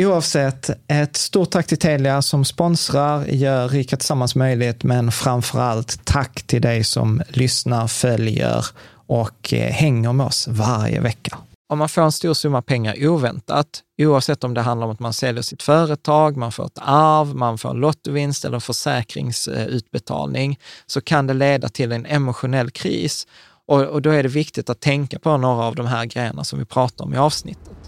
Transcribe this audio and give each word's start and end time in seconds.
Oavsett, 0.00 0.70
ett 0.88 1.16
stort 1.16 1.50
tack 1.50 1.66
till 1.66 1.78
Telia 1.78 2.22
som 2.22 2.44
sponsrar, 2.44 3.24
gör 3.24 3.68
Rika 3.68 3.96
Tillsammans 3.96 4.34
möjligt, 4.34 4.82
men 4.82 5.12
framför 5.12 5.60
allt 5.60 6.04
tack 6.04 6.42
till 6.42 6.62
dig 6.62 6.84
som 6.84 7.22
lyssnar, 7.28 7.86
följer 7.86 8.66
och 9.06 9.52
eh, 9.52 9.72
hänger 9.72 10.12
med 10.12 10.26
oss 10.26 10.48
varje 10.48 11.00
vecka. 11.00 11.38
Om 11.68 11.78
man 11.78 11.88
får 11.88 12.02
en 12.02 12.12
stor 12.12 12.34
summa 12.34 12.62
pengar 12.62 13.06
oväntat, 13.06 13.66
oavsett 14.02 14.44
om 14.44 14.54
det 14.54 14.60
handlar 14.60 14.86
om 14.86 14.92
att 14.92 15.00
man 15.00 15.12
säljer 15.12 15.42
sitt 15.42 15.62
företag, 15.62 16.36
man 16.36 16.52
får 16.52 16.66
ett 16.66 16.78
arv, 16.82 17.34
man 17.34 17.58
får 17.58 17.70
en 17.70 17.76
lottovinst 17.76 18.44
eller 18.44 18.60
försäkringsutbetalning, 18.60 20.58
så 20.86 21.00
kan 21.00 21.26
det 21.26 21.34
leda 21.34 21.68
till 21.68 21.92
en 21.92 22.06
emotionell 22.06 22.70
kris. 22.70 23.26
Och, 23.66 23.82
och 23.82 24.02
då 24.02 24.10
är 24.10 24.22
det 24.22 24.28
viktigt 24.28 24.70
att 24.70 24.80
tänka 24.80 25.18
på 25.18 25.36
några 25.36 25.64
av 25.64 25.74
de 25.74 25.86
här 25.86 26.04
grejerna 26.04 26.44
som 26.44 26.58
vi 26.58 26.64
pratar 26.64 27.04
om 27.04 27.14
i 27.14 27.16
avsnittet. 27.16 27.87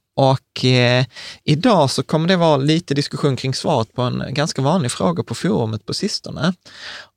Och 0.15 0.65
eh, 0.65 1.05
idag 1.43 1.89
så 1.89 2.03
kommer 2.03 2.27
det 2.27 2.35
vara 2.35 2.57
lite 2.57 2.93
diskussion 2.93 3.35
kring 3.35 3.53
svaret 3.53 3.93
på 3.93 4.01
en 4.01 4.23
ganska 4.29 4.61
vanlig 4.61 4.91
fråga 4.91 5.23
på 5.23 5.35
forumet 5.35 5.85
på 5.85 5.93
sistone. 5.93 6.53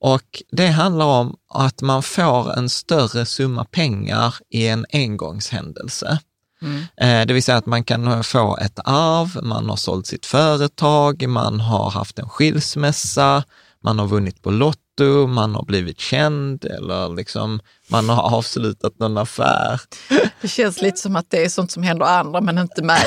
Och 0.01 0.43
det 0.53 0.67
handlar 0.67 1.07
om 1.07 1.37
att 1.49 1.83
man 1.83 2.03
får 2.03 2.59
en 2.59 2.69
större 2.69 3.27
summa 3.27 3.65
pengar 3.65 4.35
i 4.51 4.67
en 4.67 4.87
engångshändelse. 4.93 6.19
Mm. 6.63 6.83
Eh, 6.97 7.27
det 7.27 7.35
vill 7.35 7.43
säga 7.43 7.59
att 7.59 7.67
man 7.67 7.85
kan 7.85 8.25
få 8.25 8.57
ett 8.57 8.79
arv, 8.85 9.39
man 9.43 9.69
har 9.69 9.77
sålt 9.77 10.07
sitt 10.07 10.27
företag, 10.27 11.29
man 11.29 11.61
har 11.61 11.91
haft 11.91 12.19
en 12.19 12.29
skilsmässa, 12.29 13.45
man 13.85 13.99
har 13.99 14.07
vunnit 14.07 14.43
på 14.43 14.51
Lotto, 14.51 15.27
man 15.27 15.55
har 15.55 15.65
blivit 15.65 16.01
känd 16.01 16.65
eller 16.65 17.17
liksom 17.17 17.61
man 17.89 18.09
har 18.09 18.37
avslutat 18.37 18.99
någon 18.99 19.19
affär. 19.19 19.81
Det 20.41 20.49
känns 20.49 20.83
lite 20.83 20.99
som 20.99 21.17
att 21.17 21.31
det 21.31 21.45
är 21.45 21.49
sånt 21.49 21.71
som 21.71 21.83
händer 21.83 22.07
andra 22.07 22.41
men 22.41 22.59
inte 22.59 22.83
mig. 22.83 23.07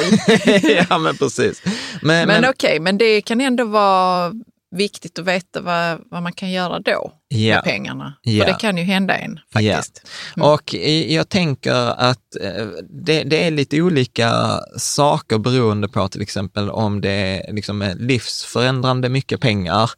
ja 0.90 0.98
men 0.98 1.18
precis. 1.18 1.62
Men, 1.66 1.72
men, 2.02 2.28
men 2.28 2.50
okej, 2.50 2.70
okay, 2.70 2.80
men 2.80 2.98
det 2.98 3.22
kan 3.22 3.42
ändå 3.42 3.64
vara 3.64 4.34
viktigt 4.72 5.20
att 5.20 5.26
veta 5.26 5.62
vad, 5.62 6.02
vad 6.12 6.24
man 6.24 6.34
kan 6.34 6.52
göra 6.52 6.80
då 6.80 7.12
ja. 7.28 7.56
med 7.56 7.64
pengarna. 7.64 8.14
Ja. 8.22 8.46
För 8.46 8.52
det 8.52 8.60
kan 8.60 8.78
ju 8.78 8.84
hända 8.84 9.18
en 9.18 9.40
faktiskt. 9.54 10.08
Mm. 10.36 10.50
Och 10.50 10.74
jag 11.08 11.30
tänker 11.30 12.00
att 12.00 12.36
eh, 12.42 12.68
det, 12.90 13.24
det, 13.24 13.48
är 13.48 13.52
lite 13.52 13.82
olika 13.82 14.60
saker 14.78 15.38
beroende 15.38 15.88
på 15.88 16.08
till 16.08 16.22
exempel 16.22 16.70
om 16.70 17.02
det 17.02 17.10
är 17.12 17.54
liksom 17.54 17.94
livsförändrande 18.00 19.10
mycket 19.10 19.42
pengar 19.42 19.92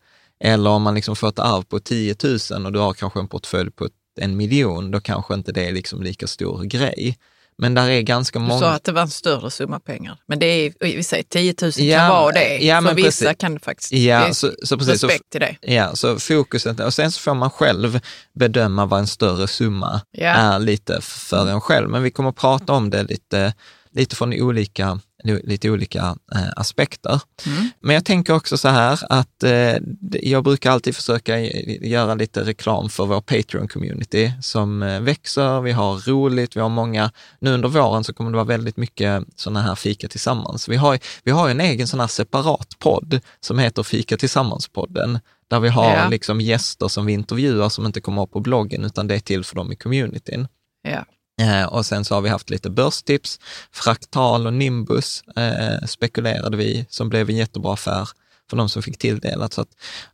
eller 0.44 0.70
om 0.70 0.82
man 0.82 0.96
liksom 0.96 1.16
får 1.16 1.30
ett 1.30 1.40
arv 1.40 1.64
på 1.64 1.80
10 1.80 2.16
000 2.52 2.66
och 2.66 2.72
du 2.72 2.80
har 2.80 2.94
kanske 2.94 3.20
en 3.20 3.28
portfölj 3.28 3.72
på 3.72 3.90
en 4.22 4.38
miljon, 4.38 4.92
då 4.92 5.02
kanske 5.02 5.34
inte 5.34 5.52
det 5.52 5.68
är 5.68 5.72
liksom 5.72 6.04
lika 6.04 6.28
stor 6.28 6.64
grej. 6.64 7.18
Men 7.62 7.74
där 7.74 7.90
är 7.90 8.02
ganska 8.02 8.40
många... 8.40 8.54
Du 8.54 8.60
sa 8.60 8.72
att 8.72 8.84
det 8.84 8.92
var 8.92 9.02
en 9.02 9.10
större 9.10 9.52
summa 9.52 9.80
pengar. 9.80 10.18
Men 10.28 10.40
det 10.40 10.46
är, 10.46 10.74
vi 10.80 11.04
säger 11.04 11.24
10 11.24 11.56
000 11.62 11.72
ja, 11.78 11.98
kan 11.98 12.10
vara 12.10 12.32
det. 12.32 12.58
Ja, 12.58 12.82
För 12.82 12.94
vissa 12.94 13.26
precis. 13.26 13.38
kan 13.40 13.54
det 13.54 13.60
faktiskt, 13.60 13.92
ja, 13.92 14.28
det 14.28 14.34
så, 14.34 14.52
så 14.64 14.78
precis, 14.78 15.04
respekt 15.04 15.26
så, 15.26 15.32
till 15.32 15.42
det. 15.42 15.74
Ja, 15.74 15.96
så 15.96 16.20
fokuset, 16.20 16.80
och 16.80 16.94
sen 16.94 17.12
så 17.12 17.20
får 17.20 17.34
man 17.34 17.50
själv 17.50 18.00
bedöma 18.34 18.86
vad 18.86 19.00
en 19.00 19.08
större 19.08 19.48
summa 19.48 20.02
ja. 20.12 20.28
är 20.30 20.60
lite 20.60 21.02
för 21.02 21.48
en 21.48 21.62
själv. 21.62 21.90
Men 21.90 22.04
vi 22.04 22.12
kommer 22.12 22.30
att 22.30 22.36
prata 22.36 22.74
om 22.74 22.90
det 22.90 23.04
lite 23.04 23.54
lite 23.92 24.16
från 24.16 24.34
olika 24.34 25.00
lite 25.24 25.70
olika 25.70 26.16
eh, 26.36 26.50
aspekter. 26.56 27.22
Mm. 27.46 27.70
Men 27.80 27.94
jag 27.94 28.06
tänker 28.06 28.36
också 28.36 28.58
så 28.58 28.68
här 28.68 29.00
att 29.10 29.44
eh, 29.44 29.76
jag 30.22 30.44
brukar 30.44 30.72
alltid 30.72 30.96
försöka 30.96 31.40
göra 31.82 32.16
lite 32.16 32.44
reklam 32.44 32.90
för 32.90 33.06
vår 33.06 33.22
Patreon-community 33.22 34.32
som 34.42 34.84
eh, 34.84 35.02
växer, 35.02 35.62
vi 35.62 35.72
har 35.72 36.10
roligt, 36.10 36.56
vi 36.56 36.62
har 36.62 36.70
många, 36.70 37.12
nu 37.40 37.54
under 37.54 37.70
våren 37.70 38.04
så 38.04 38.14
kommer 38.14 38.32
det 38.32 38.36
vara 38.36 38.46
väldigt 38.46 38.78
mycket 38.78 39.24
sådana 39.36 39.62
här 39.62 39.76
fika 39.76 40.08
tillsammans. 40.08 40.70
Vi 40.70 40.76
har, 40.76 41.00
vi 41.24 41.32
har 41.32 41.50
en 41.50 41.62
egen 41.62 41.88
sån 41.88 42.00
här 42.00 42.08
separat 42.08 42.80
podd 42.80 43.20
som 43.40 43.60
heter 43.60 43.84
Fika 43.84 44.18
tillsammans-podden, 44.18 45.20
där 45.50 45.60
vi 45.60 45.70
har 45.70 45.96
ja. 45.96 46.10
liksom 46.10 46.42
gäster 46.42 46.88
som 46.88 47.06
vi 47.06 47.14
intervjuar 47.14 47.70
som 47.70 47.86
inte 47.86 48.02
kommer 48.02 48.22
upp 48.22 48.32
på 48.32 48.40
bloggen, 48.40 48.86
utan 48.86 49.08
det 49.08 49.16
är 49.16 49.20
till 49.20 49.44
för 49.44 49.56
dem 49.56 49.72
i 49.72 49.76
communityn. 49.76 50.48
Ja. 50.82 51.06
Eh, 51.40 51.64
och 51.64 51.86
sen 51.86 52.06
så 52.06 52.16
har 52.16 52.22
vi 52.22 52.30
haft 52.30 52.50
lite 52.50 52.70
börstips. 52.70 53.40
Fraktal 53.72 54.48
och 54.48 54.54
Nimbus 54.54 55.24
eh, 55.36 55.86
spekulerade 55.88 56.58
vi, 56.58 56.86
som 56.90 57.10
blev 57.10 57.30
en 57.30 57.38
jättebra 57.38 57.74
affär 57.74 58.10
för 58.50 58.58
de 58.58 58.70
som 58.70 58.84
fick 58.84 58.98
tilldelat. 58.98 59.54
Så 59.54 59.62
att, 59.62 59.70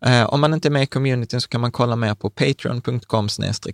eh, 0.06 0.24
om 0.24 0.42
man 0.42 0.54
inte 0.54 0.68
är 0.68 0.70
med 0.70 0.84
i 0.84 0.88
communityn 0.88 1.42
så 1.42 1.48
kan 1.48 1.62
man 1.62 1.72
kolla 1.72 1.96
mer 1.96 2.16
på 2.16 2.30
patreon.com 2.30 3.30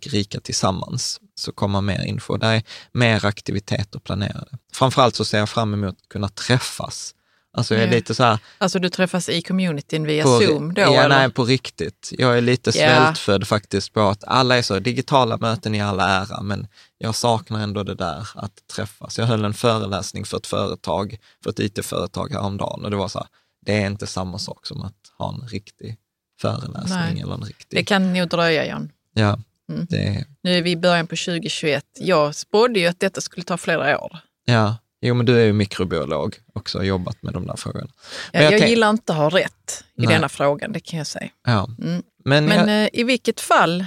rika 0.06 0.40
tillsammans, 0.40 1.20
så 1.36 1.52
kommer 1.52 1.82
mer 1.82 2.06
info. 2.06 2.38
Där 2.38 2.54
är 2.54 2.64
mer 2.92 3.26
aktiviteter 3.26 4.00
planerade. 4.00 4.58
Framförallt 4.74 5.16
så 5.16 5.26
ser 5.26 5.38
jag 5.38 5.50
fram 5.50 5.74
emot 5.74 5.98
att 6.02 6.10
kunna 6.10 6.30
träffas 6.30 7.16
Alltså 7.54 7.76
jag 7.76 7.84
är 7.84 7.88
lite 7.88 8.16
så 8.16 8.24
här, 8.24 8.40
Alltså 8.58 8.80
du 8.80 8.90
träffas 8.90 9.30
i 9.30 9.42
communityn 9.42 10.04
via 10.04 10.24
på, 10.24 10.40
Zoom 10.40 10.74
då? 10.74 10.82
Ja, 10.82 11.04
eller? 11.04 11.10
nej, 11.10 11.32
på 11.32 11.44
riktigt. 11.44 12.14
Jag 12.18 12.38
är 12.38 12.42
lite 12.42 12.72
svältfödd 12.72 13.48
faktiskt 13.48 13.94
på 13.94 14.02
att 14.02 14.24
alla 14.24 14.58
är 14.58 14.62
så, 14.62 14.80
digitala 14.80 15.38
möten 15.38 15.76
i 15.76 15.82
alla 15.82 16.10
ära, 16.10 16.42
men 16.42 16.68
jag 17.02 17.16
saknar 17.16 17.60
ändå 17.60 17.84
det 17.84 17.96
där 17.96 18.28
att 18.36 18.68
träffas. 18.68 19.18
Jag 19.18 19.26
höll 19.26 19.46
en 19.46 19.54
föreläsning 19.54 20.26
för 20.26 20.38
ett 20.38 20.48
företag, 20.48 21.18
för 21.44 21.50
ett 21.50 21.60
it-företag 21.60 22.32
häromdagen 22.32 22.86
och 22.86 22.92
det 22.92 22.98
var 22.98 23.08
så 23.08 23.20
här, 23.20 23.28
det 23.66 23.82
är 23.82 23.88
inte 23.88 24.08
samma 24.08 24.38
sak 24.38 24.66
som 24.66 24.82
att 24.82 24.96
ha 25.18 25.34
en 25.34 25.48
riktig 25.48 25.98
föreläsning 26.42 27.14
nej. 27.14 27.22
eller 27.22 27.34
en 27.34 27.44
riktig... 27.44 27.80
Det 27.80 27.84
kan 27.84 28.14
nog 28.14 28.30
dröja, 28.30 28.72
John. 28.72 28.92
Ja. 29.14 29.40
Mm. 29.70 29.88
Det... 29.90 30.26
Nu 30.44 30.58
är 30.58 30.62
vi 30.62 30.72
i 30.72 30.78
början 30.78 31.08
på 31.08 31.16
2021. 31.16 31.86
Jag 32.00 32.36
spådde 32.36 32.80
ju 32.80 32.88
att 32.88 33.00
detta 33.00 33.22
skulle 33.22 33.44
ta 33.44 33.58
flera 33.58 34.00
år. 34.00 34.20
Ja, 34.46 34.76
Jo, 35.02 35.16
men 35.16 35.26
du 35.26 35.40
är 35.40 35.46
ju 35.46 35.54
mikrobiolog 35.54 36.40
också 36.54 36.78
och 36.78 36.86
jobbat 36.86 37.24
med 37.24 37.34
de 37.34 37.48
där 37.48 37.56
frågorna. 37.56 37.88
Ja, 38.32 38.42
jag, 38.42 38.54
jag 38.54 38.70
gillar 38.70 38.90
inte 38.90 39.12
att 39.12 39.18
ha 39.18 39.30
rätt 39.30 39.84
i 39.96 40.02
Nej. 40.02 40.08
denna 40.08 40.30
frågan, 40.30 40.72
det 40.72 40.80
kan 40.80 40.98
jag 40.98 41.08
säga. 41.08 41.30
Ja. 41.46 41.70
Mm. 41.82 42.04
Men, 42.26 42.46
men 42.46 42.70
jag... 42.70 42.84
Eh, 42.84 42.90
i 42.94 43.04
vilket 43.04 43.42
fall, 43.42 43.86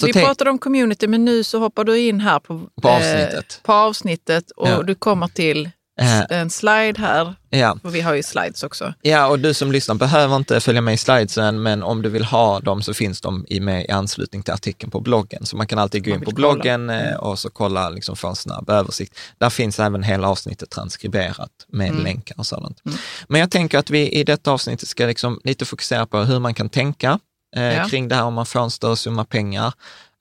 så 0.00 0.06
vi 0.06 0.12
pratade 0.12 0.50
om 0.50 0.58
community, 0.58 1.06
men 1.06 1.24
nu 1.24 1.44
så 1.44 1.58
hoppar 1.58 1.84
du 1.84 1.98
in 1.98 2.20
här 2.20 2.38
på, 2.38 2.60
på 2.82 2.88
avsnittet, 2.88 3.60
eh, 3.62 3.66
på 3.66 3.72
avsnittet 3.72 4.50
och 4.50 4.68
ja. 4.68 4.82
du 4.82 4.94
kommer 4.94 5.28
till 5.28 5.70
Eh, 6.00 6.38
en 6.38 6.50
slide 6.50 6.94
här, 6.98 7.34
ja. 7.50 7.78
och 7.82 7.94
vi 7.94 8.00
har 8.00 8.14
ju 8.14 8.22
slides 8.22 8.62
också. 8.62 8.94
Ja, 9.02 9.26
och 9.26 9.38
du 9.38 9.54
som 9.54 9.72
lyssnar 9.72 9.94
behöver 9.94 10.36
inte 10.36 10.60
följa 10.60 10.80
med 10.80 10.94
i 10.94 10.96
slidesen, 10.96 11.62
men 11.62 11.82
om 11.82 12.02
du 12.02 12.08
vill 12.08 12.24
ha 12.24 12.60
dem 12.60 12.82
så 12.82 12.94
finns 12.94 13.20
de 13.20 13.46
i, 13.48 13.60
med 13.60 13.84
i 13.84 13.90
anslutning 13.90 14.42
till 14.42 14.54
artikeln 14.54 14.90
på 14.90 15.00
bloggen. 15.00 15.46
Så 15.46 15.56
man 15.56 15.66
kan 15.66 15.78
alltid 15.78 16.04
gå 16.04 16.10
in 16.10 16.20
på 16.20 16.30
bloggen 16.30 16.86
kolla. 16.86 17.00
Eh, 17.00 17.08
mm. 17.08 17.20
och 17.20 17.38
så 17.38 17.50
kolla, 17.50 17.90
liksom 17.90 18.16
få 18.16 18.28
en 18.28 18.36
snabb 18.36 18.70
översikt. 18.70 19.18
Där 19.38 19.50
finns 19.50 19.80
även 19.80 20.02
hela 20.02 20.28
avsnittet 20.28 20.70
transkriberat 20.70 21.50
med 21.68 21.88
mm. 21.88 22.02
länkar 22.02 22.38
och 22.38 22.46
sådant. 22.46 22.82
Mm. 22.86 22.98
Men 23.28 23.40
jag 23.40 23.50
tänker 23.50 23.78
att 23.78 23.90
vi 23.90 24.10
i 24.10 24.24
detta 24.24 24.52
avsnittet 24.52 24.88
ska 24.88 25.06
liksom 25.06 25.40
lite 25.44 25.64
fokusera 25.64 26.06
på 26.06 26.18
hur 26.18 26.38
man 26.38 26.54
kan 26.54 26.68
tänka 26.68 27.18
eh, 27.56 27.62
ja. 27.62 27.88
kring 27.88 28.08
det 28.08 28.14
här 28.14 28.24
om 28.24 28.34
man 28.34 28.46
får 28.46 28.60
en 28.60 28.70
större 28.70 28.96
summa 28.96 29.24
pengar 29.24 29.72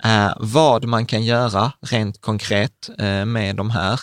eh, 0.03 0.33
vad 0.37 0.85
man 0.85 1.05
kan 1.05 1.23
göra 1.23 1.71
rent 1.81 2.21
konkret 2.21 2.89
eh, 2.99 3.25
med 3.25 3.55
de 3.55 3.69
här. 3.69 3.99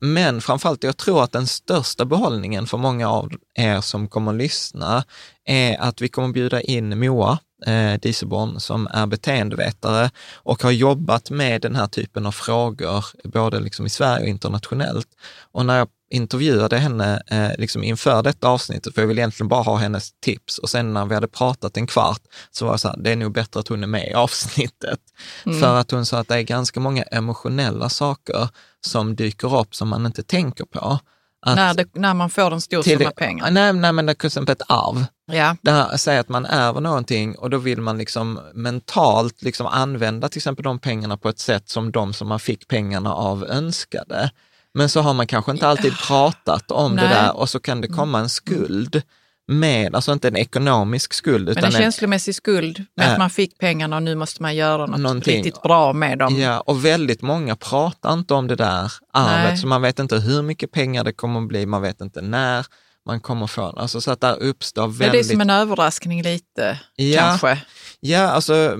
Men 0.00 0.40
framförallt, 0.40 0.84
jag 0.84 0.96
tror 0.96 1.24
att 1.24 1.32
den 1.32 1.46
största 1.46 2.04
behållningen 2.04 2.66
för 2.66 2.78
många 2.78 3.08
av 3.08 3.30
er 3.54 3.80
som 3.80 4.08
kommer 4.08 4.32
att 4.32 4.38
lyssna 4.38 5.04
är 5.44 5.80
att 5.80 6.00
vi 6.00 6.08
kommer 6.08 6.28
bjuda 6.28 6.60
in 6.60 6.98
Moa 6.98 7.38
eh, 7.66 8.00
Dieselborn 8.00 8.60
som 8.60 8.88
är 8.90 9.06
beteendevetare 9.06 10.10
och 10.34 10.62
har 10.62 10.70
jobbat 10.70 11.30
med 11.30 11.62
den 11.62 11.76
här 11.76 11.86
typen 11.86 12.26
av 12.26 12.32
frågor, 12.32 13.04
både 13.24 13.60
liksom 13.60 13.86
i 13.86 13.90
Sverige 13.90 14.22
och 14.22 14.28
internationellt. 14.28 15.08
Och 15.52 15.66
när 15.66 15.78
jag 15.78 15.88
intervjuade 16.10 16.78
henne 16.78 17.22
eh, 17.26 17.50
liksom 17.58 17.84
inför 17.84 18.22
detta 18.22 18.48
avsnittet, 18.48 18.94
för 18.94 19.02
jag 19.02 19.06
ville 19.08 19.20
egentligen 19.20 19.48
bara 19.48 19.62
ha 19.62 19.76
hennes 19.76 20.12
tips. 20.20 20.58
Och 20.58 20.70
sen 20.70 20.92
när 20.92 21.06
vi 21.06 21.14
hade 21.14 21.28
pratat 21.28 21.76
en 21.76 21.86
kvart 21.86 22.22
så 22.50 22.64
var 22.64 22.72
det 22.72 22.78
så 22.78 22.88
här, 22.88 22.96
det 22.96 23.10
är 23.10 23.16
nog 23.16 23.32
bättre 23.32 23.60
att 23.60 23.68
hon 23.68 23.82
är 23.82 23.86
med 23.86 24.08
i 24.08 24.14
avsnittet. 24.14 25.00
Mm. 25.46 25.60
För 25.60 25.76
att 25.76 25.90
hon 25.90 26.06
sa 26.06 26.18
att 26.18 26.28
det 26.28 26.34
är 26.34 26.42
ganska 26.42 26.80
många 26.80 27.02
emotionella 27.02 27.88
saker 27.88 28.48
som 28.86 29.16
dyker 29.16 29.60
upp 29.60 29.74
som 29.74 29.88
man 29.88 30.06
inte 30.06 30.22
tänker 30.22 30.64
på. 30.64 30.98
Att, 31.42 31.56
när, 31.56 31.74
det, 31.74 31.88
när 31.94 32.14
man 32.14 32.30
får 32.30 32.52
en 32.52 32.60
stor 32.60 32.82
summa 32.82 33.10
pengar? 33.10 33.50
Nej, 33.50 33.72
nej, 33.72 33.92
men 33.92 34.06
det 34.06 34.14
till 34.14 34.26
exempel 34.26 34.52
ett 34.52 34.70
arv. 34.70 35.04
Ja. 35.32 35.56
Där 35.62 35.96
säger 35.96 36.20
att 36.20 36.28
man 36.28 36.46
ärver 36.46 36.80
någonting 36.80 37.38
och 37.38 37.50
då 37.50 37.58
vill 37.58 37.80
man 37.80 37.98
liksom 37.98 38.40
mentalt 38.54 39.42
liksom 39.42 39.66
använda 39.66 40.28
till 40.28 40.38
exempel 40.38 40.62
de 40.62 40.78
pengarna 40.78 41.16
på 41.16 41.28
ett 41.28 41.38
sätt 41.38 41.68
som 41.68 41.92
de 41.92 42.12
som 42.12 42.28
man 42.28 42.40
fick 42.40 42.68
pengarna 42.68 43.14
av 43.14 43.44
önskade. 43.44 44.30
Men 44.74 44.88
så 44.88 45.00
har 45.00 45.14
man 45.14 45.26
kanske 45.26 45.52
inte 45.52 45.68
alltid 45.68 45.98
pratat 45.98 46.70
om 46.70 46.94
Nej. 46.94 47.08
det 47.08 47.14
där 47.14 47.36
och 47.36 47.48
så 47.48 47.60
kan 47.60 47.80
det 47.80 47.88
komma 47.88 48.18
en 48.18 48.28
skuld 48.28 49.02
med, 49.50 49.94
alltså 49.94 50.12
inte 50.12 50.28
en 50.28 50.36
ekonomisk 50.36 51.14
skuld. 51.14 51.48
Utan 51.48 51.62
Men 51.62 51.74
en, 51.74 51.80
känslomässig 51.80 52.34
skuld 52.34 52.84
med 52.96 53.06
äh, 53.06 53.12
att 53.12 53.18
man 53.18 53.30
fick 53.30 53.58
pengarna 53.58 53.96
och 53.96 54.02
nu 54.02 54.14
måste 54.14 54.42
man 54.42 54.56
göra 54.56 54.86
något 54.86 55.00
någonting. 55.00 55.36
riktigt 55.36 55.62
bra 55.62 55.92
med 55.92 56.18
dem. 56.18 56.40
Ja, 56.40 56.60
och 56.60 56.84
väldigt 56.84 57.22
många 57.22 57.56
pratar 57.56 58.12
inte 58.12 58.34
om 58.34 58.46
det 58.46 58.56
där 58.56 58.92
arvet, 59.12 59.50
Nej. 59.50 59.58
så 59.58 59.66
man 59.66 59.82
vet 59.82 59.98
inte 59.98 60.16
hur 60.18 60.42
mycket 60.42 60.72
pengar 60.72 61.04
det 61.04 61.12
kommer 61.12 61.40
att 61.40 61.48
bli, 61.48 61.66
man 61.66 61.82
vet 61.82 62.00
inte 62.00 62.20
när 62.20 62.66
man 63.06 63.20
kommer 63.20 63.46
få 63.46 63.62
Alltså 63.62 64.00
så 64.00 64.10
att 64.10 64.20
där 64.20 64.42
uppstår 64.42 64.86
väldigt... 64.86 65.06
Ja, 65.06 65.12
det 65.12 65.18
är 65.18 65.24
som 65.24 65.40
en 65.40 65.50
överraskning 65.50 66.22
lite, 66.22 66.80
ja, 66.96 67.20
kanske. 67.20 67.58
Ja, 68.00 68.20
alltså 68.20 68.76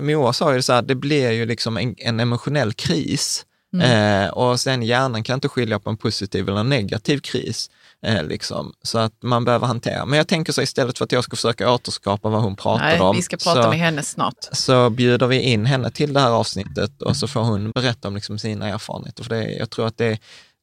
Moa 0.00 0.32
sa 0.32 0.54
ju 0.54 0.62
så 0.62 0.72
här, 0.72 0.82
det 0.82 0.94
blir 0.94 1.30
ju 1.30 1.46
liksom 1.46 1.76
en, 1.76 1.94
en 1.98 2.20
emotionell 2.20 2.72
kris 2.72 3.46
Mm. 3.72 4.24
Eh, 4.24 4.30
och 4.30 4.60
sen 4.60 4.82
hjärnan 4.82 5.22
kan 5.22 5.34
inte 5.34 5.48
skilja 5.48 5.78
på 5.78 5.90
en 5.90 5.96
positiv 5.96 6.48
eller 6.48 6.60
en 6.60 6.68
negativ 6.68 7.18
kris. 7.18 7.70
Eh, 8.06 8.24
liksom, 8.24 8.72
så 8.82 8.98
att 8.98 9.22
man 9.22 9.44
behöver 9.44 9.66
hantera. 9.66 10.06
Men 10.06 10.16
jag 10.16 10.28
tänker 10.28 10.52
så 10.52 10.62
istället 10.62 10.98
för 10.98 11.04
att 11.04 11.12
jag 11.12 11.24
ska 11.24 11.36
försöka 11.36 11.72
återskapa 11.72 12.28
vad 12.28 12.42
hon 12.42 12.56
pratar 12.56 12.84
Nej, 12.84 13.00
om. 13.00 13.16
Vi 13.16 13.22
ska 13.22 13.36
prata 13.36 13.62
så, 13.62 13.68
med 13.68 13.78
henne 13.78 14.02
snart. 14.02 14.48
Så 14.52 14.90
bjuder 14.90 15.26
vi 15.26 15.40
in 15.40 15.66
henne 15.66 15.90
till 15.90 16.12
det 16.12 16.20
här 16.20 16.30
avsnittet 16.30 17.02
och 17.02 17.16
så 17.16 17.28
får 17.28 17.40
hon 17.40 17.70
berätta 17.70 18.08
om 18.08 18.14
liksom 18.14 18.38
sina 18.38 18.68
erfarenheter. 18.68 19.24
För 19.24 19.30
det, 19.30 19.50
jag 19.50 19.70
tror 19.70 19.86
att 19.86 19.98
det 19.98 20.18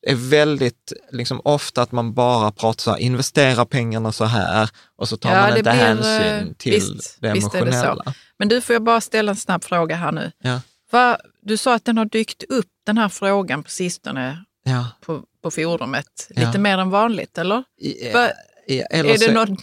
är 0.08 0.16
väldigt 0.16 0.94
liksom, 1.12 1.42
ofta 1.44 1.82
att 1.82 1.92
man 1.92 2.14
bara 2.14 2.52
pratar 2.52 2.82
så 2.82 2.92
här, 2.92 2.98
investera 2.98 3.66
pengarna 3.66 4.12
så 4.12 4.26
här 4.26 4.70
och 4.98 5.10
så 5.10 5.18
tar 5.18 5.32
ja, 5.32 5.42
man 5.42 5.50
inte 5.50 5.62
blir, 5.62 5.72
hänsyn 5.72 6.56
till 6.56 6.72
visst, 6.72 7.18
det 7.22 7.28
emotionella. 7.28 8.04
Det 8.06 8.14
Men 8.40 8.48
du, 8.48 8.62
får 8.62 8.74
jag 8.74 8.84
bara 8.84 9.02
ställa 9.02 9.32
en 9.32 9.36
snabb 9.36 9.64
fråga 9.64 9.96
här 9.96 10.12
nu. 10.12 10.32
Ja. 10.44 10.62
Va, 10.92 11.18
du 11.42 11.58
sa 11.58 11.76
att 11.76 11.86
den 11.86 11.98
har 11.98 12.06
dykt 12.06 12.44
upp, 12.44 12.68
den 12.86 12.98
här 12.98 13.10
frågan 13.10 13.64
på 13.64 13.70
sistone, 13.70 14.44
ja. 14.64 14.88
på, 15.02 15.24
på 15.42 15.52
forumet. 15.52 16.28
Lite 16.30 16.52
ja. 16.54 16.60
mer 16.60 16.78
än 16.78 16.90
vanligt, 16.90 17.38
eller? 17.38 17.64
Ja, 17.76 18.12
Va, 18.14 18.30
eller 18.90 19.14
är 19.14 19.18
det 19.18 19.34
något... 19.34 19.50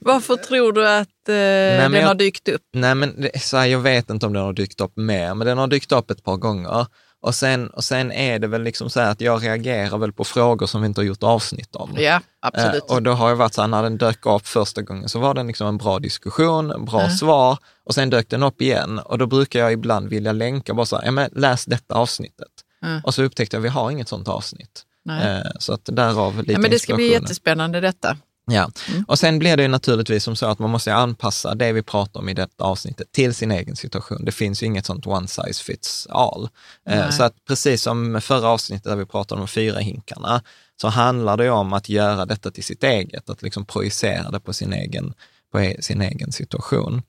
Varför 0.00 0.36
tror 0.36 0.72
du 0.72 0.88
att 0.88 1.28
eh, 1.28 1.34
nej, 1.34 1.78
den 1.78 1.94
jag, 1.94 2.06
har 2.06 2.14
dykt 2.14 2.48
upp? 2.48 2.62
Nej, 2.72 2.94
men 2.94 3.28
så 3.40 3.56
här, 3.56 3.66
jag 3.66 3.78
vet 3.78 4.10
inte 4.10 4.26
om 4.26 4.32
den 4.32 4.42
har 4.42 4.52
dykt 4.52 4.80
upp 4.80 4.96
mer, 4.96 5.34
men 5.34 5.46
den 5.46 5.58
har 5.58 5.66
dykt 5.66 5.92
upp 5.92 6.10
ett 6.10 6.24
par 6.24 6.36
gånger. 6.36 6.86
Och 7.24 7.34
sen, 7.34 7.66
och 7.66 7.84
sen 7.84 8.12
är 8.12 8.38
det 8.38 8.46
väl 8.46 8.62
liksom 8.62 8.90
så 8.90 9.00
här 9.00 9.10
att 9.10 9.20
jag 9.20 9.44
reagerar 9.44 9.98
väl 9.98 10.12
på 10.12 10.24
frågor 10.24 10.66
som 10.66 10.80
vi 10.80 10.86
inte 10.86 11.00
har 11.00 11.06
gjort 11.06 11.22
avsnitt 11.22 11.76
om. 11.76 11.94
Ja, 11.96 12.20
absolut. 12.40 12.90
Eh, 12.90 12.96
och 12.96 13.02
då 13.02 13.12
har 13.12 13.28
jag 13.28 13.36
varit 13.36 13.54
så 13.54 13.60
här, 13.60 13.68
när 13.68 13.82
den 13.82 13.98
dök 13.98 14.26
upp 14.26 14.46
första 14.46 14.82
gången 14.82 15.08
så 15.08 15.18
var 15.18 15.34
det 15.34 15.42
liksom 15.42 15.66
en 15.66 15.76
bra 15.76 15.98
diskussion, 15.98 16.70
en 16.70 16.84
bra 16.84 17.00
mm. 17.00 17.12
svar 17.12 17.58
och 17.84 17.94
sen 17.94 18.10
dök 18.10 18.28
den 18.28 18.42
upp 18.42 18.62
igen. 18.62 18.98
Och 18.98 19.18
då 19.18 19.26
brukar 19.26 19.60
jag 19.60 19.72
ibland 19.72 20.08
vilja 20.08 20.32
länka 20.32 20.74
bara 20.74 20.86
så 20.86 20.96
här, 20.96 21.04
ja, 21.04 21.10
men 21.10 21.30
läs 21.32 21.64
detta 21.64 21.94
avsnittet. 21.94 22.52
Mm. 22.82 23.00
Och 23.04 23.14
så 23.14 23.22
upptäckte 23.22 23.56
jag 23.56 23.60
att 23.60 23.64
vi 23.64 23.68
har 23.68 23.90
inget 23.90 24.08
sånt 24.08 24.28
avsnitt. 24.28 24.82
Eh, 25.10 25.50
så 25.58 25.72
att 25.72 25.84
därav 25.84 26.38
lite 26.38 26.52
ja, 26.52 26.58
men 26.58 26.70
Det 26.70 26.78
ska 26.78 26.94
bli 26.94 27.10
jättespännande 27.10 27.80
detta. 27.80 28.16
Ja, 28.46 28.70
mm. 28.88 29.04
och 29.08 29.18
sen 29.18 29.38
blir 29.38 29.56
det 29.56 29.68
naturligtvis 29.68 30.24
som 30.24 30.36
så 30.36 30.46
att 30.46 30.58
man 30.58 30.70
måste 30.70 30.94
anpassa 30.94 31.54
det 31.54 31.72
vi 31.72 31.82
pratar 31.82 32.20
om 32.20 32.28
i 32.28 32.34
detta 32.34 32.64
avsnittet 32.64 33.12
till 33.12 33.34
sin 33.34 33.50
egen 33.50 33.76
situation. 33.76 34.24
Det 34.24 34.32
finns 34.32 34.62
ju 34.62 34.66
inget 34.66 34.86
sånt 34.86 35.06
one 35.06 35.28
size 35.28 35.64
fits 35.64 36.06
all. 36.10 36.48
Eh, 36.88 37.10
så 37.10 37.22
att 37.22 37.44
precis 37.48 37.82
som 37.82 38.12
med 38.12 38.24
förra 38.24 38.48
avsnittet 38.48 38.84
där 38.84 38.96
vi 38.96 39.06
pratade 39.06 39.40
om 39.40 39.48
fyra 39.48 39.78
hinkarna, 39.78 40.42
så 40.80 40.88
handlar 40.88 41.36
det 41.36 41.50
om 41.50 41.72
att 41.72 41.88
göra 41.88 42.26
detta 42.26 42.50
till 42.50 42.64
sitt 42.64 42.84
eget, 42.84 43.30
att 43.30 43.42
liksom 43.42 43.66
projicera 43.66 44.30
det 44.30 44.40
på 44.40 44.52
sin 44.52 44.72
egen 44.72 45.14
på 45.54 45.60
e-, 45.60 45.76
sin 45.80 46.00
egen 46.00 46.32
situation. 46.32 47.02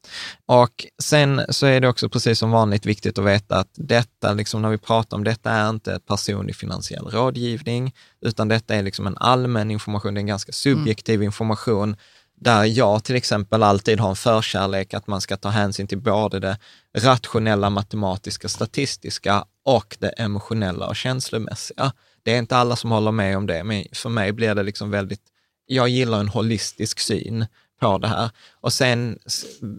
Och 0.45 0.85
sen 1.03 1.41
så 1.49 1.65
är 1.65 1.81
det 1.81 1.87
också 1.87 2.09
precis 2.09 2.39
som 2.39 2.51
vanligt 2.51 2.85
viktigt 2.85 3.17
att 3.17 3.25
veta 3.25 3.57
att 3.57 3.71
detta, 3.75 4.33
liksom 4.33 4.61
när 4.61 4.69
vi 4.69 4.77
pratar 4.77 5.17
om 5.17 5.23
detta, 5.23 5.51
är 5.51 5.69
inte 5.69 5.99
personlig 6.07 6.55
finansiell 6.55 7.05
rådgivning, 7.05 7.93
utan 8.21 8.47
detta 8.47 8.75
är 8.75 8.83
liksom 8.83 9.07
en 9.07 9.17
allmän 9.17 9.71
information, 9.71 10.13
det 10.13 10.17
är 10.17 10.21
en 10.21 10.27
ganska 10.27 10.51
subjektiv 10.51 11.15
mm. 11.15 11.25
information 11.25 11.95
där 12.35 12.63
jag 12.65 13.03
till 13.03 13.15
exempel 13.15 13.63
alltid 13.63 13.99
har 13.99 14.09
en 14.09 14.15
förkärlek 14.15 14.93
att 14.93 15.07
man 15.07 15.21
ska 15.21 15.37
ta 15.37 15.49
hänsyn 15.49 15.87
till 15.87 16.01
både 16.01 16.39
det 16.39 16.57
rationella, 16.97 17.69
matematiska, 17.69 18.49
statistiska 18.49 19.45
och 19.65 19.97
det 19.99 20.09
emotionella 20.09 20.87
och 20.87 20.95
känslomässiga. 20.95 21.91
Det 22.23 22.33
är 22.33 22.39
inte 22.39 22.57
alla 22.57 22.75
som 22.75 22.91
håller 22.91 23.11
med 23.11 23.37
om 23.37 23.47
det, 23.47 23.63
men 23.63 23.85
för 23.93 24.09
mig 24.09 24.31
blir 24.31 24.55
det 24.55 24.63
liksom 24.63 24.91
väldigt, 24.91 25.21
jag 25.65 25.89
gillar 25.89 26.19
en 26.19 26.29
holistisk 26.29 26.99
syn 26.99 27.45
på 27.79 27.97
det 27.97 28.07
här. 28.07 28.29
Och 28.61 28.73
sen, 28.73 29.19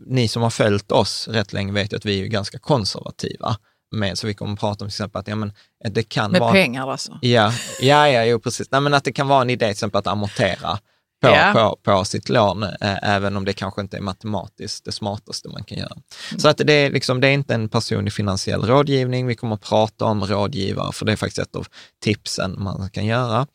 ni 0.06 0.28
som 0.28 0.42
har 0.42 0.50
följt 0.50 0.92
oss 0.92 1.28
rätt 1.28 1.52
länge 1.52 1.72
vet 1.72 1.92
ju 1.92 1.96
att 1.96 2.04
vi 2.04 2.22
är 2.22 2.26
ganska 2.26 2.58
konservativa. 2.58 3.56
Med, 3.90 4.18
så 4.18 4.26
vi 4.26 4.34
kommer 4.34 4.52
att 4.52 4.60
prata 4.60 4.84
om 4.84 4.88
till 4.88 4.94
exempel 4.94 5.20
att 5.20 5.28
ja, 5.28 5.36
men 5.36 5.52
det 5.90 6.02
kan 6.02 6.30
med 6.30 6.40
vara... 6.40 6.52
Med 6.52 6.62
pengar 6.62 6.90
alltså? 6.90 7.18
Ja, 7.22 7.52
ja, 7.80 8.08
ja 8.08 8.24
jo, 8.24 8.40
precis. 8.40 8.70
Nej, 8.70 8.80
men 8.80 8.94
att 8.94 9.04
det 9.04 9.12
kan 9.12 9.28
vara 9.28 9.42
en 9.42 9.50
idé 9.50 9.64
till 9.66 9.72
exempel 9.72 9.98
att 9.98 10.06
amortera 10.06 10.78
på, 11.26 11.32
yeah. 11.32 11.52
på, 11.52 11.76
på 11.82 12.04
sitt 12.04 12.28
lån, 12.28 12.62
eh, 12.62 12.70
även 13.02 13.36
om 13.36 13.44
det 13.44 13.52
kanske 13.52 13.80
inte 13.80 13.96
är 13.96 14.00
matematiskt 14.00 14.84
det 14.84 14.92
smartaste 14.92 15.48
man 15.48 15.64
kan 15.64 15.78
göra. 15.78 15.92
Mm. 16.30 16.40
Så 16.40 16.48
att 16.48 16.58
det, 16.58 16.72
är 16.72 16.90
liksom, 16.90 17.20
det 17.20 17.28
är 17.28 17.32
inte 17.32 17.54
en 17.54 17.68
personlig 17.68 18.12
finansiell 18.12 18.62
rådgivning. 18.62 19.26
Vi 19.26 19.34
kommer 19.34 19.54
att 19.54 19.60
prata 19.60 20.04
om 20.04 20.24
rådgivare, 20.24 20.92
för 20.92 21.06
det 21.06 21.12
är 21.12 21.16
faktiskt 21.16 21.38
ett 21.38 21.56
av 21.56 21.66
tipsen 22.02 22.56
man 22.58 22.90
kan 22.90 23.06
göra. 23.06 23.46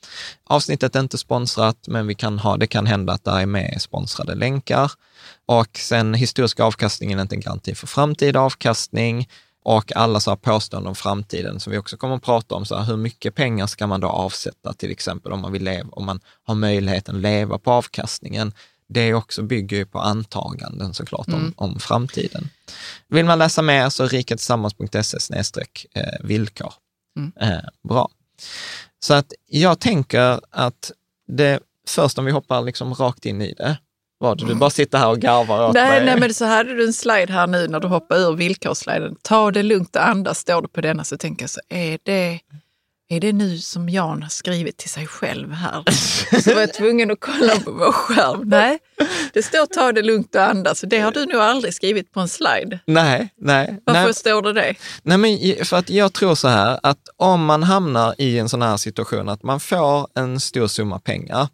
Avsnittet 0.44 0.96
är 0.96 1.00
inte 1.00 1.18
sponsrat, 1.18 1.78
men 1.88 2.08
vi 2.08 2.16
kan 2.16 2.40
ha, 2.40 2.58
det 2.58 2.68
kan 2.68 2.86
hända 2.86 3.14
att 3.14 3.24
det 3.24 3.32
är 3.32 3.46
med 3.46 3.82
sponsrade 3.82 4.36
länkar. 4.36 4.92
Och 5.46 5.78
sen 5.78 6.14
historisk 6.14 6.60
avkastning 6.60 7.12
är 7.12 7.22
inte 7.22 7.36
en 7.36 7.42
garanti 7.42 7.76
för 7.76 7.88
framtida 7.88 8.40
avkastning 8.40 9.28
och 9.64 9.96
alla 9.96 10.20
så 10.20 10.32
här 10.32 10.36
påståenden 10.36 10.88
om 10.88 10.96
framtiden 10.96 11.60
som 11.60 11.72
vi 11.72 11.78
också 11.78 11.98
kommer 11.98 12.16
att 12.16 12.24
prata 12.24 12.56
om. 12.56 12.66
Så 12.66 12.76
här, 12.76 12.86
hur 12.86 12.98
mycket 12.98 13.36
pengar 13.36 13.68
ska 13.68 13.88
man 13.88 14.00
då 14.00 14.08
avsätta 14.08 14.74
till 14.74 14.92
exempel 14.92 15.32
om 15.32 15.40
man 15.40 15.52
vill 15.52 15.64
leva, 15.64 15.90
om 15.92 16.06
man 16.06 16.20
har 16.44 16.56
möjligheten 16.56 17.16
att 17.16 17.22
leva 17.22 17.58
på 17.58 17.72
avkastningen? 17.72 18.54
Det 18.88 19.14
också 19.14 19.44
bygger 19.44 19.78
ju 19.78 19.86
på 19.86 20.00
antaganden 20.00 20.94
såklart 20.94 21.28
mm. 21.28 21.40
om, 21.40 21.54
om 21.56 21.80
framtiden. 21.80 22.50
Vill 23.08 23.26
man 23.26 23.40
läsa 23.40 23.62
mer 23.62 23.90
så 23.90 24.08
rikatillsammans.se 24.08 25.18
eh, 25.94 26.04
villkor. 26.20 26.74
Mm. 27.18 27.32
Eh, 27.42 27.70
bra. 27.90 28.10
Så 29.00 29.14
att 29.14 29.34
jag 29.48 29.80
tänker 29.80 30.40
att 30.50 30.92
det, 31.28 31.60
först 31.88 32.18
om 32.18 32.26
vi 32.26 32.32
hoppar 32.32 32.62
liksom 32.62 32.94
rakt 32.94 33.26
in 33.26 33.42
i 33.42 33.54
det, 33.54 33.78
var 34.22 34.36
det? 34.36 34.46
Du 34.46 34.56
bara 34.56 34.70
sitter 34.70 34.98
här 34.98 35.10
och 35.10 35.20
garvar 35.20 35.68
åt 35.68 35.74
nej, 35.74 35.90
mig. 35.90 36.06
Nej, 36.06 36.20
men 36.20 36.34
så 36.34 36.46
hade 36.46 36.76
du 36.76 36.86
en 36.86 36.94
slide 36.94 37.34
här 37.34 37.48
nu 37.48 37.68
när 37.68 37.80
du 37.80 37.88
hoppar 37.88 38.16
ur 38.16 38.36
villkorssliden. 38.36 39.16
Ta 39.22 39.52
det 39.52 39.64
lugnt 39.64 39.96
och 39.96 40.08
andas, 40.08 40.40
står 40.40 40.62
det 40.62 40.68
på 40.68 40.82
denna. 40.82 41.04
Så 41.04 41.18
tänker 41.18 41.44
jag 41.44 41.50
så, 41.50 41.62
är 41.70 42.00
det, 42.04 42.40
är 43.10 43.20
det 43.20 43.34
nu 43.34 43.58
som 43.58 43.90
Jan 43.90 44.24
har 44.24 44.30
skrivit 44.30 44.78
till 44.78 44.90
sig 44.90 45.08
själv 45.08 45.52
här? 45.52 45.84
så 46.42 46.54
var 46.54 46.62
jag 46.62 46.74
tvungen 46.74 47.12
att 47.12 47.20
kolla 47.20 47.56
på 47.56 47.72
vår 47.72 47.92
skärm. 47.92 48.42
Nej, 48.50 48.80
det 49.34 49.44
står 49.44 49.66
ta 49.66 49.92
det 49.92 50.02
lugnt 50.02 50.36
och 50.36 50.44
andas. 50.44 50.82
Det 50.82 51.00
har 51.00 51.12
du 51.12 51.26
nog 51.26 51.42
aldrig 51.42 51.74
skrivit 51.74 52.12
på 52.12 52.20
en 52.20 52.30
slide. 52.30 52.80
Nej, 52.86 53.30
nej. 53.38 53.80
Varför 53.86 54.04
nej. 54.04 54.14
står 54.14 54.42
det 54.42 54.54
det? 54.54 54.76
Nej, 55.04 55.18
men 55.18 55.66
för 55.66 55.78
att 55.78 55.90
jag 55.90 56.14
tror 56.14 56.36
så 56.36 56.48
här 56.48 56.80
att 56.84 57.10
om 57.18 57.46
man 57.46 57.64
hamnar 57.64 58.16
i 58.18 58.40
en 58.40 58.50
sån 58.50 58.62
här 58.62 58.78
situation 58.78 59.30
att 59.30 59.44
man 59.44 59.60
får 59.60 60.08
en 60.16 60.40
stor 60.40 60.68
summa 60.68 61.00
pengar, 61.00 61.48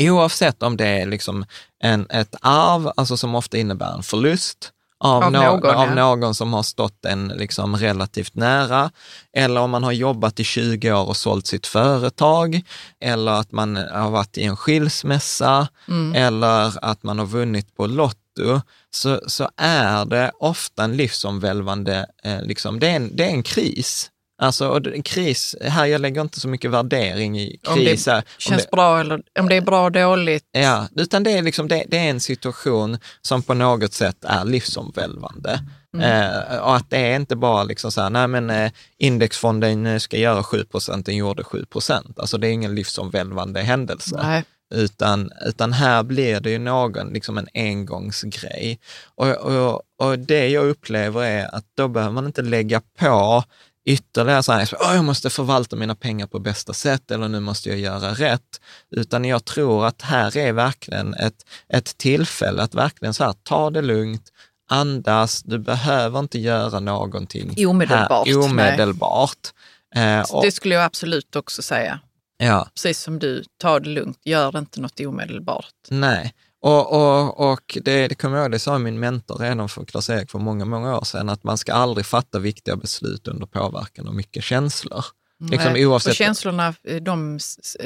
Oavsett 0.00 0.62
om 0.62 0.76
det 0.76 0.86
är 0.86 1.06
liksom 1.06 1.44
en, 1.82 2.06
ett 2.10 2.34
arv, 2.40 2.92
alltså 2.96 3.16
som 3.16 3.34
ofta 3.34 3.58
innebär 3.58 3.94
en 3.94 4.02
förlust, 4.02 4.72
av, 5.04 5.22
av, 5.22 5.32
någon, 5.32 5.60
någon, 5.60 5.76
av 5.76 5.94
någon 5.94 6.34
som 6.34 6.52
har 6.52 6.62
stått 6.62 7.04
en 7.04 7.28
liksom 7.28 7.76
relativt 7.76 8.34
nära, 8.34 8.90
eller 9.32 9.60
om 9.60 9.70
man 9.70 9.84
har 9.84 9.92
jobbat 9.92 10.40
i 10.40 10.44
20 10.44 10.92
år 10.92 11.08
och 11.08 11.16
sålt 11.16 11.46
sitt 11.46 11.66
företag, 11.66 12.62
eller 13.00 13.32
att 13.32 13.52
man 13.52 13.76
har 13.76 14.10
varit 14.10 14.38
i 14.38 14.44
en 14.44 14.56
skilsmässa, 14.56 15.68
mm. 15.88 16.14
eller 16.14 16.84
att 16.84 17.02
man 17.02 17.18
har 17.18 17.26
vunnit 17.26 17.76
på 17.76 17.86
Lotto, 17.86 18.60
så, 18.90 19.20
så 19.26 19.50
är 19.56 20.04
det 20.04 20.32
ofta 20.38 20.84
en 20.84 20.96
livsomvälvande, 20.96 22.06
eh, 22.24 22.42
liksom, 22.42 22.80
det, 22.80 22.88
är 22.88 22.96
en, 22.96 23.16
det 23.16 23.24
är 23.24 23.30
en 23.30 23.42
kris. 23.42 24.10
Alltså 24.42 24.80
kris, 25.04 25.56
här 25.60 25.86
jag 25.86 26.00
lägger 26.00 26.20
inte 26.20 26.40
så 26.40 26.48
mycket 26.48 26.70
värdering 26.70 27.40
i 27.40 27.60
kris. 27.74 28.06
Om 28.06 28.14
det 28.14 28.24
känns 28.38 28.62
det, 28.62 28.70
bra 28.70 29.00
eller 29.00 29.22
om 29.38 29.48
det 29.48 29.56
är 29.56 29.60
bra 29.60 29.84
och 29.84 29.92
dåligt. 29.92 30.44
Ja, 30.52 30.88
utan 30.96 31.22
det 31.22 31.30
är, 31.32 31.42
liksom, 31.42 31.68
det, 31.68 31.84
det 31.88 31.98
är 31.98 32.10
en 32.10 32.20
situation 32.20 32.98
som 33.22 33.42
på 33.42 33.54
något 33.54 33.92
sätt 33.92 34.24
är 34.24 34.44
livsomvälvande. 34.44 35.60
Mm. 35.94 36.30
Eh, 36.32 36.56
och 36.56 36.76
att 36.76 36.90
det 36.90 36.96
är 36.98 37.16
inte 37.16 37.36
bara 37.36 37.64
liksom 37.64 37.92
så 37.92 38.00
här, 38.00 38.10
nej 38.10 38.28
men 38.28 38.50
eh, 38.50 38.72
indexfonden 38.98 40.00
ska 40.00 40.16
göra 40.16 40.42
7 40.42 40.64
den 41.04 41.16
gjorde 41.16 41.42
7% 41.42 42.14
Alltså 42.16 42.38
det 42.38 42.48
är 42.48 42.52
ingen 42.52 42.74
livsomvälvande 42.74 43.60
händelse. 43.60 44.20
Nej. 44.22 44.44
Utan, 44.74 45.30
utan 45.46 45.72
här 45.72 46.02
blir 46.02 46.40
det 46.40 46.50
ju 46.50 46.58
någon, 46.58 47.12
liksom 47.12 47.38
en 47.38 47.48
engångsgrej. 47.54 48.80
Och, 49.14 49.28
och, 49.28 49.82
och 49.98 50.18
det 50.18 50.48
jag 50.48 50.68
upplever 50.68 51.22
är 51.22 51.54
att 51.54 51.64
då 51.76 51.88
behöver 51.88 52.14
man 52.14 52.26
inte 52.26 52.42
lägga 52.42 52.82
på 52.98 53.44
ytterligare 53.90 54.42
så 54.42 54.52
här, 54.52 54.64
oh, 54.64 54.94
jag 54.94 55.04
måste 55.04 55.30
förvalta 55.30 55.76
mina 55.76 55.94
pengar 55.94 56.26
på 56.26 56.38
bästa 56.38 56.72
sätt 56.72 57.10
eller 57.10 57.28
nu 57.28 57.40
måste 57.40 57.68
jag 57.68 57.78
göra 57.78 58.14
rätt. 58.14 58.60
Utan 58.90 59.24
jag 59.24 59.44
tror 59.44 59.86
att 59.86 60.02
här 60.02 60.36
är 60.36 60.52
verkligen 60.52 61.14
ett, 61.14 61.46
ett 61.68 61.98
tillfälle 61.98 62.62
att 62.62 62.74
verkligen 62.74 63.14
så 63.14 63.24
här, 63.24 63.34
ta 63.42 63.70
det 63.70 63.82
lugnt, 63.82 64.28
andas, 64.70 65.42
du 65.42 65.58
behöver 65.58 66.18
inte 66.18 66.38
göra 66.38 66.80
någonting 66.80 67.66
omedelbart. 67.66 68.28
Här, 68.28 68.38
omedelbart. 68.38 69.48
Eh, 69.94 70.20
och, 70.20 70.42
det 70.42 70.52
skulle 70.52 70.74
jag 70.74 70.84
absolut 70.84 71.36
också 71.36 71.62
säga. 71.62 72.00
Ja. 72.38 72.68
Precis 72.74 73.00
som 73.00 73.18
du, 73.18 73.44
ta 73.60 73.80
det 73.80 73.88
lugnt, 73.88 74.18
gör 74.24 74.58
inte 74.58 74.80
något 74.80 75.00
omedelbart. 75.00 75.74
Nej, 75.88 76.34
och, 76.60 76.92
och, 76.92 77.50
och 77.52 77.78
det, 77.82 78.08
det 78.08 78.14
kommer 78.14 78.36
jag 78.36 78.44
ihåg, 78.44 78.52
det 78.52 78.58
sa 78.58 78.78
min 78.78 79.00
mentor 79.00 79.38
redan 79.38 79.68
för 79.68 79.84
Klas-Erik 79.84 80.30
för 80.30 80.38
många, 80.38 80.64
många 80.64 80.98
år 80.98 81.04
sedan, 81.04 81.28
att 81.28 81.44
man 81.44 81.58
ska 81.58 81.72
aldrig 81.72 82.06
fatta 82.06 82.38
viktiga 82.38 82.76
beslut 82.76 83.28
under 83.28 83.46
påverkan 83.46 84.08
av 84.08 84.14
mycket 84.14 84.44
känslor. 84.44 85.04
Liksom 85.50 85.72
oavsett... 85.76 86.10
Och 86.10 86.16
känslorna, 86.16 86.74
de, 87.00 87.38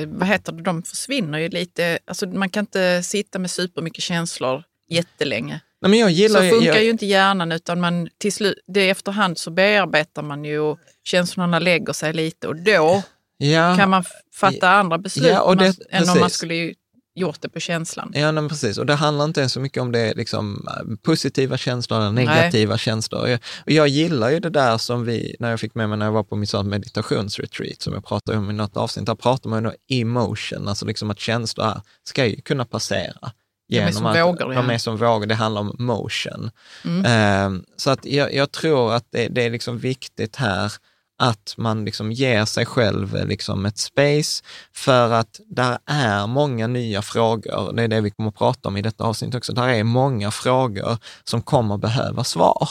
vad 0.07 0.29
heter 0.29 0.53
det, 0.53 0.63
de 0.63 0.83
försvinner 0.83 1.39
ju 1.39 1.49
lite. 1.49 1.99
Alltså 2.05 2.27
man 2.27 2.49
kan 2.51 2.63
inte 2.63 3.03
sitta 3.03 3.39
med 3.39 3.51
supermycket 3.51 4.05
känslor 4.05 4.63
jättelänge. 4.89 5.61
Nej, 5.81 5.91
men 5.91 5.99
jag 5.99 6.11
gillar, 6.11 6.43
så 6.43 6.49
funkar 6.49 6.75
jag... 6.75 6.85
ju 6.85 6.91
inte 6.91 7.07
hjärnan 7.07 7.53
utan 7.53 7.81
man, 7.81 8.09
till 8.19 8.33
slut, 8.33 8.59
det 8.67 8.91
efterhand 8.91 9.39
så 9.39 9.51
bearbetar 9.51 10.23
man 10.23 10.45
ju 10.45 10.59
och 10.59 10.79
känslorna 11.05 11.59
lägger 11.59 11.93
sig 11.93 12.13
lite 12.13 12.49
och 12.49 12.57
då 12.57 13.03
ja, 13.37 13.77
kan 13.77 13.91
man 13.91 14.05
fatta 14.35 14.71
andra 14.71 14.99
beslut 14.99 15.31
ja, 15.31 15.55
det, 15.55 15.75
än 15.91 16.09
om 16.09 16.21
man 16.21 16.31
skulle 16.31 16.75
gjort 17.15 17.41
det 17.41 17.49
på 17.49 17.61
känslan. 17.61 18.13
Ja, 18.15 18.33
men 18.33 18.49
precis. 18.49 18.79
Och 18.79 18.87
det 18.87 18.95
handlar 18.95 19.25
inte 19.25 19.49
så 19.49 19.61
mycket 19.61 19.83
om 19.83 19.93
det 19.93 20.15
liksom 20.15 20.69
eh, 20.69 20.97
positiva 21.03 21.57
känslor 21.57 22.01
eller 22.01 22.11
negativa 22.11 22.73
Nej. 22.73 22.79
känslor. 22.79 23.29
Jag, 23.29 23.41
och 23.65 23.71
jag 23.71 23.89
gillar 23.89 24.31
ju 24.31 24.41
det 24.41 24.51
där 24.51 24.79
som 24.79 25.05
vi, 25.05 25.37
när 25.39 25.51
jag 25.51 25.61
fick 25.61 25.75
med 25.75 25.89
mig 25.89 25.99
när 25.99 26.07
jag 26.07 26.13
var 26.13 26.23
på 26.23 26.37
min 26.37 26.69
meditationsretreat, 26.69 27.83
som 27.83 27.93
jag 27.95 28.05
pratade 28.05 28.39
om 28.39 28.51
i 28.51 28.53
något 28.53 28.77
avsnitt, 28.77 29.07
där 29.07 29.15
pratar 29.15 29.51
man 29.51 29.63
ju 29.63 29.69
om 29.69 29.75
emotion, 29.89 30.69
alltså 30.69 30.87
liksom 30.87 31.11
att 31.11 31.21
känslor 31.21 31.65
här 31.65 31.81
ska 32.05 32.27
ju 32.27 32.41
kunna 32.41 32.65
passera. 32.65 33.33
Genom 33.69 33.87
de 33.87 33.91
är 33.91 33.93
som 33.93 34.07
att, 34.07 34.17
vågor. 34.17 34.55
Ja. 34.55 34.63
De 34.63 34.71
är 34.71 34.79
som 34.79 34.97
vågor, 34.97 35.27
det 35.27 35.35
handlar 35.35 35.61
om 35.61 35.77
motion. 35.79 36.51
Mm. 36.85 37.47
Um, 37.47 37.65
så 37.77 37.91
att 37.91 38.05
jag, 38.05 38.35
jag, 38.35 38.53
tror 38.53 38.95
att 38.95 39.07
det, 39.11 39.29
det 39.29 39.43
är 39.43 39.51
liksom 39.51 39.79
viktigt 39.79 40.37
här 40.37 40.73
att 41.19 41.55
man 41.57 41.85
liksom 41.85 42.13
ger 42.13 42.45
sig 42.45 42.67
själv 42.67 43.17
eh, 43.17 43.27
liksom 43.27 43.67
ett 43.67 43.79
space 43.79 44.45
för 44.73 45.11
att 45.11 45.41
där 45.47 45.79
är 45.87 46.27
många 46.27 46.67
nya 46.67 47.03
frågor. 47.03 47.73
Det 47.73 47.83
är 47.83 47.89
det 47.89 48.01
vi 48.01 48.11
kommer 48.11 48.29
att 48.29 48.37
prata 48.37 48.69
om 48.69 48.77
i 48.77 48.83
detta 48.83 49.05
avsnitt 49.05 49.35
också. 49.35 49.53
Där 49.53 49.69
är 49.69 49.85
många 49.85 50.31
frågor 50.31 50.99
som 51.25 51.43
kommer 51.43 51.77
behöva 51.77 52.25
svar. 52.25 52.69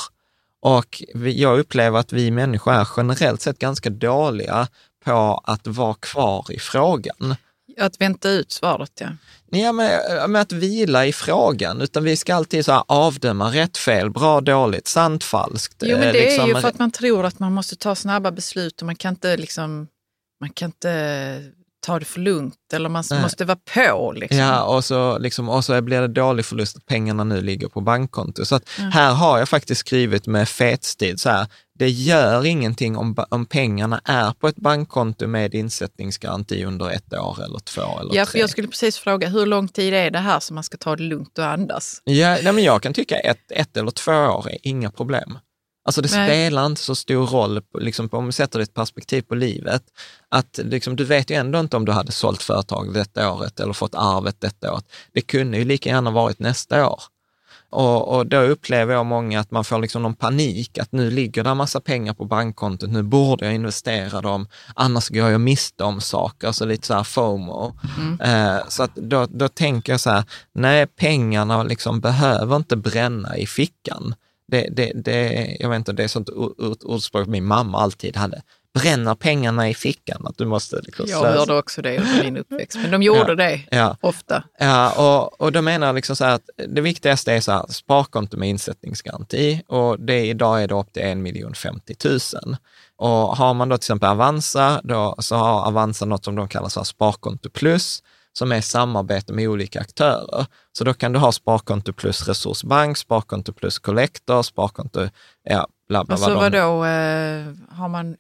Och 0.61 1.03
jag 1.13 1.59
upplever 1.59 1.99
att 1.99 2.13
vi 2.13 2.31
människor 2.31 2.73
är 2.73 2.87
generellt 2.97 3.41
sett 3.41 3.59
ganska 3.59 3.89
dåliga 3.89 4.67
på 5.05 5.41
att 5.43 5.67
vara 5.67 5.93
kvar 5.93 6.45
i 6.49 6.59
frågan. 6.59 7.35
Att 7.79 8.01
vänta 8.01 8.29
ut 8.29 8.51
svaret, 8.51 8.91
ja. 8.99 9.07
Ja, 9.49 9.71
med, 9.71 10.29
med 10.29 10.41
att 10.41 10.51
vila 10.51 11.05
i 11.05 11.13
frågan, 11.13 11.81
utan 11.81 12.03
vi 12.03 12.15
ska 12.15 12.35
alltid 12.35 12.65
så 12.65 12.71
här 12.71 12.83
avdöma 12.87 13.49
rätt, 13.49 13.77
fel, 13.77 14.09
bra, 14.09 14.41
dåligt, 14.41 14.87
sant, 14.87 15.23
falskt. 15.23 15.75
Jo, 15.81 15.97
men 15.97 16.13
det 16.13 16.13
liksom, 16.13 16.43
är 16.43 16.47
ju 16.47 16.61
för 16.61 16.67
att 16.67 16.79
man 16.79 16.91
tror 16.91 17.25
att 17.25 17.39
man 17.39 17.53
måste 17.53 17.75
ta 17.75 17.95
snabba 17.95 18.31
beslut 18.31 18.81
och 18.81 18.85
man 18.85 18.95
kan 18.95 19.13
inte 19.13 19.37
liksom, 19.37 19.87
man 20.41 20.49
kan 20.49 20.65
inte 20.65 21.53
ta 21.83 21.99
det 21.99 22.05
för 22.05 22.19
lugnt 22.19 22.55
eller 22.73 22.89
man 22.89 23.03
Nej. 23.09 23.21
måste 23.21 23.45
vara 23.45 23.57
på. 23.73 24.11
Liksom. 24.11 24.37
Ja, 24.37 24.63
och 24.63 24.85
så, 24.85 25.17
liksom, 25.17 25.49
och 25.49 25.65
så 25.65 25.81
blir 25.81 26.01
det 26.01 26.07
dålig 26.07 26.45
förlust 26.45 26.77
att 26.77 26.85
pengarna 26.85 27.23
nu 27.23 27.41
ligger 27.41 27.67
på 27.67 27.81
bankkonto. 27.81 28.45
Så 28.45 28.55
att 28.55 28.69
mm. 28.79 28.91
här 28.91 29.13
har 29.13 29.39
jag 29.39 29.49
faktiskt 29.49 29.79
skrivit 29.79 30.27
med 30.27 30.49
fetstil 30.49 31.19
så 31.19 31.29
här, 31.29 31.47
det 31.83 31.89
gör 31.89 32.45
ingenting 32.45 32.97
om, 32.97 33.15
om 33.29 33.45
pengarna 33.45 34.01
är 34.05 34.31
på 34.31 34.47
ett 34.47 34.55
bankkonto 34.55 35.27
med 35.27 35.55
insättningsgaranti 35.55 36.65
under 36.65 36.89
ett 36.89 37.13
år 37.13 37.43
eller 37.43 37.59
två 37.59 37.99
eller 37.99 38.15
ja, 38.15 38.25
tre. 38.25 38.39
jag 38.39 38.49
skulle 38.49 38.67
precis 38.67 38.97
fråga, 38.97 39.27
hur 39.27 39.45
lång 39.45 39.67
tid 39.67 39.93
är 39.93 40.11
det 40.11 40.19
här 40.19 40.39
som 40.39 40.55
man 40.55 40.63
ska 40.63 40.77
ta 40.77 40.95
det 40.95 41.03
lugnt 41.03 41.37
och 41.37 41.45
andas? 41.45 42.01
Ja, 42.03 42.37
nej, 42.43 42.53
men 42.53 42.63
jag 42.63 42.81
kan 42.81 42.93
tycka 42.93 43.19
ett, 43.19 43.51
ett 43.51 43.77
eller 43.77 43.91
två 43.91 44.11
år 44.11 44.49
är 44.49 44.57
inga 44.61 44.91
problem. 44.91 45.37
Alltså 45.85 46.01
det 46.01 46.11
Nej. 46.11 46.27
spelar 46.29 46.65
inte 46.65 46.81
så 46.81 46.95
stor 46.95 47.27
roll, 47.27 47.61
liksom, 47.79 48.09
om 48.11 48.25
vi 48.25 48.31
sätter 48.31 48.59
det 48.59 48.63
i 48.63 48.63
ett 48.63 48.73
perspektiv 48.73 49.21
på 49.21 49.35
livet, 49.35 49.83
att 50.29 50.59
liksom, 50.63 50.95
du 50.95 51.03
vet 51.03 51.29
ju 51.31 51.35
ändå 51.35 51.59
inte 51.59 51.77
om 51.77 51.85
du 51.85 51.91
hade 51.91 52.11
sålt 52.11 52.43
företag 52.43 52.93
detta 52.93 53.33
året 53.33 53.59
eller 53.59 53.73
fått 53.73 53.95
arvet 53.95 54.41
detta 54.41 54.73
året. 54.73 54.85
Det 55.13 55.21
kunde 55.21 55.57
ju 55.57 55.65
lika 55.65 55.89
gärna 55.89 56.11
varit 56.11 56.39
nästa 56.39 56.87
år. 56.89 57.01
Och, 57.73 58.15
och 58.17 58.27
då 58.27 58.37
upplever 58.37 58.93
jag 58.93 59.05
många 59.05 59.39
att 59.39 59.51
man 59.51 59.63
får 59.63 59.79
liksom 59.79 60.01
någon 60.01 60.15
panik, 60.15 60.77
att 60.77 60.91
nu 60.91 61.11
ligger 61.11 61.43
det 61.43 61.49
en 61.49 61.57
massa 61.57 61.79
pengar 61.79 62.13
på 62.13 62.25
bankkontot, 62.25 62.89
nu 62.89 63.03
borde 63.03 63.45
jag 63.45 63.55
investera 63.55 64.21
dem, 64.21 64.47
annars 64.75 65.09
går 65.09 65.29
jag 65.29 65.41
miste 65.41 65.83
om 65.83 66.01
saker, 66.01 66.47
alltså 66.47 66.65
lite 66.65 66.87
så 66.87 66.93
här 66.93 67.03
FOMO. 67.03 67.73
Eh, 68.21 68.57
så 68.69 68.83
att 68.83 68.95
då, 68.95 69.25
då 69.29 69.47
tänker 69.49 69.93
jag 69.93 69.99
så 69.99 70.09
här, 70.09 70.23
nej, 70.53 70.87
pengarna 70.87 71.63
liksom 71.63 71.99
behöver 72.01 72.55
inte 72.55 72.75
bränna 72.75 73.37
i 73.37 73.45
fickan. 73.47 74.15
Det, 74.47 74.67
det, 74.71 74.91
det, 74.95 75.47
jag 75.59 75.69
vet 75.69 75.77
inte, 75.77 75.93
det 75.93 76.03
är 76.03 76.07
sånt 76.07 76.29
ord- 76.29 76.59
ord- 76.59 76.83
ordspråk 76.83 77.27
min 77.27 77.45
mamma 77.45 77.77
alltid 77.79 78.15
hade. 78.17 78.41
Bränner 78.73 79.15
pengarna 79.15 79.69
i 79.69 79.73
fickan? 79.73 80.27
Att 80.27 80.37
du 80.37 80.45
måste 80.45 80.75
liksom 80.83 81.05
Jag 81.09 81.19
slösa. 81.19 81.37
hörde 81.39 81.57
också 81.59 81.81
det 81.81 81.97
under 81.99 82.23
min 82.23 82.37
uppväxt, 82.37 82.77
men 82.81 82.91
de 82.91 83.03
gjorde 83.03 83.19
Ja. 83.29 83.35
det 83.35 83.61
Ja. 83.71 83.97
ofta. 84.01 84.43
Ja, 84.59 84.91
och, 84.91 85.41
och 85.41 85.51
då 85.51 85.61
menar 85.61 85.93
liksom 85.93 86.15
så 86.15 86.25
att 86.25 86.49
det 86.67 86.81
viktigaste 86.81 87.33
är 87.33 87.41
så 87.41 87.51
här, 87.51 87.65
sparkonto 87.69 88.37
med 88.37 88.49
insättningsgaranti 88.49 89.61
och 89.67 89.99
det, 89.99 90.25
idag 90.25 90.63
är 90.63 90.67
det 90.67 90.75
upp 90.75 90.93
till 90.93 91.03
1 91.03 91.57
50 91.57 91.95
000. 92.45 92.55
Och 92.97 93.37
har 93.37 93.53
man 93.53 93.69
då 93.69 93.77
till 93.77 93.81
exempel 93.85 94.09
Avanza, 94.09 94.81
då, 94.83 95.15
så 95.19 95.35
har 95.35 95.65
Avanza 95.67 96.05
något 96.05 96.25
som 96.25 96.35
de 96.35 96.47
kallar 96.47 96.69
så 96.69 96.79
här 96.79 96.85
sparkonto 96.85 97.49
plus, 97.49 98.03
som 98.33 98.51
är 98.51 98.61
samarbete 98.61 99.33
med 99.33 99.47
olika 99.47 99.79
aktörer. 99.81 100.45
Så 100.77 100.83
då 100.83 100.93
kan 100.93 101.13
du 101.13 101.19
ha 101.19 101.31
sparkonto 101.31 101.93
plus 101.93 102.27
resursbank, 102.27 102.97
sparkonto 102.97 103.53
plus 103.53 103.79
collector, 103.79 104.41
sparkonto, 104.43 105.09
ja, 105.43 105.67
bla 105.87 106.03
bla. 106.03 106.15
Alltså 106.15 106.33
vad 106.35 106.51
de- 106.51 106.59
vadå, 106.59 106.85
eh, 106.85 107.77
har 107.77 107.87
man 107.89 108.15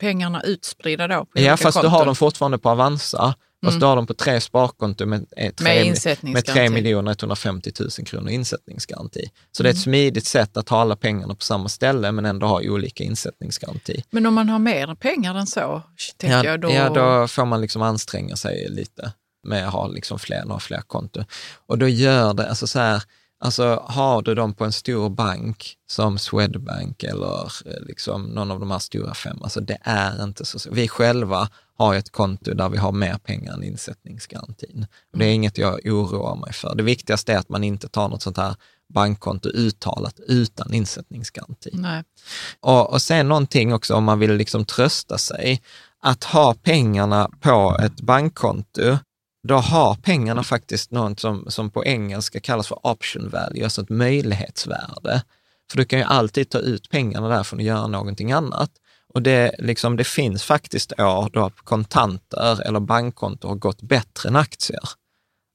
pengarna 0.00 0.42
utspridda 0.42 1.08
då? 1.08 1.24
På 1.24 1.30
Ja, 1.40 1.56
fast 1.56 1.76
du 1.76 1.82
konton? 1.82 1.90
har 1.98 2.06
dem 2.06 2.16
fortfarande 2.16 2.58
på 2.58 2.70
Avanza. 2.70 3.34
Fast 3.64 3.72
Mm. 3.74 3.80
du 3.80 3.86
har 3.86 3.96
dem 3.96 4.06
på 4.06 4.14
tre 4.14 4.40
sparkonton 4.40 5.08
med, 5.08 5.20
eh, 5.36 5.52
tre, 5.52 5.64
Med 5.64 5.76
med 5.76 5.86
insättningsgaranti. 5.86 6.52
3 6.52 6.66
150 6.66 7.72
000 7.80 7.90
kronor 8.06 8.30
insättningsgaranti. 8.30 9.24
Så 9.52 9.62
det 9.62 9.68
är 9.68 9.70
Mm. 9.70 9.76
ett 9.78 9.82
smidigt 9.82 10.26
sätt 10.26 10.56
att 10.56 10.68
ha 10.68 10.80
alla 10.80 10.96
pengarna 10.96 11.34
på 11.34 11.40
samma 11.44 11.68
ställe 11.68 12.12
men 12.12 12.24
ändå 12.24 12.46
ha 12.46 12.60
olika 12.62 13.04
insättningsgaranti. 13.04 14.02
Men 14.10 14.26
om 14.26 14.34
man 14.34 14.48
har 14.48 14.58
mer 14.58 14.94
pengar 14.94 15.34
än 15.34 15.46
så, 15.46 15.82
tänker 16.16 16.36
Ja, 16.36 16.44
jag 16.44 16.60
då... 16.60 16.70
ja, 16.70 16.88
då 17.20 17.28
får 17.28 17.44
man 17.44 17.60
liksom 17.60 17.82
anstränga 17.82 18.36
sig 18.36 18.66
lite 18.70 19.12
med 19.46 19.66
att 19.66 19.72
ha 19.72 19.86
liksom 19.88 20.18
fler, 20.18 20.58
fler 20.58 20.80
konton. 20.86 21.24
Och 21.66 21.78
då 21.78 21.88
gör 21.88 22.34
det, 22.34 22.48
alltså 22.48 22.66
så 22.66 22.78
här, 22.78 23.02
alltså 23.38 23.82
har 23.86 24.22
du 24.22 24.34
dem 24.34 24.54
på 24.54 24.64
en 24.64 24.72
stor 24.72 25.10
bank 25.10 25.76
som 25.86 26.18
Swedbank 26.18 27.02
eller 27.02 27.44
eh, 27.44 27.86
liksom 27.86 28.22
någon 28.22 28.50
av 28.50 28.60
de 28.60 28.70
här 28.70 28.78
stora 28.78 29.14
fem, 29.14 29.38
alltså 29.42 29.60
det 29.60 29.78
är 29.82 30.24
inte 30.24 30.44
så. 30.44 30.70
Vi 30.70 30.88
själva 30.88 31.48
har 31.78 31.94
ett 31.94 32.12
konto 32.12 32.54
där 32.54 32.68
vi 32.68 32.78
har 32.78 32.92
mer 32.92 33.18
pengar 33.18 33.52
än 33.52 33.62
insättningsgarantin. 33.62 34.86
Och 35.12 35.18
det 35.18 35.24
är 35.24 35.32
inget 35.32 35.58
jag 35.58 35.86
oroar 35.86 36.36
mig 36.36 36.52
för. 36.52 36.74
Det 36.74 36.82
viktigaste 36.82 37.32
är 37.32 37.38
att 37.38 37.48
man 37.48 37.64
inte 37.64 37.88
tar 37.88 38.08
något 38.08 38.22
sånt 38.22 38.36
här 38.36 38.56
bankkonto 38.94 39.48
uttalat 39.48 40.20
utan 40.20 40.74
insättningsgaranti. 40.74 41.70
Nej. 41.72 42.04
Och, 42.60 42.92
och 42.92 43.02
sen 43.02 43.28
någonting 43.28 43.74
också 43.74 43.94
om 43.94 44.04
man 44.04 44.18
vill 44.18 44.32
liksom 44.32 44.64
trösta 44.64 45.18
sig, 45.18 45.62
att 46.02 46.24
ha 46.24 46.54
pengarna 46.54 47.30
på 47.40 47.76
ett 47.80 48.00
bankkonto, 48.00 48.98
då 49.46 49.56
har 49.56 49.94
pengarna 49.94 50.42
faktiskt 50.42 50.90
något 50.90 51.20
som, 51.20 51.44
som 51.48 51.70
på 51.70 51.84
engelska 51.84 52.40
kallas 52.40 52.68
för 52.68 52.86
option 52.86 53.28
value, 53.28 53.64
alltså 53.64 53.82
ett 53.82 53.90
möjlighetsvärde. 53.90 55.22
För 55.70 55.76
du 55.76 55.84
kan 55.84 55.98
ju 55.98 56.04
alltid 56.04 56.50
ta 56.50 56.58
ut 56.58 56.90
pengarna 56.90 57.28
därifrån 57.28 57.58
och 57.58 57.64
göra 57.64 57.86
någonting 57.86 58.32
annat. 58.32 58.70
Och 59.14 59.22
det, 59.22 59.54
liksom, 59.58 59.96
det 59.96 60.04
finns 60.04 60.42
faktiskt 60.42 60.92
år 61.00 61.30
då 61.32 61.50
kontanter 61.64 62.66
eller 62.66 62.80
bankkonto 62.80 63.48
har 63.48 63.54
gått 63.54 63.82
bättre 63.82 64.28
än 64.28 64.36
aktier. 64.36 64.88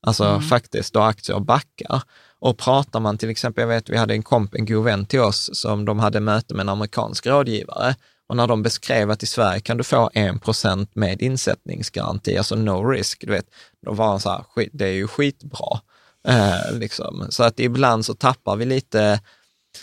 Alltså 0.07 0.39
faktiskt 0.39 0.93
då 0.93 1.01
aktier 1.01 1.39
backar. 1.39 2.01
Och 2.39 2.57
pratar 2.57 2.99
man 2.99 3.17
till 3.17 3.29
exempel, 3.29 3.61
jag 3.61 3.67
vet 3.67 3.89
vi 3.89 3.97
hade 3.97 4.13
en 4.13 4.23
komp, 4.23 4.55
en 4.55 4.65
god 4.65 4.83
vän 4.83 5.05
till 5.05 5.19
oss, 5.19 5.49
som 5.53 5.85
de 5.85 5.99
hade 5.99 6.19
möte 6.19 6.53
med 6.53 6.61
en 6.61 6.69
amerikansk 6.69 7.25
rådgivare. 7.27 7.95
Och 8.31 8.37
när 8.37 8.47
de 8.47 8.63
beskrev 8.63 9.11
att 9.11 9.23
i 9.23 9.25
Sverige 9.25 9.59
kan 9.59 9.77
du 9.77 9.83
få 9.83 10.09
1% 10.13 10.87
med 10.93 11.21
insättningsgaranti, 11.21 12.37
alltså 12.37 12.55
no 12.55 12.89
risk, 12.89 13.23
du 13.25 13.31
vet, 13.31 13.45
då 13.85 13.93
var 13.93 14.07
han 14.07 14.19
så 14.19 14.29
här, 14.29 14.69
det 14.73 14.85
är 14.85 14.91
ju 14.91 15.07
skitbra. 15.07 15.79
Eh, 16.27 16.73
liksom. 16.73 17.25
Så 17.29 17.43
att 17.43 17.59
ibland 17.59 18.05
så 18.05 18.13
tappar 18.13 18.55
vi 18.55 18.65
lite 18.65 19.19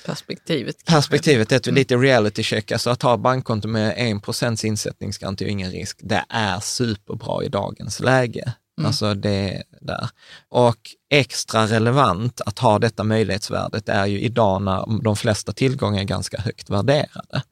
Perspektivet. 0.07 0.85
perspektivet, 0.85 1.52
är 1.52 1.73
lite 1.73 1.97
reality 1.97 2.43
check, 2.43 2.73
alltså 2.73 2.90
att 2.90 3.02
ha 3.02 3.17
bankkonto 3.17 3.69
med 3.69 3.95
1 4.43 4.64
insättningsgaranti 4.64 5.45
och 5.45 5.49
ingen 5.49 5.71
risk, 5.71 6.00
det 6.02 6.25
är 6.28 6.61
superbra 6.61 7.45
i 7.45 7.49
dagens 7.49 8.00
läge. 8.00 8.52
Alltså 8.87 9.14
det 9.14 9.31
är 9.31 9.62
där. 9.81 10.09
Och 10.49 10.78
extra 11.11 11.66
relevant 11.66 12.40
att 12.40 12.59
ha 12.59 12.79
detta 12.79 13.05
möjlighetsvärdet 13.05 13.88
är 13.88 14.07
ju 14.07 14.20
idag 14.20 14.62
när 14.62 15.03
de 15.03 15.16
flesta 15.16 15.53
tillgångar 15.53 16.01
är 16.01 16.05
ganska 16.05 16.40
högt 16.40 16.70
värderade. 16.70 17.42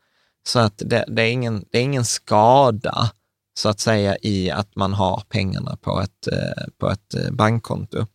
Så 0.47 0.59
att 0.59 0.83
det, 0.87 1.05
det, 1.09 1.23
är, 1.23 1.31
ingen, 1.31 1.65
det 1.71 1.79
är 1.79 1.83
ingen 1.83 2.05
skada, 2.05 3.11
så 3.59 3.69
att 3.69 3.81
säga, 3.81 4.17
i 4.23 4.51
att 4.51 4.77
man 4.77 4.93
har 4.93 5.23
pengarna 5.29 5.77
på 5.77 6.01
ett, 6.01 6.27
eh, 6.33 6.65
på 6.79 6.91
ett 6.91 7.15
eh, 7.15 7.31
bankkonto. 7.31 8.07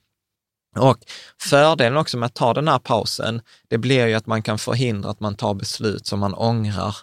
Och 0.75 0.97
fördelen 1.41 1.97
också 1.97 2.17
med 2.17 2.27
att 2.27 2.33
ta 2.33 2.53
den 2.53 2.67
här 2.67 2.79
pausen, 2.79 3.41
det 3.67 3.77
blir 3.77 4.07
ju 4.07 4.13
att 4.13 4.27
man 4.27 4.41
kan 4.41 4.59
förhindra 4.59 5.09
att 5.09 5.19
man 5.19 5.35
tar 5.35 5.53
beslut 5.53 6.07
som 6.07 6.19
man 6.19 6.33
ångrar 6.33 6.95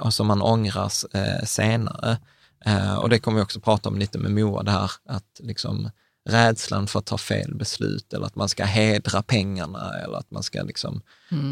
och 0.00 0.14
som 0.14 0.26
man 0.26 0.42
ångrar 0.42 0.92
eh, 1.14 1.44
senare. 1.44 2.18
Eh, 2.64 2.94
och 2.94 3.08
det 3.08 3.18
kommer 3.18 3.36
vi 3.36 3.44
också 3.44 3.60
prata 3.60 3.88
om 3.88 3.98
lite 3.98 4.18
med 4.18 4.30
Moa, 4.30 4.62
det 4.62 4.70
här 4.70 4.90
att 5.08 5.40
liksom 5.40 5.90
rädslan 6.28 6.86
för 6.86 6.98
att 6.98 7.06
ta 7.06 7.18
fel 7.18 7.54
beslut 7.54 8.12
eller 8.12 8.26
att 8.26 8.36
man 8.36 8.48
ska 8.48 8.64
hedra 8.64 9.22
pengarna 9.22 9.92
eller 10.04 10.18
att 10.18 10.30
man 10.30 10.42
ska 10.42 10.62
liksom 10.62 11.02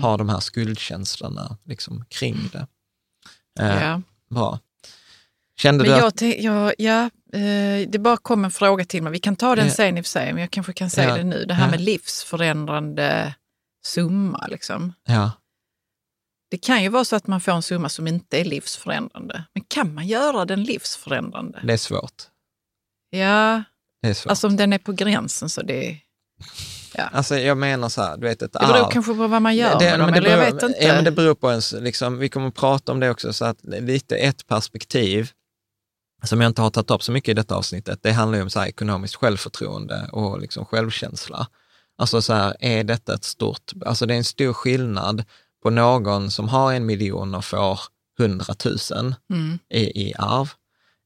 ha 0.02 0.16
de 0.16 0.28
här 0.28 0.40
skuldkänslorna 0.40 1.56
liksom 1.64 2.04
kring 2.08 2.50
det. 2.52 2.66
Eh, 3.60 3.82
Ja. 3.82 4.02
Bra. 4.30 4.58
Kände 5.60 5.84
Men 5.84 5.92
du 5.92 5.98
jag, 5.98 6.06
att... 6.06 6.16
tänk- 6.16 6.36
ja, 6.40 6.72
ja, 6.78 7.10
eh, 7.32 7.88
det 7.88 7.98
bara 8.00 8.16
kom 8.16 8.44
en 8.44 8.50
fråga 8.50 8.84
till 8.84 9.02
mig. 9.02 9.12
Vi 9.12 9.18
kan 9.18 9.36
ta 9.36 9.56
den 9.56 9.66
Ja. 9.66 9.72
sen 9.74 9.98
i 9.98 10.00
och 10.00 10.04
för 10.04 10.10
sig, 10.10 10.32
men 10.32 10.40
jag 10.40 10.50
kanske 10.50 10.72
kan 10.72 10.90
säga 10.90 11.08
Ja. 11.08 11.16
det 11.16 11.24
nu. 11.24 11.44
Det 11.44 11.54
här 11.54 11.70
med 11.70 11.80
livsförändrande 11.80 13.34
summa. 13.84 14.46
Liksom. 14.46 14.92
Ja, 15.06 15.30
Det 16.50 16.58
kan 16.58 16.82
ju 16.82 16.88
vara 16.88 17.04
så 17.04 17.16
att 17.16 17.26
man 17.26 17.40
får 17.40 17.52
en 17.52 17.62
summa 17.62 17.88
som 17.88 18.06
inte 18.08 18.40
är 18.40 18.44
livsförändrande. 18.44 19.44
Men 19.54 19.64
kan 19.68 19.94
man 19.94 20.06
göra 20.06 20.44
den 20.44 20.64
livsförändrande? 20.64 21.60
det 21.64 21.72
är 21.72 21.76
svårt. 21.76 22.22
Ja, 23.10 23.62
Det 24.02 24.08
är 24.08 24.14
svårt. 24.14 24.30
alltså 24.30 24.46
om 24.46 24.56
den 24.56 24.72
är 24.72 24.78
på 24.78 24.92
gränsen 24.92 25.48
så 25.48 25.62
det... 25.62 25.98
Alltså 26.98 27.38
jag 27.38 27.58
menar 27.58 27.88
så 27.88 28.02
här, 28.02 28.16
du 28.16 28.26
vet 28.26 28.42
ett 28.42 28.52
Det 28.52 28.58
beror 28.58 28.76
arv. 28.76 28.90
kanske 28.92 29.14
på 29.14 29.26
vad 29.26 29.42
man 29.42 29.56
gör 29.56 29.78
Det- 29.78 29.84
med 29.84 29.98
dem, 29.98 30.10
men 30.10 30.12
det 30.12 30.18
eller 30.18 30.30
jag 30.30 30.38
beror- 30.38 30.54
vet 30.54 30.62
inte. 30.62 30.84
Ja, 30.86 30.94
men 30.94 31.04
det 31.04 31.10
beror 31.10 31.34
på 31.34 31.50
ens, 31.50 31.72
liksom, 31.72 32.18
vi 32.18 32.28
kommer 32.28 32.48
att 32.48 32.54
prata 32.54 32.92
om 32.92 33.00
det 33.00 33.10
också, 33.10 33.32
så 33.32 33.44
att 33.44 33.58
lite 33.62 34.16
ett 34.16 34.46
perspektiv 34.46 35.30
som 36.24 36.40
jag 36.40 36.50
inte 36.50 36.62
har 36.62 36.70
tagit 36.70 36.90
upp 36.90 37.02
så 37.02 37.12
mycket 37.12 37.28
i 37.28 37.34
detta 37.34 37.54
avsnittet, 37.56 37.98
det 38.02 38.12
handlar 38.12 38.38
ju 38.38 38.42
om 38.42 38.50
så 38.50 38.60
här, 38.60 38.66
ekonomiskt 38.66 39.14
självförtroende 39.16 40.08
och 40.12 40.40
liksom 40.40 40.64
självkänsla. 40.64 41.46
Alltså 41.98 42.22
så 42.22 42.32
här, 42.32 42.56
är 42.60 42.84
detta 42.84 43.14
ett 43.14 43.24
stort, 43.24 43.72
alltså 43.86 44.06
det 44.06 44.14
är 44.14 44.18
en 44.18 44.24
stor 44.24 44.52
skillnad 44.52 45.24
på 45.62 45.70
någon 45.70 46.30
som 46.30 46.48
har 46.48 46.72
en 46.72 46.86
miljon 46.86 47.34
och 47.34 47.44
får 47.44 47.80
hundratusen 48.18 49.14
Mm. 49.32 49.58
i, 49.70 50.08
i 50.08 50.14
arv. 50.18 50.50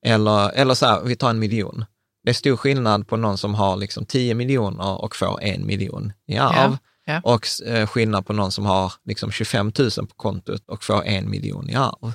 Eller, 0.06 0.50
eller 0.54 0.74
så 0.74 0.86
här, 0.86 1.00
vi 1.04 1.16
tar 1.16 1.30
en 1.30 1.38
miljon. 1.38 1.84
Det 2.26 2.30
är 2.30 2.34
stor 2.34 2.56
skillnad 2.56 3.08
på 3.08 3.16
någon 3.16 3.38
som 3.38 3.54
har 3.54 3.76
liksom 3.76 4.06
10 4.06 4.34
miljoner 4.34 5.00
och 5.02 5.16
får 5.16 5.42
en 5.42 5.66
miljon 5.66 6.12
i 6.26 6.36
arv. 6.36 6.52
Ja, 6.54 6.78
ja. 7.04 7.20
Och 7.24 7.46
eh, 7.66 7.86
skillnad 7.86 8.26
på 8.26 8.32
någon 8.32 8.52
som 8.52 8.66
har 8.66 8.92
liksom 9.04 9.30
25 9.30 9.72
000 9.78 9.90
på 9.90 10.14
kontot 10.16 10.62
och 10.68 10.84
får 10.84 11.04
en 11.04 11.30
miljon 11.30 11.70
i 11.70 11.74
arv. 11.74 12.12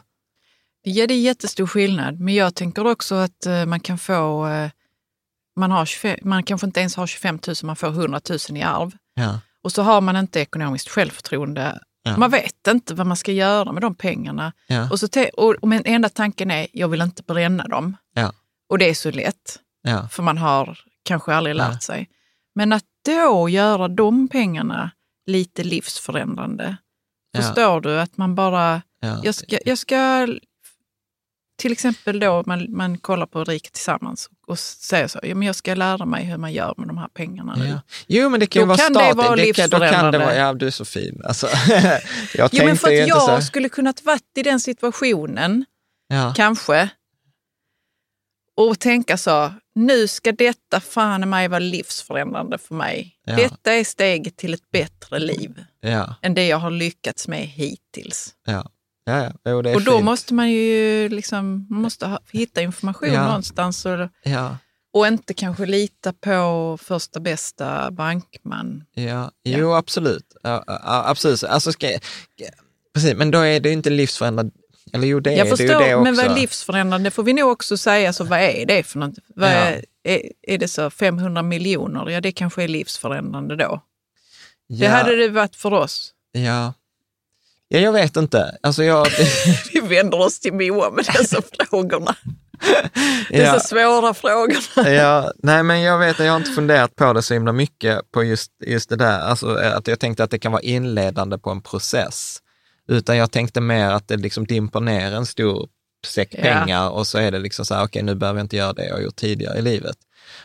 Ja, 0.83 1.07
det 1.07 1.13
är 1.13 1.21
jättestor 1.21 1.67
skillnad. 1.67 2.19
Men 2.19 2.33
jag 2.33 2.55
tänker 2.55 2.87
också 2.87 3.15
att 3.15 3.45
eh, 3.45 3.65
man 3.65 3.79
kan 3.79 3.97
få... 3.97 4.47
eh, 4.47 4.69
Man, 5.55 5.71
har 5.71 5.85
25, 5.85 6.19
man 6.23 6.43
kanske 6.43 6.67
inte 6.67 6.79
ens 6.79 6.95
har 6.95 7.07
25 7.07 7.39
000, 7.47 7.55
man 7.63 7.75
får 7.75 7.87
100 7.87 8.21
000 8.49 8.57
i 8.57 8.61
arv. 8.61 8.91
Ja. 9.15 9.39
Och 9.63 9.71
så 9.71 9.81
har 9.81 10.01
man 10.01 10.15
inte 10.15 10.39
ekonomiskt 10.39 10.89
självförtroende. 10.89 11.79
Ja. 12.03 12.17
Man 12.17 12.31
vet 12.31 12.67
inte 12.67 12.93
vad 12.93 13.07
man 13.07 13.17
ska 13.17 13.31
göra 13.31 13.71
med 13.71 13.81
de 13.81 13.95
pengarna. 13.95 14.53
Ja. 14.67 14.89
Och, 14.91 14.99
så 14.99 15.07
te- 15.07 15.29
och, 15.29 15.55
och 15.61 15.67
men 15.67 15.81
enda 15.85 16.09
tanken 16.09 16.51
är, 16.51 16.67
jag 16.73 16.87
vill 16.87 17.01
inte 17.01 17.23
bränna 17.23 17.67
dem. 17.67 17.97
Och 18.69 18.77
det 18.77 18.89
är 18.89 18.93
så 18.93 19.11
lätt, 19.11 19.59
Ja. 19.81 20.07
för 20.11 20.23
man 20.23 20.37
har 20.37 20.79
kanske 21.05 21.33
aldrig 21.35 21.55
lärt 21.55 21.73
Ja. 21.73 21.79
sig. 21.79 22.09
Men 22.55 22.73
att 22.73 22.83
då 23.05 23.49
göra 23.49 23.87
de 23.87 24.27
pengarna 24.27 24.91
lite 25.25 25.63
livsförändrande. 25.63 26.77
Ja. 27.31 27.41
Förstår 27.41 27.81
du? 27.81 27.99
Att 27.99 28.17
man 28.17 28.35
bara, 28.35 28.81
Ja. 29.01 29.19
jag 29.23 29.35
ska, 29.35 29.57
jag 29.65 29.77
ska 29.77 30.27
till 31.61 31.71
exempel 31.71 32.19
då 32.19 32.43
man, 32.45 32.65
man 32.69 32.97
kollar 32.97 33.25
på 33.25 33.43
Riket 33.43 33.73
tillsammans 33.73 34.29
och 34.47 34.59
säger 34.59 35.07
så, 35.07 35.19
ja, 35.23 35.35
men 35.35 35.45
jag 35.45 35.55
ska 35.55 35.75
lära 35.75 36.05
mig 36.05 36.23
hur 36.25 36.37
man 36.37 36.53
gör 36.53 36.73
med 36.77 36.87
de 36.87 36.97
här 36.97 37.07
pengarna 37.07 37.55
nu. 37.55 37.65
Ja. 37.67 37.81
Jo, 38.07 38.29
men 38.29 38.39
det 38.39 38.47
kan 38.47 38.59
ju 38.61 38.63
Då 38.63 38.67
vara 38.67 38.77
kan 38.77 38.93
det 38.93 38.99
vara 38.99 39.53
kan, 39.53 39.69
då 39.69 39.79
kan 39.79 40.11
det 40.11 40.17
vara, 40.19 40.35
ja, 40.35 40.53
du 40.53 40.67
är 40.67 40.71
så 40.71 40.85
fin. 40.85 41.21
Alltså, 41.25 41.47
jag 42.35 42.49
Jo, 42.51 42.65
men 42.65 42.77
för 42.77 42.87
att 43.01 43.07
jag 43.07 43.43
skulle 43.43 43.69
kunnat 43.69 44.03
varit 44.05 44.37
i 44.37 44.43
den 44.43 44.59
situationen, 44.59 45.65
Ja. 46.07 46.33
kanske, 46.37 46.89
och 48.57 48.79
tänka 48.79 49.17
så, 49.17 49.53
nu 49.75 50.07
ska 50.07 50.31
detta 50.31 50.79
fan 50.79 51.23
i 51.23 51.25
mig 51.25 51.47
vara 51.47 51.59
livsförändrande 51.59 52.57
för 52.57 52.75
mig. 52.75 53.15
Ja. 53.25 53.35
Detta 53.35 53.73
är 53.73 53.83
steget 53.83 54.37
till 54.37 54.53
ett 54.53 54.71
bättre 54.71 55.19
liv 55.19 55.63
Ja, 55.81 56.15
än 56.21 56.33
det 56.33 56.47
jag 56.47 56.57
har 56.57 56.71
lyckats 56.71 57.27
med 57.27 57.47
hittills. 57.47 58.35
ja, 58.45 58.69
ja, 59.05 59.31
ja. 59.43 59.53
Och 59.55 59.63
då 59.83 59.91
fint. 59.91 60.03
måste 60.05 60.33
man 60.33 60.51
ju 60.51 61.09
liksom, 61.09 61.67
man 61.69 61.81
måste 61.81 62.05
ha, 62.07 62.19
hitta 62.31 62.61
information 62.61 63.13
Ja. 63.13 63.25
någonstans 63.27 63.85
och, 63.85 64.09
Ja, 64.23 64.57
och 64.93 65.07
inte 65.07 65.33
kanske 65.33 65.65
lita 65.65 66.13
på 66.13 66.77
första 66.81 67.19
bästa 67.19 67.91
bankman. 67.91 68.83
ja, 68.93 69.31
jo, 69.43 69.73
absolut. 69.73 70.35
Absolut. 70.43 71.43
Alltså, 71.43 71.71
ska, 71.71 71.87
precis, 72.93 73.13
men 73.15 73.31
då 73.31 73.39
är 73.39 73.59
det 73.59 73.69
ju 73.69 73.73
inte 73.73 73.89
livsförändrande. 73.89 74.51
Eller 74.93 75.07
jo, 75.07 75.19
det 75.19 75.29
är 75.33 75.37
Jag 75.37 75.45
det 75.45 75.49
ju 75.49 75.55
förstår, 75.57 75.79
det 75.79 75.95
också. 75.95 76.03
men 76.03 76.15
vad 76.15 76.25
är 76.25 76.35
livsförändrande 76.35 77.11
får 77.11 77.23
vi 77.23 77.33
nog 77.33 77.51
också 77.51 77.77
säga, 77.77 78.13
så 78.13 78.23
vad 78.23 78.39
är 78.39 78.65
det 78.65 78.83
för 78.83 78.99
något? 78.99 79.13
Vad 79.35 79.49
Ja. 79.49 79.53
är, 79.55 79.85
är, 80.03 80.21
är 80.41 80.57
det 80.57 80.67
så 80.67 80.89
500 80.89 81.41
miljoner? 81.41 82.09
Ja, 82.09 82.21
det 82.21 82.31
kanske 82.31 82.63
är 82.63 82.67
livsförändrande 82.67 83.55
då. 83.55 83.81
Det 84.69 84.85
ja, 84.85 84.89
hade 84.91 85.15
det 85.15 85.27
varit 85.29 85.55
för 85.55 85.73
oss. 85.73 86.13
ja. 86.31 86.73
ja, 87.67 87.79
jag 87.79 87.91
vet 87.93 88.17
inte. 88.17 88.57
Alltså, 88.63 88.83
jag, 88.83 89.07
Vi 89.73 89.79
vänder 89.79 90.19
oss 90.19 90.39
till 90.39 90.53
Moa 90.53 90.89
med 90.89 91.05
dessa 91.05 91.41
frågorna. 91.69 92.15
Dessa 93.29 93.43
ja, 93.53 93.59
svåra 93.59 94.13
frågorna. 94.13 94.89
ja, 94.89 95.31
nej, 95.37 95.63
men 95.63 95.81
jag 95.81 95.97
vet, 95.99 96.19
jag 96.19 96.31
har 96.31 96.37
inte 96.37 96.51
funderat 96.51 96.95
på 96.95 97.13
det 97.13 97.21
så 97.21 97.33
himla 97.33 97.51
mycket, 97.53 98.11
på 98.11 98.23
just, 98.23 98.51
just 98.65 98.89
det 98.89 98.95
där. 98.95 99.19
Alltså, 99.19 99.55
att 99.55 99.87
jag 99.87 99.99
tänkte 99.99 100.23
att 100.23 100.31
det 100.31 100.39
kan 100.39 100.51
vara 100.51 100.61
inledande 100.61 101.37
på 101.37 101.49
en 101.49 101.61
process. 101.61 102.37
Utan 102.87 103.17
jag 103.17 103.31
tänkte 103.31 103.61
mer 103.61 103.89
att 103.89 104.07
det 104.07 104.17
liksom 104.17 104.45
dimper 104.45 104.79
ner 104.79 105.11
en 105.13 105.25
stor 105.25 105.69
säck 106.07 106.29
Ja. 106.37 106.41
pengar 106.41 106.89
och 106.89 107.07
så 107.07 107.17
är 107.17 107.31
det 107.31 107.39
liksom 107.39 107.65
så 107.65 107.75
här, 107.75 107.83
okej, 107.83 108.03
nu 108.03 108.15
behöver 108.15 108.39
jag 108.39 108.43
inte 108.45 108.57
göra 108.57 108.73
det 108.73 108.85
jag 108.87 109.03
gjort 109.03 109.15
tidigare 109.15 109.57
i 109.57 109.61
livet. 109.61 109.95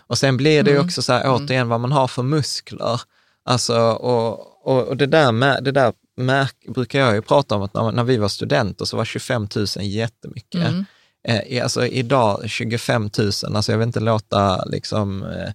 Och 0.07 0.19
sen 0.19 0.37
blir 0.37 0.63
det 0.63 0.71
ju 0.71 0.77
Mm. 0.77 0.87
också 0.87 1.03
så 1.03 1.13
här, 1.13 1.23
återigen, 1.27 1.69
vad 1.69 1.81
man 1.81 1.93
har 1.93 2.09
för 2.09 2.23
muskler. 2.23 3.01
Alltså, 3.45 3.79
och, 3.81 4.67
och, 4.69 4.89
och 4.89 4.97
det 4.97 5.07
där, 5.07 5.33
med, 5.33 5.65
det 5.65 5.73
där 5.73 5.93
märk, 6.17 6.55
brukar 6.69 6.99
jag 7.01 7.15
ju 7.15 7.23
prata 7.23 7.55
om, 7.55 7.63
att 7.63 7.75
när, 7.75 7.93
när 7.93 8.05
vi 8.05 8.17
var 8.17 8.29
studenter 8.29 8.85
så 8.85 8.97
var 8.97 9.05
25 9.05 9.49
000 9.57 9.67
jättemycket. 9.81 10.69
Mm. 10.69 10.85
Eh, 11.29 11.63
alltså 11.63 11.87
idag 11.87 12.51
25 12.51 13.11
000, 13.19 13.31
alltså 13.57 13.73
jag 13.73 13.79
vill 13.79 13.87
inte 13.87 14.01
låta 14.01 14.65
liksom 14.65 15.23
eh, 15.23 15.53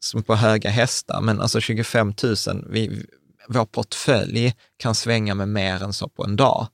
som 0.00 0.22
på 0.22 0.34
höga 0.34 0.70
hästar, 0.70 1.20
men 1.20 1.40
alltså 1.40 1.60
25 1.60 2.14
000, 2.22 2.36
vi, 2.70 3.06
vår 3.48 3.64
portfölj 3.64 4.54
kan 4.76 4.94
svänga 4.94 5.34
med 5.34 5.48
mer 5.48 5.82
än 5.82 5.92
så 5.92 6.08
på 6.08 6.24
en 6.24 6.36
dag. 6.36 6.66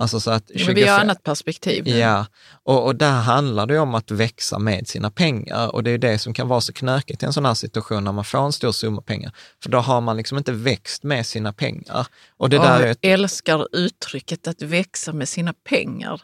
Alltså 0.00 0.20
så 0.20 0.30
att 0.30 0.48
Men 0.48 0.58
vi 0.58 0.64
25 0.64 0.88
har 0.88 1.00
annat 1.00 1.22
perspektiv. 1.22 1.84
nu. 1.84 1.90
Ja, 1.98 2.26
och, 2.62 2.84
och 2.86 2.96
där 2.96 3.20
handlar 3.20 3.66
det 3.66 3.78
om 3.78 3.94
att 3.94 4.10
växa 4.10 4.58
med 4.58 4.88
sina 4.88 5.10
pengar 5.10 5.74
och 5.74 5.82
det 5.82 5.90
är 5.90 5.98
det 5.98 6.18
som 6.18 6.34
kan 6.34 6.48
vara 6.48 6.60
så 6.60 6.72
knökigt 6.72 7.22
i 7.22 7.26
en 7.26 7.32
sån 7.32 7.44
här 7.46 7.54
situation 7.54 8.04
när 8.04 8.12
man 8.12 8.24
får 8.24 8.38
en 8.38 8.52
stor 8.52 8.72
summa 8.72 9.02
pengar. 9.02 9.32
För 9.62 9.70
då 9.70 9.78
har 9.78 10.00
man 10.00 10.16
liksom 10.16 10.38
inte 10.38 10.52
växt 10.52 11.02
med 11.02 11.26
sina 11.26 11.52
pengar. 11.52 12.06
Och 12.36 12.50
det 12.50 12.58
Och 12.58 12.64
där 12.64 12.80
är 12.80 12.86
ett, 12.90 12.98
älskar 13.02 13.76
uttrycket 13.76 14.48
att 14.48 14.62
växa 14.62 15.12
med 15.12 15.28
sina 15.28 15.52
pengar. 15.68 16.22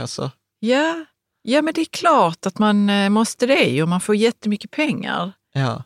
alltså, 0.00 0.30
Ja, 0.60 1.04
ja 1.42 1.62
men 1.62 1.74
det 1.74 1.80
är 1.80 1.84
klart 1.90 2.46
att 2.46 2.58
man 2.58 2.90
eh, 2.90 3.08
måste 3.08 3.46
det 3.46 3.64
ju. 3.64 3.86
Man 3.86 4.00
får 4.00 4.16
jättemycket 4.16 4.70
pengar. 4.70 5.32
Ja. 5.52 5.82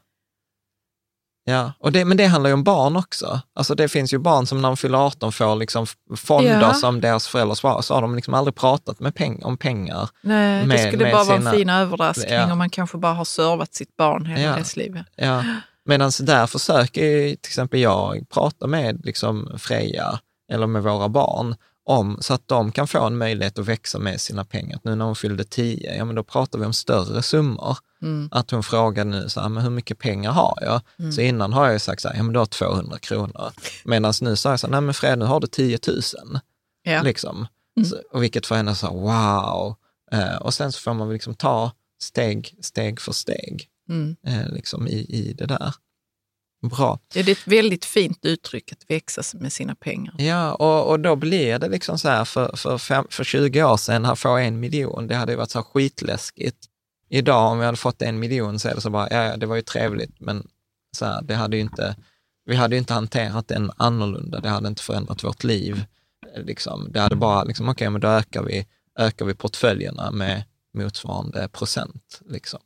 Ja, 1.49 1.73
och 1.79 1.93
det, 1.93 2.05
men 2.05 2.17
det 2.17 2.27
handlar 2.27 2.51
ju 2.51 2.55
om 2.55 2.65
barn 2.65 2.97
också. 2.97 3.41
Alltså 3.55 3.75
det 3.75 3.89
finns 3.89 4.15
ju 4.15 4.19
barn 4.19 4.47
som 4.47 4.63
när 4.63 4.69
de 4.69 4.77
fyller 4.77 4.99
18 5.07 5.33
får 5.33 5.57
liksom 5.57 5.87
fonder 6.17 6.61
Ja. 6.61 6.75
som 6.75 7.01
deras 7.01 7.29
föräldrar 7.29 7.55
svarar, 7.55 7.83
så 7.83 7.95
har 7.95 8.03
de 8.03 8.15
liksom 8.15 8.35
aldrig 8.35 8.55
pratat 8.55 9.01
med 9.01 9.15
peng, 9.15 9.43
om 9.45 9.57
pengar. 9.57 10.09
Nej, 10.23 10.67
Med- 10.67 10.79
det 10.79 10.89
skulle 10.89 11.05
bara 11.11 11.25
vara 11.25 11.39
sina- 11.39 11.51
en 11.51 11.57
fin 11.57 11.71
överraskning 11.71 12.33
Ja. 12.35 12.53
om 12.53 12.59
man 12.59 12.71
kanske 12.71 12.99
bara 12.99 13.13
har 13.15 13.25
servat 13.25 13.75
sitt 13.75 13.97
barn 13.97 14.27
hela 14.27 14.43
Ja. 14.43 14.57
dess 14.57 14.77
liv. 14.77 15.03
Ja. 15.17 15.45
Medan 15.85 16.11
där 16.21 16.47
försöker 16.47 17.05
ju 17.05 17.29
till 17.37 17.51
exempel 17.51 17.81
jag 17.81 18.25
prata 18.35 18.67
med 18.67 19.05
liksom 19.05 19.51
Freja 19.59 20.19
eller 20.53 20.67
med 20.67 20.83
våra 20.83 21.09
barn 21.09 21.55
om, 21.87 22.19
så 22.21 22.35
att 22.35 22.43
de 22.49 22.73
kan 22.73 22.89
få 22.89 23.05
en 23.07 23.19
möjlighet 23.19 23.59
att 23.59 23.67
växa 23.69 23.99
med 23.99 24.21
sina 24.21 24.45
pengar. 24.45 24.79
Nu 24.83 24.95
när 24.95 25.05
hon 25.05 25.17
fyllde 25.17 25.45
10, 25.45 25.95
ja 25.97 26.05
men 26.05 26.15
då 26.17 26.23
pratar 26.25 26.59
vi 26.59 26.65
om 26.67 26.73
större 26.73 27.23
summor. 27.23 27.77
Mm. 28.03 28.29
Att 28.33 28.51
hon 28.51 28.63
frågar 28.63 29.05
nu, 29.05 29.29
så 29.29 29.41
här, 29.41 29.49
men 29.49 29.63
hur 29.63 29.71
mycket 29.71 29.99
pengar 29.99 30.31
har 30.33 30.59
jag? 30.61 31.13
Så 31.13 31.21
innan 31.21 31.53
har 31.53 31.65
jag 31.65 31.73
ju 31.73 31.79
sagt 31.79 32.03
så 32.03 32.09
här, 32.09 32.17
ja 32.17 32.23
men 32.23 32.33
du 32.33 32.39
har 32.39 32.47
200 32.47 32.99
kronor. 32.99 33.53
Medan 33.85 34.13
nu 34.21 34.37
sa 34.37 34.51
jag 34.51 34.61
så 34.61 34.67
här, 34.67 34.73
nej 34.73 34.81
men 34.81 34.95
Fred, 34.95 35.19
nu 35.19 35.25
har 35.25 35.41
du 35.41 35.47
10 35.47 35.79
000. 35.87 36.01
Ja. 36.83 37.03
Liksom. 37.03 37.47
Så, 37.91 37.97
och 38.13 38.23
vilket 38.23 38.47
för 38.47 38.55
henne 38.55 38.75
så, 38.75 38.87
wow. 38.91 39.75
Eh, 40.13 40.37
och 40.37 40.55
sen 40.55 40.73
så 40.73 40.81
får 40.81 40.95
man 40.95 41.13
liksom 41.13 41.35
ta 41.35 41.73
steg, 42.03 42.55
steg 42.61 43.01
för 43.01 43.13
steg 43.13 43.69
Mm. 43.89 44.17
eh, 44.27 44.49
liksom 44.49 44.87
i, 44.89 44.99
i 45.09 45.33
det 45.39 45.47
där. 45.47 45.75
Bra. 46.63 46.99
Ja, 47.15 47.23
det 47.23 47.31
är 47.31 47.33
ett 47.33 47.47
väldigt 47.47 47.85
fint 47.85 48.25
uttryck 48.25 48.73
att 48.73 48.91
växa 48.91 49.23
med 49.39 49.53
sina 49.53 49.75
pengar. 49.75 50.15
Ja, 50.19 50.55
och, 50.55 50.91
och 50.91 51.01
då 51.01 51.17
blir 51.17 51.59
det 51.59 51.69
liksom 51.69 51.99
så 51.99 52.09
här, 52.09 52.25
för, 52.25 52.57
för, 52.57 52.79
fem, 52.79 53.07
för 53.11 53.25
20 53.25 53.63
år 53.65 53.77
sedan, 53.77 54.05
här 54.05 54.15
få 54.15 54.37
en 54.37 54.61
miljon, 54.61 55.07
det 55.07 55.15
hade 55.15 55.33
ju 55.33 55.39
varit 55.39 55.51
så 55.51 55.59
här 55.59 55.65
skitläskigt. 55.65 56.57
Idag 57.09 57.53
om 57.53 57.59
vi 57.59 57.65
hade 57.65 57.77
fått 57.77 58.03
en 58.03 58.19
miljon 58.19 58.59
så 58.59 58.69
är 58.69 58.75
det 58.75 58.81
så 58.81 58.91
bara, 58.91 59.11
ja, 59.11 59.37
det 59.37 59.47
var 59.47 59.57
ju 59.57 59.63
trevligt, 59.63 60.21
men 60.21 60.49
så 60.97 61.05
här, 61.05 61.23
det 61.23 61.35
hade 61.35 61.57
ju 61.57 61.63
inte, 61.63 61.97
vi 62.45 62.57
hade 62.57 62.75
ju 62.75 62.79
inte 62.79 62.95
hanterat 62.95 63.49
den 63.49 63.71
annorlunda, 63.77 64.41
det 64.41 64.49
hade 64.49 64.69
inte 64.69 64.83
förändrat 64.83 65.25
vårt 65.25 65.45
liv. 65.45 65.85
Liksom. 66.37 66.89
Det 66.93 67.01
hade 67.01 67.17
bara, 67.17 67.45
liksom, 67.45 67.69
okej, 67.69 67.91
men 67.91 68.01
då 68.01 68.09
ökar 68.09 68.43
vi, 68.43 68.67
ökar 68.99 69.25
vi 69.25 69.35
portföljerna 69.35 70.11
med 70.11 70.45
motsvarande 70.75 71.49
procent, 71.49 72.21
liksom, 72.29 72.61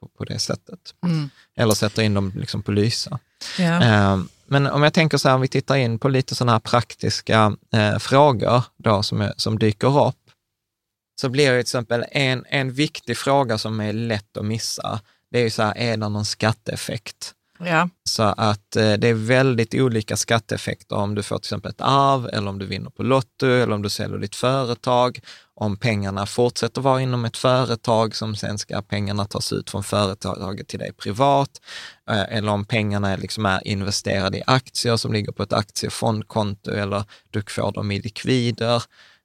på, 0.00 0.08
på 0.08 0.24
det 0.24 0.38
sättet. 0.38 0.94
Mm. 1.06 1.30
Eller 1.56 1.74
sätter 1.74 2.02
in 2.02 2.14
dem 2.14 2.32
liksom 2.36 2.62
på 2.62 2.72
lysa. 2.72 3.18
Ja. 3.58 3.82
Eh, 3.82 4.20
Men 4.46 4.66
om 4.66 4.82
jag 4.82 4.92
tänker 4.92 5.18
så 5.18 5.28
här, 5.28 5.34
om 5.34 5.40
vi 5.40 5.48
tittar 5.48 5.76
in 5.76 5.98
på 5.98 6.08
lite 6.08 6.34
sådana 6.34 6.52
här 6.52 6.58
praktiska 6.58 7.56
eh, 7.72 7.98
frågor 7.98 8.62
då 8.76 9.02
som, 9.02 9.32
som 9.36 9.58
dyker 9.58 10.08
upp, 10.08 10.16
så 11.20 11.28
blir 11.28 11.50
det 11.50 11.56
till 11.56 11.60
exempel 11.60 12.04
en, 12.10 12.44
en 12.48 12.72
viktig 12.72 13.16
fråga 13.16 13.58
som 13.58 13.80
är 13.80 13.92
lätt 13.92 14.36
att 14.36 14.44
missa. 14.44 15.00
Det 15.30 15.38
är 15.38 15.42
ju 15.42 15.50
så 15.50 15.62
här, 15.62 15.74
är 15.76 15.90
det 15.90 16.08
någon 16.08 16.24
skatteeffekt? 16.24 17.34
Ja. 17.58 17.88
Så 18.04 18.22
att 18.22 18.76
eh, 18.76 18.92
det 18.92 19.08
är 19.08 19.14
väldigt 19.14 19.74
olika 19.74 20.16
skatteeffekter 20.16 20.96
om 20.96 21.14
du 21.14 21.22
får 21.22 21.38
till 21.38 21.46
exempel 21.46 21.70
ett 21.70 21.80
arv 21.80 22.28
eller 22.32 22.48
om 22.48 22.58
du 22.58 22.66
vinner 22.66 22.90
på 22.90 23.02
Lotto 23.02 23.46
eller 23.46 23.72
om 23.72 23.82
du 23.82 23.88
säljer 23.88 24.18
ditt 24.18 24.36
företag. 24.36 25.20
Om 25.54 25.76
pengarna 25.76 26.26
fortsätter 26.26 26.80
vara 26.80 27.00
inom 27.00 27.24
ett 27.24 27.36
företag 27.36 28.16
som 28.16 28.36
sen 28.36 28.58
ska 28.58 28.82
pengarna 28.82 29.24
tas 29.24 29.52
ut 29.52 29.70
från 29.70 29.84
företaget 29.84 30.68
till 30.68 30.78
dig 30.78 30.92
privat. 30.92 31.50
Eh, 32.10 32.36
eller 32.36 32.52
om 32.52 32.64
pengarna 32.64 33.16
liksom 33.16 33.46
är 33.46 33.66
investerade 33.66 34.38
i 34.38 34.42
aktier 34.46 34.96
som 34.96 35.12
ligger 35.12 35.32
på 35.32 35.42
ett 35.42 35.52
aktiefondkonto 35.52 36.70
eller 36.70 37.04
du 37.30 37.42
får 37.42 37.72
dem 37.72 37.90
i 37.90 38.00
likvider. 38.00 38.82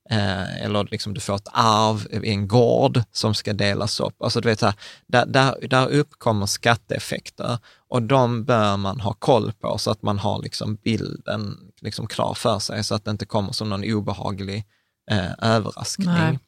Eh, 0.09 0.63
eller 0.63 0.87
liksom 0.91 1.13
du 1.13 1.19
får 1.19 1.35
ett 1.35 1.47
arv 1.53 2.07
i 2.11 2.29
en 2.29 2.47
gård 2.47 3.01
som 3.11 3.33
ska 3.33 3.53
delas 3.53 3.99
upp. 3.99 4.21
Alltså 4.21 4.41
du 4.41 4.49
vet, 4.49 4.59
så 4.59 4.65
här, 4.65 4.75
där, 5.07 5.25
där, 5.25 5.67
där 5.67 5.87
uppkommer 5.87 6.45
skatteeffekter 6.45 7.57
och 7.89 8.03
de 8.03 8.43
bör 8.43 8.77
man 8.77 8.99
ha 8.99 9.13
koll 9.13 9.51
på 9.51 9.77
så 9.77 9.91
att 9.91 10.01
man 10.01 10.19
har 10.19 10.41
liksom 10.41 10.75
bilden 10.75 11.57
liksom 11.81 12.07
klar 12.07 12.33
för 12.33 12.59
sig 12.59 12.83
så 12.83 12.95
att 12.95 13.05
det 13.05 13.11
inte 13.11 13.25
kommer 13.25 13.51
som 13.51 13.69
någon 13.69 13.93
obehaglig 13.93 14.65
eh, 15.11 15.31
överraskning. 15.41 16.07
Nej. 16.07 16.39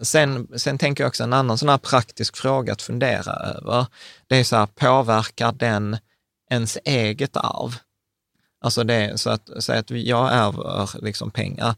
Sen, 0.00 0.48
sen 0.56 0.78
tänker 0.78 1.04
jag 1.04 1.08
också 1.08 1.24
en 1.24 1.32
annan 1.32 1.58
sån 1.58 1.68
här 1.68 1.78
praktisk 1.78 2.36
fråga 2.36 2.72
att 2.72 2.82
fundera 2.82 3.32
över. 3.32 3.86
Det 4.26 4.36
är 4.36 4.44
så 4.44 4.56
här, 4.56 4.66
påverkar 4.66 5.52
den 5.52 5.96
ens 6.50 6.78
eget 6.84 7.36
arv? 7.36 7.76
Alltså 8.60 8.84
det 8.84 9.20
så 9.20 9.30
att, 9.30 9.50
säg 9.60 9.78
att 9.78 9.90
jag 9.90 10.32
ärver 10.32 11.02
liksom 11.02 11.30
pengar. 11.30 11.74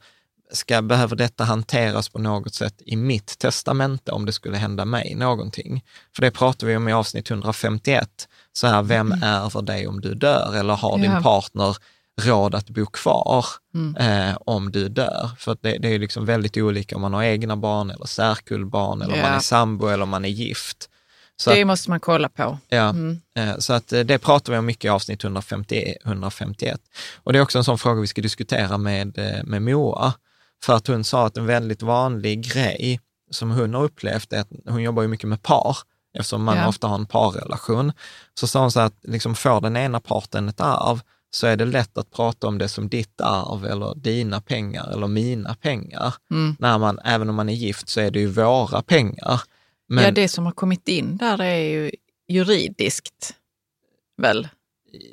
Ska, 0.53 0.83
behöver 0.83 1.17
detta 1.17 1.45
hanteras 1.45 2.09
på 2.09 2.19
något 2.19 2.55
sätt 2.55 2.75
i 2.87 2.97
mitt 2.97 3.39
testamente 3.39 4.13
om 4.13 4.27
det 4.27 4.33
skulle 4.33 4.57
hända 4.57 4.85
mig 4.85 5.15
någonting? 5.15 5.85
För 6.17 6.23
det 6.23 6.31
pratar 6.31 6.67
vi 6.67 6.77
om 6.77 6.89
i 6.89 6.93
avsnitt 6.93 7.31
151. 7.31 8.29
Så 8.53 8.67
här, 8.67 8.83
vem 8.83 9.13
ärver 9.13 9.63
dig 9.63 9.87
om 9.87 10.01
du 10.01 10.15
dör? 10.15 10.55
Eller 10.57 10.75
har 10.75 10.99
din 10.99 11.11
Ja. 11.13 11.21
partner 11.23 11.77
råd 12.23 12.55
att 12.55 12.71
bo 12.71 12.87
kvar 12.87 13.47
Mm. 13.75 13.97
eh, 14.31 14.37
om 14.41 14.73
du 14.73 14.89
dör? 14.89 15.31
För 15.39 15.57
det, 15.61 15.79
det 15.79 15.89
är 15.95 15.99
liksom 15.99 16.25
väldigt 16.27 16.57
olika 16.57 16.97
om 16.97 17.03
man 17.03 17.15
har 17.15 17.23
egna 17.23 17.57
barn 17.57 17.91
eller 17.91 18.07
särkullbarn 18.07 19.03
eller 19.03 19.13
om 19.15 19.19
Ja. 19.21 19.27
man 19.27 19.35
är 19.37 19.41
sambo 19.41 19.87
eller 19.89 20.03
om 20.03 20.09
man 20.09 20.25
är 20.25 20.29
gift. 20.29 20.89
Så 21.37 21.51
Det 21.51 21.61
att, 21.61 21.67
måste 21.67 21.91
man 21.91 22.01
kolla 22.01 22.29
på. 22.29 22.59
ja, 22.69 22.89
Mm. 22.89 23.21
eh, 23.39 23.59
så 23.59 23.73
att 23.73 23.93
eh, 23.93 24.01
det 24.01 24.19
pratar 24.19 24.53
vi 24.53 24.59
om 24.59 24.67
mycket 24.67 24.85
i 24.85 24.89
avsnitt 24.89 25.25
150, 25.25 25.95
151. 26.05 26.81
Och 27.17 27.33
det 27.33 27.39
är 27.39 27.43
också 27.43 27.59
en 27.59 27.65
sån 27.65 27.79
fråga 27.79 28.01
vi 28.01 28.07
ska 28.07 28.23
diskutera 28.23 28.79
med, 28.79 29.19
eh, 29.19 29.45
med 29.45 29.63
Moa. 29.63 30.13
För 30.65 30.73
att 30.77 30.87
hon 30.87 31.05
sa 31.05 31.27
att 31.27 31.37
en 31.37 31.47
väldigt 31.47 31.83
vanlig 31.83 32.53
grej 32.53 33.01
som 33.31 33.51
hon 33.51 33.75
har 33.75 33.85
upplevt 33.85 34.33
är 34.33 34.41
att 34.41 34.49
hon 34.69 34.83
jobbar 34.83 35.03
ju 35.03 35.09
mycket 35.09 35.29
med 35.29 35.43
par, 35.43 35.77
eftersom 36.19 36.45
man 36.45 36.57
Ja. 36.57 36.69
ofta 36.69 36.87
har 36.87 36.95
en 36.95 37.07
parrelation. 37.07 37.93
Så 38.41 38.47
sa 38.47 38.61
hon 38.61 38.71
så 38.73 38.81
att 38.81 38.95
liksom 39.03 39.35
får 39.35 39.61
den 39.61 39.77
ena 39.77 40.01
parten 40.01 40.49
ett 40.49 40.61
arv 40.61 41.01
så 41.31 41.47
är 41.47 41.57
det 41.57 41.65
lätt 41.65 41.99
att 41.99 42.11
prata 42.11 42.47
om 42.47 42.59
det 42.59 42.69
som 42.69 42.89
ditt 42.89 43.21
arv 43.21 43.65
eller 43.67 43.95
dina 43.95 44.41
pengar 44.41 44.91
eller 44.93 45.07
mina 45.07 45.55
pengar. 45.55 46.15
Mm. 46.31 46.57
När 46.59 46.79
man, 46.79 46.99
även 47.05 47.29
om 47.29 47.35
man 47.35 47.49
är 47.49 47.55
gift 47.55 47.89
så 47.89 48.01
är 48.01 48.11
det 48.11 48.21
ju 48.21 48.27
våra 48.27 48.83
pengar. 48.83 49.41
Men, 49.89 50.05
Ja, 50.05 50.11
det 50.11 50.29
som 50.29 50.45
har 50.47 50.53
kommit 50.53 50.89
in 50.89 51.17
där 51.17 51.41
är 51.43 51.57
ju 51.59 51.91
juridiskt, 52.29 53.35
väl? 54.23 54.49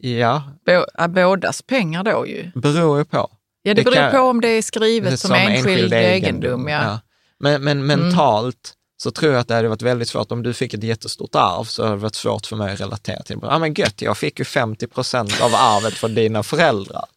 ja, 0.01 0.43
Bå, 0.65 0.85
bådas 1.09 1.61
pengar 1.61 2.03
då 2.03 2.27
ju. 2.27 2.51
beror 2.55 2.97
ju 2.97 3.05
på. 3.05 3.29
Ja, 3.65 3.73
det, 3.73 3.81
Det 3.81 3.83
beror 3.83 3.95
kan- 3.95 4.11
på 4.11 4.17
om 4.19 4.41
det 4.41 4.47
är 4.47 4.61
skrivet 4.61 5.19
som, 5.19 5.33
enskild, 5.33 5.93
egendom. 5.93 6.67
Ja. 6.67 6.81
Mm. 6.81 6.97
Men, 7.39 7.63
men 7.63 7.85
mentalt 7.85 8.73
så 8.97 9.11
tror 9.11 9.31
jag 9.31 9.39
att 9.41 9.47
det 9.47 9.55
hade 9.55 9.67
varit 9.67 9.81
väldigt 9.81 10.07
svårt. 10.07 10.31
Om 10.31 10.43
du 10.43 10.53
fick 10.53 10.73
ett 10.73 10.83
jättestort 10.83 11.35
arv 11.35 11.63
så 11.63 11.83
hade 11.83 11.95
det 11.95 12.01
varit 12.01 12.15
svårt 12.15 12.45
för 12.45 12.55
mig 12.55 12.73
att 12.73 12.81
relatera 12.81 13.23
till. 13.23 13.37
Ja 13.41 13.59
men 13.59 13.73
gött, 13.73 14.01
jag 14.01 14.17
fick 14.17 14.39
ju 14.39 14.45
50 14.45 14.87
procent 14.87 15.41
av 15.41 15.55
arvet 15.55 15.93
från 15.93 16.15
dina 16.15 16.43
föräldrar. 16.43 17.05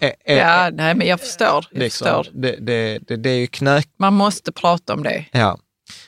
Eh, 0.00 0.10
eh, 0.24 0.38
Ja, 0.38 0.70
nej, 0.72 0.94
men 0.94 1.06
jag 1.06 1.20
förstår. 1.20 1.66
Jag 1.70 1.78
liksom, 1.80 2.06
förstår. 2.06 2.40
det, 2.40 2.56
det, 2.60 2.98
det, 3.06 3.16
det 3.16 3.30
är 3.30 3.36
ju 3.38 3.46
knök... 3.46 3.88
Man 3.98 4.14
måste 4.14 4.52
prata 4.52 4.94
om 4.94 5.02
det. 5.02 5.24
Ja, 5.32 5.58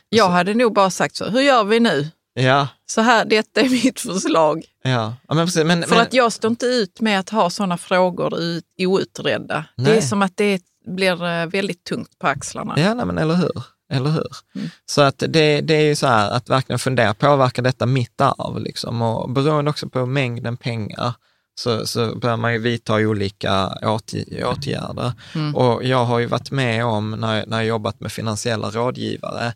Jag 0.09 0.29
hade 0.29 0.55
nog 0.55 0.75
bara 0.75 0.91
sagt 0.91 1.17
så, 1.17 1.31
hur 1.31 1.41
gör 1.41 1.65
vi 1.65 1.81
nu? 1.81 2.09
Ja, 2.35 2.69
Så 2.87 3.01
här, 3.01 3.25
detta 3.25 3.61
är 3.61 3.69
mitt 3.71 4.01
förslag. 4.01 4.65
ja. 4.83 5.15
ja 5.29 5.35
men, 5.35 5.47
precis, 5.47 5.65
men, 5.65 5.83
För 5.83 5.91
men, 5.91 6.01
att 6.01 6.13
jag 6.15 6.33
står 6.33 6.51
inte 6.51 6.67
ut 6.67 7.01
med 7.01 7.21
att 7.21 7.31
ha 7.31 7.51
sådana 7.51 7.79
frågor 7.79 8.39
ut, 8.41 8.65
outredda. 8.79 9.65
Det 9.77 9.83
är 9.91 9.95
Nej. 9.95 10.03
som 10.03 10.23
att 10.23 10.37
det 10.37 10.63
blir 10.87 11.25
eh, 11.27 11.47
väldigt 11.47 11.85
tungt 11.85 12.19
på 12.19 12.27
axlarna. 12.27 12.75
Ja, 12.81 12.95
nej, 12.95 13.07
men 13.07 13.19
eller 13.19 13.35
hur? 13.35 13.63
Eller 13.93 14.11
hur? 14.11 14.29
Mm. 14.55 14.69
Så 14.87 15.03
att 15.03 15.19
det, 15.29 15.61
det 15.61 15.75
är 15.75 15.83
ju 15.85 15.97
så 15.97 16.07
här 16.07 16.31
att 16.31 16.51
verkligen 16.51 16.79
fundera, 16.79 17.15
påverkar 17.15 17.63
detta 17.63 17.87
mitt 17.87 18.21
arv? 18.21 18.59
Liksom? 18.61 19.03
Och 19.03 19.31
beroende 19.31 19.71
också 19.71 19.89
på 19.89 20.07
mängden 20.07 20.57
pengar 20.57 21.13
så, 21.55 21.87
så 21.87 22.17
bör 22.17 22.37
man 22.37 22.53
ju 22.53 22.59
vidta 22.59 22.95
olika 22.95 23.67
åt- 23.83 24.15
åtgärder. 24.45 25.13
Mm. 25.35 25.57
Och 25.57 25.85
jag 25.85 26.05
har 26.05 26.19
ju 26.19 26.27
varit 26.27 26.51
med 26.51 26.85
om, 26.85 27.11
när, 27.11 27.37
jag- 27.37 27.49
när 27.49 27.57
jag 27.57 27.67
jobbat 27.67 28.01
med 28.01 28.13
finansiella 28.13 28.71
rådgivare, 28.71 29.53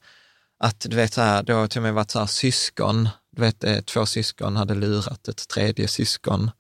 att 0.59 0.81
du 0.81 0.97
vet 0.97 1.13
så 1.13 1.21
här, 1.21 1.43
det 1.43 1.53
har 1.53 1.67
till 1.67 1.79
och 1.79 1.83
med 1.83 1.95
varit 1.95 2.11
så 2.11 2.19
här 2.19 2.27
syskon, 2.27 3.09
du 3.37 3.43
vet 3.43 3.65
eh, 3.65 3.81
två 3.81 4.07
syskon 4.07 4.57
hade 4.57 4.75
lurat 4.75 5.29
ett 5.29 5.49
tredje 5.49 5.89
syskon. 5.89 6.51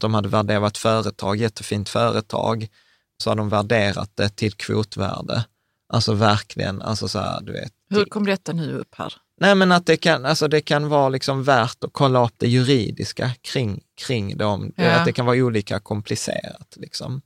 De 0.00 0.14
hade 0.14 0.28
värderat 0.28 0.78
företag, 0.78 1.36
jättefint 1.36 1.88
företag, 1.88 2.68
så 3.22 3.30
har 3.30 3.36
de 3.36 3.48
värderat 3.48 4.10
det 4.14 4.28
till 4.28 4.52
kvotvärde. 4.52 5.44
Alltså 5.92 6.12
verkligen, 6.12 6.82
alltså 6.82 7.08
så 7.08 7.18
här, 7.18 7.40
du 7.40 7.52
vet. 7.52 7.72
Hur 7.90 8.04
kom 8.04 8.26
detta 8.26 8.52
nu 8.52 8.72
upp 8.78 8.94
här? 8.94 9.14
Nej 9.40 9.54
men 9.54 9.72
att 9.72 9.86
det 9.86 9.96
kan, 9.96 10.24
alltså 10.26 10.48
det 10.48 10.60
kan 10.60 10.88
vara 10.88 11.08
liksom 11.08 11.44
värt 11.44 11.84
att 11.84 11.92
kolla 11.92 12.24
upp 12.26 12.34
det 12.36 12.48
juridiska 12.48 13.30
kring, 13.42 13.80
kring 14.06 14.36
dem. 14.36 14.72
Ja. 14.76 14.90
Att 14.90 15.04
det 15.04 15.12
kan 15.12 15.26
vara 15.26 15.36
olika 15.36 15.80
komplicerat. 15.80 16.76
Liksom. 16.76 17.22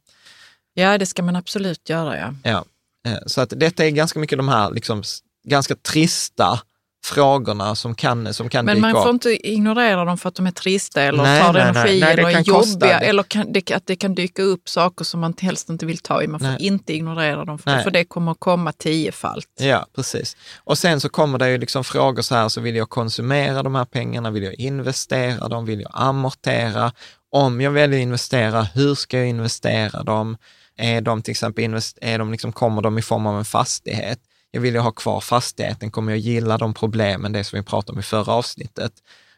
Ja, 0.75 0.99
det 0.99 1.07
ska 1.07 1.23
man 1.23 1.37
absolut 1.37 1.89
göra. 1.89 2.17
Ja. 2.19 2.35
Ja. 2.43 2.65
Eh, 3.11 3.19
Så 3.27 3.41
att 3.41 3.53
detta 3.57 3.85
är 3.85 3.91
ganska 3.91 4.19
mycket 4.19 4.39
de 4.39 4.49
här 4.49 4.71
liksom, 4.71 5.03
ganska 5.47 5.75
trista 5.75 6.61
frågorna 7.07 7.75
som 7.75 7.95
kan, 7.95 8.35
som 8.35 8.49
kan 8.49 8.65
Men 8.65 8.77
dyka 8.77 8.87
man 8.87 8.93
får 8.93 9.09
upp. 9.09 9.15
inte 9.15 9.49
ignorera 9.49 10.05
dem 10.05 10.19
för 10.19 10.29
att 10.29 10.35
de 10.35 10.47
är 10.47 10.51
trista 10.51 11.03
eller 11.03 11.23
Nej, 11.23 11.43
tar 11.43 11.53
nej, 11.53 11.63
energi 11.63 12.01
Nej, 12.01 12.13
eller 12.13 12.29
är 12.29 12.33
kan 12.33 12.45
kosta 12.45 12.73
jobbiga. 12.73 13.01
Eller 13.01 13.23
kan, 13.23 13.53
det, 13.53 13.73
att 13.73 13.87
det 13.87 13.97
kan 13.97 14.15
dyka 14.15 14.43
upp 14.43 14.69
saker 14.69 15.05
som 15.05 15.21
man 15.21 15.35
helst 15.41 15.69
inte 15.69 15.87
vill 15.87 15.99
ta 15.99 16.23
i. 16.23 16.27
Man 16.27 16.41
får 16.41 16.57
inte 16.59 16.93
ignorera 16.93 17.45
dem 17.45 17.59
för, 17.59 17.79
för 17.79 17.91
det 17.91 18.05
kommer 18.05 18.33
att 18.33 18.41
komma 18.41 18.73
tiofalt. 18.73 19.49
Ja, 19.59 19.87
precis. 19.97 20.37
Och 20.65 20.79
sen 20.79 21.01
så 21.01 21.09
kommer 21.09 21.39
det 21.39 21.51
ju 21.51 21.59
liksom 21.59 21.85
frågor 21.85 22.23
så 22.23 22.35
här, 22.35 22.49
så 22.49 22.61
vill 22.61 22.77
jag 22.77 22.91
konsumera 22.91 23.63
de 23.63 23.75
här 23.75 23.85
pengarna? 23.85 24.31
Vill 24.31 24.43
jag 24.43 24.55
investera 24.55 25.49
dem? 25.49 25.67
Vill 25.67 25.81
jag 25.81 25.91
amortera? 25.95 26.93
Om 27.31 27.61
jag 27.61 27.71
väljer 27.71 27.99
att 27.99 28.03
investera, 28.03 28.63
hur 28.63 28.95
ska 28.95 29.19
jag 29.19 29.27
investera 29.29 30.03
dem? 30.03 30.37
Är 30.79 31.01
de 31.01 31.23
till 31.23 31.31
exempel, 31.33 31.65
invest, 31.65 31.99
är 32.01 32.19
de 32.19 32.33
liksom, 32.33 32.53
kommer 32.53 32.83
de 32.83 32.99
i 32.99 33.03
form 33.03 33.27
av 33.27 33.39
en 33.39 33.45
fastighet? 33.45 34.19
Jag 34.51 34.61
vill 34.61 34.75
ju 34.75 34.81
ha 34.81 34.91
kvar 34.91 35.21
fastigheten, 35.21 35.91
kommer 35.91 36.13
jag 36.13 36.19
gilla 36.19 36.59
de 36.59 36.75
problemen, 36.75 37.33
det 37.33 37.45
som 37.45 37.57
vi 37.59 37.63
pratade 37.63 37.93
om 37.93 37.99
i 38.01 38.03
förra 38.03 38.33
avsnittet? 38.33 38.93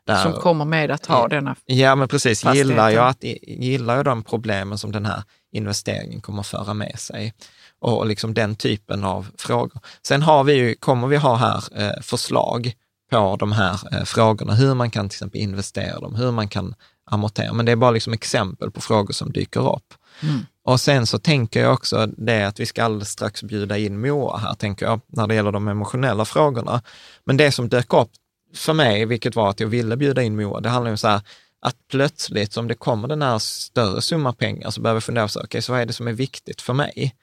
Där- 0.07 0.23
Som 0.23 0.33
kommer 0.33 0.65
med 0.65 0.91
att 0.91 1.07
ha 1.07 1.29
denna. 1.29 1.57
Ja, 1.67 1.95
men 1.95 2.09
precis. 2.09 2.45
Gillar 2.55 2.91
jag, 2.91 3.07
att, 3.09 3.25
gillar 3.43 3.97
jag 3.97 4.05
de 4.05 4.23
problemen 4.23 4.79
som 4.79 4.93
den 4.93 5.07
här 5.07 5.23
investeringen 5.53 6.21
kommer 6.21 6.43
föra 6.43 6.75
med 6.75 6.99
sig? 6.99 7.35
Och 7.81 8.07
liksom 8.07 8.35
den 8.35 8.57
typen 8.57 9.05
av 9.05 9.27
frågor. 9.39 9.81
Sen 10.03 10.23
har 10.23 10.45
vi 10.45 10.53
ju, 10.55 10.75
kommer 10.75 11.07
vi 11.09 11.17
ha 11.17 11.37
här 11.37 11.65
eh, 11.75 12.01
förslag 12.03 12.73
på 13.11 13.37
de 13.37 13.53
här 13.53 13.81
eh, 13.97 14.05
frågorna, 14.05 14.55
hur 14.55 14.75
man 14.75 14.91
kan 14.91 15.09
till 15.09 15.17
exempel 15.17 15.41
investera 15.41 16.01
dem, 16.01 16.15
hur 16.15 16.31
man 16.31 16.49
kan 16.49 16.75
amortera. 17.11 17.53
Men 17.53 17.67
det 17.67 17.73
är 17.73 17.77
bara 17.77 17.91
liksom 17.91 18.13
exempel 18.13 18.71
på 18.71 18.81
frågor 18.81 19.13
som 19.13 19.33
dyker 19.33 19.75
upp. 19.77 19.95
Mm. 20.23 20.47
Och 20.65 20.81
sen 20.81 21.07
så 21.07 21.19
tänker 21.19 21.63
jag 21.63 21.75
också 21.75 22.07
det 22.07 22.45
att 22.45 22.61
vi 22.61 22.67
ska 22.67 22.85
alldeles 22.85 23.11
strax 23.11 23.43
bjuda 23.43 23.79
in 23.79 24.01
Moa 24.01 24.37
här, 24.37 24.55
tänker 24.55 24.87
jag, 24.87 25.01
när 25.07 25.27
det 25.27 25.35
gäller 25.35 25.53
de 25.53 25.69
emotionella 25.69 26.25
frågorna. 26.25 26.83
Men 27.25 27.37
det 27.37 27.53
som 27.53 27.69
dök 27.69 27.93
upp 27.93 28.11
för 28.55 28.73
mig, 28.73 29.05
vilket 29.05 29.37
var 29.37 29.51
att 29.51 29.61
jag 29.61 29.69
ville 29.69 29.97
bjuda 29.97 30.23
in 30.23 30.37
Moa, 30.37 30.61
det 30.61 30.69
handlar 30.69 30.91
om 30.91 30.99
så 30.99 31.09
här, 31.09 31.21
att 31.61 31.77
plötsligt, 31.91 32.57
om 32.57 32.69
det 32.69 32.75
kommer 32.75 33.09
den 33.09 33.23
här 33.23 33.39
större 33.39 34.03
summa 34.03 34.33
pengar, 34.33 34.71
så 34.71 34.81
behöver 34.81 34.97
jag 34.97 35.05
fundera, 35.05 35.29
så, 35.29 35.43
okay, 35.43 35.61
så 35.61 35.73
vad 35.73 35.81
är 35.81 35.87
det 35.87 35.93
som 35.93 36.09
är 36.09 36.13
viktigt 36.13 36.61
för 36.61 36.73
mig? 36.73 37.15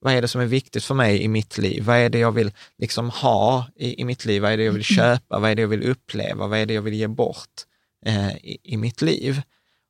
Vad 0.00 0.12
är 0.14 0.22
det 0.22 0.28
som 0.28 0.40
är 0.40 0.46
viktigt 0.46 0.84
för 0.84 0.94
mig 0.94 1.22
i 1.22 1.28
mitt 1.28 1.58
liv? 1.58 1.84
Vad 1.84 1.96
är 1.96 2.08
det 2.08 2.18
jag 2.18 2.32
vill 2.32 2.52
liksom 2.78 3.10
ha 3.10 3.66
i, 3.76 4.00
i 4.00 4.04
mitt 4.04 4.24
liv? 4.24 4.42
Vad 4.42 4.52
är 4.52 4.56
det 4.56 4.64
jag 4.64 4.72
vill 4.72 4.84
köpa? 4.96 5.38
Vad 5.38 5.50
är 5.50 5.54
det 5.54 5.62
jag 5.62 5.68
vill 5.68 5.90
uppleva? 5.90 6.46
Vad 6.46 6.58
är 6.58 6.66
det 6.66 6.74
jag 6.74 6.82
vill 6.82 6.94
ge 6.94 7.06
bort 7.06 7.64
eh, 8.04 8.36
i, 8.36 8.58
i 8.62 8.76
mitt 8.76 9.02
liv? 9.02 9.42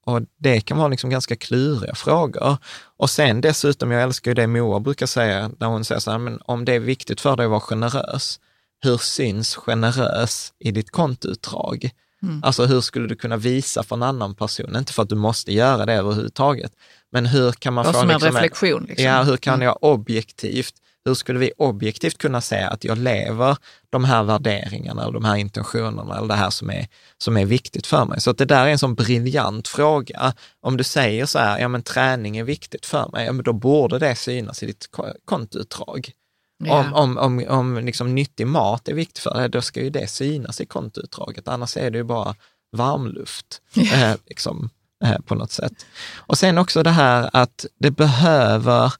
Och 0.07 0.23
det 0.39 0.61
kan 0.61 0.79
vara 0.79 0.89
liksom 0.89 1.11
ganska 1.11 1.37
kluriga 1.37 1.95
frågor. 1.95 2.57
Och 2.97 3.11
sen 3.11 3.41
dessutom, 3.41 3.91
jag 3.91 4.03
älskar 4.03 4.31
ju 4.31 4.35
det 4.35 4.47
Moa 4.47 4.81
brukar 4.81 5.07
säga, 5.07 5.51
när 5.59 5.67
hon 5.67 5.85
säger 5.85 6.01
så 6.01 6.11
här, 6.11 6.19
men 6.19 6.41
om 6.45 6.65
det 6.65 6.73
är 6.73 6.81
viktigt 6.81 7.21
för 7.21 7.37
dig 7.37 7.45
att 7.45 7.51
vara 7.51 7.61
generös, 7.61 8.41
hur 8.81 8.99
syns 8.99 9.55
generös 9.55 10.53
i 10.59 10.71
ditt 10.71 10.91
kontoutdrag? 10.91 11.91
Alltså 12.43 12.67
hur 12.67 12.81
skulle 12.81 13.09
du 13.09 13.17
kunna 13.17 13.37
visa 13.37 13.83
för 13.83 13.97
en 13.97 14.03
annan 14.03 14.35
person? 14.35 14.77
Inte 14.77 14.93
för 14.93 15.03
att 15.03 15.09
du 15.09 15.15
måste 15.15 15.53
göra 15.53 15.87
det 15.87 15.93
överhuvudtaget, 15.93 16.73
men 17.13 17.27
hur 17.27 17.53
kan 17.53 17.75
man 17.75 17.85
få 17.85 17.93
som 17.93 18.03
en 18.03 18.09
liksom 18.09 18.33
reflektion. 18.33 18.85
Liksom. 18.89 19.05
Ja, 19.05 19.23
hur 19.23 19.37
kan 19.37 19.61
jag 19.61 19.79
objektivt, 19.81 20.75
hur 21.05 21.15
skulle 21.15 21.39
vi 21.39 21.53
objektivt 21.59 22.19
kunna 22.19 22.41
säga 22.41 22.69
att 22.69 22.85
jag 22.85 22.99
lever 22.99 23.57
de 23.91 24.05
här 24.05 24.23
värderingarna 24.23 25.03
eller 25.03 25.13
de 25.13 25.25
här 25.25 25.37
intentionerna 25.37 26.17
eller 26.17 26.29
det 26.29 26.35
här 26.35 26.51
som 26.51 26.71
är, 26.71 26.89
som 27.19 27.37
är 27.37 27.45
viktigt 27.45 27.87
för 27.87 28.05
mig? 28.05 28.21
Så 28.21 28.31
att 28.31 28.39
det 28.39 28.45
där 28.45 28.67
är 28.67 28.71
en 28.71 28.79
sån 28.79 28.95
briljant 28.95 29.69
fråga. 29.69 30.33
Om 30.61 30.77
du 30.77 30.85
säger 30.85 31.27
så 31.27 31.39
här, 31.39 31.59
ja 31.59 31.69
men 31.69 31.83
träning 31.83 32.37
är 32.37 32.45
viktigt 32.45 32.87
för 32.87 33.09
mig, 33.13 33.27
ja, 33.27 33.33
men 33.33 33.45
då 33.45 33.53
borde 33.53 33.99
det 33.99 34.15
synas 34.15 34.63
i 34.63 34.67
ditt 34.67 34.91
ko- 34.91 35.15
kontoutdrag. 35.25 36.11
Ja. 36.65 36.81
Om, 36.81 36.93
om, 36.95 37.19
om, 37.19 37.45
om 37.49 37.85
liksom 37.85 38.15
nyttig 38.15 38.47
mat 38.47 38.89
är 38.89 38.95
viktigt 38.95 39.19
för 39.19 39.35
dig, 39.35 39.49
då 39.49 39.63
ska 39.63 39.81
ju 39.81 39.91
det 39.91 40.07
synas 40.11 40.61
i 40.61 40.67
kontoutdraget. 40.67 41.49
Annars 41.49 41.77
är 41.77 41.91
det 41.91 41.99
ju 41.99 42.05
bara 42.05 42.35
varmluft 42.73 43.61
eh, 43.77 44.15
liksom, 44.27 44.71
eh, 45.05 45.19
på 45.19 45.35
något 45.35 45.53
sätt. 45.53 45.87
Och 46.17 46.39
sen 46.39 46.59
också 46.59 46.83
det 46.83 46.91
här 46.91 47.31
att 47.33 47.67
det 47.79 47.91
behöver, 47.91 48.93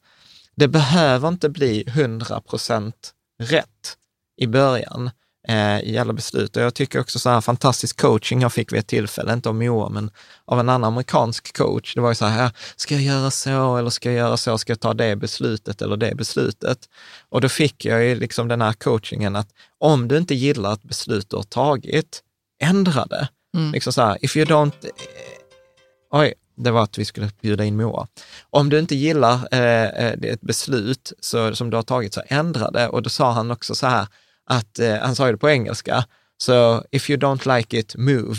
det 0.55 0.67
behöver 0.67 1.27
inte 1.27 1.49
bli 1.49 1.83
100 1.87 2.41
procent 2.41 3.13
rätt 3.43 3.97
i 4.37 4.47
början 4.47 5.09
eh, 5.47 5.79
i 5.79 5.97
alla 5.97 6.13
beslut. 6.13 6.57
Och 6.57 6.63
jag 6.63 6.73
tycker 6.73 6.99
också 6.99 7.19
så 7.19 7.29
här 7.29 7.41
fantastisk 7.41 8.01
coaching 8.01 8.41
jag 8.41 8.53
fick 8.53 8.73
vid 8.73 8.79
ett 8.79 8.87
tillfälle, 8.87 9.33
inte 9.33 9.49
av 9.49 9.55
Moa, 9.55 9.89
men 9.89 10.11
av 10.45 10.59
en 10.59 10.69
annan 10.69 10.83
amerikansk 10.83 11.57
coach. 11.57 11.95
Det 11.95 12.01
var 12.01 12.09
ju 12.09 12.15
så 12.15 12.25
här, 12.25 12.51
ska 12.75 12.93
jag 12.93 13.03
göra 13.03 13.31
så 13.31 13.77
eller 13.77 13.89
ska 13.89 14.11
jag 14.11 14.17
göra 14.17 14.37
så? 14.37 14.57
Ska 14.57 14.71
jag 14.71 14.79
ta 14.79 14.93
det 14.93 15.15
beslutet 15.15 15.81
eller 15.81 15.97
det 15.97 16.15
beslutet? 16.15 16.89
Och 17.29 17.41
då 17.41 17.49
fick 17.49 17.85
jag 17.85 18.03
ju 18.05 18.15
liksom 18.15 18.47
den 18.47 18.61
här 18.61 18.73
coachingen 18.73 19.35
att 19.35 19.49
om 19.77 20.07
du 20.07 20.17
inte 20.17 20.35
gillar 20.35 20.73
ett 20.73 20.83
beslut 20.83 21.29
du 21.29 21.35
har 21.35 21.43
tagit, 21.43 22.21
ändra 22.63 23.05
det. 23.05 23.29
Mm. 23.57 23.71
Liksom 23.71 23.93
så 23.93 24.01
här, 24.01 24.17
if 24.21 24.37
you 24.37 24.45
don't... 24.45 24.85
eh, 24.85 24.89
Oj, 26.11 26.33
det 26.55 26.71
var 26.71 26.83
att 26.83 26.97
vi 26.97 27.05
skulle 27.05 27.29
bjuda 27.41 27.63
in 27.65 27.75
Moa. 27.77 28.07
Om 28.49 28.69
du 28.69 28.79
inte 28.79 28.95
gillar 28.95 29.47
eh, 29.51 29.83
eh, 30.05 30.13
ett 30.21 30.41
beslut 30.41 31.13
så, 31.19 31.55
som 31.55 31.69
du 31.69 31.77
har 31.77 31.83
tagit, 31.83 32.13
så 32.13 32.21
ändra 32.27 32.71
det. 32.71 32.87
Och 32.89 33.01
då 33.01 33.09
sa 33.09 33.31
han 33.31 33.51
också 33.51 33.75
så 33.75 33.87
här, 33.87 34.07
att 34.45 34.79
eh, 34.79 34.95
han 34.95 35.15
sa 35.15 35.31
det 35.31 35.37
på 35.37 35.49
engelska, 35.49 36.05
så 36.37 36.83
if 36.91 37.09
you 37.09 37.19
don't 37.19 37.57
like 37.57 37.77
it, 37.79 37.95
move, 37.97 38.35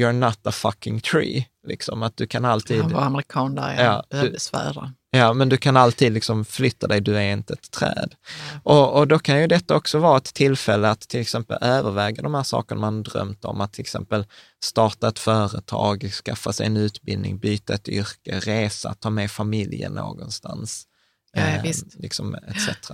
you're 0.00 0.12
not 0.12 0.46
a 0.46 0.52
fucking 0.52 1.00
tree. 1.00 1.46
Liksom 1.66 2.02
att 2.02 2.16
du 2.16 2.26
kan 2.26 2.44
alltid... 2.44 2.82
Han 2.82 2.92
var 2.92 3.02
amerikan 3.02 3.54
där, 3.54 3.74
Ja, 3.76 3.82
jag 3.84 4.04
du- 4.10 4.16
behövde 4.16 4.40
svära. 4.40 4.92
Ja, 5.12 5.32
men 5.32 5.48
du 5.48 5.56
kan 5.56 5.76
alltid 5.76 6.12
liksom 6.12 6.44
flytta 6.44 6.86
dig, 6.86 7.00
du 7.00 7.16
är 7.16 7.32
inte 7.32 7.52
ett 7.52 7.70
träd. 7.70 8.14
Och, 8.62 8.98
och 8.98 9.08
då 9.08 9.18
kan 9.18 9.40
ju 9.40 9.46
detta 9.46 9.76
också 9.76 9.98
vara 9.98 10.16
ett 10.16 10.34
tillfälle 10.34 10.90
att 10.90 11.00
till 11.00 11.20
exempel 11.20 11.58
överväga 11.60 12.22
de 12.22 12.34
här 12.34 12.42
sakerna 12.42 12.80
man 12.80 13.02
drömt 13.02 13.44
om, 13.44 13.60
att 13.60 13.72
till 13.72 13.80
exempel 13.80 14.24
starta 14.64 15.08
ett 15.08 15.18
företag, 15.18 16.10
skaffa 16.24 16.52
sig 16.52 16.66
en 16.66 16.76
utbildning, 16.76 17.38
byta 17.38 17.74
ett 17.74 17.88
yrke, 17.88 18.40
resa, 18.40 18.94
ta 18.94 19.10
med 19.10 19.30
familjen 19.30 19.92
någonstans. 19.92 20.86
Ja, 21.32 21.42
eh. 21.42 21.72
Liksom 21.96 22.34
etc. 22.34 22.90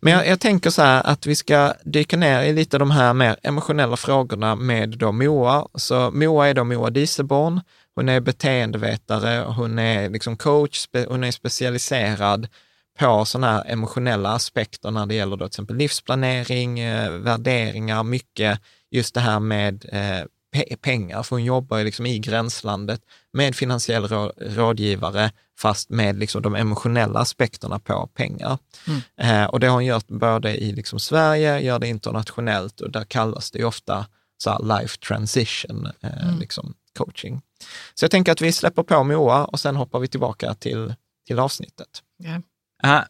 Men 0.00 0.12
jag, 0.12 0.26
jag, 0.26 0.40
tänker 0.40 0.70
så 0.70 0.82
här 0.82 1.06
att 1.06 1.26
vi 1.26 1.34
ska 1.34 1.74
dyka 1.84 2.16
ner 2.16 2.42
i 2.42 2.52
lite 2.52 2.78
de 2.78 2.90
här 2.90 3.14
mer 3.14 3.36
emotionella 3.42 3.96
frågorna 3.96 4.54
med 4.54 4.98
då 4.98 5.12
Moa. 5.12 5.68
Så 5.74 6.10
Moa 6.10 6.48
är 6.48 6.54
då 6.54 6.64
Moa 6.64 6.90
Dieselborn. 6.90 7.60
Hon 7.94 8.08
är 8.08 8.20
beteendevetare, 8.20 9.44
hon 9.56 9.78
är 9.78 10.10
liksom 10.10 10.36
coach, 10.36 10.88
hon 11.08 11.24
är 11.24 11.30
specialiserad 11.30 12.48
på 12.98 13.24
sådana 13.24 13.52
här 13.52 13.64
emotionella 13.66 14.32
aspekter 14.32 14.90
när 14.90 15.06
det 15.06 15.14
gäller 15.14 15.36
då 15.36 15.44
till 15.44 15.46
exempel 15.46 15.76
livsplanering, 15.76 16.80
eh, 16.80 17.10
värderingar, 17.10 18.02
mycket 18.02 18.60
just 18.90 19.14
det 19.14 19.20
här 19.20 19.40
med 19.40 19.84
eh, 19.92 20.26
pe 20.52 20.76
pengar, 20.76 21.22
för 21.22 21.36
hon 21.36 21.44
jobbar 21.44 21.78
ju 21.78 21.84
liksom 21.84 22.06
i 22.06 22.18
gränslandet 22.18 23.00
med 23.32 23.56
finansiell 23.56 24.08
rådgivare, 24.36 25.30
fast 25.58 25.90
med 25.90 26.18
liksom 26.18 26.42
de 26.42 26.54
emotionella 26.54 27.20
aspekterna 27.20 27.78
på 27.78 28.06
pengar. 28.14 28.58
Mm. 28.86 29.00
Eh, 29.16 29.44
och 29.44 29.60
det 29.60 29.66
har 29.66 29.74
hon 29.74 29.84
gjort 29.84 30.08
både 30.08 30.56
i 30.56 30.72
liksom 30.72 31.00
Sverige, 31.00 31.60
gör 31.60 31.78
det 31.78 31.88
internationellt 31.88 32.80
och 32.80 32.90
där 32.90 33.04
kallas 33.04 33.50
det 33.50 33.64
ofta 33.64 34.06
så 34.38 34.58
life 34.62 34.98
transition 34.98 35.88
eh, 36.00 36.24
mm. 36.24 36.38
liksom 36.38 36.74
coaching. 36.98 37.42
Så 37.94 38.04
jag 38.04 38.10
tänker 38.10 38.32
att 38.32 38.40
vi 38.40 38.52
släpper 38.52 38.82
på 38.82 39.04
Moa 39.04 39.44
och 39.44 39.60
sen 39.60 39.76
hoppar 39.76 39.98
vi 39.98 40.08
tillbaka 40.08 40.54
till, 40.54 40.94
till 41.26 41.38
avsnittet. 41.38 41.88
Yeah. 42.24 42.40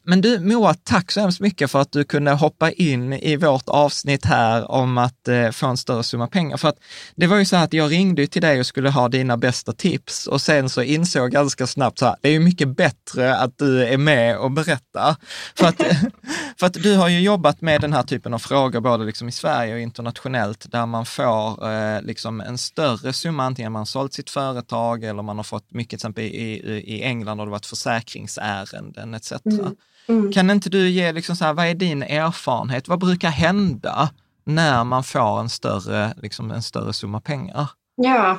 Men 0.02 0.20
du 0.20 0.40
Moa, 0.40 0.74
tack 0.74 1.10
så 1.12 1.20
hemskt 1.20 1.40
mycket 1.40 1.70
för 1.70 1.80
att 1.80 1.92
du 1.92 2.04
kunde 2.04 2.30
hoppa 2.30 2.70
in 2.70 3.12
i 3.12 3.36
vårt 3.36 3.68
avsnitt 3.68 4.24
här 4.24 4.70
om 4.70 4.98
att 4.98 5.28
eh, 5.28 5.50
få 5.50 5.66
en 5.66 5.76
större 5.76 6.02
summa 6.02 6.26
pengar. 6.26 6.56
För 6.56 6.68
att 6.68 6.78
det 7.14 7.26
var 7.26 7.36
ju 7.36 7.44
så 7.44 7.56
att 7.56 7.72
jag 7.72 7.92
ringde 7.92 8.26
till 8.26 8.42
dig 8.42 8.60
och 8.60 8.66
skulle 8.66 8.90
ha 8.90 9.08
dina 9.08 9.36
bästa 9.36 9.72
tips 9.72 10.26
och 10.26 10.40
sen 10.40 10.68
så 10.68 10.82
insåg 10.82 11.22
jag 11.22 11.30
ganska 11.30 11.66
snabbt 11.66 11.98
så 11.98 12.06
här, 12.06 12.16
det 12.20 12.28
är 12.28 12.32
ju 12.32 12.40
mycket 12.40 12.76
bättre 12.76 13.36
att 13.36 13.58
du 13.58 13.84
är 13.84 13.98
med 13.98 14.38
och 14.38 14.50
berättar. 14.50 15.16
För 15.54 15.66
att, 15.66 15.82
för 16.62 16.66
att 16.66 16.82
du 16.82 16.96
har 16.96 17.08
ju 17.08 17.20
jobbat 17.20 17.60
med 17.60 17.80
den 17.80 17.92
här 17.92 18.02
typen 18.02 18.34
av 18.34 18.38
frågor 18.38 18.80
både 18.80 19.04
liksom 19.04 19.28
i 19.28 19.32
Sverige 19.32 19.74
och 19.74 19.80
internationellt 19.80 20.72
där 20.72 20.86
man 20.86 21.06
får 21.06 21.70
eh, 21.70 22.02
liksom 22.02 22.40
en 22.40 22.58
större 22.58 23.12
summa, 23.12 23.44
antingen 23.44 23.72
man 23.72 23.80
har 23.80 23.86
sålt 23.86 24.12
sitt 24.12 24.30
företag 24.30 25.04
eller 25.04 25.22
man 25.22 25.36
har 25.36 25.44
fått 25.44 25.72
mycket, 25.72 25.90
till 25.90 25.96
exempel 25.96 26.24
i, 26.24 26.82
i 26.86 27.02
England 27.02 27.38
har 27.38 27.46
det 27.46 27.50
varit 27.50 27.66
försäkringsärenden 27.66 29.14
etc. 29.14 29.32
Mm. 29.44 29.76
Mm. 30.08 30.32
Kan 30.32 30.50
inte 30.50 30.70
du 30.70 30.88
ge, 30.88 31.12
liksom 31.12 31.36
så 31.36 31.44
här, 31.44 31.52
vad 31.52 31.66
är 31.66 31.74
din 31.74 32.02
erfarenhet? 32.02 32.88
Vad 32.88 32.98
brukar 32.98 33.30
hända 33.30 34.10
när 34.44 34.84
man 34.84 35.04
får 35.04 35.40
en 35.40 35.48
större, 35.48 36.14
liksom 36.22 36.50
en 36.50 36.62
större 36.62 36.92
summa 36.92 37.20
pengar? 37.20 37.68
Ja, 37.96 38.38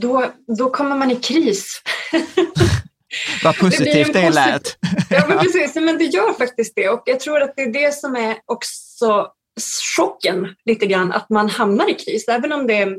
då, 0.00 0.26
då 0.58 0.70
kommer 0.70 0.96
man 0.96 1.10
i 1.10 1.16
kris. 1.16 1.82
Vad 3.44 3.56
positivt 3.58 4.12
det, 4.12 4.20
det 4.20 4.30
lät. 4.30 4.76
ja, 5.10 5.24
men 5.28 5.38
precis. 5.38 5.74
Men 5.74 5.98
det 5.98 6.04
gör 6.04 6.32
faktiskt 6.32 6.72
det. 6.76 6.88
Och 6.88 7.02
jag 7.06 7.20
tror 7.20 7.42
att 7.42 7.52
det 7.56 7.62
är 7.62 7.72
det 7.72 7.94
som 7.94 8.16
är 8.16 8.36
också 8.46 9.28
chocken 9.96 10.54
lite 10.64 10.86
grann, 10.86 11.12
att 11.12 11.30
man 11.30 11.48
hamnar 11.48 11.90
i 11.90 11.94
kris. 11.94 12.28
Även 12.28 12.52
om 12.52 12.66
det 12.66 12.74
är 12.74 12.96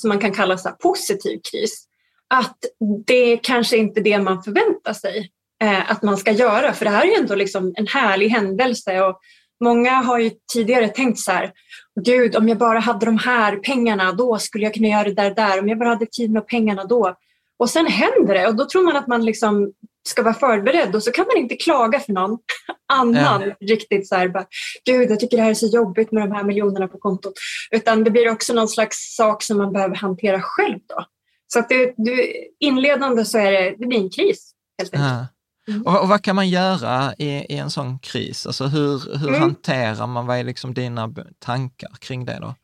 som 0.00 0.08
man 0.08 0.18
kan 0.18 0.32
kalla 0.32 0.58
så 0.58 0.70
positiv 0.70 1.40
kris. 1.52 1.86
Att 2.34 2.58
det 3.06 3.36
kanske 3.36 3.76
inte 3.76 4.00
är 4.00 4.04
det 4.04 4.18
man 4.18 4.42
förväntar 4.42 4.92
sig 4.92 5.30
eh, 5.62 5.90
att 5.90 6.02
man 6.02 6.16
ska 6.16 6.30
göra. 6.32 6.72
För 6.72 6.84
det 6.84 6.90
här 6.90 7.02
är 7.02 7.06
ju 7.06 7.14
ändå 7.14 7.34
liksom 7.34 7.74
en 7.76 7.86
härlig 7.86 8.28
händelse. 8.28 9.00
Och 9.00 9.20
många 9.64 9.90
har 9.90 10.18
ju 10.18 10.30
tidigare 10.52 10.88
tänkt 10.88 11.18
så 11.18 11.32
här, 11.32 11.52
gud 12.00 12.36
om 12.36 12.48
jag 12.48 12.58
bara 12.58 12.78
hade 12.78 13.06
de 13.06 13.18
här 13.18 13.56
pengarna 13.56 14.12
då 14.12 14.38
skulle 14.38 14.64
jag 14.64 14.74
kunna 14.74 14.88
göra 14.88 15.04
det 15.04 15.14
där, 15.14 15.34
där. 15.34 15.58
Om 15.60 15.68
jag 15.68 15.78
bara 15.78 15.88
hade 15.88 16.06
tid 16.06 16.30
med 16.30 16.46
pengarna 16.46 16.84
då. 16.84 17.16
Och 17.60 17.70
sen 17.70 17.86
händer 17.86 18.34
det 18.34 18.46
och 18.46 18.56
då 18.56 18.66
tror 18.66 18.84
man 18.84 18.96
att 18.96 19.06
man 19.06 19.24
liksom 19.24 19.72
ska 20.08 20.22
vara 20.22 20.34
förberedd 20.34 20.94
och 20.94 21.02
så 21.02 21.10
kan 21.10 21.26
man 21.26 21.36
inte 21.36 21.56
klaga 21.56 22.00
för 22.00 22.12
någon 22.12 22.38
annan 22.92 23.42
ja. 23.42 23.54
riktigt 23.60 24.08
så 24.08 24.14
här, 24.14 24.28
bara, 24.28 24.46
gud 24.84 25.10
jag 25.10 25.20
tycker 25.20 25.36
det 25.36 25.42
här 25.42 25.50
är 25.50 25.54
så 25.54 25.66
jobbigt 25.66 26.12
med 26.12 26.22
de 26.22 26.32
här 26.32 26.44
miljonerna 26.44 26.88
på 26.88 26.98
kontot. 26.98 27.32
Utan 27.70 28.04
det 28.04 28.10
blir 28.10 28.30
också 28.30 28.54
någon 28.54 28.68
slags 28.68 28.96
sak 29.16 29.42
som 29.42 29.58
man 29.58 29.72
behöver 29.72 29.94
hantera 29.94 30.42
själv 30.42 30.78
då. 30.88 31.04
Så 31.52 31.58
att 31.58 31.68
det, 31.68 31.94
det, 31.96 32.32
inledande 32.60 33.24
så 33.24 33.38
är 33.38 33.52
det, 33.52 33.74
det 33.78 33.86
blir 33.86 33.98
en 33.98 34.10
kris 34.10 34.52
helt 34.78 34.94
enkelt. 34.94 35.12
Ja. 35.12 35.26
Mm. 35.72 35.82
Och, 35.82 36.02
och, 36.02 36.08
vad 36.08 36.22
kan 36.22 36.36
man 36.36 36.48
göra 36.48 37.14
i, 37.18 37.28
i 37.28 37.56
en 37.56 37.70
sån 37.70 37.98
kris? 37.98 38.46
Alltså 38.46 38.64
hur, 38.64 39.18
hur 39.18 39.28
mm. 39.28 39.40
hanterar 39.40 40.06
man, 40.06 40.26
vad 40.26 40.38
är 40.38 40.44
liksom 40.44 40.74
dina 40.74 41.14
tankar 41.38 41.90
kring 41.98 42.24
det 42.24 42.38
då? 42.40 42.54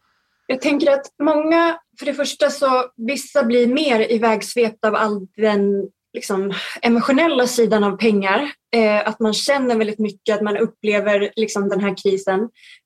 Jag 0.46 0.60
tänker 0.60 0.90
att 0.92 1.06
många, 1.22 1.78
för 1.98 2.06
det 2.06 2.14
första 2.14 2.50
så 2.50 2.84
vissa 2.96 3.44
blir 3.44 3.66
mer 3.66 4.12
ivägsvepta 4.12 4.88
av 4.88 4.94
all 4.94 5.26
den 5.36 5.88
liksom, 6.12 6.52
emotionella 6.82 7.46
sidan 7.46 7.84
av 7.84 7.96
pengar. 7.96 8.50
Eh, 8.76 9.08
att 9.08 9.20
man 9.20 9.34
känner 9.34 9.76
väldigt 9.76 9.98
mycket, 9.98 10.34
att 10.34 10.42
man 10.42 10.56
upplever 10.56 11.32
liksom, 11.36 11.68
den 11.68 11.80
här 11.80 11.94
krisen 12.02 12.40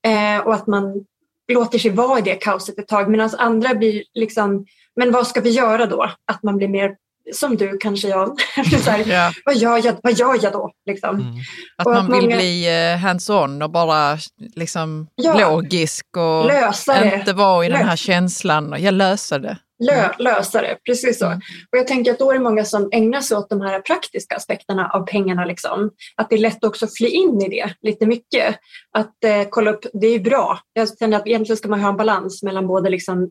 eh, 0.07 0.47
och 0.47 0.55
att 0.55 0.67
man 0.67 1.05
låter 1.53 1.79
sig 1.79 1.91
vara 1.91 2.19
i 2.19 2.23
det 2.23 2.35
kaoset 2.35 2.79
ett 2.79 2.89
tag. 2.89 3.11
Medan 3.11 3.31
andra 3.39 3.75
blir 3.75 4.05
liksom, 4.15 4.67
men 4.97 5.13
vad 5.13 5.27
ska 5.27 5.41
vi 5.41 5.51
göra 5.51 5.87
då? 5.87 6.11
Att 6.25 6.43
man 6.43 6.57
blir 6.57 6.69
mer 6.69 6.97
som 7.33 7.57
du 7.57 7.79
kanske 7.79 8.09
Jan. 8.09 8.37
här, 8.87 9.09
ja. 9.09 9.33
vad, 9.45 9.57
gör 9.57 9.87
jag, 9.87 9.97
vad 10.03 10.13
gör 10.13 10.39
jag 10.43 10.53
då? 10.53 10.71
Liksom. 10.87 11.21
Mm. 11.21 11.35
Att 11.77 11.87
och 11.87 11.93
man 11.93 12.05
att 12.05 12.13
vill 12.13 12.23
många... 12.23 12.37
bli 12.37 12.93
eh, 12.93 12.99
hands-on 12.99 13.63
och 13.63 13.71
bara 13.71 14.19
liksom 14.55 15.07
ja. 15.15 15.35
logisk 15.35 16.07
och 16.17 16.47
lösa 16.47 17.19
inte 17.19 17.33
vara 17.33 17.67
i 17.67 17.69
den 17.69 17.87
här 17.87 17.97
känslan. 17.97 18.75
Jag 18.79 18.95
löser 18.95 19.39
det. 19.39 19.59
Lö, 19.83 20.05
mm. 20.05 20.11
lösa 20.19 20.63
det, 20.63 20.79
precis 20.85 21.19
så. 21.19 21.27
Mm. 21.27 21.39
Och 21.73 21.79
jag 21.79 21.87
tänker 21.87 22.13
att 22.13 22.19
då 22.19 22.31
är 22.31 22.35
det 22.35 22.41
många 22.41 22.65
som 22.65 22.89
ägnar 22.93 23.21
sig 23.21 23.37
åt 23.37 23.51
de 23.51 23.61
här 23.61 23.81
praktiska 23.81 24.37
aspekterna 24.37 24.91
av 24.95 25.07
pengarna. 25.07 25.45
Liksom. 25.45 25.91
Att 26.17 26.31
det 26.31 26.37
är 26.37 26.41
lätt 26.41 26.65
också 26.65 26.85
att 26.85 26.97
fly 26.97 27.09
in 27.09 27.43
i 27.43 27.49
det 27.49 27.75
lite 27.81 28.07
mycket. 28.07 28.57
Att 28.93 29.25
eh, 29.25 29.43
kolla 29.51 29.71
upp, 29.71 29.87
det 29.93 30.07
är 30.07 30.19
bra. 30.19 30.61
Jag 30.73 30.99
känner 30.99 31.17
att 31.17 31.27
egentligen 31.27 31.57
ska 31.57 31.69
man 31.69 31.81
ha 31.81 31.89
en 31.89 31.97
balans 31.97 32.43
mellan 32.43 32.67
både 32.67 32.91
liksom 32.91 33.31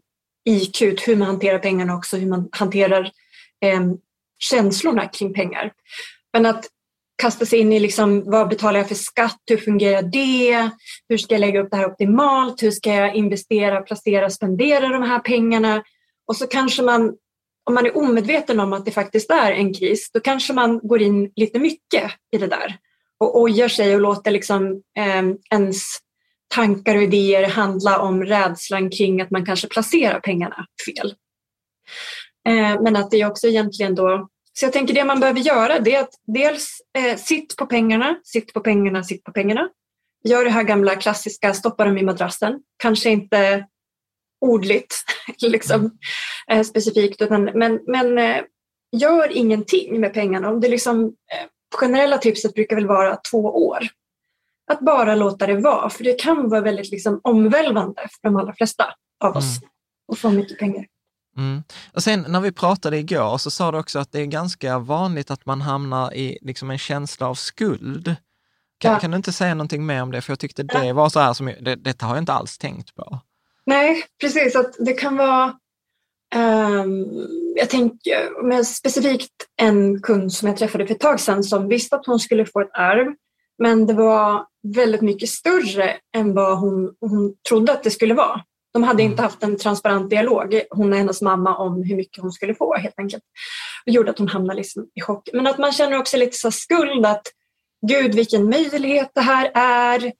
IQ, 0.49 0.82
hur 1.08 1.15
man 1.15 1.28
hanterar 1.28 1.60
pengarna 1.60 1.93
och 1.93 1.97
också 1.97 2.17
hur 2.17 2.28
man 2.28 2.49
hanterar 2.52 3.12
eh, 3.62 3.82
känslorna 4.39 5.08
kring 5.08 5.34
pengar. 5.34 5.72
Men 6.34 6.45
att 6.45 6.65
kasta 7.22 7.45
sig 7.45 7.60
in 7.60 7.74
i 7.74 7.80
liksom, 7.80 8.24
vad 8.26 8.50
betalar 8.50 8.80
jag 8.80 8.88
för 8.88 8.95
skatt, 8.95 9.41
hur 9.50 9.58
fungerar 9.58 10.02
det, 10.02 10.69
hur 11.10 11.17
ska 11.17 11.34
jag 11.34 11.39
lägga 11.39 11.62
upp 11.62 11.72
det 11.72 11.78
här 11.78 11.91
optimalt, 11.91 12.63
hur 12.63 12.72
ska 12.72 12.93
jag 12.93 13.15
investera, 13.15 13.82
placera, 13.82 14.30
spendera 14.30 14.88
de 14.88 15.04
här 15.04 15.19
pengarna 15.19 15.84
och 16.28 16.36
så 16.36 16.48
kanske 16.48 16.84
man, 16.84 17.13
om 17.63 17.74
man 17.74 17.86
är 17.86 17.98
omedveten 17.98 18.60
om 18.60 18.74
att 18.74 18.86
det 18.86 18.91
faktiskt 18.91 19.30
är 19.30 19.52
en 19.52 19.74
kris, 19.74 20.12
då 20.12 20.19
kanske 20.19 20.54
man 20.54 20.80
går 20.84 21.02
in 21.02 21.32
lite 21.36 21.60
mycket 21.60 22.12
i 22.32 22.38
det 22.38 22.48
där 22.48 22.78
och 23.19 23.39
ojar 23.39 23.67
sig 23.67 23.95
och 23.95 24.02
låter 24.02 24.32
liksom, 24.32 24.84
eh, 24.98 25.24
ens 25.52 25.84
tankar 26.56 26.95
och 26.95 27.04
idéer 27.04 27.50
handla 27.50 28.00
om 28.00 28.24
rädslan 28.24 28.89
kring 28.89 29.22
att 29.22 29.32
man 29.32 29.45
kanske 29.45 29.67
placerar 29.67 30.19
pengarna 30.19 30.65
fel. 30.86 31.15
Eh, 32.47 32.82
men 32.82 32.95
att 32.95 33.12
det 33.12 33.21
är 33.21 33.28
också 33.28 33.47
egentligen 33.47 33.95
då 33.95 34.28
så 34.60 34.65
jag 34.65 34.73
tänker 34.73 34.93
det 34.93 35.06
man 35.06 35.19
behöver 35.19 35.39
göra 35.39 35.80
det 35.80 35.95
är 35.95 36.02
att 36.02 36.13
dels 36.28 36.82
eh, 36.97 37.17
sitt 37.17 37.56
på 37.56 37.65
pengarna, 37.65 38.19
sitt 38.23 38.54
på 38.54 38.60
pengarna, 38.60 39.04
sitt 39.04 39.23
på 39.23 39.32
pengarna. 39.32 39.69
Gör 40.23 40.43
det 40.43 40.49
här 40.49 40.63
gamla 40.63 40.95
klassiska, 40.95 41.54
stoppa 41.54 41.86
dem 41.86 41.97
i 41.97 42.04
madrassen. 42.04 42.60
Kanske 42.78 43.10
inte 43.10 43.67
ordligt 44.41 44.95
liksom, 45.41 45.97
eh, 46.52 46.63
specifikt, 46.63 47.21
utan, 47.21 47.43
men, 47.43 47.80
men 47.88 48.17
eh, 48.17 48.43
gör 48.91 49.38
ingenting 49.38 50.02
med 50.02 50.13
pengarna. 50.13 50.49
Om 50.49 50.62
det 50.62 50.69
liksom, 50.69 51.06
eh, 51.06 51.47
generella 51.75 52.17
tipset 52.17 52.54
brukar 52.54 52.75
väl 52.75 52.88
vara 52.88 53.17
två 53.32 53.67
år. 53.67 53.80
Att 54.71 54.80
bara 54.80 55.15
låta 55.15 55.47
det 55.47 55.56
vara, 55.56 55.89
för 55.89 56.04
det 56.04 56.19
kan 56.19 56.49
vara 56.49 56.62
väldigt 56.62 56.91
liksom, 56.91 57.19
omvälvande 57.23 58.02
för 58.02 58.30
de 58.30 58.36
allra 58.36 58.54
flesta 58.54 58.93
av 59.23 59.38
oss 59.38 59.58
mm. 59.58 59.69
att 60.12 60.19
få 60.19 60.30
mycket 60.30 60.60
pengar. 60.60 60.86
Mm. 61.39 61.63
Och 61.93 62.04
sen 62.04 62.25
när 62.28 62.41
vi 62.41 62.52
pratade 62.52 62.97
igår 62.97 63.38
så 63.38 63.52
sa 63.52 63.71
du 63.71 63.78
också 63.78 63.99
att 63.99 64.12
det 64.12 64.21
är 64.21 64.25
ganska 64.25 64.80
vanligt 64.80 65.32
att 65.32 65.45
man 65.45 65.62
hamnar 65.62 66.13
i 66.13 66.38
liksom 66.41 66.71
en 66.71 66.78
känsla 66.78 67.28
av 67.28 67.36
skuld. 67.36 68.15
Kan, 68.78 68.91
ja. 68.91 68.99
kan 68.99 69.12
du 69.12 69.17
inte 69.17 69.32
säga 69.32 69.54
någonting 69.54 69.86
mer 69.86 70.02
om 70.02 70.12
det? 70.12 70.21
För 70.21 70.32
jag 70.32 70.39
tyckte 70.39 70.63
det 70.63 70.93
var 70.93 71.10
så 71.10 71.19
här 71.19 71.34
som, 71.34 71.45
det, 71.62 71.75
detta 71.75 72.06
har 72.06 72.15
jag 72.15 72.21
inte 72.21 72.34
alls 72.34 72.58
tänkt 72.58 72.95
på. 72.95 73.19
Nej, 73.65 74.04
precis. 74.21 74.56
Att 74.56 74.75
det 74.80 74.93
kan 74.93 75.17
vara... 75.17 75.54
Um, 76.36 77.06
jag 77.56 77.69
tänker 77.69 78.43
med 78.43 78.67
specifikt 78.67 79.34
en 79.56 80.02
kund 80.02 80.34
som 80.34 80.47
jag 80.47 80.58
träffade 80.58 80.88
för 80.88 80.95
ett 80.95 81.02
tag 81.02 81.19
sedan 81.19 81.43
som 81.43 81.67
visste 81.67 81.95
att 81.95 82.06
hon 82.06 82.19
skulle 82.19 82.45
få 82.45 82.62
ett 82.62 82.73
arv. 82.73 83.13
Men 83.58 83.88
det 83.88 83.93
var 83.93 84.45
väldigt 84.75 85.02
mycket 85.02 85.30
större 85.30 85.97
än 86.15 86.34
vad 86.34 86.60
hon, 86.60 86.95
hon 86.99 87.36
trodde 87.49 87.71
att 87.71 87.84
det 87.84 87.91
skulle 87.91 88.13
vara. 88.13 88.43
De 88.73 88.84
hade 88.84 89.03
inte 89.03 89.13
mm. 89.13 89.23
haft 89.23 89.43
en 89.43 89.58
transparent 89.58 90.10
dialog, 90.10 90.62
hon 90.69 90.91
och 90.91 90.97
hennes 90.97 91.21
mamma, 91.21 91.58
om 91.58 91.84
hur 91.84 91.95
mycket 91.95 92.21
hon 92.21 92.32
skulle 92.32 92.55
få 92.55 92.75
helt 92.75 92.99
enkelt. 92.99 93.23
Det 93.86 93.91
gjorde 93.91 94.12
att 94.12 94.19
hon 94.19 94.27
hamnade 94.27 94.58
liksom 94.58 94.88
i 94.95 95.01
chock. 95.01 95.29
Men 95.34 95.47
att 95.47 95.58
man 95.58 95.71
känner 95.71 95.97
också 95.97 96.17
lite 96.17 96.38
så 96.38 96.51
skuld 96.51 97.05
att 97.05 97.23
gud 97.88 98.15
vilken 98.15 98.49
möjlighet 98.49 99.12
det 99.15 99.21
här 99.21 99.51
är. 99.53 100.12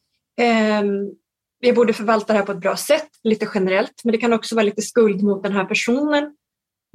Um, 0.81 1.15
vi 1.62 1.73
borde 1.73 1.93
förvalta 1.93 2.33
det 2.33 2.39
här 2.39 2.45
på 2.45 2.51
ett 2.51 2.62
bra 2.62 2.77
sätt, 2.77 3.09
lite 3.23 3.49
generellt. 3.53 4.01
Men 4.03 4.12
det 4.12 4.17
kan 4.17 4.33
också 4.33 4.55
vara 4.55 4.65
lite 4.65 4.81
skuld 4.81 5.23
mot 5.23 5.43
den 5.43 5.51
här 5.51 5.65
personen. 5.65 6.35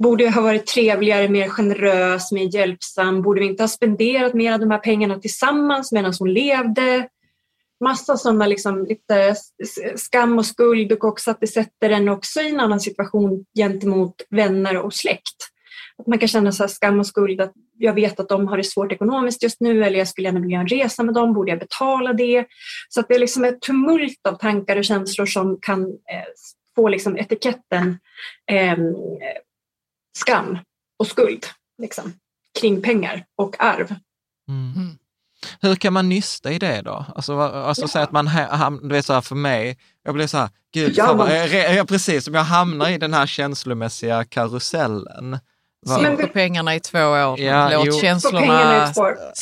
Borde 0.03 0.29
ha 0.29 0.41
varit 0.41 0.67
trevligare, 0.67 1.29
mer 1.29 1.49
generös, 1.49 2.31
mer 2.31 2.55
hjälpsam? 2.55 3.21
Borde 3.21 3.39
vi 3.39 3.47
inte 3.47 3.63
ha 3.63 3.67
spenderat 3.67 4.33
mer 4.33 4.53
av 4.53 4.59
de 4.59 4.71
här 4.71 4.77
pengarna 4.77 5.19
tillsammans 5.19 5.91
medan 5.91 6.13
hon 6.19 6.33
levde? 6.33 7.07
Massa 7.83 8.17
sådana 8.17 8.47
liksom 8.47 8.85
lite 8.85 9.35
skam 9.95 10.37
och 10.37 10.45
skuld 10.45 10.91
och 10.91 11.03
också 11.03 11.31
att 11.31 11.39
det 11.39 11.47
sätter 11.47 11.89
en 11.89 12.09
också 12.09 12.41
i 12.41 12.49
en 12.49 12.59
annan 12.59 12.79
situation 12.79 13.45
gentemot 13.57 14.15
vänner 14.29 14.77
och 14.77 14.93
släkt. 14.93 15.35
Att 15.97 16.07
man 16.07 16.19
kan 16.19 16.27
känna 16.27 16.51
så 16.51 16.67
skam 16.67 16.99
och 16.99 17.07
skuld 17.07 17.41
att 17.41 17.53
jag 17.77 17.93
vet 17.93 18.19
att 18.19 18.29
de 18.29 18.47
har 18.47 18.57
det 18.57 18.63
svårt 18.63 18.91
ekonomiskt 18.91 19.43
just 19.43 19.61
nu 19.61 19.83
eller 19.83 19.99
jag 19.99 20.07
skulle 20.07 20.27
gärna 20.27 20.39
vilja 20.39 20.53
göra 20.53 20.61
en 20.61 20.67
resa 20.67 21.03
med 21.03 21.13
dem, 21.13 21.33
borde 21.33 21.51
jag 21.51 21.59
betala 21.59 22.13
det? 22.13 22.45
Så 22.89 22.99
att 22.99 23.07
det 23.07 23.15
är 23.15 23.19
liksom 23.19 23.43
ett 23.43 23.61
tumult 23.61 24.27
av 24.27 24.33
tankar 24.33 24.77
och 24.77 24.85
känslor 24.85 25.25
som 25.25 25.57
kan 25.61 25.83
eh, 25.83 26.25
få 26.75 26.89
liksom 26.89 27.17
etiketten 27.17 27.99
eh, 28.51 28.77
skam 30.17 30.57
och 30.99 31.07
skuld 31.07 31.45
liksom, 31.81 32.13
kring 32.59 32.81
pengar 32.81 33.25
och 33.35 33.55
arv. 33.59 33.95
Mm. 34.49 34.97
Hur 35.61 35.75
kan 35.75 35.93
man 35.93 36.09
nysta 36.09 36.51
i 36.51 36.59
det 36.59 36.81
då? 36.81 37.05
Alltså, 37.15 37.39
alltså 37.39 37.83
ja. 37.83 37.87
säga 37.87 38.03
att 38.03 38.11
man, 38.11 38.29
du 38.81 38.87
vet 38.87 39.05
så 39.05 39.13
här 39.13 39.21
för 39.21 39.35
mig, 39.35 39.77
jag 40.03 40.13
blir 40.13 40.27
så 40.27 40.37
här, 40.37 40.49
gud, 40.73 40.93
ja, 40.97 41.17
fan, 41.17 41.35
jag, 41.35 41.75
jag, 41.75 41.87
precis 41.87 42.25
som 42.25 42.33
jag 42.33 42.43
hamnar 42.43 42.89
i 42.89 42.97
den 42.97 43.13
här 43.13 43.27
känslomässiga 43.27 44.23
karusellen. 44.23 45.39
Sitt 45.87 46.21
på 46.21 46.27
pengarna 46.27 46.75
i 46.75 46.79
två 46.79 46.99
år, 46.99 47.39
ja, 47.39 47.69
låt 47.69 47.85
jo. 47.85 47.93
känslorna 47.93 48.91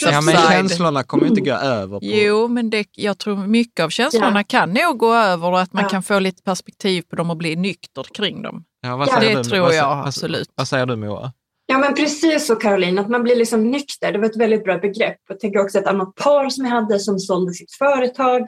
Ja, 0.02 0.22
men 0.22 0.36
känslorna 0.36 1.04
kommer 1.04 1.28
inte 1.28 1.42
gå 1.42 1.54
över. 1.54 2.00
På. 2.00 2.06
Jo, 2.06 2.48
men 2.48 2.70
det, 2.70 2.88
jag 2.92 3.18
tror 3.18 3.36
mycket 3.36 3.84
av 3.84 3.90
känslorna 3.90 4.40
ja. 4.40 4.44
kan 4.44 4.74
nog 4.74 4.98
gå 4.98 5.14
över 5.14 5.48
och 5.48 5.62
att 5.62 5.74
man 5.74 5.84
ja. 5.84 5.90
kan 5.90 6.04
få 6.04 6.20
lite 6.20 6.44
perspektiv 6.44 7.02
på 7.02 7.16
dem 7.16 7.30
och 7.30 7.38
bli 7.38 7.56
nykter 7.56 8.06
kring 8.14 8.42
dem. 8.42 8.64
Ja, 8.82 8.98
vad 8.98 9.10
säger 9.10 9.36
det 9.36 9.44
du? 9.44 9.50
tror 9.50 9.60
vad, 9.60 9.76
jag 9.76 9.96
vad, 9.96 10.08
absolut. 10.08 10.50
Vad 10.56 10.68
säger 10.68 10.86
du 10.86 10.96
Moa? 10.96 11.34
Ja 11.74 11.80
men 11.80 11.94
precis 11.94 12.46
så 12.46 12.56
Caroline, 12.56 13.00
att 13.00 13.10
man 13.10 13.24
blir 13.24 13.36
liksom 13.36 13.72
nykter. 13.72 14.12
Det 14.12 14.20
var 14.20 14.26
ett 14.26 14.38
väldigt 14.38 14.64
bra 14.64 14.78
begrepp. 14.78 15.18
Jag 15.30 15.40
tänker 15.40 15.60
också 15.60 15.80
ett 15.80 15.88
annat 15.88 16.16
par 16.16 16.50
som 16.50 16.66
jag 16.66 16.72
hade 16.72 17.00
som 17.00 17.20
sålde 17.20 17.54
sitt 17.54 17.72
företag. 17.72 18.48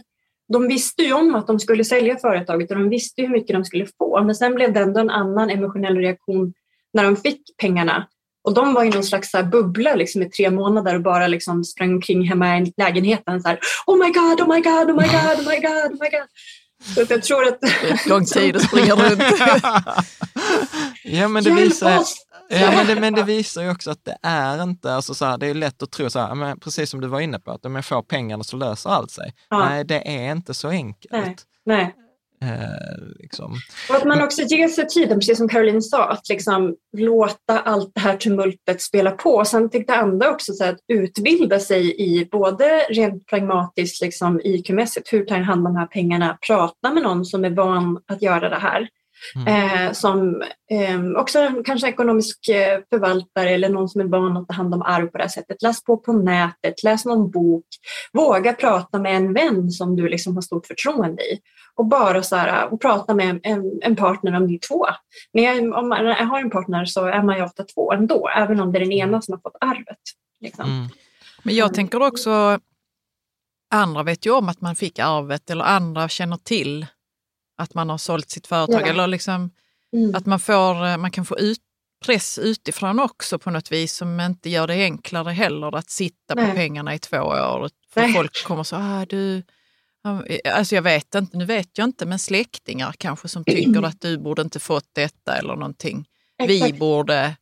De 0.53 0.67
visste 0.67 1.01
ju 1.01 1.13
om 1.13 1.35
att 1.35 1.47
de 1.47 1.59
skulle 1.59 1.83
sälja 1.83 2.17
företaget 2.17 2.71
och 2.71 2.77
de 2.77 2.89
visste 2.89 3.21
hur 3.21 3.29
mycket 3.29 3.55
de 3.55 3.65
skulle 3.65 3.87
få. 3.97 4.23
Men 4.23 4.35
sen 4.35 4.55
blev 4.55 4.73
det 4.73 4.79
ändå 4.79 4.99
en 4.99 5.09
annan 5.09 5.49
emotionell 5.49 5.97
reaktion 5.97 6.53
när 6.93 7.03
de 7.03 7.15
fick 7.15 7.41
pengarna. 7.61 8.07
Och 8.43 8.53
de 8.53 8.73
var 8.73 8.83
i 8.83 8.89
någon 8.89 9.03
slags 9.03 9.31
så 9.31 9.43
bubbla 9.43 9.95
liksom, 9.95 10.21
i 10.21 10.29
tre 10.29 10.49
månader 10.49 10.95
och 10.95 11.01
bara 11.01 11.27
liksom 11.27 11.63
sprang 11.63 11.93
omkring 11.93 12.27
hemma 12.27 12.57
i 12.57 12.73
lägenheten. 12.77 13.41
Så 13.41 13.47
här, 13.47 13.59
oh 13.85 13.97
my 13.97 14.11
god, 14.11 14.41
oh 14.41 14.55
my 14.55 14.61
god, 14.61 14.89
oh 14.89 15.01
my 15.01 15.07
god, 15.07 15.39
oh 15.39 15.49
my 15.49 15.59
god, 15.59 15.91
oh 15.91 15.99
my 16.01 16.09
god. 16.09 16.27
Så 16.95 17.01
att 17.01 17.09
jag 17.09 17.23
tror 17.23 17.47
att... 17.47 17.61
Det 17.61 17.67
är 17.67 18.09
lång 18.09 18.25
tid 18.25 18.55
att 18.55 18.63
springa 18.63 18.95
runt. 18.95 19.21
ja, 21.03 21.27
men 21.27 21.43
det 21.43 21.51
visar... 21.51 22.03
Ja, 22.49 22.71
men 22.71 22.87
det, 22.87 23.01
men 23.01 23.13
det 23.13 23.23
visar 23.23 23.63
ju 23.63 23.71
också 23.71 23.91
att 23.91 24.05
det 24.05 24.17
är 24.21 24.63
inte, 24.63 24.93
alltså 24.93 25.13
så 25.13 25.25
här, 25.25 25.37
det 25.37 25.47
är 25.47 25.53
lätt 25.53 25.83
att 25.83 25.91
tro 25.91 26.09
så 26.09 26.19
här, 26.19 26.35
men 26.35 26.59
precis 26.59 26.89
som 26.89 27.01
du 27.01 27.07
var 27.07 27.19
inne 27.19 27.39
på, 27.39 27.51
att 27.51 27.65
om 27.65 27.75
jag 27.75 27.85
får 27.85 28.01
pengarna 28.01 28.43
så 28.43 28.57
löser 28.57 28.89
allt 28.89 29.11
sig. 29.11 29.33
Ja. 29.49 29.69
Nej, 29.69 29.83
det 29.83 30.07
är 30.07 30.31
inte 30.31 30.53
så 30.53 30.69
enkelt. 30.69 31.13
Nej. 31.13 31.35
Nej. 31.65 31.95
Eh, 32.41 33.07
liksom. 33.19 33.55
Och 33.89 33.95
att 33.95 34.03
man 34.03 34.21
också 34.21 34.41
ger 34.41 34.67
sig 34.67 34.87
tiden, 34.87 35.19
precis 35.19 35.37
som 35.37 35.49
Caroline 35.49 35.81
sa, 35.81 36.09
att 36.09 36.29
liksom 36.29 36.75
låta 36.97 37.59
allt 37.59 37.91
det 37.95 38.01
här 38.01 38.17
tumultet 38.17 38.81
spela 38.81 39.11
på. 39.11 39.45
Sen 39.45 39.69
till 39.69 39.83
det 39.87 39.95
andra 39.95 40.29
också 40.29 40.53
så 40.53 40.65
att 40.65 40.77
utbilda 40.87 41.59
sig 41.59 42.01
i 42.01 42.25
både 42.31 42.79
rent 42.89 43.25
pragmatiskt, 43.25 44.01
liksom 44.01 44.41
IQ-mässigt, 44.43 45.13
hur 45.13 45.25
tar 45.25 45.35
jag 45.35 45.43
hand 45.43 45.67
om 45.67 45.73
de 45.73 45.79
här 45.79 45.87
pengarna, 45.87 46.37
prata 46.47 46.93
med 46.93 47.03
någon 47.03 47.25
som 47.25 47.45
är 47.45 47.49
van 47.49 47.99
att 48.07 48.21
göra 48.21 48.49
det 48.49 48.59
här. 48.59 48.89
Mm. 49.35 49.47
Eh, 49.47 49.91
som 49.91 50.43
eh, 50.71 51.21
också 51.21 51.51
kanske 51.65 51.87
ekonomisk 51.87 52.47
eh, 52.47 52.79
förvaltare 52.89 53.49
eller 53.49 53.69
någon 53.69 53.89
som 53.89 54.01
är 54.01 54.05
van 54.05 54.37
att 54.37 54.47
ta 54.47 54.53
hand 54.53 54.73
om 54.73 54.81
arv 54.81 55.07
på 55.07 55.17
det 55.17 55.23
här 55.23 55.29
sättet. 55.29 55.61
Läs 55.61 55.83
på 55.83 55.97
på 55.97 56.13
nätet, 56.13 56.83
läs 56.83 57.05
någon 57.05 57.31
bok, 57.31 57.65
våga 58.13 58.53
prata 58.53 58.99
med 58.99 59.15
en 59.15 59.33
vän 59.33 59.71
som 59.71 59.95
du 59.95 60.09
liksom 60.09 60.35
har 60.35 60.41
stort 60.41 60.67
förtroende 60.67 61.23
i 61.23 61.39
och 61.75 61.85
bara 61.85 62.23
så 62.23 62.35
här, 62.35 62.73
och 62.73 62.81
prata 62.81 63.15
med 63.15 63.39
en, 63.43 63.79
en 63.81 63.95
partner 63.95 64.35
om 64.35 64.45
ni 64.45 64.55
är 64.55 64.67
två. 64.67 64.85
Men 65.33 65.73
om 65.73 65.89
man 65.89 66.05
har 66.05 66.39
en 66.39 66.49
partner 66.49 66.85
så 66.85 67.05
är 67.05 67.23
man 67.23 67.37
ju 67.37 67.43
ofta 67.43 67.63
två 67.63 67.91
ändå, 67.91 68.29
även 68.35 68.59
om 68.59 68.71
det 68.71 68.77
är 68.77 68.83
den 68.83 68.91
ena 68.91 69.21
som 69.21 69.31
har 69.31 69.39
fått 69.39 69.57
arvet. 69.61 69.97
Liksom. 70.41 70.65
Mm. 70.65 70.87
Men 71.43 71.55
jag 71.55 71.73
tänker 71.73 72.01
också, 72.01 72.59
andra 73.73 74.03
vet 74.03 74.25
ju 74.25 74.31
om 74.31 74.49
att 74.49 74.61
man 74.61 74.75
fick 74.75 74.99
arvet 74.99 75.49
eller 75.49 75.63
andra 75.63 76.09
känner 76.09 76.37
till 76.37 76.85
att 77.57 77.73
man 77.73 77.89
har 77.89 77.97
sålt 77.97 78.29
sitt 78.29 78.47
företag. 78.47 78.81
Ja. 78.81 78.85
Eller 78.85 79.07
liksom, 79.07 79.51
mm. 79.93 80.15
att 80.15 80.25
man, 80.25 80.39
får, 80.39 80.97
man 80.97 81.11
kan 81.11 81.25
få 81.25 81.39
ut, 81.39 81.59
press 82.05 82.37
utifrån 82.37 82.99
också 82.99 83.39
på 83.39 83.51
något 83.51 83.71
vis 83.71 83.93
som 83.93 84.19
inte 84.19 84.49
gör 84.49 84.67
det 84.67 84.83
enklare 84.83 85.31
heller 85.31 85.75
att 85.75 85.89
sitta 85.89 86.35
Nej. 86.35 86.49
på 86.49 86.55
pengarna 86.55 86.95
i 86.95 86.99
två 86.99 87.17
år. 87.17 87.69
För 87.93 88.01
Nej. 88.01 88.13
folk 88.13 88.43
kommer 88.43 88.63
så, 88.63 88.75
ah, 88.75 89.05
du, 89.05 89.43
Alltså 90.53 90.75
jag 90.75 90.81
vet 90.81 91.15
inte, 91.15 91.37
nu 91.37 91.45
vet 91.45 91.77
jag 91.77 91.85
inte, 91.85 92.05
men 92.05 92.19
släktingar 92.19 92.93
kanske 92.97 93.27
som 93.27 93.43
tycker 93.43 93.83
att 93.83 94.01
du 94.01 94.17
borde 94.17 94.41
inte 94.41 94.59
fått 94.59 94.89
detta 94.93 95.37
eller 95.37 95.55
någonting. 95.55 96.05
Exakt. 96.43 96.73
Vi 96.73 96.79
borde, 96.79 97.35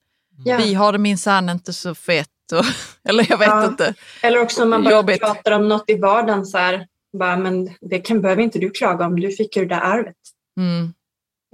ja. 0.46 0.58
vi 0.58 0.74
har 0.74 0.92
det 0.92 0.98
minsann 0.98 1.50
inte 1.50 1.74
så 1.74 1.96
fett. 1.96 2.30
Och, 2.54 2.66
eller 3.10 3.26
jag 3.30 3.38
vet 3.38 3.48
ja. 3.48 3.66
inte. 3.66 3.94
Eller 4.22 4.42
också 4.42 4.64
om 4.64 4.70
man 4.70 4.84
bara 4.84 4.94
Jobbigt. 4.94 5.20
pratar 5.22 5.52
om 5.52 5.68
något 5.68 5.90
i 5.90 5.98
vardagen 5.98 6.46
så 6.46 6.58
här, 6.58 6.88
bara, 7.14 7.38
men 7.38 7.70
det 7.82 8.00
kan, 8.00 8.22
behöver 8.22 8.44
inte 8.44 8.60
du 8.60 8.70
klaga 8.70 9.06
om, 9.06 9.20
du 9.20 9.32
fick 9.32 9.56
ju 9.56 9.66
det 9.66 9.76
där 9.76 9.82
arvet. 9.82 10.16
Mm. 10.60 10.94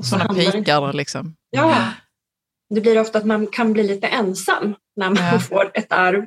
Sådana 0.03 0.34
pikar 0.34 0.93
liksom. 0.93 1.36
Ja. 1.49 1.93
Det 2.70 2.82
blir 2.82 2.99
ofta 2.99 3.18
att 3.18 3.26
man 3.26 3.47
kan 3.47 3.74
bli 3.74 3.84
lite 3.84 4.07
ensam 4.07 4.76
när 4.95 5.10
man 5.10 5.34
ja. 5.34 5.39
får 5.39 5.72
ett 5.74 5.91
arv. 5.91 6.26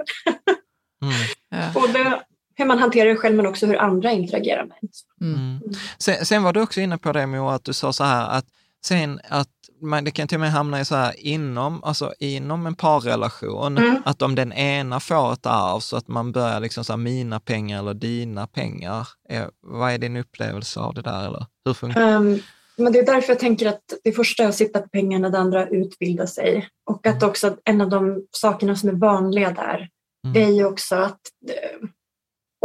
mm. 1.02 1.14
Ja. 1.48 1.70
Både 1.74 2.22
hur 2.54 2.64
man 2.64 2.78
hanterar 2.78 3.08
det 3.08 3.16
själv 3.16 3.36
men 3.36 3.46
också 3.46 3.66
hur 3.66 3.76
andra 3.76 4.12
interagerar 4.12 4.64
med 4.64 4.78
mm. 5.20 5.34
mm. 5.34 5.60
Sen, 5.98 6.26
sen, 6.26 6.42
var 6.42 6.52
du 6.52 6.60
också 6.62 6.80
inne 6.80 6.98
på 6.98 7.12
det 7.12 7.26
Moa, 7.26 7.54
att 7.54 7.64
du 7.64 7.72
sa 7.72 7.92
så 7.92 8.04
här 8.04 8.38
att 8.38 8.46
sen 8.84 9.20
att 9.28 9.48
man, 9.82 10.04
det 10.04 10.10
kan 10.10 10.28
till 10.28 10.36
och 10.36 10.40
med 10.40 10.52
hamna 10.52 10.80
i 10.80 10.84
så 10.84 10.94
här 10.94 11.14
inom, 11.18 11.84
alltså 11.84 12.12
inom 12.18 12.66
en 12.66 12.74
parrelation, 12.74 13.78
mm. 13.78 14.02
att 14.04 14.22
om 14.22 14.34
den 14.34 14.52
ena 14.52 15.00
får 15.00 15.32
ett 15.32 15.46
arv 15.46 15.80
så 15.80 15.96
att 15.96 16.08
man 16.08 16.32
börjar 16.32 16.60
liksom 16.60 16.84
så 16.84 16.92
här, 16.92 16.98
mina 16.98 17.40
pengar 17.40 17.78
eller 17.78 17.94
dina 17.94 18.46
pengar. 18.46 19.08
Är, 19.28 19.50
vad 19.60 19.92
är 19.92 19.98
din 19.98 20.16
upplevelse 20.16 20.80
av 20.80 20.94
det 20.94 21.02
där 21.02 21.26
eller 21.26 21.46
hur 21.64 21.74
funkar 21.74 22.16
um, 22.16 22.40
men 22.76 22.92
det 22.92 22.98
är 22.98 23.06
därför 23.06 23.32
jag 23.32 23.38
tänker 23.38 23.68
att 23.68 23.82
det 24.04 24.12
första 24.12 24.42
är 24.42 24.48
att 24.48 24.54
sitta 24.54 24.80
på 24.80 24.88
pengarna, 24.88 25.30
det 25.30 25.38
andra 25.38 25.68
utbilda 25.68 26.26
sig. 26.26 26.68
Och 26.90 27.06
att 27.06 27.22
mm. 27.22 27.28
också 27.28 27.56
en 27.64 27.80
av 27.80 27.88
de 27.88 28.26
sakerna 28.30 28.76
som 28.76 28.88
är 28.88 28.92
vanliga 28.92 29.50
där, 29.50 29.88
mm. 30.24 30.34
det 30.34 30.42
är 30.42 30.50
ju 30.50 30.64
också 30.64 30.94
att 30.94 31.20
eh, 31.48 31.88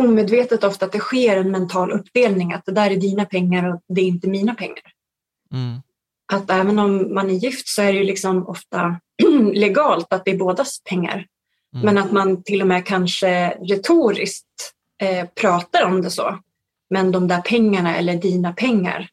omedvetet 0.01 0.63
ofta 0.63 0.85
att 0.85 0.91
det 0.91 0.99
sker 0.99 1.37
en 1.37 1.51
mental 1.51 1.91
uppdelning, 1.91 2.53
att 2.53 2.65
det 2.65 2.71
där 2.71 2.91
är 2.91 2.95
dina 2.95 3.25
pengar 3.25 3.73
och 3.73 3.81
det 3.87 4.01
är 4.01 4.05
inte 4.05 4.27
mina 4.27 4.55
pengar. 4.55 4.91
Mm. 5.53 5.81
Att 6.33 6.51
även 6.51 6.79
om 6.79 7.13
man 7.13 7.29
är 7.29 7.33
gift 7.33 7.67
så 7.67 7.81
är 7.81 7.93
det 7.93 7.99
ju 7.99 8.03
liksom 8.03 8.47
ofta 8.47 8.99
legalt 9.53 10.13
att 10.13 10.25
det 10.25 10.31
är 10.31 10.37
bådas 10.37 10.81
pengar. 10.83 11.25
Mm. 11.73 11.85
Men 11.85 11.97
att 11.97 12.11
man 12.11 12.43
till 12.43 12.61
och 12.61 12.67
med 12.67 12.85
kanske 12.85 13.49
retoriskt 13.49 14.45
eh, 15.01 15.27
pratar 15.41 15.85
om 15.85 16.01
det 16.01 16.09
så. 16.09 16.39
Men 16.89 17.11
de 17.11 17.27
där 17.27 17.41
pengarna 17.41 17.97
eller 17.97 18.15
dina 18.15 18.53
pengar, 18.53 19.09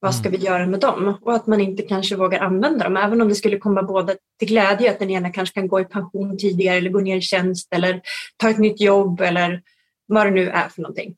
vad 0.00 0.14
ska 0.14 0.28
mm. 0.28 0.40
vi 0.40 0.46
göra 0.46 0.66
med 0.66 0.80
dem? 0.80 1.18
Och 1.22 1.34
att 1.34 1.46
man 1.46 1.60
inte 1.60 1.82
kanske 1.82 2.16
vågar 2.16 2.40
använda 2.40 2.84
dem, 2.84 2.96
även 2.96 3.20
om 3.20 3.28
det 3.28 3.34
skulle 3.34 3.58
komma 3.58 3.82
båda 3.82 4.14
till 4.38 4.48
glädje, 4.48 4.90
att 4.90 4.98
den 4.98 5.10
ena 5.10 5.30
kanske 5.30 5.54
kan 5.54 5.68
gå 5.68 5.80
i 5.80 5.84
pension 5.84 6.38
tidigare 6.38 6.76
eller 6.76 6.90
gå 6.90 7.00
ner 7.00 7.16
i 7.16 7.20
tjänst 7.20 7.68
eller 7.74 8.00
ta 8.36 8.50
ett 8.50 8.58
nytt 8.58 8.80
jobb 8.80 9.20
eller 9.20 9.62
vad 10.06 10.26
det 10.26 10.30
nu 10.30 10.48
är 10.48 10.68
för 10.68 10.82
någonting. 10.82 11.14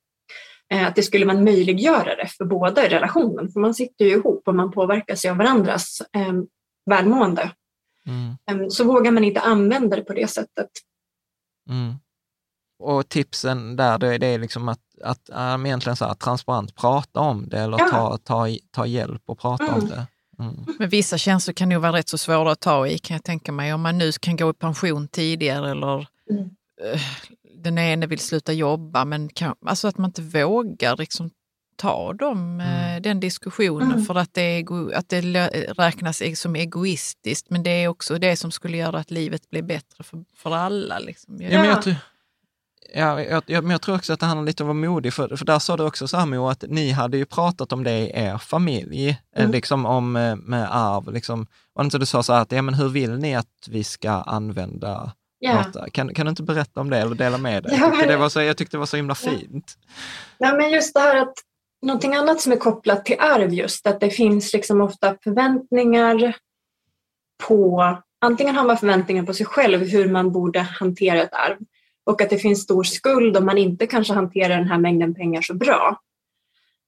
Eh, 0.72 0.86
att 0.86 0.96
det 0.96 1.02
skulle 1.02 1.26
man 1.26 1.44
möjliggöra 1.44 2.16
det 2.16 2.26
för 2.26 2.44
båda 2.44 2.86
i 2.86 2.88
relationen, 2.88 3.48
för 3.48 3.60
man 3.60 3.74
sitter 3.74 4.04
ju 4.04 4.10
ihop 4.10 4.48
och 4.48 4.54
man 4.54 4.70
påverkas 4.70 5.24
av 5.24 5.36
varandras 5.36 6.02
eh, 6.12 6.32
välmående. 6.90 7.50
Mm. 8.06 8.62
Eh, 8.62 8.68
så 8.68 8.84
vågar 8.84 9.10
man 9.10 9.24
inte 9.24 9.40
använda 9.40 9.96
det 9.96 10.02
på 10.02 10.12
det 10.12 10.30
sättet. 10.30 10.70
Mm. 11.68 11.94
Och 12.78 13.08
tipsen 13.08 13.76
där, 13.76 13.98
det 13.98 14.14
är 14.14 14.18
det 14.18 14.38
liksom 14.38 14.68
att, 14.68 14.80
att 15.04 15.30
äh, 15.30 15.64
egentligen 15.64 15.96
så 15.96 16.04
här, 16.04 16.14
transparent 16.14 16.74
prata 16.74 17.20
om 17.20 17.48
det 17.48 17.58
eller 17.58 17.78
ja. 17.78 17.88
ta, 17.90 18.18
ta, 18.18 18.46
ta 18.70 18.86
hjälp 18.86 19.22
och 19.26 19.38
prata 19.38 19.64
mm. 19.64 19.74
om 19.74 19.88
det. 19.88 20.06
Mm. 20.38 20.54
Men 20.78 20.88
vissa 20.88 21.18
känslor 21.18 21.54
kan 21.54 21.68
nog 21.68 21.82
vara 21.82 21.92
rätt 21.92 22.08
så 22.08 22.18
svåra 22.18 22.52
att 22.52 22.60
ta 22.60 22.86
i 22.86 22.98
kan 22.98 23.14
jag 23.14 23.24
tänka 23.24 23.52
mig. 23.52 23.74
Om 23.74 23.80
man 23.80 23.98
nu 23.98 24.12
kan 24.12 24.36
gå 24.36 24.50
i 24.50 24.52
pension 24.52 25.08
tidigare 25.08 25.70
eller 25.70 26.06
mm. 26.30 26.50
Den 27.62 27.78
ene 27.78 28.06
vill 28.06 28.18
sluta 28.18 28.52
jobba, 28.52 29.04
men 29.04 29.28
kan, 29.28 29.54
alltså 29.66 29.88
att 29.88 29.98
man 29.98 30.10
inte 30.10 30.22
vågar 30.22 30.96
liksom 30.96 31.30
ta 31.80 32.12
dem, 32.12 32.60
mm. 32.60 32.96
Eh, 32.96 33.02
den 33.02 33.20
diskussionen 33.20 33.92
mm. 33.92 34.04
för 34.04 34.14
att 34.14 34.34
det, 34.34 34.42
är, 34.42 34.94
att 34.94 35.08
det 35.08 35.20
räknas 35.78 36.22
som 36.40 36.56
egoistiskt. 36.56 37.50
Men 37.50 37.62
det 37.62 37.70
är 37.70 37.88
också 37.88 38.18
det 38.18 38.36
som 38.36 38.50
skulle 38.50 38.76
göra 38.76 38.98
att 38.98 39.10
livet 39.10 39.50
blir 39.50 39.62
bättre 39.62 40.04
för, 40.04 40.24
för 40.36 40.54
alla. 40.54 40.98
Liksom. 40.98 41.42
Ja, 41.42 41.60
men 41.60 41.68
jag, 41.68 41.82
tror, 41.82 41.96
ja, 42.94 43.22
jag, 43.22 43.42
jag, 43.46 43.64
men 43.64 43.70
jag 43.70 43.82
tror 43.82 43.96
också 43.96 44.12
att 44.12 44.20
det 44.20 44.26
handlar 44.26 44.46
lite 44.46 44.62
om 44.62 44.70
att 44.70 44.76
vara 44.76 44.90
modig, 44.90 45.12
för, 45.12 45.36
för 45.36 45.44
där 45.44 45.58
sa 45.58 45.76
du 45.76 45.82
också 45.82 46.08
så 46.08 46.16
här 46.16 46.26
Mo, 46.26 46.48
att 46.48 46.64
ni 46.68 46.90
hade 46.90 47.16
ju 47.16 47.24
pratat 47.24 47.72
om 47.72 47.84
det 47.84 47.98
i 47.98 48.10
er 48.14 48.38
familj, 48.38 49.08
eh, 49.08 49.42
mm. 49.42 49.52
liksom 49.52 49.86
om 49.86 50.16
eh, 50.16 50.36
med 50.36 50.76
arv. 50.76 51.12
Liksom. 51.12 51.46
Och 51.74 51.84
inte 51.84 51.98
du 51.98 52.06
sa 52.06 52.22
så 52.22 52.32
här 52.32 52.42
att, 52.42 52.52
ja 52.52 52.62
men 52.62 52.74
hur 52.74 52.88
vill 52.88 53.18
ni 53.18 53.36
att 53.36 53.68
vi 53.68 53.84
ska 53.84 54.10
använda 54.10 55.12
Ja. 55.42 55.62
prata. 55.62 55.90
Kan, 55.90 56.14
kan 56.14 56.26
du 56.26 56.30
inte 56.30 56.42
berätta 56.42 56.80
om 56.80 56.90
det 56.90 56.98
eller 56.98 57.14
dela 57.14 57.38
med 57.38 57.62
dig? 57.62 57.72
Ja, 57.80 57.86
jag, 57.86 57.92
tyckte 57.92 58.08
det 58.12 58.16
var 58.16 58.28
så, 58.28 58.42
jag 58.42 58.56
tyckte 58.56 58.76
det 58.76 58.78
var 58.78 58.86
så 58.86 58.96
himla 58.96 59.14
fint. 59.14 59.78
Nej, 60.38 60.56
men 60.56 60.70
just 60.70 60.94
det 60.94 61.00
här 61.00 61.16
att 61.16 61.34
någonting 61.82 62.14
annat 62.14 62.40
som 62.40 62.52
är 62.52 62.56
kopplat 62.56 63.04
till 63.04 63.16
arv 63.20 63.54
just, 63.54 63.86
att 63.86 64.00
det 64.00 64.10
finns 64.10 64.52
liksom 64.52 64.80
ofta 64.80 65.16
förväntningar 65.24 66.36
på, 67.48 67.96
antingen 68.20 68.56
har 68.56 68.64
man 68.64 68.78
förväntningar 68.78 69.22
på 69.22 69.34
sig 69.34 69.46
själv 69.46 69.80
hur 69.80 70.08
man 70.08 70.32
borde 70.32 70.60
hantera 70.60 71.22
ett 71.22 71.34
arv 71.34 71.58
och 72.04 72.22
att 72.22 72.30
det 72.30 72.38
finns 72.38 72.62
stor 72.62 72.82
skuld 72.82 73.36
om 73.36 73.46
man 73.46 73.58
inte 73.58 73.86
kanske 73.86 74.14
hanterar 74.14 74.56
den 74.56 74.68
här 74.68 74.78
mängden 74.78 75.14
pengar 75.14 75.42
så 75.42 75.54
bra. 75.54 76.00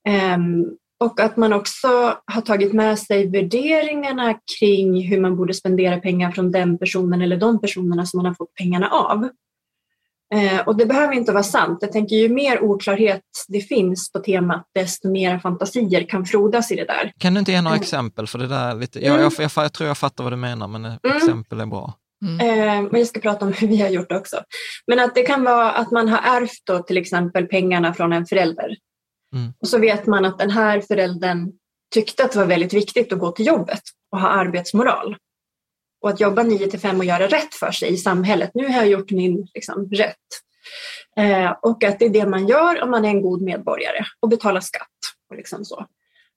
Ehm, 0.08 0.64
och 1.02 1.20
att 1.20 1.36
man 1.36 1.52
också 1.52 1.88
har 2.24 2.40
tagit 2.40 2.72
med 2.72 2.98
sig 2.98 3.30
värderingarna 3.30 4.34
kring 4.58 5.08
hur 5.08 5.20
man 5.20 5.36
borde 5.36 5.54
spendera 5.54 5.96
pengar 6.00 6.30
från 6.32 6.52
den 6.52 6.78
personen 6.78 7.22
eller 7.22 7.36
de 7.36 7.60
personerna 7.60 8.06
som 8.06 8.18
man 8.18 8.26
har 8.26 8.34
fått 8.34 8.54
pengarna 8.54 8.88
av. 8.88 9.28
Eh, 10.34 10.60
och 10.66 10.76
det 10.76 10.86
behöver 10.86 11.14
inte 11.14 11.32
vara 11.32 11.42
sant. 11.42 11.78
Jag 11.80 11.92
tänker 11.92 12.16
ju 12.16 12.28
mer 12.28 12.62
oklarhet 12.64 13.22
det 13.48 13.60
finns 13.60 14.12
på 14.12 14.18
temat, 14.18 14.66
desto 14.74 15.10
mer 15.10 15.38
fantasier 15.38 16.08
kan 16.08 16.26
frodas 16.26 16.72
i 16.72 16.76
det 16.76 16.84
där. 16.84 17.12
Kan 17.18 17.34
du 17.34 17.40
inte 17.40 17.52
ge 17.52 17.60
några 17.62 17.74
Mm. 17.76 17.82
exempel? 17.82 18.26
För 18.26 18.38
det 18.38 18.46
där 18.46 18.70
är 18.70 18.74
lite, 18.74 18.98
jag, 19.04 19.08
Mm. 19.14 19.22
jag, 19.22 19.32
jag, 19.38 19.64
jag 19.64 19.72
tror 19.72 19.86
jag 19.88 19.98
fattar 19.98 20.24
vad 20.24 20.32
du 20.32 20.36
menar, 20.36 20.68
men 20.68 20.84
Mm. 20.84 20.98
exempel 21.16 21.60
är 21.60 21.66
bra. 21.66 21.94
Eh, 22.40 22.82
men 22.82 22.98
jag 22.98 23.06
ska 23.06 23.20
prata 23.20 23.46
om 23.46 23.52
hur 23.52 23.68
vi 23.68 23.80
har 23.82 23.88
gjort 23.88 24.12
också. 24.12 24.36
Men 24.86 25.00
att 25.00 25.14
det 25.14 25.22
kan 25.22 25.44
vara 25.44 25.72
att 25.72 25.90
man 25.90 26.08
har 26.08 26.18
ärvt 26.40 26.62
då 26.66 26.78
till 26.78 26.96
exempel 26.96 27.46
pengarna 27.46 27.94
från 27.94 28.12
en 28.12 28.26
förälder. 28.26 28.76
Mm. 29.32 29.52
Och 29.60 29.68
så 29.68 29.78
vet 29.78 30.06
man 30.06 30.24
att 30.24 30.38
den 30.38 30.50
här 30.50 30.80
föräldern 30.80 31.52
tyckte 31.94 32.24
att 32.24 32.32
det 32.32 32.38
var 32.38 32.46
väldigt 32.46 32.72
viktigt 32.72 33.12
att 33.12 33.18
gå 33.18 33.32
till 33.32 33.46
jobbet 33.46 33.82
och 34.10 34.20
ha 34.20 34.28
arbetsmoral. 34.28 35.16
Och 36.02 36.10
att 36.10 36.20
jobba 36.20 36.42
9 36.42 36.66
till 36.66 36.80
5 36.80 36.98
och 36.98 37.04
göra 37.04 37.26
rätt 37.26 37.54
för 37.54 37.70
sig 37.70 37.92
i 37.92 37.96
samhället. 37.96 38.50
Nu 38.54 38.68
har 38.68 38.74
jag 38.74 38.88
gjort 38.88 39.10
min 39.10 39.48
liksom, 39.54 39.90
rätt. 39.90 40.16
Eh, 41.16 41.50
och 41.62 41.84
att 41.84 41.98
det 41.98 42.04
är 42.04 42.10
det 42.10 42.26
man 42.26 42.48
gör 42.48 42.82
om 42.82 42.90
man 42.90 43.04
är 43.04 43.08
en 43.08 43.22
god 43.22 43.42
medborgare 43.42 44.04
och 44.20 44.28
betalar 44.28 44.60
skatt. 44.60 44.88
Och, 45.30 45.36
liksom 45.36 45.64
så. 45.64 45.86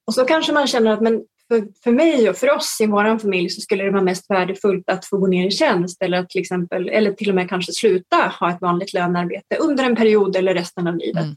och 0.08 0.14
så 0.14 0.26
kanske 0.26 0.54
man 0.54 0.68
känner 0.68 0.92
att 0.92 1.02
men 1.02 1.24
för, 1.48 1.68
för 1.84 1.92
mig 1.92 2.30
och 2.30 2.36
för 2.36 2.52
oss 2.52 2.78
i 2.82 2.86
vår 2.86 3.18
familj 3.18 3.50
så 3.50 3.62
skulle 3.62 3.84
det 3.84 3.92
vara 3.92 4.02
mest 4.02 4.30
värdefullt 4.30 4.90
att 4.90 5.06
få 5.06 5.18
gå 5.18 5.28
ner 5.28 5.48
i 5.48 5.52
tjänst 5.52 6.02
eller, 6.02 6.18
att 6.18 6.30
till 6.30 6.42
exempel, 6.42 6.90
eller 6.90 7.12
till 7.12 7.30
och 7.30 7.36
med 7.36 7.50
kanske 7.50 7.74
sluta 7.74 8.34
ha 8.40 8.50
ett 8.50 8.62
vanligt 8.62 8.94
lönearbete 8.94 9.56
under 9.56 9.84
en 9.84 9.96
period 9.96 10.36
eller 10.36 10.54
resten 10.54 10.88
av 10.88 10.96
livet. 10.96 11.24
Mm. 11.24 11.36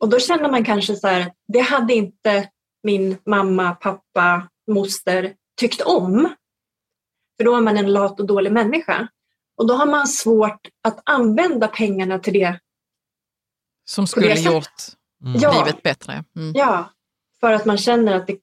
Och 0.00 0.08
då 0.08 0.18
känner 0.18 0.50
man 0.50 0.64
kanske 0.64 0.96
så 0.96 1.06
här, 1.06 1.32
det 1.48 1.60
hade 1.60 1.94
inte 1.94 2.50
min 2.82 3.18
mamma, 3.26 3.74
pappa, 3.74 4.48
moster 4.70 5.34
tyckt 5.60 5.80
om. 5.80 6.34
För 7.36 7.44
då 7.44 7.56
är 7.56 7.60
man 7.60 7.76
en 7.76 7.92
lat 7.92 8.20
och 8.20 8.26
dålig 8.26 8.52
människa. 8.52 9.08
Och 9.56 9.66
då 9.66 9.74
har 9.74 9.86
man 9.86 10.08
svårt 10.08 10.68
att 10.82 11.00
använda 11.04 11.68
pengarna 11.68 12.18
till 12.18 12.32
det. 12.32 12.60
Som 13.84 14.04
det 14.04 14.08
skulle 14.08 14.36
sättet. 14.36 14.52
gjort 14.52 14.98
Mm. 15.24 15.40
Ja. 15.40 15.64
livet 15.64 15.82
bättre. 15.82 16.24
Mm. 16.36 16.52
Ja, 16.54 16.90
för 17.40 17.52
att 17.52 17.64
man 17.64 17.78
känner 17.78 18.14
att 18.14 18.26
det, 18.26 18.38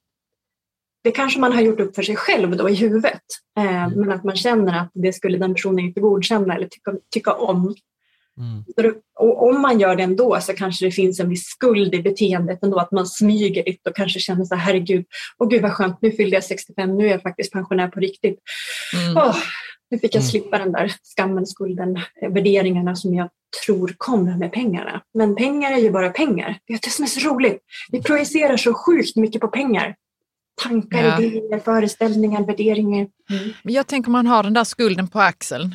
det 1.04 1.10
kanske 1.10 1.40
man 1.40 1.52
har 1.52 1.60
gjort 1.60 1.80
upp 1.80 1.94
för 1.94 2.02
sig 2.02 2.16
själv 2.16 2.56
då 2.56 2.70
i 2.70 2.74
huvudet. 2.74 3.22
Eh, 3.58 3.88
men 3.88 4.12
att 4.12 4.24
man 4.24 4.36
känner 4.36 4.80
att 4.80 4.90
det 4.94 5.12
skulle 5.12 5.38
den 5.38 5.54
personen 5.54 5.78
inte 5.78 6.00
godkänna 6.00 6.54
eller 6.54 6.68
tycka, 6.68 6.94
tycka 7.10 7.32
om. 7.34 7.74
Mm. 8.38 8.94
Och 9.20 9.48
om 9.48 9.60
man 9.62 9.80
gör 9.80 9.96
det 9.96 10.02
ändå 10.02 10.38
så 10.40 10.52
kanske 10.52 10.84
det 10.84 10.90
finns 10.90 11.20
en 11.20 11.28
viss 11.28 11.44
skuld 11.46 11.94
i 11.94 12.02
beteendet 12.02 12.62
ändå, 12.62 12.78
att 12.78 12.92
man 12.92 13.06
smyger 13.06 13.64
lite 13.64 13.90
och 13.90 13.96
kanske 13.96 14.20
känner 14.20 14.44
så 14.44 14.54
här, 14.54 14.62
herregud, 14.62 15.04
åh 15.38 15.48
gud 15.48 15.62
vad 15.62 15.72
skönt, 15.72 15.98
nu 16.02 16.10
fyllde 16.12 16.36
jag 16.36 16.44
65, 16.44 16.96
nu 16.96 17.06
är 17.06 17.10
jag 17.10 17.22
faktiskt 17.22 17.52
pensionär 17.52 17.88
på 17.88 18.00
riktigt. 18.00 18.38
Mm. 18.94 19.16
Åh, 19.16 19.36
nu 19.90 19.98
fick 19.98 20.14
jag 20.14 20.20
Mm. 20.20 20.30
slippa 20.30 20.58
den 20.58 20.72
där 20.72 20.92
skammen, 21.16 21.46
skulden, 21.46 21.96
eh, 21.96 22.30
värderingarna 22.32 22.96
som 22.96 23.14
jag 23.14 23.28
tror 23.66 23.94
kommer 23.98 24.36
med 24.36 24.52
pengarna. 24.52 25.02
Men 25.14 25.36
pengar 25.36 25.72
är 25.72 25.78
ju 25.78 25.90
bara 25.90 26.10
pengar. 26.10 26.58
Det 26.66 26.72
är 26.74 26.78
det 26.82 26.90
som 26.90 27.02
är 27.02 27.08
så 27.08 27.28
roligt. 27.30 27.58
Vi 27.92 28.02
projicerar 28.02 28.56
så 28.56 28.74
sjukt 28.74 29.16
mycket 29.16 29.40
på 29.40 29.48
pengar. 29.48 29.94
Tankar, 30.62 31.04
Ja. 31.04 31.22
idéer, 31.22 31.58
föreställningar, 31.58 32.46
värderingar. 32.46 33.06
Mm. 33.30 33.50
Jag 33.62 33.86
tänker 33.86 34.10
man 34.10 34.26
har 34.26 34.42
den 34.42 34.52
där 34.54 34.64
skulden 34.64 35.08
på 35.08 35.20
axeln. 35.20 35.74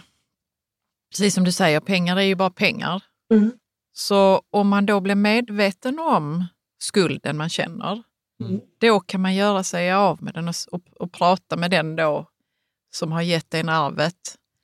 Precis 1.12 1.34
som 1.34 1.44
du 1.44 1.52
säger, 1.52 1.80
pengar 1.80 2.18
är 2.18 2.22
ju 2.22 2.36
bara 2.36 2.50
pengar. 2.50 3.04
Mm. 3.34 3.52
Så 3.94 4.42
om 4.52 4.68
man 4.68 4.86
då 4.86 5.00
blir 5.00 5.16
medveten 5.16 6.00
om 6.00 6.46
skulden 6.82 7.38
man 7.38 7.50
känner, 7.50 8.04
Mm. 8.44 8.62
då 8.82 9.00
kan 9.00 9.22
man 9.22 9.36
göra 9.36 9.64
sig 9.64 9.94
av 9.94 10.24
med 10.24 10.34
den 10.34 10.48
och, 10.48 10.56
och, 10.72 10.82
och 11.00 11.12
prata 11.12 11.58
med 11.58 11.72
den 11.72 11.96
då 11.96 12.28
som 12.94 13.12
har 13.12 13.22
gett 13.22 13.54
en 13.54 13.70
arvet 13.70 14.16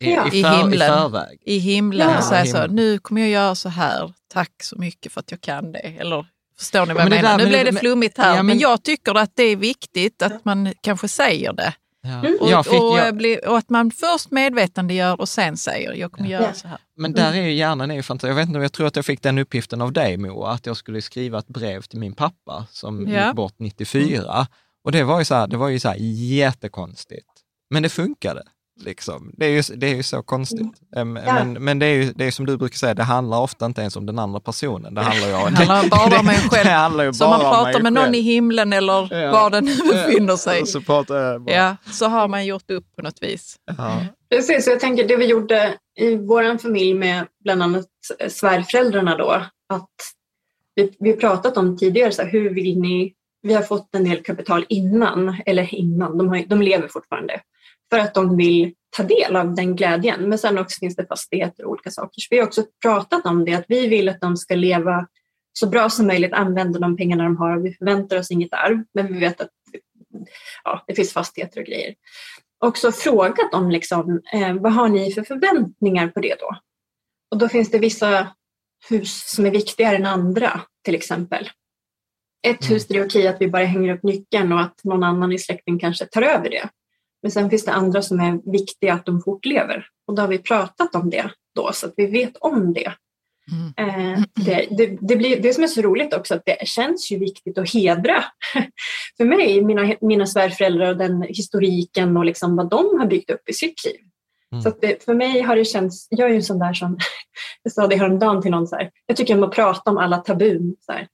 I, 0.03 0.11
Ja. 0.13 0.29
i, 0.33 0.39
I 0.39 0.43
för, 0.43 0.53
I 0.53 0.57
himlen. 0.57 0.79
förväg. 0.99 1.39
i 1.45 1.57
himlen 1.57 2.09
Ja. 2.09 2.17
och 2.17 2.23
säga 2.23 2.45
så, 2.45 2.67
nu 2.67 2.99
kommer 2.99 3.21
jag 3.21 3.29
göra 3.29 3.55
så 3.55 3.69
här, 3.69 4.13
tack 4.33 4.63
så 4.63 4.75
mycket 4.77 5.11
för 5.13 5.19
att 5.19 5.31
jag 5.31 5.41
kan 5.41 5.71
det. 5.71 5.79
Eller 5.79 6.27
förstår 6.57 6.85
ni 6.85 6.93
vad 6.93 7.01
Ja, 7.01 7.05
jag 7.05 7.09
men 7.09 7.21
menar? 7.21 7.29
där- 7.29 7.37
nu 7.37 7.43
men 7.43 7.49
blev 7.63 7.73
det- 7.73 7.79
flummigt 7.79 8.17
här, 8.17 8.29
Ja, 8.29 8.35
men, 8.35 8.45
men- 8.45 8.59
jag 8.59 8.83
tycker 8.83 9.15
att 9.15 9.31
det 9.35 9.43
är 9.43 9.55
viktigt 9.55 10.21
att 10.21 10.45
man 10.45 10.73
kanske 10.81 11.07
säger 11.07 11.53
det. 11.53 11.73
Ja. 12.07 12.19
Mm. 12.19 12.37
Och, 12.41 12.49
Jag 12.49 12.65
fick, 12.65 12.81
och, 12.81 12.97
jag, 12.97 13.15
bli, 13.15 13.39
och 13.47 13.57
att 13.57 13.69
man 13.69 13.91
först 13.91 14.31
medvetandegör 14.31 15.21
och 15.21 15.29
sen 15.29 15.57
säger, 15.57 15.93
jag 15.93 16.11
kommer 16.11 16.29
göra 16.29 16.43
Ja. 16.43 16.53
så 16.53 16.67
här. 16.67 16.77
men 16.97 17.13
där 17.13 17.33
är 17.33 17.41
ju 17.41 17.51
hjärnan 17.53 17.91
är 17.91 17.95
ju 17.95 18.03
fantastisk. 18.03 18.29
Jag 18.31 18.35
vet 18.35 18.47
inte, 18.47 18.59
jag 18.59 18.73
tror 18.73 18.87
att 18.87 18.95
jag 18.95 19.05
fick 19.05 19.21
den 19.21 19.37
uppgiften 19.37 19.81
av 19.81 19.91
dig 19.93 20.17
Moa, 20.17 20.51
att 20.51 20.65
jag 20.65 20.77
skulle 20.77 21.01
skriva 21.01 21.39
ett 21.39 21.47
brev 21.47 21.81
till 21.81 21.99
min 21.99 22.13
pappa 22.15 22.65
som 22.71 23.07
Ja. 23.07 23.27
gick 23.27 23.35
bort 23.35 23.55
94. 23.59 24.47
Och 24.83 24.91
det 24.91 25.03
var 25.03 25.19
ju 25.19 25.25
så 25.25 25.35
här, 25.35 25.47
det 25.47 25.57
var 25.57 25.69
ju 25.69 25.79
så 25.79 25.87
här 25.89 25.95
jättekonstigt. 25.99 27.27
Men 27.69 27.83
det 27.83 27.89
funkade. 27.89 28.43
Liksom. 28.79 29.31
Det, 29.37 29.45
är 29.45 29.49
ju, 29.49 29.61
det 29.75 29.87
är 29.91 29.95
ju 29.95 30.03
så 30.03 30.23
konstigt. 30.23 30.67
Em, 30.95 31.15
Ja. 31.25 31.33
Men, 31.33 31.53
men 31.63 31.79
det 31.79 31.85
är 31.85 31.93
ju 31.93 32.13
det 32.15 32.25
är 32.25 32.31
som 32.31 32.45
du 32.45 32.57
brukar 32.57 32.77
säga, 32.77 32.93
det 32.93 33.03
handlar 33.03 33.39
ofta 33.41 33.65
inte 33.65 33.81
ens 33.81 33.95
om 33.95 34.05
den 34.05 34.19
andra 34.19 34.39
personen. 34.39 34.93
Det 34.93 35.01
handlar 35.01 35.27
ju 35.27 35.33
om, 35.33 35.53
Det 35.57 35.63
handlar 35.65 35.89
bara 36.09 36.19
om 36.19 36.27
en 36.29 36.35
själv. 36.35 36.63
Det 36.65 36.71
handlar 36.71 37.03
ju 37.03 37.13
Så 37.13 37.25
bara 37.25 37.37
man 37.37 37.45
om 37.45 37.53
pratar 37.65 37.81
med 37.81 37.93
någon 37.93 38.03
själv. 38.03 38.15
i 38.15 38.21
himlen 38.21 38.73
eller 38.73 39.15
Ja. 39.21 39.31
var 39.31 39.49
den 39.49 39.65
nu 39.65 39.75
befinner 39.91 40.35
sig. 40.35 40.65
Så 40.65 40.81
pratar. 40.81 41.51
Ja, 41.51 41.75
så 41.91 42.05
har 42.07 42.27
man 42.27 42.45
gjort 42.45 42.71
upp 42.71 42.95
på 42.95 43.01
något 43.01 43.17
vis. 43.23 43.55
Ja. 43.77 44.05
Precis, 44.29 44.67
jag 44.67 44.79
tänker 44.79 45.07
det 45.07 45.15
vi 45.17 45.25
gjorde 45.25 45.73
i 45.99 46.15
vår 46.15 46.57
familj 46.57 46.93
med 46.93 47.25
bland 47.43 47.63
annat 47.63 47.85
svärföräldrarna 48.29 49.17
då, 49.17 49.31
att 49.73 49.89
vi, 50.75 50.91
vi 50.99 51.13
pratat 51.13 51.57
om 51.57 51.77
tidigare, 51.77 52.11
så 52.11 52.21
här, 52.21 52.29
hur 52.29 52.49
vill 52.53 52.79
ni, 52.79 53.13
vi 53.41 53.53
har 53.53 53.61
fått 53.61 53.95
en 53.95 54.03
del 54.03 54.23
kapital 54.23 54.65
innan, 54.69 55.35
eller 55.45 55.75
innan, 55.75 56.17
de, 56.17 56.27
har, 56.29 56.43
de 56.47 56.61
lever 56.61 56.87
fortfarande, 56.87 57.41
för 57.89 57.99
att 57.99 58.13
de 58.13 58.37
vill 58.37 58.73
ta 58.97 59.03
del 59.03 59.35
av 59.35 59.55
den 59.55 59.75
glädjen. 59.75 60.29
Men 60.29 60.37
sen 60.37 60.57
också 60.57 60.79
finns 60.79 60.95
det 60.95 61.07
fastigheter 61.07 61.65
och 61.65 61.71
olika 61.71 61.91
saker. 61.91 62.21
Så 62.21 62.27
vi 62.29 62.37
har 62.39 62.47
också 62.47 62.65
pratat 62.81 63.25
om 63.25 63.45
det, 63.45 63.53
att 63.53 63.65
vi 63.67 63.87
vill 63.87 64.09
att 64.09 64.21
de 64.21 64.37
ska 64.37 64.55
leva 64.55 65.07
så 65.53 65.67
bra 65.67 65.89
som 65.89 66.07
möjligt, 66.07 66.33
använda 66.33 66.79
de 66.79 66.97
pengarna 66.97 67.23
de 67.23 67.37
har. 67.37 67.57
Vi 67.57 67.73
förväntar 67.73 68.17
oss 68.17 68.31
inget 68.31 68.53
arv, 68.53 68.83
men 68.93 69.13
vi 69.13 69.19
vet 69.19 69.41
att 69.41 69.49
ja, 70.63 70.83
det 70.87 70.95
finns 70.95 71.13
fastigheter 71.13 71.59
och 71.59 71.65
grejer 71.65 71.95
också 72.59 72.91
frågat 72.91 73.53
om 73.53 73.71
liksom, 73.71 74.21
eh, 74.33 74.53
vad 74.53 74.73
har 74.73 74.89
ni 74.89 75.11
för 75.11 75.23
förväntningar 75.23 76.07
på 76.07 76.19
det 76.19 76.35
då? 76.39 76.57
Och 77.31 77.37
då 77.37 77.49
finns 77.49 77.71
det 77.71 77.79
vissa 77.79 78.27
hus 78.89 79.29
som 79.29 79.45
är 79.45 79.51
viktigare 79.51 79.95
än 79.95 80.05
andra 80.05 80.61
till 80.83 80.95
exempel. 80.95 81.49
Ett 82.47 82.61
Mm. 82.61 82.73
hus 82.73 82.87
där 82.87 82.95
det 82.95 83.01
är 83.01 83.07
okej 83.07 83.27
att 83.27 83.41
vi 83.41 83.47
bara 83.47 83.65
hänger 83.65 83.95
upp 83.95 84.03
nyckeln 84.03 84.53
och 84.53 84.61
att 84.61 84.83
någon 84.83 85.03
annan 85.03 85.31
i 85.31 85.39
släkten 85.39 85.79
kanske 85.79 86.05
tar 86.05 86.21
över 86.21 86.49
det. 86.49 86.69
Men 87.21 87.31
sen 87.31 87.49
finns 87.49 87.65
det 87.65 87.71
andra 87.73 88.01
som 88.01 88.19
är 88.19 88.51
viktiga 88.51 88.93
att 88.93 89.05
de 89.05 89.21
fortlever. 89.21 89.85
Och 90.07 90.15
då 90.15 90.21
har 90.21 90.29
vi 90.29 90.37
pratat 90.37 90.95
om 90.95 91.09
det 91.09 91.31
då 91.55 91.71
så 91.73 91.87
att 91.87 91.93
vi 91.97 92.05
vet 92.05 92.37
om 92.37 92.73
det. 92.73 92.93
Mm. 93.51 93.89
Eh, 93.89 94.23
det, 94.35 94.67
det, 94.77 94.97
det, 95.01 95.15
blir, 95.15 95.41
det 95.41 95.53
som 95.53 95.63
är 95.63 95.67
så 95.67 95.81
roligt 95.81 96.13
också 96.13 96.35
att 96.35 96.45
det 96.45 96.67
känns 96.67 97.11
ju 97.11 97.19
viktigt 97.19 97.57
att 97.57 97.73
hedra. 97.73 98.23
För 99.17 99.25
mig, 99.25 99.63
mina, 99.63 99.95
mina 100.01 100.25
svärföräldrar 100.25 100.89
och 100.89 100.97
den 100.97 101.21
historiken 101.21 102.17
och 102.17 102.25
liksom 102.25 102.55
vad 102.55 102.69
de 102.69 102.99
har 102.99 103.05
byggt 103.05 103.29
upp 103.29 103.49
i 103.49 103.53
sitt 103.53 103.85
liv. 103.85 103.99
Mm. 104.51 104.61
Så 104.61 104.69
att 104.69 104.81
det, 104.81 105.03
för 105.05 105.13
mig 105.13 105.41
har 105.41 105.55
det 105.55 105.65
känts, 105.65 106.07
jag 106.09 106.25
är 106.25 106.29
ju 106.29 106.35
en 106.35 106.43
sån 106.43 106.59
där 106.59 106.73
som, 106.73 106.97
jag 107.63 107.73
sa 107.73 107.87
det 107.87 107.95
häromdagen 107.95 108.41
till 108.41 108.51
någon 108.51 108.67
så 108.67 108.75
här, 108.75 108.91
jag 109.05 109.17
tycker 109.17 109.37
om 109.37 109.43
att 109.43 109.51
prata 109.51 109.91
om 109.91 109.97
alla 109.97 110.17
tabun. 110.17 110.75
Så 110.79 110.91
här. 110.91 111.07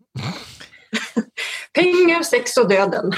Pengar, 1.74 2.24
sex 2.24 2.58
och 2.58 2.70
döden. 2.70 3.12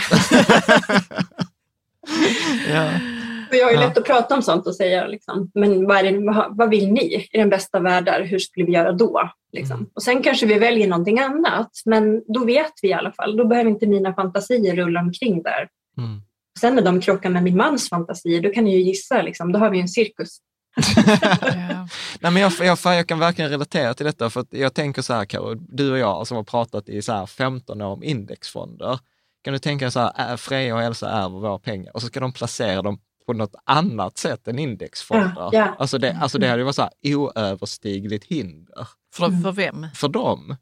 Ja. 2.69 2.91
Jag 3.51 3.69
är 3.69 3.73
Ja. 3.73 3.79
lätt 3.79 3.97
att 3.97 4.05
prata 4.05 4.35
om 4.35 4.41
sånt 4.41 4.67
och 4.67 4.75
säga 4.75 5.07
liksom, 5.07 5.51
men 5.53 5.87
vad, 5.87 6.05
det, 6.05 6.19
vad, 6.49 6.69
vill 6.69 6.91
ni 6.91 7.27
i 7.31 7.37
den 7.37 7.49
bästa 7.49 7.79
världar? 7.79 8.23
Hur 8.23 8.39
skulle 8.39 8.65
vi 8.65 8.71
göra 8.71 8.91
då? 8.91 9.29
Liksom. 9.53 9.77
Mm. 9.77 9.89
Och 9.93 10.03
sen 10.03 10.23
kanske 10.23 10.45
vi 10.45 10.59
väljer 10.59 10.87
någonting 10.87 11.19
annat, 11.19 11.71
men 11.85 12.23
då 12.33 12.45
vet 12.45 12.71
vi 12.81 12.87
i 12.87 12.93
alla 12.93 13.11
fall. 13.11 13.37
Då 13.37 13.47
behöver 13.47 13.69
inte 13.69 13.87
mina 13.87 14.13
fantasier 14.13 14.75
rulla 14.75 14.99
omkring 14.99 15.43
där. 15.43 15.67
Mm. 15.97 16.21
Sen 16.59 16.75
när 16.75 16.81
de 16.81 17.01
krockar 17.01 17.29
med 17.29 17.43
min 17.43 17.57
mans 17.57 17.89
fantasier, 17.89 18.41
då 18.41 18.49
kan 18.49 18.63
ni 18.63 18.75
ju 18.75 18.81
gissa, 18.81 19.21
liksom, 19.21 19.51
då 19.51 19.59
har 19.59 19.69
vi 19.69 19.79
en 19.79 19.87
cirkus. 19.89 20.37
Nej, 22.19 22.31
men 22.31 22.37
jag, 22.37 22.51
jag, 22.59 22.77
jag 22.83 23.07
kan 23.07 23.19
verkligen 23.19 23.51
relatera 23.51 23.93
till 23.93 24.05
detta, 24.05 24.29
för 24.29 24.45
jag 24.49 24.73
tänker 24.73 25.01
så 25.01 25.13
här, 25.13 25.25
Karo, 25.25 25.53
du 25.53 25.91
och 25.91 25.97
jag 25.97 26.27
som 26.27 26.37
har 26.37 26.43
pratat 26.43 26.89
i 26.89 27.01
så 27.01 27.13
här 27.13 27.25
15 27.25 27.81
år 27.81 27.87
om 27.93 28.03
indexfonder, 28.03 28.99
kan 29.45 29.53
du 29.53 29.59
tänka 29.59 29.91
så 29.91 29.99
här, 30.15 30.37
Freja 30.37 30.75
och 30.75 30.81
Elsa 30.83 31.09
ärver 31.09 31.39
våra 31.39 31.59
pengar 31.59 31.91
och 31.95 32.01
så 32.01 32.07
ska 32.07 32.19
de 32.19 32.33
placera 32.33 32.81
dem 32.81 32.99
på 33.25 33.33
något 33.33 33.55
annat 33.63 34.17
sätt 34.17 34.47
än 34.47 34.59
indexfonder. 34.59 35.33
Ja, 35.37 35.49
ja. 35.53 35.75
Alltså, 35.79 35.97
det, 35.97 36.17
alltså 36.21 36.37
det 36.37 36.47
hade 36.47 36.59
ju 36.59 36.63
varit 36.63 36.75
så 36.75 36.81
här 36.81 36.91
oöverstigligt 37.15 38.25
hinder 38.25 38.87
För, 39.13 39.41
för 39.43 39.51
vem? 39.51 39.87
för 39.95 40.07
dem. 40.07 40.55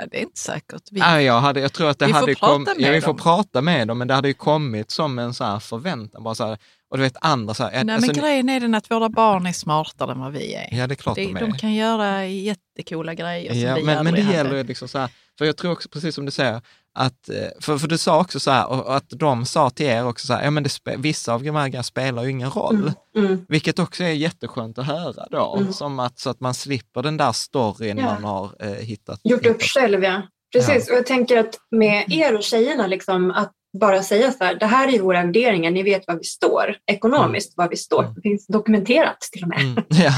Ja, 0.00 0.06
det 0.10 0.16
är 0.18 0.22
inte 0.22 0.40
säkert. 0.40 0.82
Vi, 0.90 1.00
Nej, 1.00 1.24
jag, 1.24 1.40
hade, 1.40 1.60
jag 1.60 1.72
tror 1.72 1.88
att 1.90 1.98
det 1.98 2.06
Vi 2.06 2.12
får 2.12 2.20
hade 2.20 2.34
prata 2.34 2.52
kommit, 2.52 2.66
med 2.76 2.88
ja, 2.88 2.92
vi 2.92 3.00
får 3.00 3.06
dem. 3.12 3.16
prata 3.16 3.60
med 3.62 3.88
dem, 3.88 3.98
men 3.98 4.08
det 4.08 4.14
hade 4.14 4.28
ju 4.28 4.34
kommit 4.34 4.90
som 4.90 5.18
en 5.18 5.34
så 5.34 5.44
här 5.44 5.58
förväntan. 5.58 6.22
Bara 6.22 6.34
så 6.34 6.44
här, 6.46 6.58
och 6.90 6.96
du 6.96 7.02
vet 7.02 7.16
andra 7.20 7.54
så 7.54 7.64
här, 7.64 7.84
Nej, 7.84 7.94
alltså, 7.94 8.12
men 8.12 8.20
grejen 8.22 8.48
är 8.48 8.60
den 8.60 8.74
att 8.74 8.90
våra 8.90 9.08
barn 9.08 9.46
är 9.46 9.52
smartare 9.52 10.12
än 10.12 10.20
vad 10.20 10.32
vi 10.32 10.54
är. 10.54 10.68
Ja, 10.78 10.86
det 10.86 10.94
är 10.94 10.96
klart 10.96 11.14
Det, 11.16 11.24
de 11.26 11.36
är. 11.36 11.40
de 11.40 11.52
kan 11.52 11.74
göra 11.74 12.26
jättecoola 12.26 13.14
grejer 13.14 13.52
som 13.52 13.60
Ja, 13.60 13.74
vi 13.74 13.82
men, 13.82 14.04
men 14.04 14.14
det 14.14 14.22
hade. 14.22 14.36
gäller 14.36 14.56
ju 14.56 14.64
liksom 14.64 14.88
så 14.88 14.98
här, 14.98 15.10
för 15.38 15.44
jag 15.44 15.56
tror 15.56 15.72
också 15.72 15.88
precis 15.88 16.14
som 16.14 16.24
du 16.24 16.30
säger, 16.30 16.60
att, 16.96 17.28
eh, 17.28 17.34
för, 17.60 17.78
för 17.78 17.88
du 17.88 17.98
sa 17.98 18.20
också 18.20 18.40
så 18.40 18.50
här, 18.50 18.68
och 18.68 18.96
att 18.96 19.04
de 19.10 19.46
sa 19.46 19.70
till 19.70 19.86
er 19.86 20.06
också 20.06 20.26
så 20.26 20.32
här, 20.34 20.44
ja 20.44 20.50
men 20.50 20.62
det, 20.62 20.70
vissa 20.96 21.34
av 21.34 21.42
de 21.42 21.50
här 21.56 21.68
grejerna 21.68 21.82
spelar 21.82 22.24
ju 22.24 22.30
ingen 22.30 22.50
roll. 22.50 22.92
Mm. 23.16 23.46
Vilket 23.48 23.78
också 23.78 24.04
är 24.04 24.08
jätteskönt 24.10 24.78
att 24.78 24.86
höra 24.86 25.26
då, 25.30 25.56
Mm. 25.60 25.72
som 25.72 25.98
att, 26.00 26.18
så 26.18 26.30
att 26.30 26.40
man 26.40 26.54
slipper 26.54 27.02
den 27.02 27.16
där 27.16 27.32
storyn 27.32 27.98
Ja. 27.98 28.04
man 28.04 28.24
har 28.24 28.50
eh, 28.60 28.70
hittat. 28.72 29.20
Gjort 29.24 29.46
upp 29.46 29.62
hittat. 29.62 29.62
själv, 29.62 30.02
ja. 30.04 30.22
Precis, 30.52 30.90
och 30.90 30.96
jag 30.96 31.06
tänker 31.06 31.36
att 31.36 31.54
med 31.70 32.04
er 32.12 32.34
och 32.36 32.42
tjejerna, 32.42 32.86
liksom, 32.86 33.30
att 33.30 33.52
bara 33.80 34.02
säga 34.02 34.32
så 34.32 34.44
här, 34.44 34.54
det 34.54 34.66
här 34.66 34.94
är 34.94 35.00
våra 35.00 35.22
värderingar, 35.22 35.70
ni 35.70 35.82
vet 35.82 36.06
var 36.06 36.14
vi 36.14 36.24
står 36.24 36.76
ekonomiskt, 36.86 37.52
var 37.56 37.68
vi 37.68 37.76
står. 37.76 38.02
Mm. 38.02 38.14
Det 38.14 38.20
finns 38.20 38.46
dokumenterat 38.46 39.20
till 39.32 39.42
och 39.42 39.48
med, 39.48 39.60
Mm, 39.60 39.84
ja, 39.88 40.12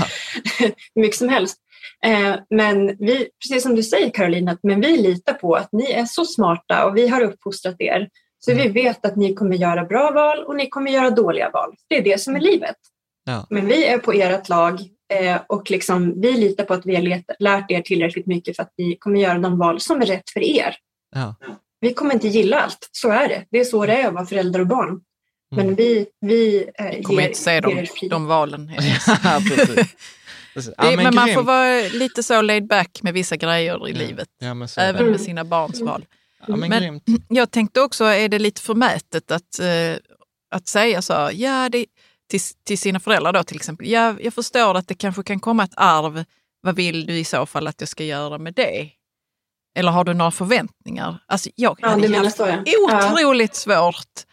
hur 0.95 1.03
mycket 1.03 1.19
som 1.19 1.29
helst. 1.29 1.57
Eh, 2.07 2.35
men 2.51 2.87
vi, 2.99 3.29
precis 3.43 3.63
som 3.63 3.75
du 3.77 3.83
säger 3.83 4.11
Caroline, 4.11 4.49
att, 4.49 4.59
men 4.63 4.81
vi 4.81 4.97
litar 4.97 5.33
på 5.35 5.55
att 5.55 5.69
ni 5.73 5.91
är 5.93 6.05
så 6.05 6.25
smarta 6.25 6.85
och 6.87 6.97
vi 6.97 7.09
har 7.09 7.21
uppfostrat 7.21 7.77
er. 7.79 8.09
Så 8.41 8.51
Mm. 8.51 8.63
vi 8.63 8.83
vet 8.83 9.07
att 9.07 9.17
ni 9.17 9.35
kommer 9.35 9.57
göra 9.57 9.85
bra 9.85 10.11
val 10.11 10.45
och 10.45 10.57
ni 10.57 10.69
kommer 10.69 10.91
göra 10.91 11.11
dåliga 11.11 11.51
val. 11.51 11.75
Det 11.89 11.97
är 11.97 12.03
det 12.03 12.21
som 12.21 12.37
är 12.37 12.41
livet. 12.41 12.77
Ja. 13.25 13.47
Men 13.51 13.67
vi 13.67 13.87
är 13.87 13.99
på 13.99 14.13
ert 14.13 14.49
lag 14.49 14.81
eh, 15.15 15.37
och 15.47 15.71
liksom, 15.71 16.21
vi 16.21 16.33
litar 16.33 16.65
på 16.65 16.75
att 16.75 16.87
vi 16.87 16.95
har 16.97 17.23
lärt 17.43 17.71
er 17.71 17.81
tillräckligt 17.81 18.27
mycket 18.27 18.57
för 18.57 18.63
att 18.63 18.73
ni 18.79 18.97
kommer 18.97 19.21
göra 19.21 19.39
de 19.39 19.59
val 19.59 19.81
som 19.81 20.03
är 20.03 20.07
rätt 20.07 20.31
för 20.33 20.41
er. 20.41 20.77
ja. 21.15 21.35
Vi 21.81 21.95
kommer 21.95 22.15
inte 22.15 22.29
gilla 22.29 22.61
allt, 22.61 22.89
så 22.93 23.11
är 23.11 23.29
det. 23.29 23.45
Det 23.51 23.61
är 23.61 23.65
så 23.65 23.87
det 23.87 23.93
är 23.93 24.09
att 24.09 24.15
vara 24.15 24.27
förälder 24.27 24.61
och 24.61 24.67
barn. 24.67 25.01
Men 25.51 25.61
Mm. 25.65 25.75
vi, 25.75 26.07
vi 26.21 26.71
eh, 26.79 26.87
Vi 26.97 27.03
kommer 27.03 27.21
ger, 27.23 27.29
inte 27.29 27.41
se 27.41 27.53
ger 27.55 28.09
de, 28.11 28.27
valen. 28.27 28.71
Ja. 29.25 29.41
Ja, 30.55 30.91
Det, 30.91 30.97
men 30.97 31.15
man 31.15 31.35
får 31.35 31.43
vara 31.43 31.89
lite 31.93 32.23
så 32.23 32.43
laid 32.43 32.67
back 32.67 33.03
med 33.03 33.15
vissa 33.15 33.37
grejer 33.37 33.89
i 33.89 33.93
livet. 33.93 34.29
Ja, 34.39 34.55
men 34.55 34.69
så 34.69 34.81
är 34.81 34.89
Även 34.89 35.05
det. 35.05 35.11
med 35.11 35.21
sina 35.21 35.45
barns 35.45 35.81
val. 35.81 36.07
Ja, 36.47 36.57
men, 36.57 36.71
Men-. 36.71 37.01
Jag 37.29 37.51
tänkte 37.51 37.81
också, 37.81 38.05
är 38.05 38.29
det 38.29 38.39
lite 38.39 38.61
förmätet 38.61 39.31
att, 39.31 39.59
eh, 39.59 39.97
att 40.51 40.69
säga 40.69 41.03
så, 41.03 41.13
här, 41.13 41.33
ja, 41.35 41.69
det, 41.69 41.87
till, 42.31 42.41
till 42.65 42.79
sina 42.79 43.01
föräldrar 43.01 43.33
då 43.33 43.43
till 43.43 43.57
exempel. 43.57 43.89
Ja, 43.89 44.15
jag 44.21 44.35
förstår 44.35 44.77
att 44.77 44.89
det 44.89 44.95
kanske 44.95 45.23
kan 45.23 45.41
komma 45.41 45.65
ett 45.65 45.75
arv. 45.77 46.25
Vad 46.61 46.77
vill 46.77 47.07
du 47.07 47.19
i 47.19 47.25
så 47.25 47.47
fall 47.47 47.67
att 47.67 47.81
jag 47.81 47.89
ska 47.89 48.05
göra 48.05 48.39
med 48.39 48.55
det? 48.55 48.91
Eller 49.79 49.91
har 49.93 50.05
du 50.05 50.15
några 50.15 50.31
förväntningar? 50.31 51.19
Alltså, 51.27 51.51
jag 51.55 51.79
Ja, 51.83 51.89
hade 51.89 52.03
du 52.03 52.09
menar 52.09 52.25
haft 52.25 52.37
så 52.37 52.47
ja. 52.47 52.63
ja. 52.67 53.13
otroligt 53.15 53.55
svårt 53.55 54.25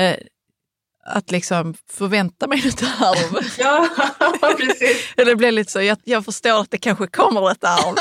eh, 0.00 0.16
att 1.06 1.30
liksom 1.30 1.74
förvänta 1.90 2.46
mig 2.46 2.68
ett 2.68 2.82
arv. 2.82 3.44
Ja, 3.58 3.88
precis. 4.58 5.14
Det 5.16 5.36
blev 5.36 5.52
lite 5.52 5.72
så, 5.72 5.82
jag, 5.82 5.98
jag 6.04 6.24
förstår 6.24 6.60
att 6.60 6.70
det 6.70 6.78
kanske 6.78 7.06
kommer 7.06 7.50
ett 7.50 7.64
arv. 7.64 7.94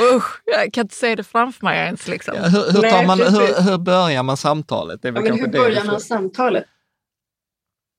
Usch, 0.16 0.40
jag 0.44 0.72
kan 0.72 0.84
inte 0.84 0.94
se 0.94 1.14
det 1.14 1.24
framför 1.24 1.64
mig 1.66 1.78
ens. 1.78 2.08
Liksom. 2.08 2.34
Ja, 2.36 2.42
hur, 2.42 2.72
hur, 2.72 2.72
tar 2.72 2.80
Nej, 2.82 3.06
man, 3.06 3.20
hur, 3.20 3.70
hur 3.70 3.78
börjar 3.78 4.22
man 4.22 4.36
samtalet? 4.36 5.02
Det 5.02 5.08
är 5.08 5.12
Ja, 5.12 5.14
väl 5.14 5.22
men 5.22 5.30
kanske 5.30 5.46
hur 5.46 5.52
det 5.52 5.58
börjar 5.58 5.84
man 5.84 6.00
samtalet? 6.00 6.64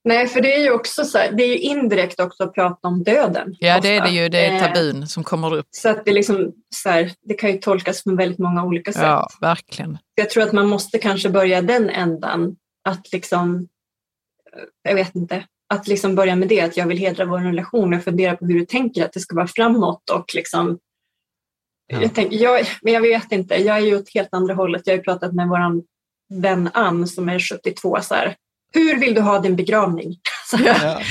Nej, 0.06 0.28
för 0.28 0.42
det 0.42 0.56
är 0.56 0.60
ju 0.64 0.72
också 0.72 1.06
så 1.06 1.18
här, 1.18 1.32
det 1.32 1.44
är 1.44 1.48
ju 1.48 1.58
indirekt 1.58 2.20
också 2.20 2.44
att 2.44 2.54
prata 2.54 2.88
om 2.88 3.04
döden. 3.04 3.56
Ja, 3.60 3.80
det 3.80 3.90
är 3.90 4.02
ofta. 4.02 4.12
det 4.12 4.18
ju. 4.18 4.30
Det 4.30 4.46
är 4.46 4.54
Eh, 4.54 4.68
tabun 4.68 5.08
som 5.08 5.24
kommer 5.24 5.56
upp. 5.56 5.68
Så 5.72 5.90
att 5.90 6.06
det, 6.06 6.14
liksom, 6.14 6.52
så 6.76 6.90
här, 6.90 7.12
det 7.22 7.34
kan 7.34 7.52
ju 7.52 7.58
tolkas 7.58 8.04
på 8.04 8.16
väldigt 8.16 8.40
många 8.40 8.64
olika 8.64 8.94
sätt. 8.94 9.02
Ja, 9.02 9.30
verkligen. 9.42 9.98
Jag 10.16 10.30
tror 10.30 10.44
att 10.44 10.52
man 10.52 10.68
måste 10.68 10.98
kanske 10.98 11.30
börja 11.30 11.62
den 11.62 11.90
ändan. 11.90 12.56
Att 12.90 13.12
liksom, 13.12 13.68
jag 14.84 14.96
vet 14.96 15.16
inte, 15.16 15.46
att 15.74 15.88
liksom 15.88 16.16
börja 16.16 16.36
med 16.36 16.48
det. 16.48 16.62
Att 16.62 16.78
jag 16.78 16.88
vill 16.88 16.98
hedra 16.98 17.26
vår 17.26 17.40
relation 17.40 17.94
och 17.94 18.04
fundera 18.04 18.36
på 18.36 18.46
hur 18.46 18.54
du 18.60 18.66
tänker 18.66 19.06
att 19.06 19.14
det 19.14 19.20
ska 19.20 19.36
vara 19.36 19.48
framåt. 19.48 20.10
Och 20.10 20.26
liksom, 20.36 20.80
Ja. 21.88 22.02
jag, 22.02 22.16
tänker, 22.16 22.38
jag, 22.38 22.66
men 22.82 22.94
jag 22.94 23.02
vet 23.02 23.32
inte, 23.32 23.56
jag 23.56 23.78
är 23.78 23.82
ju 23.82 23.96
åt 23.98 24.14
helt 24.14 24.30
andra 24.32 24.54
hållet. 24.54 24.82
Jag 24.86 24.94
har 24.94 24.98
ju 24.98 25.04
pratat 25.04 25.34
med 25.34 25.48
vår 25.48 25.60
vän 26.42 26.70
Ann 26.74 27.08
som 27.08 27.30
är 27.30 27.40
72. 27.40 27.98
Så 28.02 28.16
här, 28.16 28.36
hur 28.74 29.00
vill 29.00 29.14
du 29.14 29.22
ha 29.22 29.40
din 29.40 29.56
begravning? 29.56 30.18
Så 30.50 30.58
här, 30.58 30.86
Ja. 30.86 31.02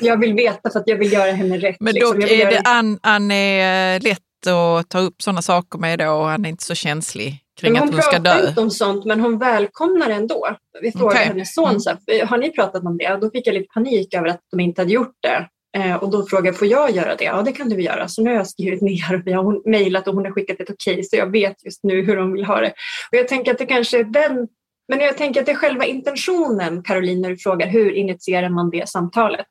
Jag 0.00 0.20
vill 0.20 0.34
veta 0.34 0.70
för 0.70 0.78
att 0.80 0.88
jag 0.88 0.96
vill 0.96 1.12
göra 1.12 1.32
henne 1.32 1.58
rätt. 1.58 1.76
Men 1.80 1.94
liksom. 1.94 2.20
dock 2.20 2.30
är 2.30 2.34
göra- 2.36 2.50
det 2.50 2.62
Ann, 2.64 2.98
Ann 3.02 3.30
är 3.30 3.96
eh, 3.96 4.02
lätt 4.02 4.46
att 4.46 4.88
ta 4.88 4.98
upp 4.98 5.22
sådana 5.22 5.42
saker 5.42 5.78
med 5.78 5.98
då 5.98 6.10
och 6.10 6.26
han 6.26 6.44
är 6.44 6.48
inte 6.48 6.64
så 6.64 6.74
känslig 6.74 7.40
kring 7.60 7.72
Men 7.72 7.82
att 7.82 7.88
hon 7.88 7.94
hon 7.94 8.02
ska 8.02 8.10
pratar 8.16 8.42
dö. 8.42 8.48
inte 8.48 8.60
om 8.60 8.70
sånt, 8.70 9.04
men 9.04 9.20
hon 9.20 9.38
välkomnar 9.38 10.10
ändå. 10.10 10.56
Vi 10.82 10.92
frågade 10.92 11.10
Okej. 11.14 11.26
hennes 11.26 11.54
son, 11.54 11.68
Mm. 11.68 11.80
så 11.80 11.90
här, 11.90 12.26
har 12.26 12.38
ni 12.38 12.50
pratat 12.50 12.84
om 12.84 12.98
det? 12.98 13.12
Och 13.14 13.20
då 13.20 13.30
fick 13.30 13.46
jag 13.46 13.54
lite 13.54 13.68
panik 13.74 14.14
över 14.14 14.28
att 14.28 14.40
de 14.50 14.60
inte 14.60 14.80
hade 14.80 14.92
gjort 14.92 15.16
det. 15.22 15.48
Eh, 15.78 15.94
och 15.96 16.10
då 16.10 16.26
frågade 16.26 16.48
jag, 16.48 16.58
får 16.58 16.68
jag 16.68 16.90
göra 16.90 17.14
det? 17.16 17.24
Ja, 17.24 17.42
det 17.42 17.52
kan 17.52 17.68
du 17.68 17.82
göra. 17.82 18.08
Så 18.08 18.22
nu 18.22 18.30
har 18.30 18.36
jag 18.36 18.46
skrivit 18.46 18.80
ner 18.82 19.14
och 19.14 19.20
vi 19.26 19.32
har 19.32 19.42
hon 19.44 19.62
mejlat 19.64 20.08
och 20.08 20.14
hon 20.14 20.24
har 20.24 20.32
skickat 20.32 20.60
ett 20.60 20.70
okej, 20.70 21.04
så 21.04 21.16
jag 21.16 21.30
vet 21.32 21.64
just 21.64 21.84
nu 21.84 22.02
hur 22.02 22.16
de 22.16 22.32
vill 22.32 22.44
ha 22.44 22.60
det. 22.60 22.72
Och 23.12 23.18
jag 23.18 23.28
tänker 23.28 23.52
att 23.52 23.58
det 23.58 23.66
kanske 23.66 23.98
är 23.98 24.04
den, 24.04 24.48
men 24.88 25.00
jag 25.00 25.16
tänker 25.16 25.40
att 25.40 25.46
det 25.46 25.52
är 25.52 25.56
själva 25.56 25.84
intentionen, 25.84 26.82
Caroline, 26.82 27.20
när 27.20 27.30
du 27.30 27.36
frågar 27.36 27.66
hur 27.66 27.92
initierar 27.92 28.48
man 28.48 28.70
det 28.70 28.88
samtalet? 28.88 29.46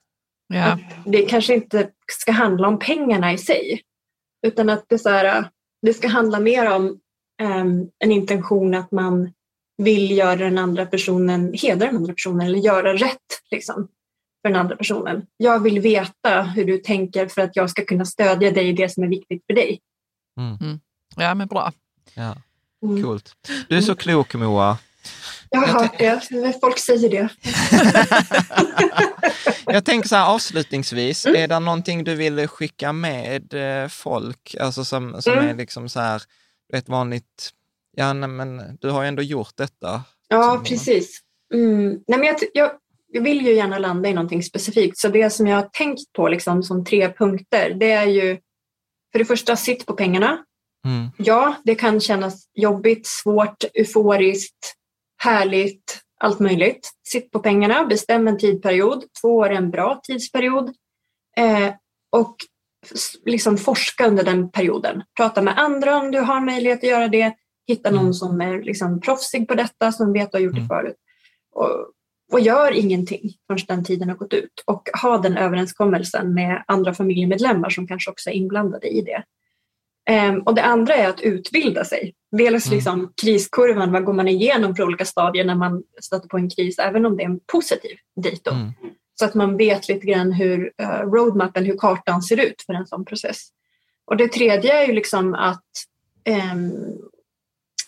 Ja. 0.53 0.78
det 1.06 1.22
kanske 1.22 1.53
inte 1.53 1.89
ska 2.12 2.32
handla 2.32 2.68
om 2.68 2.80
pengarna 2.80 3.34
i 3.34 3.38
sig. 3.38 3.82
Utan 4.47 4.70
att 4.70 4.86
det, 4.89 4.99
så 4.99 5.10
här, 5.10 5.45
det 5.82 5.93
ska 5.93 6.08
handla 6.08 6.39
mer 6.39 6.72
om 6.72 6.99
en 8.00 8.12
intention 8.12 8.76
att 8.76 8.92
man 8.92 9.32
vill 9.78 10.12
göra 10.12 10.36
den 10.36 10.58
andra 10.58 10.86
personen, 10.86 11.54
hedra 11.54 11.86
den 11.88 11.96
andra 11.96 12.14
personen 12.14 12.48
eller 12.48 12.60
göra 12.60 12.94
rätt 12.94 13.42
liksom, 13.52 13.88
för 14.42 14.50
den 14.50 14.60
andra 14.60 14.76
personen. 14.76 15.26
Jag 15.38 15.60
vill 15.60 15.80
veta 15.80 16.42
hur 16.42 16.66
du 16.66 16.78
tänker 16.78 17.28
för 17.28 17.42
att 17.42 17.56
jag 17.56 17.70
ska 17.70 17.86
kunna 17.86 18.06
stödja 18.06 18.52
dig 18.52 18.68
i 18.70 18.74
det 18.74 18.90
som 18.90 19.04
är 19.04 19.08
viktigt 19.08 19.44
för 19.48 19.54
dig. 19.54 19.80
ja, 21.16 21.36
men 21.36 21.48
bra. 21.48 21.72
Ja, 22.14 22.36
Mm. 22.84 23.04
coolt. 23.04 23.32
Du 23.70 23.78
är 23.78 23.82
så 23.82 23.96
klok 23.96 24.34
Moa. 24.36 24.78
Jag 25.50 25.60
har 25.60 25.90
Jag 26.00 26.12
hört 26.12 26.30
det, 26.30 26.60
folk 26.62 26.80
säger 26.80 27.10
det. 27.10 27.30
Jag 29.66 29.86
tänker 29.86 30.10
så 30.10 30.16
här 30.16 30.28
avslutningsvis, 30.34 31.26
Mm. 31.26 31.42
är 31.44 31.48
det 31.48 31.60
någonting 31.60 32.04
du 32.04 32.16
vill 32.16 32.48
skicka 32.48 32.94
med 32.94 33.54
eh, 33.84 33.88
folk, 33.88 34.56
alltså 34.60 34.86
som, 34.86 35.22
som 35.22 35.34
Mm. 35.34 35.46
är 35.50 35.54
liksom 35.56 35.90
så 35.90 36.00
här, 36.00 36.22
vet 36.74 36.89
vanligt, 36.89 37.51
ja 37.91 38.13
nej, 38.13 38.30
men 38.30 38.78
du 38.82 38.89
har 38.89 39.01
ju 39.01 39.07
ändå 39.07 39.22
gjort 39.22 39.57
detta. 39.57 40.03
Ja, 40.28 40.61
precis. 40.66 41.22
Mm. 41.53 42.03
Nej, 42.07 42.20
men 42.20 42.24
jag, 42.24 42.38
jag, 42.53 42.72
jag 43.07 43.22
vill 43.22 43.45
ju 43.45 43.53
gärna 43.53 43.80
landa 43.80 44.09
i 44.09 44.13
någonting 44.13 44.43
specifikt. 44.43 44.97
Så 44.97 45.09
det 45.09 45.30
som 45.30 45.47
jag 45.47 45.55
har 45.55 45.70
tänkt 45.74 46.13
på 46.13 46.28
liksom, 46.28 46.63
som 46.63 46.86
tre 46.86 47.13
punkter, 47.13 47.70
det 47.70 47.91
är 47.91 48.05
ju 48.05 48.38
för 49.11 49.20
det 49.20 49.26
första, 49.26 49.55
sitt 49.55 49.86
på 49.86 49.93
pengarna. 49.93 50.45
Mm. 50.86 51.09
Ja, 51.18 51.55
det 51.63 51.76
kan 51.76 51.99
kännas 51.99 52.49
jobbigt, 52.53 53.07
svårt, 53.07 53.63
euforiskt, 53.74 54.76
härligt, 55.18 56.01
allt 56.20 56.39
möjligt. 56.39 56.91
Sitt 57.07 57.32
på 57.32 57.39
pengarna, 57.39 57.86
bestäm 57.86 58.28
en 58.28 58.38
tidperiod. 58.38 59.03
Två 59.22 59.36
år 59.36 59.49
är 59.49 59.55
en 59.55 59.72
bra 59.72 60.01
tidsperiod. 60.03 60.74
Eh, 61.38 61.74
och 62.11 62.36
liksom 63.26 63.58
forska 63.58 64.08
under 64.08 64.24
den 64.24 64.52
perioden. 64.52 65.04
Prata 65.18 65.42
med 65.42 65.58
andra 65.60 65.98
om 65.98 66.12
du 66.12 66.20
har 66.20 66.42
möjlighet 66.42 66.78
att 66.84 66.90
göra 66.90 67.08
det. 67.08 67.34
Hitta 67.68 67.92
någon 67.92 68.00
Mm. 68.00 68.14
som 68.14 68.42
är 68.42 68.62
liksom 68.64 69.02
proffsig 69.02 69.48
på 69.48 69.56
detta, 69.56 69.92
som 69.92 70.14
vet 70.14 70.28
och 70.28 70.34
har 70.34 70.40
gjort 70.46 70.54
Mm. 70.54 70.64
det 70.64 70.68
förut. 70.68 70.96
Och, 71.52 71.70
och 72.32 72.40
gör 72.40 72.72
ingenting 72.72 73.34
förrän 73.48 73.60
den 73.68 73.84
tiden 73.84 74.10
har 74.10 74.16
gått 74.16 74.34
ut. 74.34 74.64
Och 74.66 74.90
ha 75.02 75.18
den 75.18 75.38
överenskommelsen 75.38 76.34
med 76.34 76.64
andra 76.68 76.94
familjemedlemmar 76.94 77.70
som 77.70 77.88
kanske 77.88 78.12
också 78.12 78.30
är 78.30 78.34
inblandade 78.34 78.88
i 78.88 79.02
det. 79.02 79.24
Ehm, 80.10 80.40
och 80.42 80.56
det 80.56 80.64
andra 80.64 80.96
är 80.96 81.10
att 81.10 81.22
utbilda 81.22 81.84
sig. 81.86 82.14
Dels 82.32 82.66
Mm. 82.66 82.76
liksom 82.76 83.14
kriskurvan, 83.22 83.92
vad 83.92 84.06
går 84.06 84.14
man 84.14 84.28
igenom 84.28 84.76
för 84.76 84.84
olika 84.84 85.06
stadier 85.06 85.46
när 85.46 85.56
man 85.56 85.84
stöter 86.02 86.28
på 86.28 86.38
en 86.38 86.50
kris, 86.50 86.80
även 86.80 87.06
om 87.06 87.18
det 87.18 87.24
är 87.24 87.28
en 87.30 87.40
positiv 87.52 87.98
dito. 88.22 88.52
Mm. 88.52 88.72
Så 89.16 89.26
att 89.26 89.34
man 89.34 89.57
vet 89.57 89.88
lite 89.88 90.05
grann 90.05 90.32
hur 90.32 90.72
eh, 90.78 90.99
roadmappen, 90.99 91.66
hur 91.66 91.78
kartan 91.78 92.22
ser 92.22 92.39
ut 92.39 92.61
för 92.66 92.74
en 92.74 92.88
sån 92.88 93.05
process. 93.05 93.47
Och 94.05 94.18
det 94.18 94.28
tredje 94.28 94.84
är 94.84 94.88
ju 94.88 94.93
liksom 94.93 95.34
att, 95.34 95.63
eh, 96.24 96.55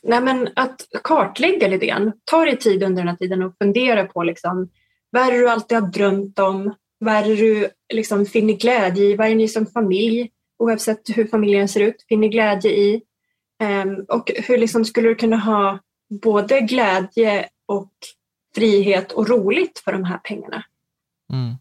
nej 0.03 0.21
men 0.21 0.49
att 0.55 0.87
kartlägga 1.03 1.67
lite 1.67 1.85
grann. 1.85 2.11
Ta 2.25 2.45
dig 2.45 2.57
tid 2.57 2.83
under 2.83 3.01
den 3.01 3.07
här 3.07 3.15
tiden 3.15 3.43
och 3.43 3.55
fundera 3.61 4.05
på 4.05 4.23
liksom, 4.23 4.69
vad 5.09 5.27
är 5.27 5.31
det 5.31 5.37
du 5.37 5.49
alltid 5.49 5.77
har 5.77 5.87
drömt 5.87 6.39
om? 6.39 6.73
Vad 6.99 7.15
är 7.15 7.23
det 7.23 7.35
du 7.35 7.69
liksom 7.93 8.25
finner 8.25 8.53
glädje 8.53 9.05
i? 9.05 9.15
Vad 9.15 9.27
är 9.27 9.35
ni 9.35 9.47
som 9.47 9.65
familj, 9.65 10.31
oavsett 10.59 11.01
hur 11.17 11.27
familjen 11.27 11.67
ser 11.67 11.79
ut, 11.79 12.05
finner 12.09 12.27
glädje 12.27 12.71
i? 12.71 13.01
Ehm, 13.63 14.05
och 14.07 14.31
hur 14.35 14.57
liksom 14.57 14.85
skulle 14.85 15.09
du 15.09 15.15
kunna 15.15 15.37
ha 15.37 15.79
både 16.21 16.61
glädje 16.61 17.49
och 17.65 17.91
frihet 18.55 19.11
och 19.11 19.29
roligt 19.29 19.79
för 19.79 19.91
de 19.91 20.03
här 20.03 20.17
pengarna. 20.17 20.63
Mm. 21.33 21.55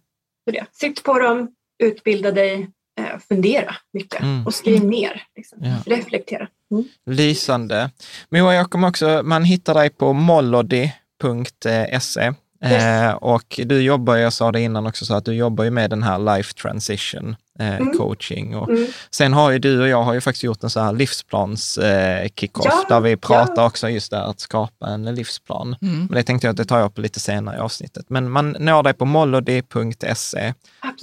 Så 0.45 0.51
det. 0.51 0.65
Sitt 0.73 1.03
på 1.03 1.19
dem, 1.19 1.49
utbilda 1.83 2.33
dig, 2.33 2.69
eh, 3.01 3.19
fundera 3.29 3.75
mycket 3.93 4.23
Mm. 4.23 4.47
och 4.47 4.55
skriv 4.55 4.85
ner. 4.85 5.23
Liksom. 5.37 5.59
Ja. 5.63 5.77
Reflektera. 5.97 6.49
Mm. 6.71 6.85
Lysande. 7.07 7.91
Moa, 8.29 8.55
jag 8.55 8.71
kommer 8.71 8.89
också, 8.89 9.23
man 9.25 9.45
hittar 9.45 9.75
dig 9.75 9.91
på 9.91 10.13
mollody.se. 10.13 12.33
Eh, 12.63 13.11
och 13.11 13.61
du 13.65 13.83
jobbar, 13.83 14.17
jag 14.17 14.33
sa 14.33 14.53
det 14.53 14.61
innan 14.61 14.87
också, 14.87 15.05
så 15.05 15.15
att 15.15 15.25
du 15.25 15.35
jobbar 15.35 15.65
ju 15.65 15.71
med 15.71 15.91
den 15.91 16.03
här 16.03 16.37
life 16.37 16.55
transition 16.55 17.37
eh, 17.59 17.77
Mm. 17.77 17.99
coaching. 17.99 18.57
Och 18.57 18.69
Mm. 18.69 18.87
Sen 19.11 19.33
har 19.33 19.51
ju 19.51 19.59
du 19.59 19.81
och 19.83 19.89
jag 19.89 20.03
har 20.03 20.15
ju 20.15 20.21
faktiskt 20.21 20.45
gjort 20.45 20.63
en 20.65 20.71
så 20.71 20.81
här 20.81 20.93
livsplans 20.93 21.79
eh, 21.79 22.29
kickoff 22.37 22.67
Ja, 22.69 22.85
där 22.89 23.01
vi 23.01 23.17
pratar 23.17 23.63
ja. 23.63 23.67
också 23.67 23.89
just 23.89 24.11
där 24.11 24.23
att 24.31 24.41
skapa 24.41 24.87
en 24.87 25.15
livsplan. 25.15 25.77
Mm. 25.83 25.99
Men 25.99 26.09
det 26.09 26.23
tänkte 26.23 26.47
jag 26.47 26.51
att 26.53 26.57
det 26.57 26.65
tar 26.65 26.79
jag 26.79 26.87
upp 26.87 26.99
lite 26.99 27.21
senare 27.21 27.57
i 27.57 27.61
avsnittet. 27.61 28.07
Men 28.09 28.31
man 28.31 28.57
når 28.59 28.83
dig 28.83 28.93
på 28.95 29.05
mollody.se 29.05 30.55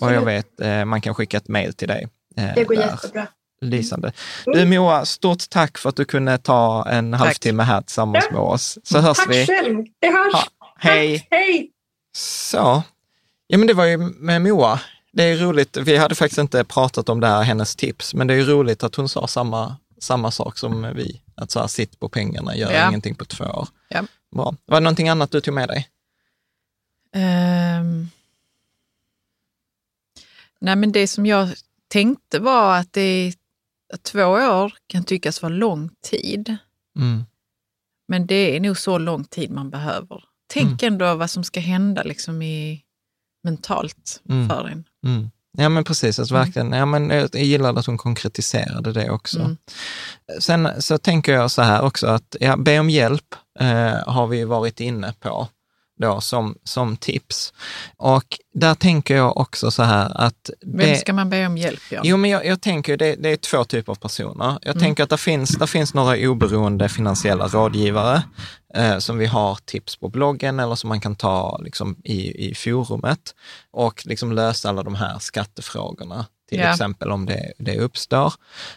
och 0.01 0.11
jag 0.13 0.21
vet, 0.25 0.61
eh, 0.61 0.85
man 0.85 1.01
kan 1.01 1.15
skicka 1.15 1.37
ett 1.37 1.47
mejl 1.47 1.73
till 1.73 1.87
dig. 1.87 2.07
eh, 2.37 2.49
det 2.55 2.63
går 2.63 2.75
där. 2.75 2.81
jättebra. 2.85 3.27
Lysande. 3.61 4.11
Mm. 4.47 4.59
Du 4.59 4.77
Moa, 4.79 5.05
stort 5.05 5.49
tack 5.49 5.77
för 5.77 5.89
att 5.89 5.95
du 5.95 6.05
kunde 6.05 6.37
ta 6.37 6.85
en 6.89 7.13
halvtimme 7.13 7.63
här 7.63 7.81
tillsammans 7.81 8.25
Ja. 8.29 8.33
med 8.33 8.41
oss. 8.41 8.77
Så 8.83 8.99
hörs 8.99 9.17
Tack 9.17 9.29
vi. 9.29 9.45
själv. 9.47 9.83
Det 10.01 10.07
hörs. 10.07 10.33
Ja, 10.33 10.45
hej. 10.79 11.19
Tack. 11.19 11.27
Hej. 11.31 11.69
Så, 12.17 12.83
ja 13.47 13.57
men 13.57 13.67
det 13.67 13.73
var 13.73 13.85
ju 13.85 13.97
med 13.97 14.41
Moa. 14.41 14.79
Det 15.13 15.23
är 15.23 15.37
roligt, 15.37 15.77
vi 15.77 15.97
hade 15.97 16.15
faktiskt 16.15 16.39
inte 16.39 16.63
pratat 16.63 17.09
om 17.09 17.19
det 17.19 17.27
här, 17.27 17.43
hennes 17.43 17.75
tips, 17.75 18.13
men 18.13 18.27
det 18.27 18.33
är 18.33 18.43
roligt 18.45 18.83
att 18.83 18.95
hon 18.95 19.09
sa 19.09 19.27
samma, 19.27 19.77
samma 19.99 20.31
sak 20.31 20.57
som 20.57 20.93
vi. 20.95 21.21
Att 21.35 21.51
så 21.51 21.59
här, 21.59 21.67
sitt 21.67 21.99
på 21.99 22.09
pengarna, 22.09 22.55
gör 22.55 22.71
Ja. 22.71 22.87
ingenting 22.89 23.15
på 23.15 23.25
två 23.25 23.43
år. 23.45 23.67
Ja. 23.87 24.03
Bra. 24.35 24.55
Var 24.65 24.75
det 24.79 24.83
någonting 24.83 25.09
annat 25.09 25.31
du 25.31 25.41
tog 25.41 25.53
med 25.53 25.67
dig? 25.69 25.89
Ehm. 27.15 28.07
Nej, 30.59 30.75
men 30.75 30.91
det 30.91 31.07
som 31.07 31.25
jag 31.25 31.49
tänkte 31.87 32.39
var 32.39 32.77
att 32.77 32.93
det 32.93 33.33
att 33.93 34.03
två 34.03 34.23
år 34.25 34.73
kan 34.87 35.03
tyckas 35.03 35.41
vara 35.41 35.53
lång 35.53 35.89
tid. 36.01 36.55
Mm. 36.95 37.23
Men 38.07 38.27
det 38.27 38.55
är 38.55 38.59
nog 38.59 38.77
så 38.77 38.97
lång 38.97 39.23
tid 39.23 39.51
man 39.51 39.69
behöver. 39.69 40.23
Tänk 40.47 40.83
ändå 40.83 41.15
vad 41.15 41.29
som 41.29 41.43
ska 41.43 41.59
hända 41.59 42.03
liksom 42.03 42.41
i, 42.41 42.83
mentalt 43.43 44.21
Mm. 44.29 44.49
för 44.49 44.67
en. 44.67 44.83
Mm. 45.03 45.29
Ja 45.57 45.69
men 45.69 45.83
precis, 45.83 46.19
alltså, 46.19 46.35
verkligen. 46.35 46.71
Ja, 46.71 46.85
men 46.85 47.09
jag 47.09 47.35
gillade 47.35 47.79
att 47.79 47.85
hon 47.85 47.97
konkretiserade 47.97 48.93
det 48.93 49.09
också. 49.09 49.39
Mm. 49.39 49.57
Sen 50.39 50.69
så 50.81 50.97
tänker 50.97 51.33
jag 51.33 51.51
så 51.51 51.61
här 51.61 51.81
också 51.81 52.07
att 52.07 52.35
ja, 52.39 52.57
be 52.57 52.79
om 52.79 52.89
hjälp 52.89 53.35
eh, 53.59 54.07
har 54.07 54.27
vi 54.27 54.43
varit 54.43 54.79
inne 54.79 55.13
på 55.19 55.47
då 55.99 56.21
som, 56.21 56.55
som 56.63 56.97
tips. 56.97 57.53
Och 57.97 58.39
där 58.53 58.75
tänker 58.75 59.15
jag 59.15 59.37
också 59.37 59.71
så 59.71 59.83
här 59.83 60.17
att... 60.21 60.49
Vem 60.65 60.77
det- 60.89 60.95
ska 60.97 61.13
man 61.13 61.29
be 61.29 61.45
om 61.45 61.57
hjälp? 61.57 61.79
Ja? 61.91 62.01
Jo, 62.03 62.17
men 62.17 62.29
jag, 62.29 62.45
jag 62.45 62.61
tänker 62.61 62.97
det, 62.97 63.15
det 63.15 63.29
är 63.29 63.37
två 63.37 63.63
typer 63.63 63.91
av 63.91 63.95
personer. 63.95 64.57
Jag 64.61 64.71
Mm. 64.75 64.79
tänker 64.79 65.03
att 65.03 65.09
det 65.09 65.17
finns, 65.17 65.49
det 65.49 65.67
finns 65.67 65.93
några 65.93 66.29
oberoende 66.29 66.89
finansiella 66.89 67.47
rådgivare 67.47 68.23
eh, 68.75 68.97
som 68.97 69.17
vi 69.17 69.25
har 69.25 69.57
tips 69.65 69.95
på 69.95 70.09
bloggen 70.09 70.59
eller 70.59 70.75
som 70.75 70.87
man 70.87 71.01
kan 71.01 71.15
ta 71.15 71.57
liksom, 71.63 71.95
i, 72.03 72.49
i 72.49 72.55
forumet 72.55 73.35
och 73.71 74.05
liksom 74.05 74.31
lösa 74.31 74.69
alla 74.69 74.83
de 74.83 74.95
här 74.95 75.19
skattefrågorna, 75.19 76.25
till 76.49 76.59
Ja. 76.59 76.71
exempel 76.71 77.11
om 77.11 77.25
det, 77.25 77.53
det 77.57 77.77
uppstår. 77.79 78.33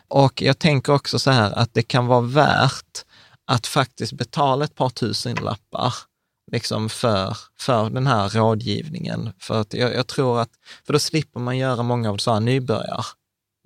Och 0.09 0.43
jag 0.43 0.59
tänker 0.59 0.93
också 0.93 1.19
så 1.19 1.31
här 1.31 1.53
att 1.59 1.75
det 1.75 1.83
kan 1.83 2.07
vara 2.07 2.21
värt 2.21 3.05
att 3.47 3.67
faktiskt 3.67 4.13
betala 4.13 4.65
ett 4.65 4.75
par 4.75 4.89
tusenlappar 4.91 5.95
liksom 6.53 6.89
för, 6.89 7.37
för 7.59 7.91
den 7.91 8.07
här 8.07 8.29
rådgivningen. 8.29 9.33
För 9.39 9.61
att 9.61 9.75
jag, 9.75 9.95
jag 9.95 10.07
tror 10.07 10.41
att, 10.41 10.51
för 10.87 10.93
då 10.93 10.99
slipper 10.99 11.41
man 11.41 11.59
göra 11.59 11.83
många 11.83 12.11
av 12.11 12.17
så 12.17 12.33
här 12.33 12.41
nybörjar, 12.41 13.07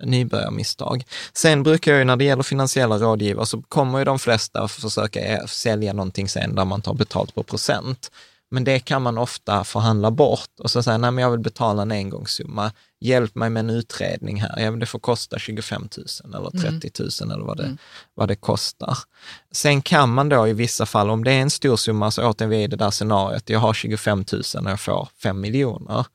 nybörjarmisstag. 0.03 1.03
Sen 1.33 1.63
brukar 1.63 1.91
jag 1.91 1.99
ju 1.99 2.05
när 2.05 2.15
det 2.15 2.23
gäller 2.23 2.43
finansiella 2.43 2.97
rådgivare 2.97 3.45
så 3.45 3.61
kommer 3.61 3.99
ju 3.99 4.05
de 4.05 4.19
flesta 4.19 4.67
försöka 4.67 5.19
eh, 5.19 5.45
sälja 5.45 5.93
någonting 5.93 6.29
sen 6.29 6.55
där 6.55 6.65
man 6.65 6.81
tar 6.81 6.93
betalt 6.93 7.35
på 7.35 7.43
procent. 7.43 8.11
Men 8.53 8.63
det 8.63 8.79
kan 8.79 9.01
man 9.01 9.17
ofta 9.17 9.63
förhandla 9.63 10.11
bort 10.11 10.59
och 10.59 10.71
så 10.71 10.83
säga, 10.83 10.97
nej 10.97 11.11
men 11.11 11.21
jag 11.23 11.31
vill 11.31 11.39
betala 11.39 11.81
en 11.81 11.91
engångssumma, 11.91 12.71
hjälp 12.99 13.35
mig 13.35 13.49
med 13.49 13.59
en 13.59 13.69
utredning 13.69 14.41
här, 14.41 14.59
ja 14.59 14.71
det 14.71 14.85
får 14.85 14.99
kosta 14.99 15.39
25 15.39 15.87
000 16.25 16.35
eller 16.35 16.79
30 16.79 16.91
000 17.23 17.31
eller 17.31 17.45
vad 17.45 17.57
det, 17.57 17.77
vad 18.13 18.27
det 18.27 18.35
kostar. 18.35 18.97
Sen 19.51 19.81
kan 19.81 20.13
man 20.13 20.29
då 20.29 20.47
i 20.47 20.53
vissa 20.53 20.85
fall, 20.85 21.09
om 21.09 21.23
det 21.23 21.31
är 21.31 21.41
en 21.41 21.49
stor 21.49 21.75
summa, 21.75 22.11
så 22.11 22.29
återigen 22.29 22.49
vi 22.49 22.57
är 22.57 22.63
i 22.63 22.67
det 22.67 22.75
där 22.75 22.91
scenariot, 22.91 23.49
jag 23.49 23.59
har 23.59 23.73
25 23.73 24.25
000 24.31 24.41
och 24.65 24.71
jag 24.71 24.79
får 24.79 25.09
5 25.23 25.41
miljoner, 25.41 26.05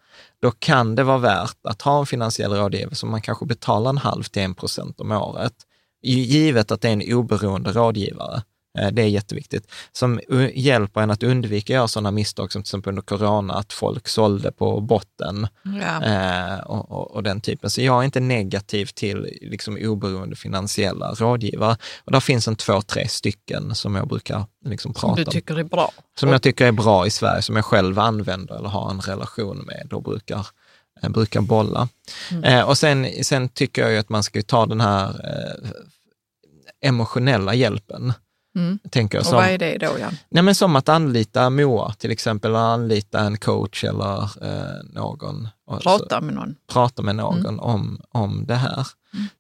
då 0.43 0.51
kan 0.51 0.95
det 0.95 1.05
vara 1.05 1.19
värt 1.19 1.59
att 1.63 1.83
ha 1.83 1.99
en 1.99 2.07
finansiell 2.07 2.53
rådgivare 2.53 2.95
som 2.95 3.11
man 3.11 3.23
kanske 3.23 3.47
betalar 3.47 3.91
en 3.91 3.99
halv 3.99 4.23
till 4.23 4.43
en 4.43 4.55
procent 4.55 5.01
om 5.01 5.13
året, 5.13 5.55
givet 6.03 6.71
att 6.71 6.81
det 6.81 6.89
är 6.89 6.93
en 6.93 7.15
oberoende 7.15 7.73
rådgivare. 7.73 8.43
Eh, 8.79 8.89
Det 8.93 9.03
är 9.03 9.07
jätteviktigt. 9.07 9.73
Som 9.93 10.21
hjälper 10.55 11.01
en 11.01 11.11
att 11.11 11.23
undvika 11.23 11.73
att 11.73 11.77
göra 11.77 11.89
sådana 11.89 12.11
misstag 12.11 12.53
som 12.53 12.63
till 12.63 12.69
exempel 12.69 12.91
under 12.91 13.03
corona, 13.03 13.55
att 13.55 13.73
folk 13.73 14.09
sålde 14.09 14.53
på 14.53 14.81
botten 14.81 15.49
Ja. 15.83 16.05
eh, 16.05 16.59
och, 16.61 16.91
och, 16.91 17.11
och 17.11 17.23
den 17.23 17.41
typen. 17.41 17.71
Så 17.71 17.81
jag 17.83 18.01
är 18.01 18.05
inte 18.05 18.21
negativ 18.21 18.87
till 18.87 19.39
liksom, 19.41 19.79
oberoende 19.83 20.37
finansiella 20.37 21.11
rådgivare. 21.15 21.77
Och 22.05 22.13
där 22.13 22.21
finns 22.21 22.49
en 22.49 22.57
två, 22.57 22.83
tre 22.83 23.09
stycken 23.09 23.75
som 23.75 23.95
jag 23.95 24.09
brukar 24.09 24.45
liksom, 24.65 24.95
Som 24.95 25.01
prata 25.01 25.15
du 25.17 25.25
om. 25.25 25.33
tycker 25.33 25.59
är 25.59 25.65
bra. 25.65 25.93
Som 26.21 26.29
jag 26.29 26.43
tycker 26.43 26.67
är 26.67 26.73
bra 26.73 27.07
i 27.07 27.11
Sverige, 27.11 27.43
som 27.43 27.57
jag 27.57 27.65
själv 27.65 27.99
använder 27.99 28.55
eller 28.59 28.69
har 28.69 28.91
en 28.91 29.01
relation 29.01 29.59
med 29.59 29.93
och 29.93 30.03
brukar, 30.03 30.47
eh, 31.03 31.09
brukar 31.09 31.41
bolla. 31.41 31.89
Mm. 32.31 32.45
Eh, 32.45 32.69
och 32.69 32.79
sen, 32.79 33.07
sen 33.25 33.49
tycker 33.49 33.83
jag 33.83 33.93
ju 33.93 33.99
att 33.99 34.09
man 34.09 34.23
ska 34.23 34.43
ta 34.43 34.67
den 34.67 34.81
här 34.81 35.17
emotionella 36.81 37.55
hjälpen. 37.55 38.13
Mm. 38.57 38.79
Tänker 38.91 39.19
jag, 39.19 39.23
Och 39.23 39.27
som, 39.27 39.37
vad 39.37 39.47
är 39.49 39.59
det 39.59 39.79
då, 39.79 39.99
Jan? 40.01 40.17
nej, 40.29 40.43
men 40.43 40.55
som 40.55 40.77
att 40.77 40.89
anlita 40.89 41.51
Moa 41.51 41.93
till 41.93 42.11
exempel, 42.11 42.51
eller 42.51 42.61
anlita 42.61 43.21
en 43.21 43.39
coach 43.39 43.85
eller 43.85 44.23
eh, 44.23 44.83
någon. 44.93 45.49
Och 45.67 45.83
Prata 45.83 46.21
med 46.21 46.35
någon. 46.35 46.55
prata 46.73 47.03
med 47.03 47.17
någon 47.17 47.61
om, 47.61 48.01
om 48.11 48.45
det 48.47 48.55
här, 48.55 48.87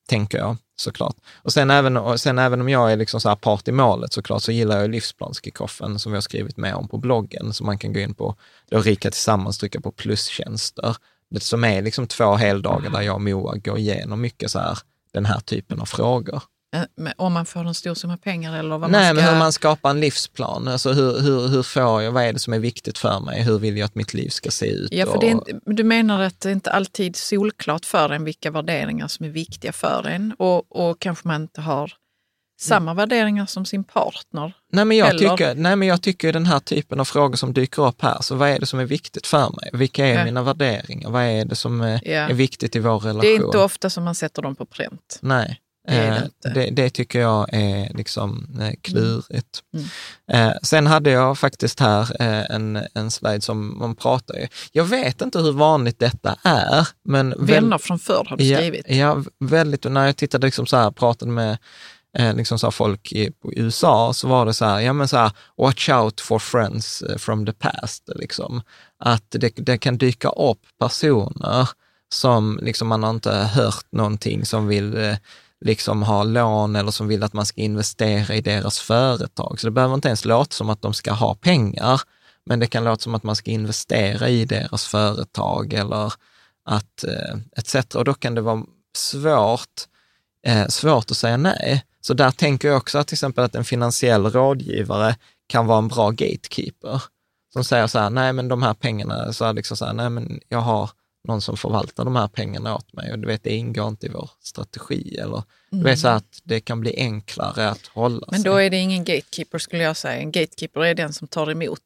tänker 0.09 0.39
jag 0.39 0.57
såklart. 0.77 1.17
Och 1.43 1.53
sen 1.53 1.71
även, 1.71 1.97
och 1.97 2.21
sen 2.21 2.39
även 2.39 2.61
om 2.61 2.69
jag 2.69 2.93
är 2.93 2.97
liksom 2.97 3.21
så 3.21 3.29
här 3.29 3.37
part 3.37 3.69
i 3.69 3.73
målet 3.73 4.13
såklart, 4.13 4.43
så 4.43 4.53
gillar 4.53 4.81
jag 4.81 4.91
livsplanskickoffen 4.91 5.99
som 5.99 6.13
vi 6.13 6.17
har 6.17 6.21
skrivit 6.23 6.57
med 6.57 6.75
om 6.75 6.89
på 6.89 6.99
bloggen, 6.99 7.53
som 7.53 7.67
man 7.67 7.79
kan 7.79 7.93
gå 7.93 8.01
in 8.01 8.15
på, 8.15 8.35
då 8.71 8.81
Rika 8.81 9.11
tillsammans 9.11 9.59
trycka 9.59 9.81
på 9.81 9.93
plustjänster, 9.93 10.97
det 11.31 11.41
som 11.41 11.65
är 11.65 11.83
liksom 11.83 12.07
två 12.07 12.35
heldagar 12.35 12.91
där 12.91 13.01
jag 13.01 13.15
och 13.15 13.23
Moa 13.23 13.57
går 13.57 13.79
igenom 13.79 14.21
mycket 14.21 14.51
så 14.51 14.59
här, 14.59 14.79
den 15.13 15.25
här 15.27 15.41
typen 15.41 15.81
av 15.81 15.87
frågor. 15.87 16.43
Eh, 16.77 17.13
Om 17.17 17.33
man 17.33 17.47
får 17.47 17.61
en 17.61 17.75
stor 17.75 17.95
summa 17.95 18.17
pengar 18.17 18.57
eller 18.59 18.79
vad 18.79 18.91
Nej, 18.91 19.01
man 19.01 19.17
ska... 19.17 19.25
men 19.25 19.33
hur 19.35 19.39
man 19.39 19.53
skapar 19.53 19.91
en 19.91 20.01
livsplan. 20.01 20.69
Alltså 20.69 20.93
hur, 20.93 21.21
hur, 21.21 21.49
hur 21.49 21.63
får 21.63 22.03
jag, 22.03 22.13
vad 22.13 22.23
är 22.25 22.33
det 22.33 22.39
som 22.39 22.53
är 22.53 22.59
viktigt 22.59 22.99
för 22.99 23.21
mig? 23.21 23.43
Hur 23.43 23.59
vill 23.59 23.77
jag 23.77 23.87
att 23.87 23.95
mitt 23.95 24.15
liv 24.15 24.29
ska 24.29 24.51
se 24.51 24.67
ut? 24.71 24.89
Ja, 24.93 25.07
för 25.07 25.17
Och- 25.17 25.25
inte, 25.25 25.61
du 25.67 25.85
menar 25.85 26.21
att 26.23 26.41
det 26.41 26.53
inte 26.53 26.71
alltid 26.71 27.15
är 27.15 27.19
solklart 27.19 27.85
för 27.85 28.11
en 28.11 28.25
vilka 28.25 28.51
värderingar 28.51 29.09
som 29.09 29.27
är 29.27 29.31
viktiga 29.31 29.73
för 29.73 30.07
en 30.07 30.35
och, 30.39 30.77
och 30.89 30.99
kanske 31.01 31.29
man 31.29 31.43
inte 31.43 31.61
har 31.61 31.93
samma 32.61 32.95
värderingar 32.95 33.47
som 33.47 33.65
sin 33.65 33.85
partner. 33.85 34.53
Nej 34.73 34.85
men, 34.85 34.97
jag 34.97 35.09
Eller- 35.09 35.19
tycker, 35.31 35.55
nej, 35.55 35.77
men 35.77 35.89
jag 35.89 36.03
tycker 36.03 36.33
den 36.33 36.47
här 36.47 36.59
typen 36.59 37.01
av 37.01 37.05
frågor 37.05 37.37
som 37.37 37.53
dyker 37.53 37.87
upp 37.87 38.03
här, 38.03 38.19
så 38.21 38.35
vad 38.35 38.49
är 38.49 38.59
det 38.59 38.67
som 38.67 38.79
är 38.79 38.85
viktigt 38.85 39.27
för 39.27 39.39
mig? 39.51 39.71
Vilka 39.73 40.07
är 40.07 40.15
Ja. 40.19 40.25
mina 40.25 40.43
värderingar? 40.43 41.11
Vad 41.11 41.23
är 41.23 41.45
det 41.45 41.57
som 41.57 41.81
är, 41.81 42.01
Ja. 42.05 42.11
är 42.13 42.35
viktigt 42.35 42.77
i 42.77 42.79
vår 42.79 42.99
relation? 42.99 43.21
Det 43.21 43.29
är 43.29 43.47
inte 43.47 43.59
ofta 43.59 43.91
som 43.91 44.05
man 44.05 44.15
sätter 44.15 44.43
dem 44.43 44.57
på 44.57 44.65
pränt. 44.67 45.19
Nej, 45.23 45.61
Det 45.87 45.93
det 45.95 46.07
eh, 46.07 46.25
inte. 46.25 46.49
det, 46.49 46.71
det 46.71 46.91
tycker 46.91 47.21
jag 47.21 47.47
är 47.55 47.95
liksom 47.95 48.47
eh, 48.61 48.73
klurigt. 48.83 49.63
Mm. 49.75 50.49
Eh, 50.51 50.57
sen 50.63 50.87
hade 50.87 51.11
jag 51.11 51.39
faktiskt 51.39 51.81
här 51.81 52.17
en, 52.53 52.79
en 52.95 53.11
slide 53.11 53.41
som 53.41 53.79
man 53.79 53.95
pratar 53.95 54.35
ju. 54.35 54.47
Jag 54.73 54.85
vet 54.85 55.21
inte 55.23 55.39
hur 55.39 55.53
vanligt 55.53 55.99
detta 55.99 56.37
är, 56.43 56.89
men 57.05 57.31
väl- 57.31 57.47
Vänner 57.47 57.79
från 57.79 57.99
förr 57.99 58.27
har 58.29 58.37
du 58.37 58.45
Ja, 58.45 58.59
skrivit. 58.59 58.87
Ja, 58.89 59.23
väldigt. 59.39 59.85
Och 59.85 59.93
när 59.93 60.07
jag 60.07 60.17
tittade 60.17 60.47
liksom 60.47 60.67
så 60.67 60.77
här, 60.77 60.91
pratade 60.91 61.31
med 61.31 61.59
liksom 62.35 62.59
så 62.59 62.71
folk 62.71 63.13
i 63.13 63.33
USA, 63.57 64.13
så 64.13 64.29
var 64.29 64.47
det 64.47 64.55
så 64.55 64.65
här, 64.65 64.81
ja 64.81 64.93
men 64.93 65.09
så 65.09 65.17
här, 65.17 65.31
watch 65.57 65.89
out 65.89 66.21
for 66.21 66.39
friends 66.39 67.03
from 67.19 67.47
the 67.47 67.53
past. 67.53 68.03
Liksom. 68.15 68.63
Att 68.99 69.25
det, 69.29 69.53
det 69.57 69.79
kan 69.79 69.99
dyka 69.99 70.29
upp 70.29 70.61
personer 70.81 71.69
som 72.09 72.59
liksom 72.63 72.89
man 72.89 73.03
har 73.03 73.11
inte 73.11 73.33
hört 73.35 73.87
någonting, 73.93 74.47
som 74.47 74.67
vill 74.67 75.17
liksom 75.65 76.03
ha 76.03 76.23
lån 76.23 76.77
eller 76.77 76.91
som 76.91 77.09
vill 77.09 77.23
att 77.23 77.33
man 77.33 77.47
ska 77.47 77.61
investera 77.61 78.35
i 78.35 78.41
deras 78.41 78.79
företag. 78.79 79.61
Så 79.61 79.67
det 79.67 79.71
behöver 79.71 79.95
inte 79.95 80.09
ens 80.09 80.25
låta 80.25 80.53
som 80.53 80.71
att 80.71 80.83
de 80.83 80.95
ska 80.95 81.13
ha 81.13 81.35
pengar, 81.35 82.01
men 82.45 82.61
det 82.61 82.67
kan 82.67 82.85
låta 82.85 83.03
som 83.03 83.15
att 83.15 83.23
man 83.23 83.37
ska 83.37 83.51
investera 83.51 84.29
i 84.29 84.45
deras 84.45 84.87
företag 84.87 85.73
eller 85.73 86.13
att 86.65 87.05
eh, 87.05 87.37
etc. 87.57 87.95
Och 87.95 88.05
då 88.05 88.15
kan 88.15 88.35
det 88.35 88.41
vara 88.41 88.63
svårt, 88.97 89.81
eh, 90.47 90.67
svårt 90.67 91.11
att 91.11 91.17
säga 91.17 91.37
nej. 91.37 91.85
Så 92.01 92.15
där 92.15 92.31
tänker 92.31 92.69
jag 92.69 92.77
också 92.77 92.99
att 92.99 93.07
till 93.07 93.15
exempel 93.15 93.45
att 93.45 93.55
en 93.55 93.65
finansiell 93.65 94.27
rådgivare 94.27 95.17
kan 95.47 95.67
vara 95.67 95.79
en 95.79 95.89
bra 95.89 96.11
gatekeeper. 96.11 97.03
Som 97.53 97.65
säger 97.65 97.87
så 97.87 97.99
här, 97.99 98.11
nej 98.11 98.33
men 98.33 98.49
de 98.49 98.63
här 98.63 98.75
pengarna, 98.75 99.33
så 99.33 99.45
här, 99.45 99.53
liksom 99.53 99.77
så 99.77 99.85
här, 99.85 99.93
nej 99.93 100.11
men 100.11 100.41
jag 100.49 100.59
har 100.59 100.91
någon 101.27 101.41
som 101.41 101.57
förvaltar 101.57 102.05
de 102.05 102.17
här 102.17 102.29
pengarna 102.29 102.75
åt 102.75 102.93
mig 102.93 103.13
och 103.13 103.19
du 103.19 103.27
vet, 103.27 103.43
det 103.45 103.55
ingår 103.57 103.89
inte 103.89 104.07
i 104.07 104.09
vår 104.09 104.31
strategi. 104.43 105.17
Eller, 105.19 105.43
Du 105.71 105.83
vet 105.83 105.99
så 105.99 106.09
här 106.09 106.17
att 106.17 106.41
det 106.45 106.61
kan 106.61 106.81
bli 106.81 106.95
enklare 106.97 107.71
att 107.71 107.87
hålla 107.87 108.27
Men 108.31 108.41
sig. 108.43 108.51
då 108.51 108.57
är 108.57 108.71
det 108.71 108.77
ingen 108.77 109.05
gatekeeper 109.05 109.59
skulle 109.59 109.83
jag 109.83 109.97
säga. 109.97 110.21
En 110.21 110.33
gatekeeper 110.33 110.85
är 110.85 110.95
den 110.95 111.13
som 111.13 111.29
tar 111.29 111.51
emot 111.51 111.81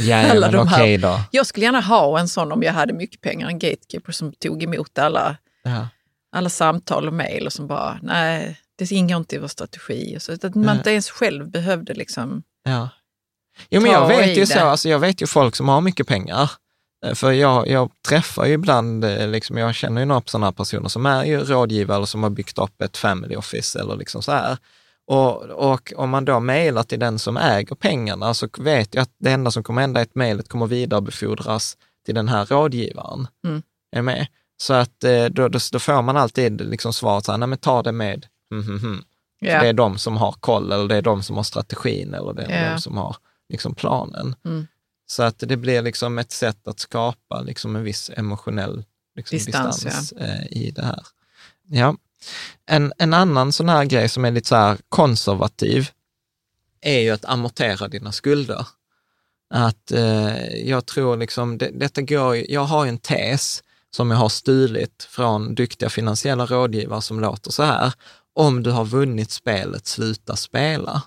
ja, 0.00 0.16
alla 0.30 0.46
men 0.46 0.56
de 0.56 0.68
här. 0.68 0.98
då. 0.98 1.20
Jag 1.30 1.46
skulle 1.46 1.66
gärna 1.66 1.80
ha 1.80 2.18
en 2.20 2.28
sån 2.28 2.52
om 2.52 2.62
jag 2.62 2.72
hade 2.72 2.92
mycket 2.92 3.20
pengar. 3.20 3.48
En 3.48 3.58
gatekeeper 3.58 4.12
som 4.12 4.32
tog 4.32 4.62
emot 4.62 4.98
alla, 4.98 5.36
Ja. 5.64 5.88
alla 6.32 6.48
samtal 6.48 7.06
och 7.06 7.14
mejl 7.14 7.46
och 7.46 7.52
som 7.52 7.66
bara, 7.66 7.98
nej, 8.02 8.60
det 8.78 8.92
ingår 8.92 9.16
inte 9.16 9.36
i 9.36 9.38
vår 9.38 9.48
strategi. 9.48 10.16
Och 10.16 10.22
så, 10.22 10.32
att 10.32 10.54
man 10.54 10.76
inte 10.76 10.90
ens 10.90 11.10
själv 11.10 11.50
behövde 11.50 11.94
liksom... 11.94 12.42
Ja. 12.64 12.88
Jo, 13.70 13.80
men 13.80 13.90
jag 13.90 14.08
vet 14.08 14.36
ju 14.38 14.46
så, 14.46 14.58
alltså 14.60 14.88
jag 14.88 14.98
vet 14.98 15.22
ju 15.22 15.26
folk 15.26 15.56
som 15.56 15.68
har 15.68 15.80
mycket 15.80 16.06
pengar. 16.06 16.50
Eh, 17.06 17.14
För 17.14 17.32
jag, 17.32 17.68
jag 17.68 17.90
träffar 18.08 18.44
ju 18.46 18.52
ibland, 18.52 19.04
eh, 19.04 19.28
liksom, 19.28 19.56
jag 19.56 19.74
känner 19.74 20.00
ju 20.00 20.04
några 20.04 20.22
sådana 20.26 20.52
personer 20.52 20.88
som 20.88 21.06
är 21.06 21.24
ju 21.24 21.38
rådgivare 21.44 22.06
som 22.06 22.22
har 22.22 22.30
byggt 22.30 22.58
upp 22.58 22.82
ett 22.82 22.96
family 22.96 23.36
office 23.36 23.80
eller 23.80 23.96
liksom 23.96 24.22
så 24.22 24.32
här. 24.32 24.56
Och, 25.06 25.42
och 25.42 25.92
om 25.96 26.10
man 26.10 26.24
då 26.24 26.40
mejlar 26.40 26.82
till 26.82 26.98
den 26.98 27.18
som 27.18 27.36
äger 27.36 27.74
pengarna 27.74 28.34
så 28.34 28.48
vet 28.58 28.94
jag 28.94 29.02
att 29.02 29.10
det 29.18 29.30
enda 29.32 29.50
som 29.50 29.62
kommer 29.62 29.80
hända 29.80 30.00
är 30.00 30.04
att 30.04 30.14
mejlet 30.14 30.48
kommer 30.48 30.66
vidarebefordras 30.66 31.76
till 32.06 32.14
den 32.14 32.28
här 32.28 32.46
rådgivaren. 32.46 33.28
Mm. 33.46 33.62
Är 33.96 34.02
med? 34.02 34.26
Så 34.56 34.74
att 34.74 35.04
eh, 35.04 35.24
då, 35.24 35.48
då, 35.48 35.58
då 35.72 35.78
får 35.78 36.02
man 36.02 36.16
alltid 36.16 36.60
liksom 36.60 36.92
svaret 36.92 37.24
så 37.24 37.32
här, 37.32 37.38
nej 37.38 37.48
men 37.48 37.58
ta 37.58 37.82
det 37.82 37.92
med, 37.92 38.26
mm, 38.52 38.64
mm, 38.68 38.84
mm. 38.84 39.04
Ja. 39.38 39.60
det 39.60 39.68
är 39.68 39.72
de 39.72 39.98
som 39.98 40.16
har 40.16 40.32
koll 40.32 40.72
eller 40.72 40.88
det 40.88 40.96
är 40.96 41.02
de 41.02 41.22
som 41.22 41.36
har 41.36 41.42
strategin 41.42 42.14
eller 42.14 42.32
det 42.32 42.42
är 42.42 42.64
Ja. 42.66 42.72
de 42.72 42.80
som 42.80 42.96
har 42.96 43.16
liksom 43.48 43.74
planen. 43.74 44.34
Mm. 44.44 44.66
Så 45.06 45.22
att 45.22 45.38
det 45.38 45.56
blir 45.56 45.82
liksom 45.82 46.18
ett 46.18 46.32
sätt 46.32 46.68
att 46.68 46.80
skapa 46.80 47.40
liksom 47.40 47.76
en 47.76 47.82
viss 47.82 48.10
emotionell 48.16 48.84
liksom 49.16 49.38
Distans, 49.38 49.82
distans, 49.82 50.12
eh, 50.12 50.46
i 50.50 50.70
det 50.70 50.84
här. 50.84 51.02
Ja. 51.68 51.96
En, 52.66 52.92
en 52.98 53.14
annan 53.14 53.52
sån 53.52 53.68
här 53.68 53.84
grej 53.84 54.08
som 54.08 54.24
är 54.24 54.30
lite 54.30 54.48
så 54.48 54.56
här 54.56 54.78
konservativ 54.88 55.90
är 56.80 57.00
ju 57.00 57.10
att 57.10 57.24
amortera 57.24 57.88
dina 57.88 58.12
skulder. 58.12 58.66
Att 59.50 59.92
eh, 59.92 60.56
jag 60.56 60.86
tror 60.86 61.16
liksom, 61.16 61.58
det, 61.58 61.70
detta 61.74 62.02
går 62.02 62.36
jag 62.36 62.64
har 62.64 62.86
en 62.86 62.98
tes 62.98 63.62
som 63.90 64.10
jag 64.10 64.18
har 64.18 64.28
stulit 64.28 65.06
från 65.10 65.54
duktiga 65.54 65.88
finansiella 65.88 66.46
rådgivare 66.46 67.02
som 67.02 67.20
låter 67.20 67.50
så 67.50 67.62
här. 67.62 67.92
Om 68.34 68.62
du 68.62 68.70
har 68.70 68.84
vunnit 68.84 69.30
spelet, 69.30 69.86
sluta 69.86 70.36
spela. 70.36 71.02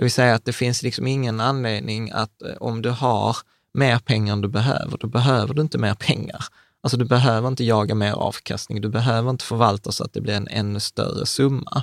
Det 0.00 0.04
vill 0.04 0.12
säga 0.12 0.34
att 0.34 0.44
det 0.44 0.52
finns 0.52 0.82
liksom 0.82 1.06
ingen 1.06 1.40
anledning 1.40 2.10
att 2.10 2.42
eh, 2.42 2.54
om 2.60 2.82
du 2.82 2.90
har 2.90 3.36
mer 3.74 3.98
pengar 3.98 4.32
än 4.32 4.40
du 4.40 4.48
behöver, 4.48 4.98
då 4.98 5.06
behöver 5.06 5.54
du 5.54 5.62
inte 5.62 5.78
mer 5.78 5.94
pengar. 5.94 6.44
Alltså 6.82 6.96
du 6.96 7.04
behöver 7.04 7.48
inte 7.48 7.64
jaga 7.64 7.94
mer 7.94 8.12
avkastning, 8.12 8.80
du 8.80 8.88
behöver 8.88 9.30
inte 9.30 9.44
förvalta 9.44 9.92
så 9.92 10.04
att 10.04 10.12
det 10.12 10.20
blir 10.20 10.34
en 10.34 10.48
ännu 10.48 10.80
större 10.80 11.26
summa. 11.26 11.82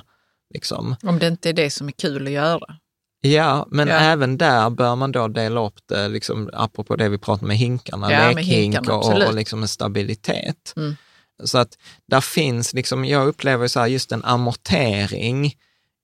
Liksom. 0.54 0.96
Om 1.02 1.18
det 1.18 1.26
inte 1.26 1.48
är 1.48 1.52
det 1.52 1.70
som 1.70 1.88
är 1.88 1.92
kul 1.92 2.26
att 2.26 2.32
göra. 2.32 2.76
Ja, 3.20 3.66
men 3.70 3.88
Ja. 3.88 3.94
även 3.94 4.38
där 4.38 4.70
bör 4.70 4.96
man 4.96 5.12
då 5.12 5.28
dela 5.28 5.66
upp 5.66 5.78
det, 5.86 6.08
liksom, 6.08 6.50
apropå 6.52 6.96
det 6.96 7.08
vi 7.08 7.18
pratade 7.18 7.46
med 7.46 7.56
hinkarna, 7.56 8.12
Ja, 8.12 8.28
lekhink 8.28 8.48
hinkarna, 8.48 8.94
och, 8.94 9.26
och 9.26 9.34
liksom 9.34 9.62
en 9.62 9.68
stabilitet. 9.68 10.72
Mm. 10.76 10.96
Så 11.44 11.58
att 11.58 11.78
där 12.06 12.20
finns, 12.20 12.74
liksom, 12.74 13.04
jag 13.04 13.28
upplever 13.28 13.68
så 13.68 13.80
här, 13.80 13.86
just 13.86 14.12
en 14.12 14.24
amortering, 14.24 15.54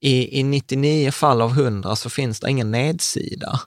i, 0.00 0.40
i 0.40 0.42
99 0.42 1.10
fall 1.10 1.42
av 1.42 1.50
100 1.50 1.96
så 1.96 2.10
finns 2.10 2.40
det 2.40 2.50
ingen 2.50 2.70
nedsida. 2.70 3.60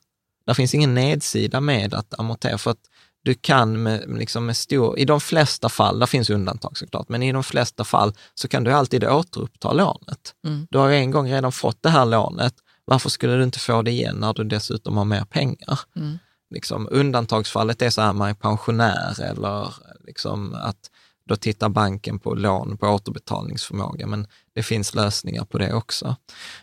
Det 0.46 0.56
finns 0.56 0.74
ingen 0.74 0.94
nedsida 0.94 1.62
med 1.62 1.94
att 1.94 2.20
amortera, 2.20 2.58
för 2.58 2.72
att 2.72 2.90
du 3.24 3.34
kan 3.34 3.84
med, 3.84 4.18
liksom 4.18 4.46
med 4.46 4.58
stor, 4.58 5.00
i 5.00 5.06
de 5.06 5.22
flesta 5.22 5.70
fall, 5.70 6.00
där 6.00 6.06
finns 6.06 6.30
undantag 6.30 6.78
såklart, 6.78 7.10
men 7.10 7.24
i 7.24 7.32
de 7.32 7.44
flesta 7.44 7.84
fall 7.84 8.14
så 8.34 8.48
kan 8.48 8.64
du 8.64 8.72
alltid 8.72 9.04
återuppta 9.04 9.74
lånet. 9.74 10.34
Mm. 10.46 10.68
Du 10.70 10.78
har 10.78 10.90
en 10.90 11.12
gång 11.12 11.32
redan 11.32 11.52
fått 11.52 11.84
det 11.84 11.90
här 11.90 12.06
lånet, 12.06 12.54
varför 12.86 13.10
skulle 13.10 13.36
du 13.36 13.44
inte 13.44 13.60
få 13.60 13.82
det 13.82 13.92
igen 13.92 14.16
när 14.16 14.34
du 14.34 14.44
dessutom 14.44 14.98
har 14.98 15.06
mer 15.06 15.26
pengar? 15.26 15.80
Mm. 15.96 16.18
Liksom, 16.50 16.88
undantagsfallet 16.92 17.82
är 17.82 17.90
så 17.90 18.02
här, 18.02 18.14
man 18.14 18.30
är 18.30 18.34
pensionär 18.34 19.22
eller 19.22 19.74
liksom 20.06 20.54
att 20.54 20.92
då 21.28 21.36
tittar 21.36 21.70
banken 21.70 22.20
på 22.20 22.36
lån 22.36 22.78
på 22.78 22.88
återbetalningsförmåga, 22.88 24.08
men 24.08 24.28
det 24.56 24.64
finns 24.64 24.96
lösningar 24.96 25.46
på 25.46 25.58
det 25.58 25.74
också. 25.74 26.16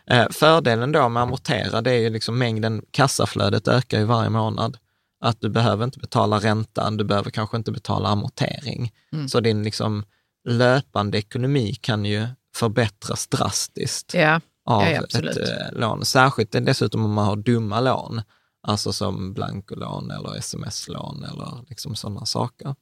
Eh, 0.07 0.27
fördelen 0.31 0.93
då 0.93 1.09
med 1.09 1.23
amortera, 1.23 1.81
det 1.81 1.91
är 1.91 1.99
ju 1.99 2.11
liksom 2.11 2.39
mängden, 2.39 2.83
kassaflödet 2.91 3.69
ökar 3.69 3.99
ju 3.99 4.05
varje 4.05 4.31
månad. 4.31 4.79
Att 5.21 5.41
du 5.41 5.49
behöver 5.49 5.85
inte 5.85 5.99
betala 5.99 6.39
räntan, 6.39 6.97
du 6.97 7.05
behöver 7.05 7.31
kanske 7.31 7.57
inte 7.57 7.73
betala 7.73 8.09
amortering. 8.09 8.93
Mm. 9.13 9.29
Så 9.29 9.41
din 9.41 9.63
liksom 9.63 10.05
löpande 10.49 11.19
ekonomi 11.19 11.75
kan 11.75 12.05
ju 12.05 12.27
förbättras 12.57 13.27
drastiskt 13.27 14.15
Ja, 14.15 14.41
av 14.65 14.83
Ja, 14.83 15.03
ett 15.03 15.15
eh, 15.15 15.73
lån. 15.73 16.05
Särskilt 16.05 16.53
dessutom 16.53 17.05
om 17.05 17.13
man 17.13 17.27
har 17.27 17.37
dumma 17.37 17.81
lån, 17.81 18.23
alltså 18.63 18.93
som 18.93 19.33
blankolån 19.33 20.11
eller 20.11 20.37
sms-lån 20.37 21.25
eller 21.25 21.65
liksom 21.69 21.97
sådana 21.97 22.27
saker. 22.27 22.75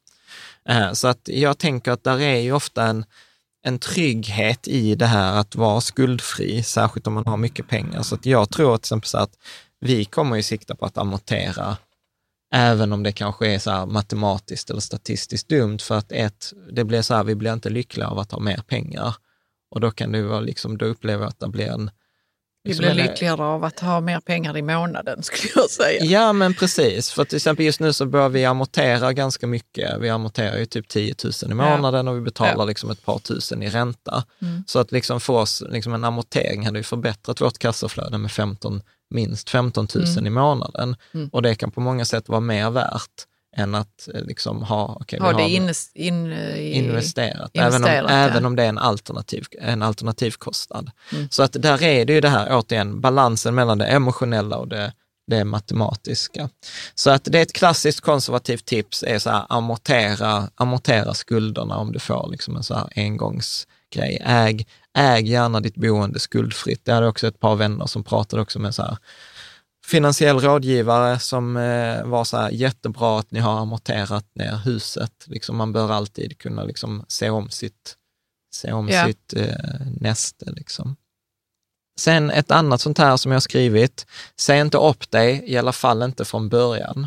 Eh, 0.68 0.92
så 0.92 1.08
att 1.08 1.20
jag 1.24 1.58
tänker 1.58 1.92
att 1.92 2.04
där 2.04 2.20
är 2.20 2.40
ju 2.40 2.52
ofta 2.52 2.86
en, 2.86 3.04
en 3.62 3.78
trygghet 3.78 4.68
i 4.68 4.94
det 4.94 5.06
här 5.06 5.40
att 5.40 5.56
vara 5.56 5.80
skuldfri, 5.80 6.62
särskilt 6.62 7.06
om 7.06 7.14
man 7.14 7.26
har 7.26 7.36
mycket 7.36 7.68
pengar. 7.68 8.02
Så 8.02 8.14
att 8.14 8.26
jag 8.26 8.50
tror 8.50 8.76
till 8.76 8.82
exempel 8.82 9.08
så 9.08 9.18
att 9.18 9.32
vi 9.80 10.04
kommer 10.04 10.36
ju 10.36 10.42
sikta 10.42 10.74
på 10.74 10.86
att 10.86 10.98
amortera 10.98 11.76
även 12.52 12.92
om 12.92 13.02
det 13.02 13.12
kanske 13.12 13.46
är 13.46 13.58
så 13.58 13.70
här 13.70 13.86
matematiskt 13.86 14.70
eller 14.70 14.80
statistiskt 14.80 15.48
dumt, 15.48 15.78
för 15.78 15.98
att 15.98 16.12
ett, 16.12 16.52
det 16.72 16.84
blir 16.84 17.02
så 17.02 17.14
här, 17.14 17.24
vi 17.24 17.34
blir 17.34 17.52
inte 17.52 17.70
lyckliga 17.70 18.08
av 18.08 18.18
att 18.18 18.32
ha 18.32 18.40
mer 18.40 18.62
pengar. 18.66 19.14
Och 19.70 19.80
då 19.80 19.90
kan 19.90 20.12
det 20.12 20.22
vara 20.22 20.40
liksom, 20.40 20.78
då 20.78 20.84
upplever 20.84 21.22
jag 21.22 21.28
att 21.28 21.40
det 21.40 21.48
blir 21.48 21.68
en 21.68 21.90
vi 22.64 22.74
blir 22.74 22.94
lyckligare 22.94 23.42
av 23.44 23.64
att 23.64 23.80
ha 23.80 24.00
mer 24.00 24.20
pengar 24.20 24.56
i 24.56 24.62
månaden 24.62 25.22
skulle 25.22 25.52
jag 25.54 25.70
säga. 25.70 26.04
Ja, 26.04 26.32
men 26.32 26.54
precis. 26.54 27.10
För 27.10 27.24
till 27.24 27.36
exempel 27.36 27.64
just 27.66 27.80
nu 27.80 27.92
så 27.92 28.06
börjar 28.06 28.28
vi 28.28 28.44
amortera 28.44 29.12
ganska 29.12 29.46
mycket. 29.46 29.90
Vi 30.00 30.08
amorterar 30.08 30.58
ju 30.58 30.66
typ 30.66 30.88
10 30.88 31.14
000 31.24 31.32
i 31.50 31.54
månaden 31.54 32.08
och 32.08 32.16
vi 32.16 32.20
betalar 32.20 32.54
Ja. 32.58 32.64
liksom 32.64 32.90
ett 32.90 33.04
par 33.04 33.18
tusen 33.18 33.62
i 33.62 33.70
ränta. 33.70 34.24
Mm. 34.42 34.64
Så 34.66 34.78
att 34.78 34.92
liksom 34.92 35.20
för 35.20 35.32
oss, 35.32 35.62
liksom 35.68 35.94
en 35.94 36.04
amortering 36.04 36.64
hade 36.66 36.78
ju 36.78 36.82
förbättrat 36.82 37.40
vårt 37.40 37.58
kassaflöde 37.58 38.18
med 38.18 38.30
15, 38.32 38.82
minst 39.10 39.50
15 39.50 39.88
000 39.94 40.04
Mm. 40.06 40.26
i 40.26 40.30
månaden. 40.30 40.96
Mm. 41.14 41.28
Och 41.28 41.42
det 41.42 41.54
kan 41.54 41.70
på 41.70 41.80
många 41.80 42.04
sätt 42.04 42.28
vara 42.28 42.40
mer 42.40 42.70
värt 42.70 43.26
än 43.56 43.74
att 43.74 44.08
eh, 44.14 44.22
liksom 44.22 44.62
ha, 44.62 45.02
Har 45.10 45.18
har 45.18 45.34
det 45.34 45.48
innes, 45.48 45.90
in, 45.94 46.32
i, 46.32 46.72
investerat, 46.72 47.50
även, 47.54 47.66
om, 47.66 47.76
investerat, 47.76 48.10
ja. 48.10 48.16
även 48.16 48.46
om 48.46 48.56
det 48.56 48.62
är 48.62 48.68
en, 48.68 48.78
alternativ, 48.78 49.44
en 49.60 49.82
alternativkostnad. 49.82 50.90
Mm. 51.12 51.28
Så 51.30 51.42
att 51.42 51.52
där 51.52 51.82
är 51.82 52.04
det 52.04 52.12
ju 52.12 52.20
det 52.20 52.28
här, 52.28 52.48
återigen, 52.50 53.00
balansen 53.00 53.54
mellan 53.54 53.78
det 53.78 53.86
emotionella 53.86 54.56
och 54.56 54.68
det, 54.68 54.92
det 55.26 55.44
matematiska. 55.44 56.48
Så 56.94 57.10
att 57.10 57.24
det 57.24 57.38
är 57.38 57.42
ett 57.42 57.52
klassiskt 57.52 58.00
konservativt 58.00 58.64
tips, 58.64 59.02
är 59.02 59.18
så 59.18 59.30
här, 59.30 59.46
amortera, 59.48 60.48
amortera 60.54 61.14
skulderna 61.14 61.76
om 61.76 61.92
du 61.92 61.98
får 61.98 62.28
liksom 62.30 62.56
en 62.56 62.62
så 62.62 62.74
här 62.74 62.88
engångsgrej. 62.96 64.22
Äg, 64.24 64.66
äg 64.98 65.26
gärna 65.26 65.60
ditt 65.60 65.74
boende 65.74 66.20
skuldfritt. 66.20 66.84
Det 66.84 66.92
hade 66.92 67.08
också 67.08 67.26
ett 67.26 67.40
par 67.40 67.56
vänner 67.56 67.86
som 67.86 68.04
pratade 68.04 68.42
också 68.42 68.58
med 68.58 68.74
så 68.74 68.82
här, 68.82 68.96
finansiell 69.86 70.40
rådgivare 70.40 71.18
som 71.18 71.56
eh, 71.56 72.04
var 72.04 72.24
så 72.24 72.36
här, 72.36 72.50
jättebra 72.50 73.18
att 73.18 73.30
ni 73.30 73.40
har 73.40 73.60
amorterat 73.60 74.34
ner 74.34 74.56
huset. 74.56 75.24
Liksom, 75.26 75.56
man 75.56 75.72
bör 75.72 75.92
alltid 75.92 76.38
kunna 76.38 76.64
liksom, 76.64 77.04
se 77.08 77.30
om 77.30 77.50
sitt, 77.50 77.96
se 78.54 78.72
om 78.72 78.88
Ja. 78.88 79.06
sitt 79.06 79.32
eh, 79.36 79.56
näste. 80.00 80.50
Liksom. 80.50 80.96
Sen 82.00 82.30
ett 82.30 82.50
annat 82.50 82.80
sånt 82.80 82.98
här 82.98 83.16
som 83.16 83.32
jag 83.32 83.42
skrivit, 83.42 84.06
säg 84.40 84.60
inte 84.60 84.78
upp 84.78 85.10
dig, 85.10 85.42
i 85.46 85.56
alla 85.58 85.72
fall 85.72 86.02
inte 86.02 86.24
från 86.24 86.48
början. 86.48 87.06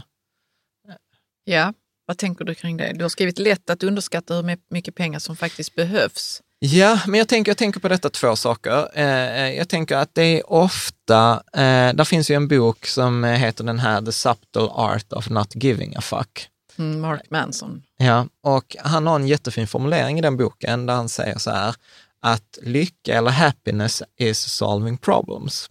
Ja, 1.43 1.73
vad 2.05 2.17
tänker 2.17 2.45
du 2.45 2.55
kring 2.55 2.77
det? 2.77 2.93
Du 2.93 3.03
har 3.03 3.09
skrivit 3.09 3.39
lätt 3.39 3.69
att 3.69 3.83
underskatta 3.83 4.33
hur 4.35 4.57
mycket 4.69 4.95
pengar 4.95 5.19
som 5.19 5.35
faktiskt 5.35 5.75
behövs. 5.75 6.41
Ja, 6.71 6.99
men 7.07 7.17
jag 7.17 7.27
tänker, 7.27 7.49
jag 7.49 7.57
tänker 7.57 7.79
på 7.79 7.87
detta 7.87 8.09
två 8.09 8.35
saker. 8.35 8.87
Eh, 8.93 9.57
jag 9.57 9.69
tänker 9.69 9.97
att 9.97 10.15
det 10.15 10.23
är 10.23 10.51
ofta, 10.51 11.43
eh, 11.53 11.93
där 11.93 12.03
finns 12.03 12.31
ju 12.31 12.35
en 12.35 12.47
bok 12.47 12.85
som 12.85 13.23
heter 13.23 13.63
den 13.63 13.79
här 13.79 14.01
The 14.01 14.11
Subtle 14.11 14.67
Art 14.71 15.13
of 15.13 15.29
Not 15.29 15.55
Giving 15.55 15.95
a 15.95 16.01
Fuck. 16.01 16.49
Mm, 16.77 17.01
Mark 17.01 17.29
Manson. 17.29 17.83
Ja, 17.97 18.27
och 18.41 18.75
han 18.79 19.07
har 19.07 19.15
en 19.15 19.27
jättefin 19.27 19.67
formulering 19.67 20.19
i 20.19 20.21
den 20.21 20.37
boken 20.37 20.85
där 20.85 20.93
han 20.93 21.09
säger 21.09 21.37
så 21.37 21.51
här, 21.51 21.75
att 22.19 22.59
lycka 22.61 23.17
eller 23.17 23.31
happiness 23.31 24.03
is 24.17 24.39
solving 24.39 24.97
problems. 24.97 25.69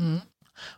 Mm. 0.00 0.20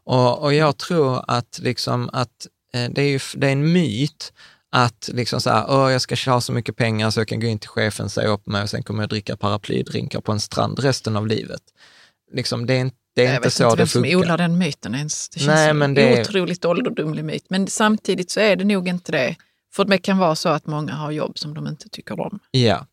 Och, 0.05 0.43
och 0.43 0.55
jag 0.55 0.77
tror 0.77 1.25
att, 1.29 1.59
liksom 1.59 2.11
att 2.13 2.47
eh, 2.75 2.91
det, 2.91 3.03
är 3.03 3.09
ju, 3.09 3.21
det 3.35 3.47
är 3.47 3.53
en 3.53 3.73
myt 3.73 4.33
att 4.73 5.11
liksom 5.13 5.41
så 5.41 5.51
här, 5.51 5.91
jag 5.91 6.01
ska 6.01 6.17
ha 6.31 6.41
så 6.41 6.53
mycket 6.53 6.77
pengar 6.77 7.11
så 7.11 7.21
jag 7.21 7.29
kan 7.29 7.41
gå 7.41 7.47
in 7.47 7.59
till 7.59 7.69
chefen, 7.69 8.09
säga 8.11 8.29
upp 8.29 8.47
mig 8.47 8.63
och 8.63 8.71
sen 8.71 8.83
kommer 8.83 9.03
jag 9.03 9.11
dricka 9.11 9.37
paraplydrinkar 9.37 10.21
på 10.21 10.33
en 10.33 10.41
strand 10.41 10.79
resten 10.79 11.17
av 11.17 11.27
livet. 11.27 11.63
Liksom, 12.33 12.67
det, 12.67 12.75
är 12.75 12.81
en, 12.81 12.91
Det 13.15 13.23
är 13.23 13.27
jag 13.27 13.35
inte 13.35 13.47
vet 13.47 13.53
så 13.53 13.65
inte 13.65 13.77
det 13.77 13.81
vem 13.81 13.87
som 13.87 14.05
odlar 14.21 14.39
den 14.39 14.59
myten 14.59 14.95
ens. 14.95 15.29
Det 15.29 15.39
känns 15.39 15.49
Nej, 15.49 15.73
men 15.75 15.91
en 15.91 15.95
det- 15.95 16.21
otroligt 16.21 16.65
ålderdomlig 16.65 17.25
myt. 17.25 17.45
Men 17.49 17.67
samtidigt 17.67 18.31
så 18.31 18.41
är 18.41 18.57
det 18.57 18.65
nog 18.65 18.89
inte 18.89 19.13
det. 19.13 19.37
För 19.75 19.85
det 19.85 19.99
kan 19.99 20.19
vara 20.19 20.35
så 20.35 20.49
att 20.49 20.67
många 20.67 20.93
har 20.95 21.11
jobb 21.11 21.39
som 21.39 21.55
de 21.55 21.67
inte 21.67 21.89
tycker 21.89 22.21
om. 22.21 22.39
Ja, 22.51 22.87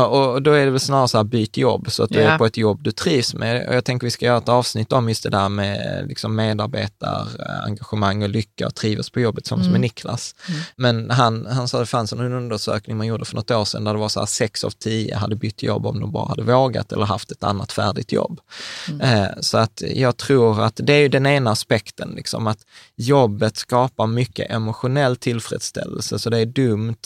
och, 0.00 0.42
då 0.42 0.52
är 0.52 0.64
det 0.64 0.70
väl 0.70 0.80
snarare 0.80 1.08
så 1.08 1.16
här, 1.18 1.24
byt 1.24 1.56
jobb 1.56 1.86
så 1.90 2.02
att 2.02 2.10
du 2.10 2.20
Ja. 2.20 2.30
är 2.30 2.38
på 2.38 2.46
ett 2.46 2.56
jobb 2.56 2.82
du 2.82 2.92
trivs 2.92 3.34
med. 3.34 3.68
Och 3.68 3.74
jag 3.74 3.84
tänker 3.84 4.06
vi 4.06 4.10
ska 4.10 4.26
göra 4.26 4.38
ett 4.38 4.48
avsnitt 4.48 4.92
om 4.92 5.08
just 5.08 5.22
det 5.22 5.30
där 5.30 5.48
med 5.48 6.04
liksom 6.08 6.34
medarbetarengagemang 6.34 8.22
och 8.22 8.28
lycka 8.28 8.66
och 8.66 8.74
trivas 8.74 9.10
på 9.10 9.20
jobbet, 9.20 9.46
som 9.46 9.60
Mm. 9.60 9.72
med 9.72 9.80
Niklas. 9.80 10.34
Men 10.76 11.10
han, 11.10 11.46
han 11.46 11.68
sa 11.68 11.78
att 11.78 11.82
det 11.82 11.86
fanns 11.90 12.12
en 12.12 12.20
undersökning 12.32 12.96
man 12.96 13.06
gjorde 13.06 13.24
för 13.24 13.36
något 13.36 13.50
år 13.50 13.64
sedan 13.64 13.84
där 13.84 13.92
det 13.92 13.98
var 14.00 14.08
så 14.08 14.20
här 14.20 14.26
sex 14.26 14.64
av 14.64 14.70
tio 14.70 15.16
hade 15.16 15.36
bytt 15.36 15.62
jobb 15.62 15.86
om 15.86 16.00
de 16.00 16.12
bara 16.12 16.28
hade 16.28 16.42
vågat 16.42 16.92
eller 16.92 17.04
haft 17.04 17.30
ett 17.30 17.44
annat 17.44 17.72
färdigt 17.72 18.12
jobb. 18.12 18.40
Mm. 18.88 19.00
Eh, 19.00 19.28
så 19.40 19.58
att 19.58 19.82
jag 19.94 20.16
tror 20.16 20.62
att 20.64 20.80
det 20.82 20.92
är 20.92 21.00
ju 21.00 21.08
den 21.08 21.26
ena 21.26 21.50
aspekten, 21.50 22.12
liksom, 22.16 22.46
att 22.46 22.58
jobbet 22.96 23.56
skapar 23.56 24.06
mycket 24.06 24.50
emotionell 24.50 25.16
tillfredsställelse, 25.16 26.18
så 26.18 26.30
det 26.30 26.38
är 26.38 26.46
dumt 26.46 26.96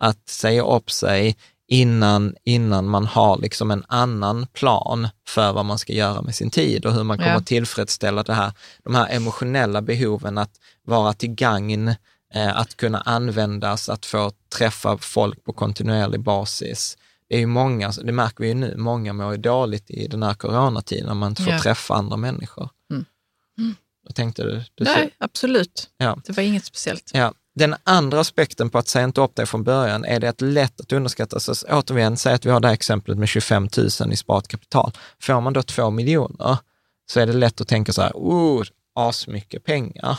att 0.00 0.28
säga 0.28 0.62
upp 0.64 0.90
sig 0.90 1.36
innan, 1.68 2.34
innan 2.44 2.88
man 2.88 3.06
har 3.06 3.38
liksom 3.38 3.70
en 3.70 3.84
annan 3.88 4.46
plan 4.52 5.08
för 5.28 5.52
vad 5.52 5.64
man 5.64 5.78
ska 5.78 5.92
göra 5.92 6.22
med 6.22 6.34
sin 6.34 6.50
tid 6.50 6.86
och 6.86 6.92
hur 6.92 7.04
man 7.04 7.18
kommer 7.18 7.30
Ja. 7.30 7.36
att 7.36 7.46
tillfredsställa 7.46 8.22
det 8.22 8.34
här, 8.34 8.52
de 8.84 8.94
här 8.94 9.08
emotionella 9.16 9.82
behoven 9.82 10.38
att 10.38 10.50
vara 10.84 11.12
till 11.12 11.28
gagn, 11.34 11.88
eh, 12.34 12.56
att 12.58 12.76
kunna 12.76 13.00
användas, 13.00 13.88
att 13.88 14.06
få 14.06 14.32
träffa 14.58 14.98
folk 14.98 15.44
på 15.44 15.52
kontinuerlig 15.52 16.20
basis. 16.20 16.98
Det 17.28 17.34
är 17.34 17.38
ju 17.40 17.46
många, 17.46 17.92
det 18.04 18.12
märker 18.12 18.42
vi 18.44 18.48
ju 18.48 18.54
nu, 18.54 18.74
många 18.76 19.12
mår 19.12 19.32
ju 19.32 19.38
dåligt 19.38 19.90
i 19.90 20.06
den 20.08 20.22
här 20.22 20.34
coronatiden 20.34 21.06
när 21.06 21.14
man 21.14 21.28
inte 21.30 21.42
får 21.42 21.52
Ja. 21.52 21.60
träffa 21.62 21.94
andra 21.94 22.16
människor. 22.16 22.68
Mm. 22.90 23.74
Vad 24.02 24.14
tänkte 24.14 24.42
du? 24.42 24.64
du 24.74 24.84
Nej, 24.84 25.10
absolut. 25.18 25.90
Ja. 25.98 26.18
Det 26.26 26.32
var 26.36 26.42
inget 26.42 26.64
speciellt. 26.64 27.10
Ja. 27.14 27.32
Den 27.56 27.74
andra 27.84 28.20
aspekten 28.20 28.70
på 28.70 28.78
att 28.78 28.88
säga 28.88 29.04
inte 29.04 29.20
upp 29.20 29.34
dig 29.34 29.46
från 29.46 29.64
början 29.64 30.04
är 30.04 30.20
det 30.20 30.28
att 30.28 30.40
lätt 30.40 30.80
att 30.80 30.92
underskatta. 30.92 31.40
Så 31.40 31.54
återigen, 31.68 32.16
säg 32.16 32.34
att 32.34 32.46
vi 32.46 32.50
har 32.50 32.60
det 32.60 32.68
här 32.68 32.74
exemplet 32.74 33.18
med 33.18 33.28
25 33.28 33.68
000 34.00 34.12
i 34.12 34.16
sparat 34.16 34.48
kapital. 34.48 34.92
Får 35.22 35.40
man 35.40 35.52
då 35.52 35.62
2 35.62 35.90
miljoner 35.90 36.58
så 37.06 37.20
är 37.20 37.26
det 37.26 37.32
lätt 37.32 37.60
att 37.60 37.68
tänka 37.68 37.92
så 37.92 38.02
här, 38.02 38.12
oh, 38.14 38.64
asmycket 38.94 39.64
pengar. 39.64 40.18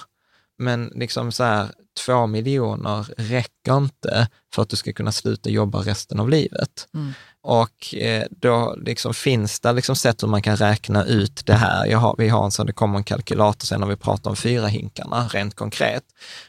Men 0.57 0.91
liksom 0.95 1.31
så 1.31 1.43
här, 1.43 1.67
2 2.05 2.27
miljoner 2.27 3.07
räcker 3.17 3.77
inte 3.77 4.27
för 4.53 4.61
att 4.61 4.69
du 4.69 4.75
ska 4.75 4.93
kunna 4.93 5.11
sluta 5.11 5.49
jobba 5.49 5.79
resten 5.79 6.19
av 6.19 6.29
livet. 6.29 6.87
Mm. 6.93 7.13
Och 7.41 7.95
eh, 7.95 8.25
då 8.31 8.75
liksom 8.85 9.13
finns 9.13 9.59
det 9.59 9.71
liksom 9.71 9.95
sätt 9.95 10.23
hur 10.23 10.27
man 10.27 10.41
kan 10.41 10.55
räkna 10.55 11.05
ut 11.05 11.45
det 11.45 11.53
här. 11.53 11.95
Har, 11.95 12.15
vi 12.17 12.29
har 12.29 12.45
en 12.45 12.51
sån, 12.51 12.65
det 12.65 12.73
kommer 12.73 12.97
en 12.97 13.03
kalkylator 13.03 13.65
sen 13.65 13.79
när 13.79 13.87
vi 13.87 13.95
pratar 13.95 14.29
om 14.29 14.35
fyra 14.35 14.67
hinkarna, 14.67 15.27
rent 15.27 15.55
konkret. 15.55 16.03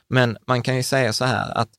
Men 0.09 0.37
man 0.47 0.63
kan 0.63 0.77
ju 0.77 0.83
säga 0.83 1.13
så 1.13 1.25
här 1.25 1.59
att 1.59 1.71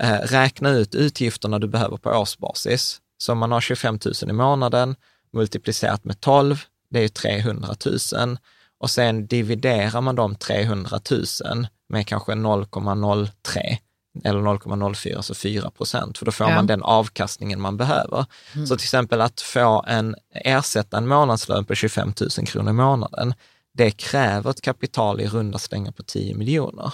eh, 0.00 0.18
räkna 0.18 0.70
ut 0.70 0.94
utgifterna 0.94 1.58
du 1.58 1.68
behöver 1.68 1.96
på 1.96 2.10
årsbasis. 2.10 3.00
Så 3.18 3.32
om 3.32 3.38
man 3.38 3.52
har 3.52 3.60
25 3.60 3.98
000 4.04 4.30
i 4.30 4.32
månaden 4.32 4.96
multiplicerat 5.32 6.04
med 6.04 6.20
12, 6.20 6.60
det 6.90 6.98
är 6.98 7.02
ju 7.02 7.08
300 7.08 7.74
000. 8.12 8.38
Och 8.80 8.90
sen 8.90 9.26
dividerar 9.26 10.00
man 10.00 10.16
de 10.16 10.36
300 10.36 11.00
000 11.10 11.66
med 11.88 12.06
kanske 12.06 12.32
0,03 12.32 13.78
eller 14.24 14.40
0,04, 14.40 15.20
så 15.22 15.34
4 15.34 15.70
procent, 15.70 16.18
för 16.18 16.26
då 16.26 16.32
får 16.32 16.48
Ja. 16.48 16.54
man 16.54 16.66
den 16.66 16.82
avkastningen 16.82 17.60
man 17.60 17.76
behöver. 17.76 18.26
Så 18.68 18.76
till 18.76 18.84
exempel 18.84 19.20
att 19.20 19.40
få 19.40 19.84
en, 19.88 20.16
ersätta 20.34 20.96
en 20.98 21.06
månadslön 21.08 21.64
på 21.64 21.74
25 21.74 22.12
000 22.38 22.46
kronor 22.46 22.70
i 22.70 22.72
månaden, 22.72 23.34
det 23.74 23.90
kräver 23.90 24.50
ett 24.50 24.60
kapital 24.60 25.20
i 25.20 25.26
runda 25.28 25.58
slängar 25.58 25.92
på 25.92 26.02
10 26.02 26.34
miljoner. 26.34 26.92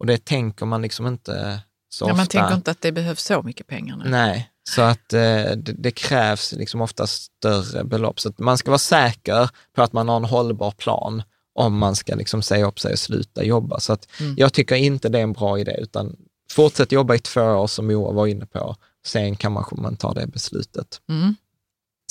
Och 0.00 0.06
det 0.06 0.24
tänker 0.24 0.66
man 0.66 0.82
liksom 0.82 1.06
inte 1.06 1.60
så 1.88 2.04
Ja, 2.04 2.06
ofta. 2.06 2.16
man 2.16 2.26
tänker 2.26 2.54
inte 2.54 2.70
att 2.70 2.80
det 2.80 2.92
behövs 2.92 3.22
så 3.24 3.42
mycket 3.42 3.66
pengar. 3.66 3.96
Nu. 3.96 4.10
Nej, 4.10 4.50
så 4.70 4.82
att 4.82 5.12
eh, 5.12 5.20
det, 5.56 5.56
det 5.78 5.90
krävs 5.90 6.52
liksom 6.52 6.80
ofta 6.80 7.06
större 7.06 7.84
belopp. 7.84 8.20
Så 8.20 8.28
att 8.28 8.38
man 8.38 8.58
ska 8.58 8.70
vara 8.70 8.78
säker 8.78 9.48
på 9.76 9.82
att 9.82 9.92
man 9.92 10.08
har 10.08 10.16
en 10.16 10.24
hållbar 10.24 10.70
plan 10.70 11.22
om 11.56 11.78
man 11.78 11.96
ska 11.96 12.14
liksom 12.14 12.42
säga 12.42 12.66
upp 12.66 12.80
sig 12.80 12.92
och 12.92 12.98
sluta 12.98 13.44
jobba. 13.44 13.80
Så 13.80 13.92
att 13.92 14.08
Mm. 14.20 14.34
jag 14.38 14.52
tycker 14.52 14.76
inte 14.76 15.08
det 15.08 15.18
är 15.18 15.22
en 15.22 15.32
bra 15.32 15.58
idé, 15.58 15.76
utan 15.78 16.16
fortsätt 16.50 16.92
jobba 16.92 17.14
i 17.14 17.18
två 17.18 17.40
år 17.42 17.66
som 17.66 17.86
Moa 17.86 18.12
var 18.12 18.26
inne 18.26 18.46
på. 18.46 18.76
Sen 19.06 19.36
kan 19.36 19.52
man, 19.52 19.64
man 19.72 19.96
ta 19.96 20.12
det 20.14 20.26
beslutet. 20.26 21.00
Mm. 21.08 21.34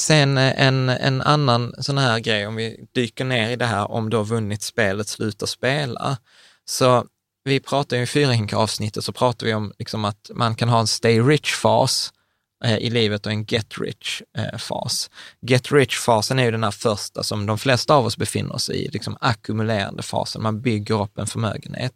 Sen 0.01 0.37
eh, 0.37 0.61
en, 0.67 0.89
en 0.89 1.21
annan 1.21 1.73
sån 1.79 1.97
här 1.97 2.19
grej, 2.19 2.47
om 2.47 2.55
vi 2.55 2.85
dyker 2.95 3.25
ner 3.25 3.49
i 3.49 3.55
det 3.55 3.65
här, 3.65 3.91
om 3.91 4.09
du 4.09 4.17
har 4.17 4.23
vunnit 4.25 4.61
spelet, 4.61 5.07
sluta 5.07 5.47
spela. 5.47 6.17
Så 6.65 7.05
vi 7.43 7.59
pratar 7.59 7.97
ju 7.97 8.03
i 8.03 8.07
fyra 8.07 8.57
avsnittet 8.57 9.03
så 9.03 9.11
pratar 9.11 9.45
vi 9.47 9.53
om 9.53 9.73
liksom 9.79 10.05
att 10.05 10.31
man 10.33 10.55
kan 10.55 10.69
ha 10.69 10.79
en 10.79 10.87
stay 10.87 11.19
rich-fas 11.19 12.11
i 12.79 12.89
livet 12.89 13.25
och 13.25 13.31
en 13.31 13.43
get 13.43 13.73
rich-fas. 13.77 15.09
Get 15.41 15.71
rich-fasen 15.71 16.39
är 16.39 16.43
ju 16.43 16.51
den 16.51 16.63
här 16.63 16.71
första 16.71 17.23
som 17.23 17.45
de 17.45 17.57
flesta 17.57 17.95
av 17.95 18.05
oss 18.05 18.17
befinner 18.17 18.55
oss 18.55 18.69
i, 18.69 18.89
liksom 18.93 19.17
ackumulerande 19.21 20.03
fasen. 20.03 20.43
Man 20.43 20.61
bygger 20.61 21.01
upp 21.01 21.17
en 21.17 21.27
förmögenhet. 21.27 21.93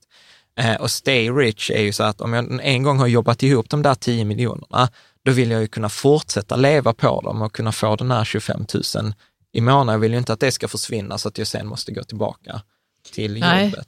Eh, 0.59 0.75
och 0.75 0.91
stay 0.91 1.29
rich 1.29 1.71
är 1.71 1.81
ju 1.81 1.93
så 1.93 2.03
att 2.03 2.21
om 2.21 2.33
jag 2.33 2.59
en 2.63 2.83
gång 2.83 2.99
har 2.99 3.07
jobbat 3.07 3.43
ihop 3.43 3.69
de 3.69 3.81
där 3.81 3.95
10 3.95 4.25
miljonerna, 4.25 4.89
då 5.25 5.31
vill 5.31 5.51
jag 5.51 5.61
ju 5.61 5.67
kunna 5.67 5.89
fortsätta 5.89 6.55
leva 6.55 6.93
på 6.93 7.21
dem 7.21 7.41
och 7.41 7.53
kunna 7.53 7.71
få 7.71 7.95
den 7.95 8.11
här 8.11 8.25
25 8.25 8.65
000 8.95 9.13
i 9.51 9.61
månaden. 9.61 9.93
Jag 9.93 9.99
vill 9.99 10.11
ju 10.11 10.17
inte 10.17 10.33
att 10.33 10.39
det 10.39 10.51
ska 10.51 10.67
försvinna 10.67 11.17
så 11.17 11.27
att 11.27 11.37
jag 11.37 11.47
sen 11.47 11.67
måste 11.67 11.91
gå 11.91 12.03
tillbaka 12.03 12.61
till 13.11 13.35
jobbet. 13.35 13.73
Nej, 13.73 13.83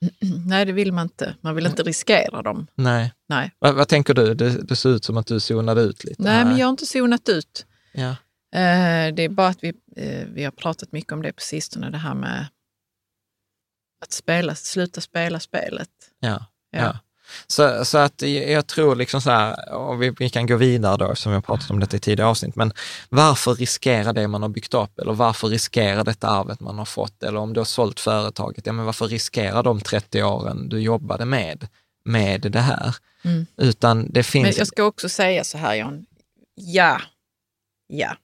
det 0.66 0.72
vill 0.72 0.92
man 0.92 1.02
inte. 1.06 1.34
Man 1.40 1.54
vill 1.54 1.66
inte 1.66 1.82
riskera 1.82 2.42
dem. 2.42 2.66
Nej. 2.74 3.12
Nej, 3.28 3.52
Vad, 3.58 3.74
vad 3.74 3.88
tänker 3.88 4.14
du? 4.14 4.34
Det, 4.34 4.62
det 4.62 4.76
ser 4.76 4.88
ut 4.90 5.04
som 5.04 5.16
att 5.16 5.26
du 5.26 5.40
zonade 5.40 5.80
ut 5.80 6.04
lite. 6.04 6.22
Nej 6.22 6.32
här. 6.32 6.44
men 6.44 6.56
jag 6.56 6.66
har 6.66 6.70
inte 6.70 6.86
zonat 6.86 7.28
ut. 7.28 7.66
Ja. 7.92 8.10
Eh, 8.54 9.14
Det 9.14 9.22
är 9.22 9.28
bara 9.28 9.48
att 9.48 9.58
vi, 9.64 9.68
eh, 9.96 10.26
vi 10.26 10.44
har 10.44 10.50
pratat 10.50 10.92
mycket 10.92 11.12
om 11.12 11.22
det 11.22 11.32
på 11.32 11.40
sistone, 11.40 11.90
det 11.90 11.98
här 11.98 12.14
med 12.14 12.46
att 14.02 14.12
spela, 14.12 14.54
sluta 14.54 15.00
spela 15.00 15.40
spelet. 15.40 15.90
Ja. 16.20 16.46
Ja. 16.70 16.78
ja. 16.80 16.98
Så, 17.46 17.84
så 17.84 17.98
att 17.98 18.22
jag 18.22 18.66
tror 18.66 18.96
liksom 18.96 19.20
så 19.20 19.30
här, 19.30 19.74
och 19.74 20.02
vi, 20.02 20.10
vi 20.18 20.30
kan 20.30 20.46
gå 20.46 20.56
vidare 20.56 20.96
då, 20.96 21.14
som 21.14 21.32
vi 21.32 21.34
har 21.36 21.42
pratat 21.42 21.70
om 21.70 21.80
detta 21.80 21.96
i 21.96 22.00
tidigare 22.00 22.30
avsnitt, 22.30 22.56
men 22.56 22.72
varför 23.08 23.54
riskera 23.54 24.12
det 24.12 24.28
man 24.28 24.42
har 24.42 24.48
byggt 24.48 24.74
upp? 24.74 24.98
Eller 24.98 25.12
varför 25.12 25.48
riskera 25.48 26.04
detta 26.04 26.28
arvet 26.28 26.60
man 26.60 26.78
har 26.78 26.84
fått? 26.84 27.22
Eller 27.22 27.38
om 27.40 27.52
du 27.52 27.60
har 27.60 27.64
sålt 27.64 28.00
företaget, 28.00 28.66
ja 28.66 28.72
men 28.72 28.84
varför 28.84 29.08
riskera 29.08 29.62
de 29.62 29.80
30 29.80 30.22
åren 30.22 30.68
du 30.68 30.80
jobbade 30.80 31.24
med, 31.24 31.68
med 32.04 32.40
det 32.40 32.60
här? 32.60 32.94
Mm. 33.24 33.46
Utan 33.56 34.12
det 34.12 34.22
finns... 34.22 34.44
Men 34.44 34.54
jag 34.58 34.66
ska 34.66 34.84
också 34.84 35.08
säga 35.08 35.44
så 35.44 35.58
här 35.58 35.74
Jan, 35.74 36.06
ja, 36.54 37.00
ja, 37.86 38.16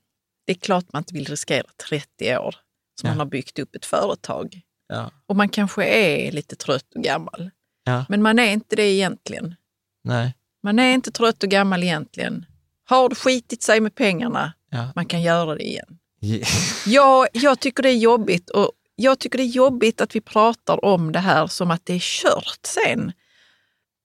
det 0.47 0.53
är 0.53 0.57
klart 0.57 0.85
man 0.93 1.01
inte 1.01 1.15
vill 1.15 1.27
riskera 1.27 1.67
30 1.89 2.37
år 2.37 2.55
som 3.01 3.07
Ja. 3.07 3.11
man 3.11 3.19
har 3.19 3.27
byggt 3.27 3.59
upp 3.59 3.75
ett 3.75 3.85
företag. 3.85 4.61
Ja, 4.89 5.11
Och 5.27 5.37
man 5.37 5.49
kanske 5.49 5.85
är 5.85 6.33
lite 6.33 6.57
trött 6.57 6.95
och 6.95 7.03
gammal. 7.03 7.51
Ja. 7.85 8.05
Men 8.09 8.23
man 8.23 8.39
är 8.39 8.53
inte 8.53 8.77
det 8.77 8.83
egentligen. 8.91 9.55
nej, 10.05 10.35
Man 10.63 10.79
är 10.79 10.95
inte 10.95 11.11
trött 11.11 11.43
och 11.43 11.49
gammal 11.49 11.83
egentligen. 11.83 12.47
Har 12.85 13.09
det 13.09 13.15
skitit 13.15 13.63
sig 13.63 13.81
med 13.81 13.95
pengarna, 13.95 14.53
ja. 14.71 14.93
man 14.95 15.07
kan 15.07 15.23
göra 15.23 15.55
det 15.55 15.65
igen. 15.65 15.99
Ja. 16.21 16.47
Ja, 16.87 17.27
jag 17.33 17.61
tycker 17.61 17.83
det 17.83 17.89
är 17.89 17.97
jobbigt 17.97 18.51
och 18.51 18.73
jag 18.97 19.19
tycker 19.19 19.39
det 19.39 19.45
är 19.45 19.47
jobbigt 19.47 20.01
att 20.01 20.17
vi 20.17 20.21
pratar 20.21 20.85
om 20.85 21.13
det 21.13 21.19
här 21.19 21.47
som 21.47 21.71
att 21.71 21.87
det 21.87 21.95
är 21.95 21.99
kört 21.99 22.61
sen. 22.67 23.13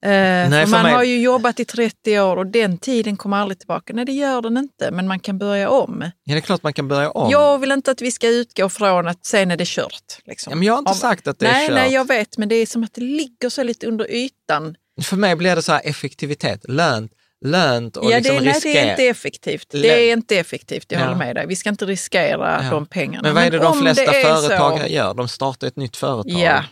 Eh, 0.08 0.50
Nej, 0.50 0.66
man 0.68 0.84
mig- 0.84 0.94
har 0.94 1.04
ju 1.04 1.20
jobbat 1.22 1.60
i 1.60 1.66
30 1.66 2.20
år 2.20 2.38
och 2.38 2.46
den 2.48 2.78
tiden 2.78 3.18
kommer 3.18 3.38
aldrig 3.38 3.60
tillbaka. 3.60 3.94
Nej, 3.94 4.06
det 4.06 4.12
gör 4.12 4.42
den 4.42 4.58
inte, 4.58 4.92
men 4.92 5.08
man 5.08 5.20
kan 5.20 5.38
börja 5.38 5.70
om. 5.70 6.04
ja, 6.24 6.34
det 6.34 6.40
är 6.40 6.42
klart 6.42 6.64
man 6.64 6.74
kan 6.74 6.88
börja 6.88 7.12
om. 7.12 7.32
Jag 7.32 7.58
vill 7.58 7.72
inte 7.72 7.92
att 7.92 8.02
vi 8.02 8.12
ska 8.12 8.28
utgå 8.28 8.70
från 8.70 9.08
att 9.08 9.26
sen 9.26 9.52
är 9.52 9.58
det 9.58 9.68
kört. 9.68 10.20
Liksom. 10.26 10.52
Ja, 10.52 10.56
men 10.56 10.66
jag 10.68 10.74
har 10.74 10.80
inte 10.80 10.92
Om- 10.92 10.98
sagt 10.98 11.28
att 11.28 11.40
det 11.40 11.48
är 11.48 11.52
nej, 11.54 11.68
kört. 11.68 11.76
nej, 11.76 11.94
jag 11.94 12.08
vet, 12.08 12.38
men 12.38 12.50
det 12.50 12.56
är 12.56 12.66
som 12.66 12.84
att 12.84 12.94
det 12.94 13.02
ligger 13.02 13.50
så 13.50 13.64
lite 13.64 13.88
under 13.88 14.12
ytan. 14.12 14.76
För 15.04 15.16
mig 15.16 15.36
blir 15.36 15.56
det 15.56 15.62
så 15.62 15.72
här 15.72 15.82
effektivitet, 15.84 16.66
lönt, 16.70 17.12
lönt 17.46 17.98
och 17.98 18.12
ja, 18.12 18.18
liksom 18.18 18.36
det, 18.36 18.42
nej, 18.42 18.60
det 18.64 18.78
är 18.80 18.90
inte 18.92 19.04
effektivt. 19.08 19.68
Det 19.70 20.10
är 20.10 20.14
inte 20.14 20.38
effektivt, 20.38 20.86
jag 20.92 21.02
Ja. 21.02 21.06
håller 21.06 21.18
med 21.18 21.36
dig. 21.36 21.48
Vi 21.48 21.56
ska 21.56 21.70
inte 21.70 21.86
riskera 21.86 22.60
Ja. 22.64 22.70
de 22.70 22.86
pengarna. 22.86 23.22
Men 23.24 23.36
vad 23.36 23.44
är 23.44 23.52
det 23.52 23.58
de 23.58 23.66
om 23.66 23.82
flesta 23.82 24.04
är 24.16 24.24
företagare 24.24 24.88
så- 24.88 24.94
gör? 24.94 25.14
De 25.14 25.28
startar 25.28 25.68
ett 25.68 25.76
nytt 25.76 25.98
företag. 25.98 26.32
Ja. 26.42 26.64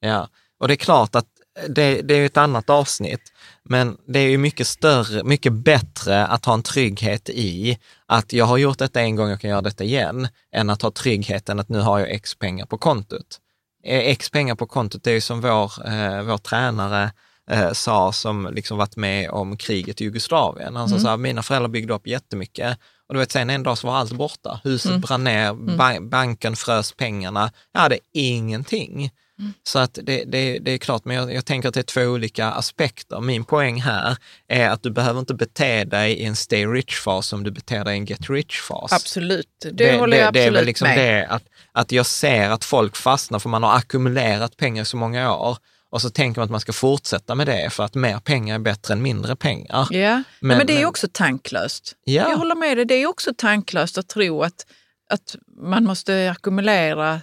ja. 0.00 0.28
Och 0.60 0.68
det 0.68 0.74
är 0.74 0.76
klart 0.76 1.14
att 1.14 1.26
det, 1.68 2.02
det 2.02 2.14
är 2.14 2.26
ett 2.26 2.36
annat 2.36 2.70
avsnitt, 2.70 3.32
men 3.62 3.96
det 4.06 4.18
är 4.18 4.28
ju 4.28 4.38
mycket 4.38 4.66
större, 4.66 5.24
mycket 5.24 5.52
bättre 5.52 6.26
att 6.26 6.44
ha 6.44 6.54
en 6.54 6.62
trygghet 6.62 7.28
i 7.28 7.78
att 8.06 8.32
jag 8.32 8.44
har 8.44 8.56
gjort 8.56 8.78
detta 8.78 9.00
en 9.00 9.16
gång, 9.16 9.28
jag 9.30 9.40
kan 9.40 9.50
göra 9.50 9.62
detta 9.62 9.84
igen, 9.84 10.28
än 10.52 10.70
att 10.70 10.82
ha 10.82 10.90
tryggheten 10.90 11.60
att 11.60 11.68
nu 11.68 11.78
har 11.80 11.98
jag 11.98 12.10
x 12.10 12.34
pengar 12.34 12.66
på 12.66 12.78
kontot. 12.78 13.40
Eh, 13.84 13.98
X 13.98 14.30
pengar 14.30 14.54
på 14.54 14.66
kontot, 14.66 15.02
det 15.04 15.10
är 15.10 15.14
ju 15.14 15.20
som 15.20 15.40
vår, 15.40 15.88
eh, 15.88 16.22
vår 16.22 16.38
tränare 16.38 17.12
eh, 17.50 17.72
sa 17.72 18.12
som 18.12 18.48
liksom 18.54 18.78
varit 18.78 18.96
med 18.96 19.30
om 19.30 19.56
kriget 19.56 20.00
i 20.00 20.04
Jugoslavien. 20.04 20.76
Han 20.76 20.88
sa 20.88 20.94
Mm. 20.94 21.02
så 21.02 21.08
här, 21.08 21.16
mina 21.16 21.42
föräldrar 21.42 21.68
byggde 21.68 21.94
upp 21.94 22.06
jättemycket 22.06 22.78
och 23.08 23.14
du 23.14 23.20
vet, 23.20 23.32
sen 23.32 23.50
en 23.50 23.62
dag 23.62 23.78
så 23.78 23.86
var 23.86 23.94
allt 23.96 24.12
borta. 24.12 24.60
Huset 24.64 24.90
Mm. 24.90 25.00
brann 25.00 25.24
ner, 25.24 25.52
ba- 25.76 26.00
banken 26.00 26.56
frös 26.56 26.92
pengarna. 26.92 27.50
Jag 27.72 27.80
hade 27.80 27.98
ingenting. 28.12 29.10
Mm. 29.38 29.52
Så 29.62 29.78
att 29.78 29.98
det, 30.02 30.24
det, 30.24 30.58
det 30.58 30.70
är 30.70 30.78
klart, 30.78 31.04
men 31.04 31.16
jag, 31.16 31.34
jag 31.34 31.44
tänker 31.44 31.68
att 31.68 31.74
det 31.74 31.80
är 31.80 31.82
två 31.82 32.00
olika 32.02 32.46
aspekter. 32.46 33.20
Min 33.20 33.44
poäng 33.44 33.80
här 33.82 34.16
är 34.48 34.68
att 34.68 34.82
du 34.82 34.90
behöver 34.90 35.20
inte 35.20 35.34
bete 35.34 35.84
dig 35.84 36.12
i 36.12 36.24
en 36.24 36.36
stay 36.36 36.66
rich-fas 36.66 37.26
som 37.26 37.42
du 37.44 37.50
beter 37.50 37.84
dig 37.84 37.94
i 37.94 37.98
en 37.98 38.04
get 38.04 38.30
rich-fas. 38.30 38.92
Absolut, 38.92 39.66
det, 39.72 39.98
håller 39.98 40.16
jag 40.16 40.32
det, 40.32 40.38
det 40.38 40.44
är 40.44 40.46
absolut 40.48 40.58
väl 40.58 40.66
liksom 40.66 40.88
med. 40.88 40.98
det 40.98 41.26
att, 41.26 41.42
att 41.72 41.92
jag 41.92 42.06
ser 42.06 42.50
att 42.50 42.64
folk 42.64 42.96
fastnar 42.96 43.38
för 43.38 43.48
man 43.48 43.62
har 43.62 43.76
ackumulerat 43.76 44.56
pengar 44.56 44.82
i 44.82 44.86
så 44.86 44.96
många 44.96 45.34
år 45.36 45.58
och 45.90 46.02
så 46.02 46.10
tänker 46.10 46.40
man 46.40 46.44
att 46.44 46.50
man 46.50 46.60
ska 46.60 46.72
fortsätta 46.72 47.34
med 47.34 47.46
det 47.46 47.70
för 47.72 47.84
att 47.84 47.94
mer 47.94 48.18
pengar 48.18 48.54
är 48.54 48.58
bättre 48.58 48.94
än 48.94 49.02
mindre 49.02 49.36
pengar. 49.36 49.88
Ja, 49.90 50.14
men, 50.14 50.24
Men- 50.40 50.58
men 50.58 50.66
det 50.66 50.72
är 50.72 50.78
men- 50.78 50.86
också 50.86 51.08
tanklöst. 51.12 51.92
Ja. 52.04 52.30
Jag 52.30 52.36
håller 52.36 52.54
med 52.54 52.76
dig, 52.76 52.84
det 52.84 52.94
är 52.94 53.06
också 53.06 53.32
tanklöst 53.36 53.98
att 53.98 54.08
tro 54.08 54.42
att, 54.42 54.66
att 55.10 55.36
man 55.56 55.84
måste 55.84 56.30
ackumulera. 56.30 57.20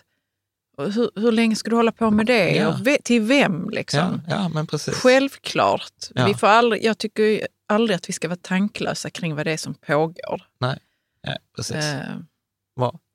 Hur, 0.86 1.10
hur 1.16 1.32
länge 1.32 1.56
ska 1.56 1.70
du 1.70 1.76
hålla 1.76 1.92
på 1.92 2.12
med 2.12 2.26
det? 2.26 2.56
Ja. 2.56 2.78
Ve, 2.84 2.98
till 3.04 3.22
vem? 3.22 3.70
Liksom? 3.70 4.22
Ja, 4.28 4.36
ja, 4.36 4.50
men 4.50 4.68
precis. 4.68 4.94
Självklart. 4.96 5.94
Ja. 6.16 6.26
Vi 6.26 6.34
får 6.34 6.48
aldrig, 6.48 6.84
jag 6.86 6.98
tycker 6.98 7.48
aldrig 7.70 7.96
att 7.96 8.10
vi 8.10 8.14
ska 8.14 8.28
vara 8.28 8.40
tanklösa 8.42 9.10
kring 9.10 9.36
vad 9.36 9.46
det 9.46 9.52
är 9.52 9.58
som 9.58 9.74
pågår. 9.74 10.42
Nej, 10.60 10.78
ja, 11.28 11.36
precis. 11.56 11.76
Eh, 11.76 12.00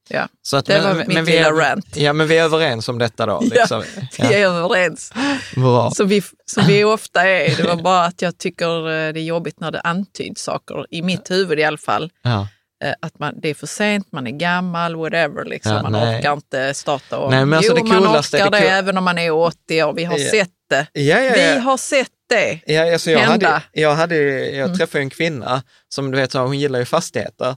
ja. 0.09 0.29
Så 0.43 0.57
att, 0.57 0.67
Det 0.67 0.81
var 0.81 0.95
mitt 0.95 1.09
vi 1.09 1.33
lilla 1.33 1.49
är, 1.49 1.53
rant. 1.53 1.97
Ja, 1.97 2.13
men 2.13 2.27
vi 2.29 2.39
är 2.39 2.45
överens 2.45 2.89
om 2.89 2.99
detta 2.99 3.27
då. 3.27 3.33
Ja, 3.55 3.61
Liksom. 3.61 3.83
Vi 4.19 4.35
är 4.35 4.47
överens. 4.47 5.13
Bra. 5.55 5.91
Som 5.91 6.09
vi, 6.09 6.23
som 6.45 6.65
vi 6.67 6.85
ofta 6.85 7.29
är. 7.29 7.57
Det 7.57 7.63
var 7.63 7.77
bara 7.83 8.05
att 8.05 8.23
jag 8.23 8.39
tycker 8.39 8.79
eh, 8.79 9.13
det 9.13 9.21
är 9.21 9.25
jobbigt 9.25 9.61
när 9.61 9.71
det 9.71 9.81
antyds 9.81 10.43
saker, 10.43 10.87
i 10.91 11.03
mitt 11.03 11.31
huvud 11.31 11.59
i 11.59 11.65
alla 11.65 11.79
fall. 11.79 12.11
Ja. 12.23 12.49
Eh, 12.85 12.95
Att 13.01 13.19
man, 13.19 13.41
det 13.41 13.49
är 13.49 13.55
för 13.55 13.67
sent, 13.67 14.13
man 14.13 14.27
är 14.27 14.31
gammal, 14.31 14.97
whatever. 14.97 15.45
Liksom. 15.45 15.73
Ja, 15.73 15.83
man 15.83 15.93
nej. 15.93 16.19
orkar 16.19 16.33
inte 16.33 16.75
starta 16.75 17.19
om. 17.19 17.31
Nej, 17.31 17.47
men 17.47 17.57
alltså 17.57 17.73
jo, 17.73 17.85
det 17.85 17.93
man 17.93 17.99
orkar 18.03 18.39
det 18.51 18.51
det, 18.51 18.63
cool- 18.63 18.71
även 18.71 18.99
om 18.99 19.05
man 19.05 19.19
är 19.19 19.31
80 19.31 19.83
år. 19.83 19.93
Vi 19.93 20.05
har 20.05 20.19
Ja. 20.19 20.31
sett 20.31 20.51
det. 20.71 20.87
Ja, 20.93 21.17
Vi 21.35 21.59
har 21.59 21.77
sett 21.77 22.11
det. 22.29 22.61
Ja, 22.67 22.93
alltså 22.93 23.11
jag, 23.11 23.19
hända. 23.19 23.49
hade, 23.49 23.63
jag, 23.73 23.95
hade, 23.95 24.17
jag 24.51 24.79
träffade 24.79 25.03
en 25.03 25.11
kvinna 25.11 25.63
som 25.89 26.11
du 26.11 26.17
vet, 26.19 26.33
hon 26.33 26.59
gillar 26.59 26.79
ju 26.79 26.85
fastigheter. 26.85 27.57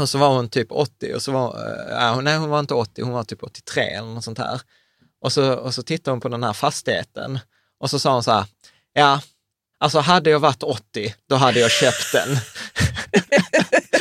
Och 0.00 0.08
så 0.08 0.18
var 0.18 0.28
hon 0.28 0.48
typ 0.48 0.72
80 0.72 1.14
och 1.14 1.22
så 1.22 1.32
var, 1.32 1.56
äh, 2.00 2.20
nej 2.20 2.36
hon 2.36 2.48
var 2.50 2.60
inte 2.60 2.74
80, 2.74 3.02
hon 3.02 3.12
var 3.12 3.24
typ 3.24 3.42
83 3.42 3.82
eller 3.82 4.08
något 4.08 4.24
sånt 4.24 4.38
här. 4.38 4.60
Och 5.24 5.32
så, 5.32 5.52
och 5.54 5.74
så 5.74 5.82
tittade 5.82 6.10
hon 6.12 6.20
på 6.20 6.28
den 6.28 6.42
här 6.42 6.52
fastigheten 6.52 7.38
och 7.80 7.90
så 7.90 7.98
sa 7.98 8.12
hon 8.12 8.22
så 8.22 8.32
här, 8.32 8.44
ja, 8.92 9.20
alltså 9.80 9.98
hade 9.98 10.30
jag 10.30 10.38
varit 10.40 10.62
80, 10.62 11.14
då 11.28 11.36
hade 11.36 11.60
jag 11.60 11.70
köpt 11.70 12.12
den. 12.12 12.28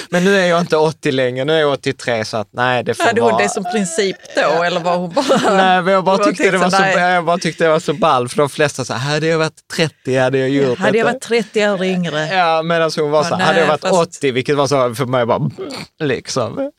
Men 0.09 0.23
nu 0.23 0.35
är 0.39 0.45
jag 0.47 0.59
inte 0.61 0.77
80 0.77 1.11
längre, 1.11 1.45
nu 1.45 1.53
är 1.53 1.59
jag 1.59 1.71
83 1.73 2.25
så 2.25 2.37
att 2.37 2.47
nej, 2.51 2.83
det 2.83 2.93
får 2.93 3.03
Hade 3.03 3.21
vara... 3.21 3.31
hon 3.33 3.41
det 3.41 3.49
som 3.49 3.63
princip 3.63 4.15
då 4.35 4.63
eller 4.63 4.79
var 4.79 4.97
hon 4.97 5.09
bara... 5.13 5.53
Nej, 5.81 5.93
jag 5.93 6.03
bara 6.03 6.17
tyckte 6.17 6.51
det 6.51 6.57
var 6.57 6.69
så, 6.69 6.83
jag 6.99 7.25
bara 7.25 7.37
tyckte 7.37 7.63
det 7.63 7.69
var 7.69 7.79
så 7.79 7.93
ball, 7.93 8.29
för 8.29 8.37
de 8.37 8.49
flesta 8.49 8.85
sa, 8.85 8.93
hade 8.93 9.27
jag 9.27 9.37
varit 9.37 9.67
30 9.75 10.17
hade 10.17 10.37
jag 10.37 10.49
gjort 10.49 10.79
Hade 10.79 10.97
jag 10.97 11.07
detta." 11.07 11.13
varit 11.13 11.21
30 11.53 11.67
år 11.69 11.83
yngre? 11.83 12.27
Ja, 12.35 12.61
medan 12.63 12.91
hon 12.97 13.11
var 13.11 13.23
så 13.23 13.35
här, 13.35 13.45
hade 13.45 13.59
jag 13.59 13.67
varit 13.67 13.81
fast- 13.81 13.93
80, 14.17 14.31
vilket 14.31 14.55
var 14.55 14.67
så 14.67 14.95
för 14.95 15.05
mig 15.05 15.25
bara, 15.25 15.49
liksom. 15.99 16.71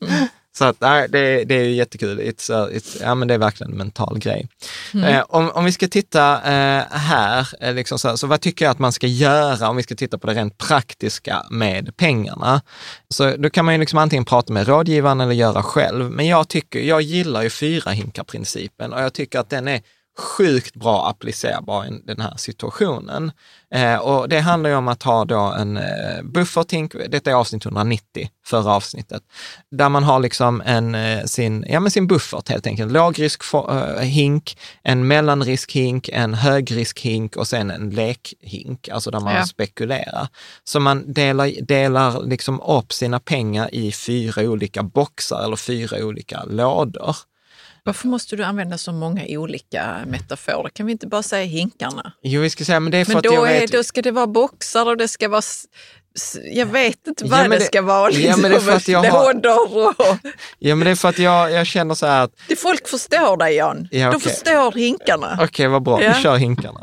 Så 0.59 0.65
att, 0.65 0.81
nej, 0.81 1.09
det, 1.09 1.45
det 1.45 1.55
är 1.55 1.65
ju 1.65 1.75
jättekul. 1.75 2.21
It's, 2.21 2.51
uh, 2.51 2.77
it's, 2.77 2.99
ja, 3.03 3.15
men 3.15 3.29
det 3.29 3.35
är 3.35 3.39
verkligen 3.39 3.73
en 3.73 3.79
mental 3.79 4.19
grej. 4.19 4.49
Eh, 4.95 5.25
om, 5.29 5.51
om 5.51 5.65
vi 5.65 5.73
ska 5.73 5.89
titta 5.89 6.35
eh, 6.35 6.85
här, 6.91 7.49
eh, 7.61 7.75
liksom 7.75 7.99
så, 7.99 8.09
här, 8.09 8.17
så 8.17 8.27
vad 8.27 8.41
tycker 8.41 8.65
jag 8.65 8.73
att 8.73 8.79
man 8.79 8.93
ska 8.93 9.07
göra 9.07 9.69
om 9.69 9.77
vi 9.77 9.83
ska 9.83 9.95
titta 9.95 10.19
på 10.19 10.27
det 10.27 10.35
rent 10.35 10.59
praktiska 10.59 11.43
med 11.51 11.97
pengarna? 11.97 12.63
Så 13.09 13.37
då 13.37 13.51
kan 13.51 13.65
man 13.65 13.75
ju 13.75 13.81
liksom 13.81 13.99
antingen 13.99 14.25
prata 14.25 14.53
med 14.53 14.69
rådgivaren 14.69 15.21
eller 15.21 15.35
göra 15.35 15.63
själv. 15.63 16.11
Men 16.11 16.27
jag 16.27 16.49
tycker, 16.49 16.81
jag 16.81 17.03
gillar 17.03 17.43
ju 17.43 17.51
fyra 17.51 17.91
hinkar-principen 17.91 18.93
och 18.93 19.03
jag 19.03 19.13
tycker 19.13 19.39
att 19.39 19.51
den 19.51 19.69
är 19.69 19.81
sjukt 20.19 20.75
bra 20.77 21.09
applicerbar 21.09 21.87
i 21.87 22.03
den 22.05 22.21
här 22.21 22.35
situationen. 22.37 23.33
Eh, 23.75 23.97
och 23.97 24.29
det 24.29 24.41
handlar 24.41 24.71
ju 24.71 24.77
om 24.77 24.89
att 24.89 25.03
ha 25.03 25.25
då 25.25 25.39
en 25.39 25.77
eh, 25.77 26.23
bufferthink, 26.23 26.95
detta 27.09 27.31
är 27.31 27.35
avsnitt 27.35 27.65
190, 27.65 28.29
förra 28.47 28.73
avsnittet, 28.75 29.23
där 29.71 29.89
man 29.89 30.05
har 30.05 30.21
liksom 30.21 30.63
en, 30.67 30.95
eh, 30.95 31.25
sin, 31.25 31.65
ja, 31.69 31.81
men 31.81 31.91
sin 31.91 32.07
buffert 32.07 32.49
helt 32.49 32.67
enkelt. 32.67 32.93
Lågrisk 32.93 33.43
eh, 33.55 33.99
hink, 34.01 34.59
en 34.83 35.07
mellanriskhink, 35.07 36.09
en 36.13 36.35
högriskhink 36.35 37.37
och 37.37 37.47
sen 37.49 37.71
en 37.71 37.91
lekhink, 37.91 38.89
alltså 38.89 39.11
där 39.11 39.21
man 39.21 39.35
Ja. 39.35 39.45
spekulerar. 39.47 40.29
Så 40.65 40.81
man 40.81 41.13
delar, 41.13 41.63
delar 41.67 42.23
liksom 42.23 42.61
upp 42.61 42.93
sina 42.93 43.21
pengar 43.21 43.75
i 43.75 43.93
fyra 43.93 44.43
olika 44.43 44.83
boxar 44.83 45.45
eller 45.45 45.57
fyra 45.57 46.05
olika 46.05 46.45
lådor. 46.45 47.17
Varför 47.89 48.09
måste 48.09 48.37
du 48.37 48.43
använda 48.45 48.79
så 48.79 48.93
många 48.93 49.25
olika 49.29 49.97
metaforer? 50.07 50.69
Kan 50.69 50.87
vi 50.87 50.93
inte 50.93 51.07
bara 51.07 51.23
säga 51.23 51.45
hinkarna? 51.45 52.13
Jo, 52.23 52.41
vi 52.43 52.51
ska 52.51 52.65
säga, 52.65 52.81
men 52.81 52.91
det 52.93 52.99
är 52.99 53.05
för 53.05 53.13
Men 53.13 53.19
att 53.19 53.25
jag 53.25 53.35
då, 53.35 53.45
är, 53.45 53.61
vet... 53.61 53.73
då 53.73 53.85
ska 53.85 54.03
det 54.03 54.11
vara 54.11 54.27
boxar 54.27 54.87
och 54.87 54.97
det 54.97 55.09
ska 55.09 55.29
vara... 55.29 55.43
Jag 56.53 56.67
vet 56.67 57.07
inte 57.07 57.25
Ja, 57.25 57.31
vad 57.31 57.41
men 57.41 57.51
det, 57.51 57.57
det- 57.59 57.65
ska 57.65 57.83
vara. 57.83 58.11
Ja, 58.13 58.37
men 58.37 58.51
det 58.51 58.57
är 58.57 58.61
för 58.61 58.73
att 58.73 58.89
jag 58.89 59.03
har- 59.05 59.35
och... 59.35 59.95
Ja, 60.59 60.75
men 60.75 60.85
det 60.85 60.91
är 60.91 60.95
för 60.95 61.09
att 61.09 61.19
jag, 61.19 61.53
jag 61.53 61.67
känner 61.67 61.95
så 61.95 62.07
här 62.07 62.25
att, 62.25 62.31
Det 62.49 62.57
folk 62.57 62.89
förstår 62.89 63.37
dig 63.37 63.55
Jan. 63.55 63.89
Ja, 63.91 64.11
De 64.11 64.17
okej. 64.17 64.21
förstår 64.33 64.73
hinkarna. 64.73 65.39
okej 65.43 65.69
vad 65.69 65.83
bra, 65.83 66.03
Ja. 66.03 66.13
vi 66.17 66.23
kör 66.23 66.37
hinkarna. 66.37 66.81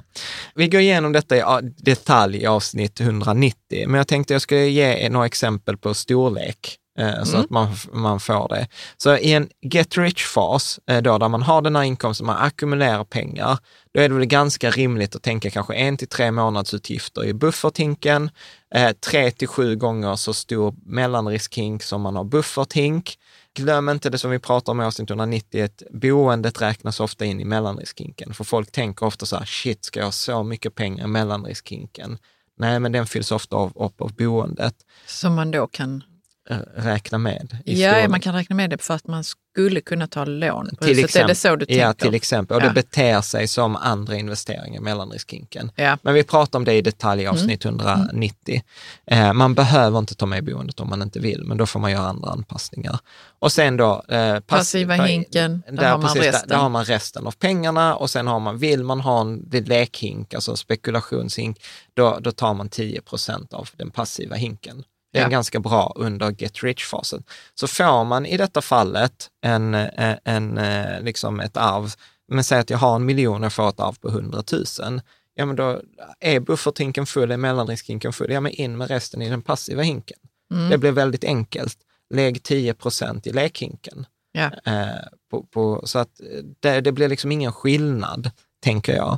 Vi 0.56 0.68
går 0.68 0.82
igenom 0.82 1.12
detta 1.12 1.38
i 1.38 1.44
detalj 1.78 2.38
i 2.38 2.46
avsnitt 2.46 3.00
190, 3.00 3.58
men 3.88 3.94
jag 3.98 4.08
tänkte 4.08 4.34
jag 4.34 4.42
skulle 4.42 4.68
ge 4.68 5.10
några 5.10 5.26
exempel 5.26 5.78
på 5.78 5.94
storlek. 5.94 6.78
Eh, 7.00 7.24
Så 7.24 7.38
att 7.38 7.50
man, 7.50 7.76
man 7.94 8.20
får 8.20 8.50
det. 8.50 8.68
Så 8.98 9.18
i 9.18 9.34
en 9.34 9.50
get 9.62 9.98
rich-fas, 9.98 10.80
eh, 10.90 11.02
då, 11.02 11.18
där 11.18 11.30
man 11.30 11.42
har 11.42 11.62
den 11.62 11.76
här 11.76 11.84
inkomsten, 11.84 12.28
man 12.28 12.38
ackumulerar 12.38 13.04
pengar, 13.04 13.58
då 13.94 14.02
är 14.02 14.10
det 14.10 14.16
väl 14.16 14.26
ganska 14.26 14.70
rimligt 14.70 15.16
att 15.16 15.24
tänka 15.24 15.50
kanske 15.50 15.74
en 15.74 15.98
till 15.98 16.08
tre 16.08 16.32
månadsutgifter 16.32 17.26
i 17.26 17.34
bufferthinken, 17.34 18.30
eh, 18.76 18.92
tre 18.92 19.32
till 19.32 19.48
sju 19.48 19.76
gånger 19.76 20.16
så 20.16 20.34
stor 20.34 20.76
mellanriskhink 20.86 21.84
som 21.84 22.02
man 22.02 22.16
har 22.16 22.24
bufferthink. 22.24 23.18
Glöm 23.58 23.90
inte 23.90 24.10
det 24.10 24.18
som 24.18 24.32
vi 24.32 24.40
pratar 24.40 24.72
om 24.72 24.82
i 24.82 24.84
avsnitt 24.84 25.10
190, 25.10 25.64
att 25.64 25.84
boendet 25.92 26.62
räknas 26.62 27.00
ofta 27.00 27.26
in 27.26 27.40
i 27.40 27.46
mellanriskhinken. 27.46 28.34
För 28.34 28.44
folk 28.44 28.72
tänker 28.72 29.06
ofta 29.06 29.26
så 29.26 29.38
här, 29.38 29.46
shit, 29.46 29.86
ska 29.86 30.00
jag 30.00 30.08
ha 30.08 30.12
så 30.12 30.44
mycket 30.44 30.76
pengar 30.76 31.06
i 31.06 31.08
mellanriskhinken? 31.08 32.18
Nej, 32.58 32.80
men 32.80 32.92
den 32.92 33.06
fylls 33.06 33.32
ofta 33.32 33.56
av, 33.56 33.72
upp 33.76 34.02
av 34.02 34.14
boendet. 34.14 34.76
Som 35.08 35.36
man 35.36 35.52
då 35.52 35.68
kan... 35.68 36.04
Räkna 36.76 37.18
med. 37.18 37.58
Ja, 37.66 38.08
man 38.08 38.20
kan 38.22 38.36
räkna 38.36 38.56
med 38.56 38.70
det 38.70 38.78
för 38.82 38.94
att 38.94 39.08
man 39.08 39.24
skulle 39.24 39.82
kunna 39.82 40.08
ta 40.08 40.26
lån 40.26 40.70
på 40.80 40.86
Till 40.86 40.98
huset. 41.02 41.16
Är 41.24 41.28
det 41.28 41.36
så 41.36 41.56
du 41.56 41.66
tänker? 41.66 41.82
Ja, 41.82 41.94
till 41.94 42.14
exempel. 42.14 42.58
Och 42.58 42.64
Ja. 42.64 42.68
det 42.68 42.74
beter 42.74 43.22
sig 43.22 43.48
som 43.48 43.76
andra 43.76 44.16
investeringar 44.16 44.78
i 44.78 44.84
mellanriskhinken. 44.84 45.72
Ja. 45.76 45.98
Men 46.02 46.14
vi 46.14 46.24
pratar 46.24 46.60
om 46.60 46.66
det 46.66 46.74
i 46.74 46.82
detalj 46.82 47.22
i 47.22 47.26
Mm. 47.26 47.36
avsnitt 47.36 47.66
190. 47.66 48.62
Eh, 49.08 49.34
man 49.34 49.54
behöver 49.56 50.00
inte 50.00 50.16
ta 50.16 50.26
med 50.26 50.44
boendet 50.46 50.80
om 50.80 50.90
man 50.90 51.02
inte 51.02 51.20
vill, 51.20 51.44
men 51.44 51.58
då 51.58 51.66
får 51.66 51.80
man 51.80 51.92
göra 51.92 52.08
andra 52.08 52.30
anpassningar. 52.30 53.00
Och 53.40 53.52
sen 53.52 53.78
då... 53.78 54.04
Eh, 54.08 54.34
pass- 54.40 54.44
Passiva 54.48 54.94
hinken, 54.94 55.64
där 55.72 55.90
har 55.92 55.98
man 55.98 56.02
precis, 56.14 56.22
resten. 56.24 56.50
Där, 56.50 56.56
där 56.56 56.62
har 56.62 56.70
man 56.70 56.86
resten 56.86 57.28
av 57.28 57.32
pengarna 57.32 57.96
och 57.96 58.10
sen 58.10 58.28
har 58.28 58.40
man, 58.40 58.58
vill 58.58 58.84
man 58.84 59.02
ha 59.02 59.22
en 59.22 59.50
lekhink, 59.52 60.34
alltså 60.34 60.52
en 60.52 60.58
spekulationshink, 60.58 61.62
då, 61.94 62.18
då 62.22 62.32
tar 62.32 62.54
man 62.54 62.70
10 62.70 63.02
procent 63.02 63.54
av 63.54 63.70
den 63.78 63.92
passiva 63.92 64.36
hinken. 64.36 64.84
Det 65.16 65.20
är 65.20 65.24
Ja. 65.24 65.30
ganska 65.30 65.60
bra 65.60 65.94
under 65.96 66.36
get 66.38 66.64
rich-fasen. 66.64 67.24
Så 67.54 67.68
får 67.68 68.04
man 68.04 68.26
i 68.26 68.38
detta 68.38 68.62
fallet 68.62 69.30
en, 69.42 69.74
en, 69.74 70.18
en, 70.24 70.58
eh, 70.58 71.02
liksom 71.02 71.40
ett 71.40 71.58
arv, 71.58 71.94
men 72.28 72.44
säg 72.44 72.60
att 72.60 72.70
jag 72.70 72.78
har 72.78 72.96
en 72.96 73.06
miljon 73.06 73.44
och 73.44 73.54
får 73.54 73.70
ett 73.70 73.80
arv 73.80 73.96
på 74.00 74.10
100 74.10 74.44
000, 74.52 75.02
ja 75.36 75.46
men 75.46 75.56
då 75.56 75.82
är 76.20 76.40
bufferthinken 76.40 77.06
full, 77.06 77.32
är 77.32 77.38
mellanriskhinken 77.38 78.14
full, 78.14 78.32
ja 78.32 78.42
men 78.42 78.52
in 78.52 78.78
med 78.78 78.88
resten 78.88 79.22
i 79.22 79.30
den 79.30 79.42
passiva 79.42 79.82
hinken. 79.82 80.18
Mm. 80.54 80.70
Det 80.70 80.78
blir 80.78 80.92
väldigt 80.92 81.24
enkelt. 81.24 81.78
Lägg 82.14 82.44
10 82.44 82.74
procent 82.74 83.28
i 83.28 83.32
lekhinken. 83.32 84.06
Ja. 84.32 84.52
Eh, 84.66 85.08
på, 85.32 85.44
på, 85.44 85.82
så 85.86 86.00
att 86.00 86.22
det, 86.60 86.82
det 86.82 86.92
blir 86.92 87.08
liksom 87.10 87.32
ingen 87.32 87.54
skillnad, 87.54 88.32
tänker 88.66 88.96
jag. 88.96 89.18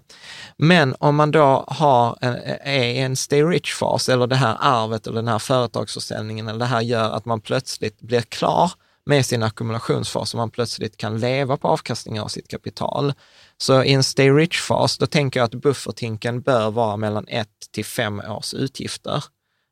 Men 0.57 0.95
om 0.99 1.15
man 1.15 1.31
då 1.31 1.65
har 1.67 2.17
en, 2.21 2.35
är 2.61 2.83
i 2.83 2.97
en 2.97 3.15
stay 3.15 3.43
rich-fas, 3.43 4.09
eller 4.09 4.27
det 4.27 4.35
här 4.35 4.57
arvet 4.59 5.07
eller 5.07 5.15
den 5.15 5.27
här 5.27 5.39
företagsförsäljningen, 5.39 6.47
eller 6.47 6.59
det 6.59 6.65
här 6.65 6.81
gör 6.81 7.11
att 7.11 7.25
man 7.25 7.41
plötsligt 7.41 8.01
blir 8.01 8.21
klar 8.21 8.71
med 9.05 9.25
sin 9.25 9.43
ackumulationsfas 9.43 10.33
och 10.33 10.37
man 10.37 10.51
plötsligt 10.51 10.97
kan 10.97 11.19
leva 11.19 11.57
på 11.57 11.67
avkastningen 11.67 12.23
av 12.23 12.27
sitt 12.27 12.47
kapital. 12.47 13.13
Så 13.57 13.83
i 13.83 13.93
en 13.93 14.03
stay 14.03 14.29
rich-fas, 14.29 14.97
då 14.97 15.05
tänker 15.05 15.39
jag 15.39 15.45
att 15.45 15.61
bufferthinken 15.61 16.41
bör 16.41 16.71
vara 16.71 16.97
mellan 16.97 17.27
ett 17.27 17.71
till 17.71 17.85
fem 17.85 18.19
års 18.19 18.53
utgifter. 18.53 19.23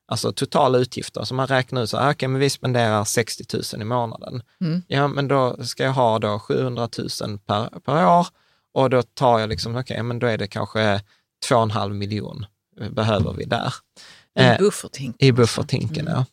Alltså 0.07 0.31
totala 0.31 0.77
utgifter. 0.77 1.23
Så 1.23 1.33
man 1.33 1.47
räknar 1.47 1.83
ut 1.83 1.89
så 1.89 1.97
här, 1.97 2.11
okej, 2.11 2.27
men 2.27 2.41
vi 2.41 2.49
spenderar 2.49 3.03
60 3.03 3.43
000 3.73 3.81
i 3.81 3.85
månaden. 3.85 4.41
Mm. 4.61 4.83
Ja, 4.87 5.07
men 5.07 5.27
då 5.27 5.63
ska 5.63 5.83
jag 5.83 5.93
ha 5.93 6.19
då 6.19 6.39
700 6.39 6.89
000 6.97 7.39
per, 7.39 7.79
per 7.79 8.07
år 8.07 8.27
och 8.75 8.89
då 8.89 9.03
tar 9.03 9.39
jag 9.39 9.49
liksom, 9.49 9.75
okej, 9.75 10.03
men 10.03 10.19
då 10.19 10.27
är 10.27 10.37
det 10.37 10.47
kanske 10.47 11.01
2,5 11.49 11.93
miljon 11.93 12.45
eh, 12.81 12.89
behöver 12.89 13.33
vi 13.33 13.45
där. 13.45 13.73
I 14.39 14.43
Eh, 14.43 14.57
bufferthinken. 14.57 15.27
I 15.27 15.31
bufferthinken, 15.31 16.05
ja. 16.09 16.25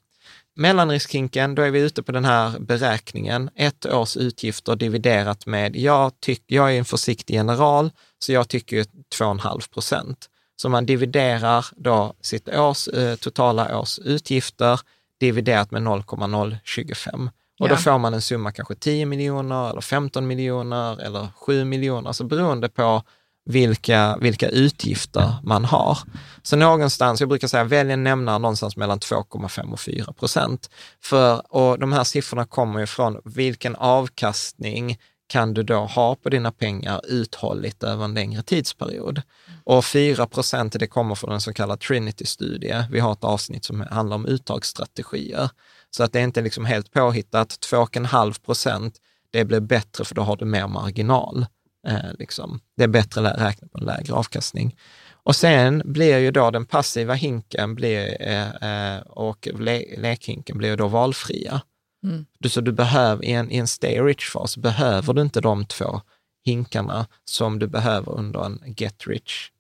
Mellanriskhinken, 0.56 1.55
då 1.55 1.62
är 1.62 1.70
vi 1.70 1.81
ute 1.81 2.02
på 2.02 2.12
den 2.12 2.24
här 2.24 2.59
beräkningen. 2.59 3.51
Ett 3.55 3.86
års 3.86 4.16
utgifter 4.16 4.77
dividerat 4.77 5.47
med, 5.47 5.77
jag, 5.77 6.20
tyck, 6.20 6.43
jag 6.47 6.74
är 6.74 6.78
en 6.78 6.85
försiktig 6.85 7.35
general, 7.35 7.90
så 8.19 8.32
jag 8.32 8.48
tycker 8.48 8.77
ju 8.77 8.82
2,5 8.82 9.73
procent. 9.73 10.28
Så 10.56 10.69
man 10.69 10.86
dividerar 10.86 11.66
då 11.77 12.14
sitt 12.20 12.48
års, 12.48 12.89
eh, 12.89 13.16
totala 13.16 13.78
års 13.78 13.98
utgifter 13.98 14.81
dividerat 15.20 15.70
med 15.70 15.82
0,025. 15.82 17.31
Och 17.61 17.69
då 17.69 17.74
Ja. 17.74 17.79
får 17.79 17.99
man 17.99 18.15
en 18.15 18.23
summa 18.23 18.53
kanske 18.53 18.74
10 18.74 19.07
miljoner 19.07 19.70
eller 19.70 19.81
15 19.81 20.27
miljoner 20.27 21.01
eller 21.01 21.29
7 21.37 21.65
miljoner, 21.65 22.09
alltså 22.09 22.24
beroende 22.24 22.69
på 22.69 23.03
vilka, 23.45 24.16
vilka 24.20 24.49
utgifter 24.49 25.35
man 25.43 25.65
har. 25.65 25.99
Så 26.43 26.57
någonstans, 26.57 27.20
jag 27.20 27.29
brukar 27.29 27.49
säga, 27.49 27.65
välj 27.65 27.93
en 27.93 28.05
nämnare 28.05 28.39
någonstans 28.39 28.77
mellan 28.77 28.99
2,5 28.99 29.73
och 29.73 29.81
4 29.81 30.12
procent. 30.12 30.70
För, 31.03 31.55
och 31.55 31.79
de 31.79 31.93
här 31.93 32.05
siffrorna 32.05 32.45
kommer 32.45 32.81
ju 32.81 32.87
från 32.87 33.20
vilken 33.24 33.77
avkastning 33.77 34.99
kan 35.27 35.55
du 35.55 35.62
då 35.62 35.79
ha 35.85 36.15
på 36.15 36.29
dina 36.29 36.53
pengar 36.53 37.01
uthålligt 37.09 37.83
över 37.83 38.05
en 38.05 38.15
längre 38.15 38.43
tidsperiod. 38.43 39.23
Och 39.65 39.85
4 39.85 40.27
procent, 40.27 40.77
det 40.79 40.87
kommer 40.87 41.15
från 41.15 41.33
en 41.33 41.41
så 41.41 41.53
kallad 41.53 41.81
Trinity-studie. 41.81 42.85
Vi 42.91 43.01
har 43.01 43.12
ett 43.12 43.24
avsnitt 43.24 43.65
som 43.65 43.81
handlar 43.91 44.16
om 44.16 44.27
uttagsstrategier. 44.27 45.51
Så 45.97 46.05
att 46.05 46.12
det 46.12 46.20
är 46.20 46.24
inte 46.24 46.43
liksom 46.43 46.64
helt 46.64 46.90
påhittat. 46.90 47.59
2,5 47.70 48.44
procent, 48.44 48.98
det 49.31 49.44
blir 49.44 49.60
bättre 49.60 50.05
för 50.05 50.14
då 50.14 50.23
har 50.23 50.36
du 50.36 50.44
mer 50.44 50.66
marginal. 50.66 51.47
Eh, 51.89 52.12
liksom. 52.19 52.60
Det 52.77 52.85
är 52.85 52.89
bättre 52.89 53.31
att 53.31 53.40
räkna 53.40 53.69
på 53.69 53.78
en 53.78 53.85
lägre 53.85 54.14
avkastning. 54.14 54.77
Och 55.24 55.36
sen 55.36 55.82
blir 55.85 56.19
ju 56.19 56.31
då 56.31 56.51
den 56.51 56.66
passiva 56.66 57.14
hinken 57.14 57.74
blir, 57.74 58.16
eh, 58.20 58.94
eh, 58.94 59.01
och 59.01 59.48
le 59.59 59.85
lekhinken 59.98 60.59
blir 60.59 60.77
då 60.77 60.89
valfria. 60.89 61.62
Mm. 62.05 62.27
Du, 62.39 62.48
så 62.48 62.60
du 62.60 62.73
behöver, 62.73 63.24
i 63.24 63.32
en, 63.32 63.51
i 63.51 63.56
en 63.56 63.66
stay 63.66 64.01
rich-fas 64.01 64.56
behöver 64.56 65.14
du 65.14 65.23
inte 65.23 65.40
de 65.40 65.66
två 65.66 66.01
hinkarna 66.44 67.06
som 67.24 67.59
du 67.59 67.66
behöver 67.66 68.12
under 68.12 68.44
en 68.44 68.74
get 68.77 69.06
rich-fas. 69.06 69.52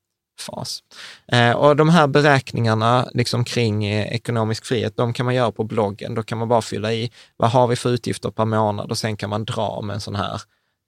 Eh, 1.32 1.52
och 1.52 1.76
de 1.76 1.88
här 1.88 2.06
beräkningarna 2.06 3.08
liksom 3.14 3.44
kring 3.44 3.84
eh, 3.84 4.12
ekonomisk 4.12 4.64
frihet, 4.64 4.96
de 4.96 5.12
kan 5.12 5.26
man 5.26 5.34
göra 5.34 5.52
på 5.52 5.64
bloggen. 5.64 6.14
Då 6.14 6.22
kan 6.22 6.38
man 6.38 6.48
bara 6.48 6.62
fylla 6.62 6.92
i, 6.92 7.10
vad 7.36 7.50
har 7.50 7.66
vi 7.66 7.76
för 7.76 7.90
utgifter 7.90 8.30
per 8.30 8.44
månad? 8.44 8.90
Och 8.90 8.98
sen 8.98 9.16
kan 9.16 9.30
man 9.30 9.44
dra 9.44 9.80
med 9.82 9.94
en 9.94 10.00
sån 10.00 10.16
här 10.16 10.40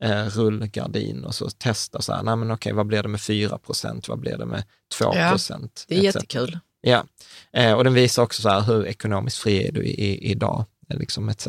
eh, 0.02 0.24
rullgardin 0.24 1.24
och 1.24 1.34
så 1.34 1.50
testa 1.50 2.02
så 2.02 2.12
här, 2.12 2.22
nej 2.22 2.36
men 2.36 2.50
okej, 2.50 2.72
vad 2.72 2.86
blir 2.86 3.02
det 3.02 3.08
med 3.08 3.20
4 3.20 3.58
procent? 3.58 4.08
Vad 4.08 4.18
blir 4.18 4.38
det 4.38 4.46
med 4.46 4.64
2 4.98 5.12
procent? 5.12 5.84
Det 5.88 5.98
är 5.98 6.02
jättekul. 6.02 6.58
Ja, 6.80 7.04
eh, 7.52 7.72
och 7.72 7.84
den 7.84 7.94
visar 7.94 8.22
också 8.22 8.42
så 8.42 8.48
här, 8.48 8.60
hur 8.60 8.86
ekonomiskt 8.86 9.38
fri 9.38 9.68
är 9.68 9.72
du 9.72 9.84
i, 9.84 10.30
idag, 10.30 10.64
eh, 10.90 10.98
liksom 10.98 11.28
etc. 11.28 11.48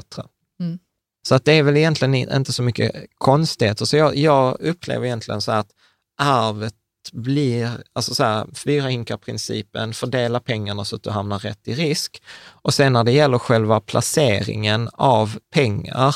Mm. 0.60 0.80
Så 1.28 1.36
att 1.36 1.46
det 1.46 1.54
är 1.54 1.64
väl 1.64 1.78
egentligen 1.78 2.16
inte 2.16 2.54
så 2.54 2.64
mycket 2.64 3.06
konstigheter. 3.18 3.86
Så 3.86 3.98
jag, 3.98 4.16
jag 4.16 4.62
upplever 4.62 5.06
egentligen 5.06 5.42
så 5.42 5.52
här 5.52 5.60
att 5.60 5.72
arvet 6.18 6.74
blir, 7.14 7.84
alltså 7.94 8.16
så 8.16 8.24
här, 8.24 8.48
fyra 8.54 8.88
hinkar-principen, 8.88 9.94
fördela 9.94 10.40
pengarna 10.40 10.86
så 10.86 10.96
att 10.96 11.04
du 11.04 11.10
hamnar 11.10 11.40
rätt 11.40 11.68
i 11.68 11.74
risk. 11.74 12.22
Och 12.48 12.74
sen 12.74 12.94
när 12.94 13.04
det 13.04 13.12
gäller 13.12 13.38
själva 13.38 13.80
placeringen 13.80 14.90
av 14.94 15.38
pengar, 15.54 16.16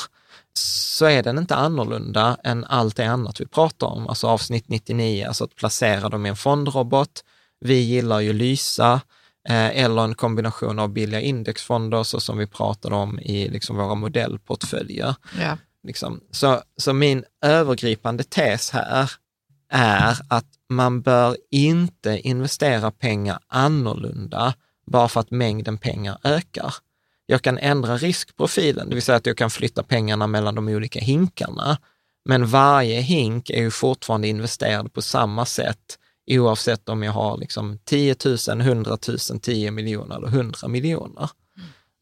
så 0.58 1.06
är 1.06 1.22
den 1.22 1.38
inte 1.38 1.54
annorlunda 1.54 2.36
än 2.44 2.64
allt 2.64 2.96
det 2.96 3.06
annat 3.06 3.40
vi 3.40 3.46
pratar 3.46 3.86
om. 3.86 4.08
Alltså 4.08 4.26
avsnitt 4.26 4.68
99, 4.68 5.26
alltså 5.26 5.44
att 5.44 5.54
placera 5.54 6.08
dem 6.08 6.26
i 6.26 6.28
en 6.28 6.36
fondrobot. 6.36 7.24
Vi 7.60 7.74
gillar 7.74 8.20
ju 8.20 8.32
Lysa 8.32 9.00
eh, 9.48 9.82
eller 9.84 10.04
en 10.04 10.14
kombination 10.14 10.78
av 10.78 10.88
billiga 10.88 11.20
indexfonder 11.20 12.02
så 12.02 12.20
som 12.20 12.38
vi 12.38 12.46
pratade 12.46 12.94
om 12.94 13.20
i 13.20 13.48
liksom 13.48 13.76
våra 13.76 13.94
modellportföljer. 13.94 15.14
Ja. 15.40 15.56
Liksom. 15.82 16.20
Så, 16.30 16.62
så 16.76 16.92
min 16.92 17.24
övergripande 17.44 18.24
tes 18.24 18.70
här 18.70 19.10
är 19.70 20.16
att 20.28 20.46
man 20.68 21.02
bör 21.02 21.36
inte 21.50 22.18
investera 22.18 22.90
pengar 22.90 23.38
annorlunda 23.48 24.54
bara 24.86 25.08
för 25.08 25.20
att 25.20 25.30
mängden 25.30 25.78
pengar 25.78 26.18
ökar. 26.24 26.74
Jag 27.26 27.42
kan 27.42 27.58
ändra 27.58 27.96
riskprofilen, 27.96 28.88
det 28.88 28.94
vill 28.94 29.02
säga 29.02 29.16
att 29.16 29.26
jag 29.26 29.36
kan 29.36 29.50
flytta 29.50 29.82
pengarna 29.82 30.26
mellan 30.26 30.54
de 30.54 30.68
olika 30.68 31.00
hinkarna. 31.00 31.78
Men 32.24 32.46
varje 32.46 33.00
hink 33.00 33.50
är 33.50 33.60
ju 33.60 33.70
fortfarande 33.70 34.28
investerad 34.28 34.92
på 34.92 35.02
samma 35.02 35.46
sätt 35.46 35.98
oavsett 36.30 36.88
om 36.88 37.02
jag 37.02 37.12
har 37.12 37.38
liksom 37.38 37.78
10 37.84 38.16
000, 38.48 38.60
100 38.60 38.98
000, 39.08 39.18
10 39.40 39.70
miljoner 39.70 40.16
eller 40.16 40.28
100 40.28 40.68
miljoner. 40.68 41.30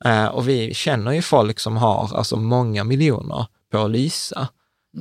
Eh, 0.04 0.26
och 0.26 0.48
vi 0.48 0.74
känner 0.74 1.12
ju 1.12 1.22
folk 1.22 1.60
som 1.60 1.76
har 1.76 2.16
alltså 2.16 2.36
många 2.36 2.84
miljoner 2.84 3.46
på 3.72 3.88
lysa. 3.88 4.48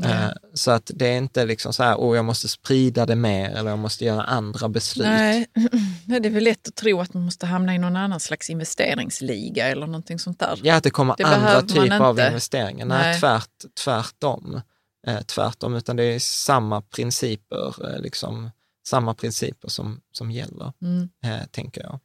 Eh, 0.04 0.30
så 0.54 0.72
att 0.72 0.92
det 0.96 1.08
är 1.08 1.18
inte 1.18 1.46
liksom 1.46 1.74
så 1.74 1.84
här, 1.84 1.96
oh, 1.96 2.16
jag 2.16 2.26
måste 2.26 2.48
sprida 2.48 3.06
det 3.06 3.16
mer 3.16 3.50
eller 3.50 3.70
jag 3.70 3.80
måste 3.80 4.06
göra 4.06 4.24
andra 4.24 4.70
beslut. 4.70 5.08
Nej, 5.08 5.46
nej, 6.06 6.20
det 6.20 6.28
är 6.30 6.34
väl 6.34 6.44
lätt 6.44 6.68
att 6.68 6.76
tro 6.76 7.02
att 7.02 7.14
man 7.14 7.24
måste 7.24 7.46
hamna 7.46 7.76
i 7.76 7.78
någon 7.78 7.96
annan 7.96 8.20
slags 8.20 8.50
investeringsliga 8.50 9.68
eller 9.68 9.88
någonting 9.88 10.20
sånt 10.20 10.40
där. 10.40 10.60
Ja, 10.64 10.76
att 10.76 10.84
det 10.84 10.90
kommer 10.90 11.16
Det 11.18 11.24
andra 11.24 11.62
typer 11.62 12.00
av 12.00 12.20
investeringar. 12.20 12.86
Nej, 12.86 12.98
Nej. 12.98 13.20
Tvärt, 13.20 13.50
tvärtom. 13.84 14.62
Eh, 15.08 15.22
tvärtom, 15.22 15.76
utan 15.76 15.96
det 15.96 16.04
är 16.04 16.20
samma 16.20 16.82
principer, 16.82 17.76
eh, 17.94 18.02
liksom, 18.02 18.52
samma 18.88 19.14
principer 19.14 19.68
som, 19.68 20.02
som 20.12 20.32
gäller, 20.32 20.74
Mm. 20.82 21.10
eh, 21.26 21.46
tänker 21.52 21.82
jag. 21.82 22.00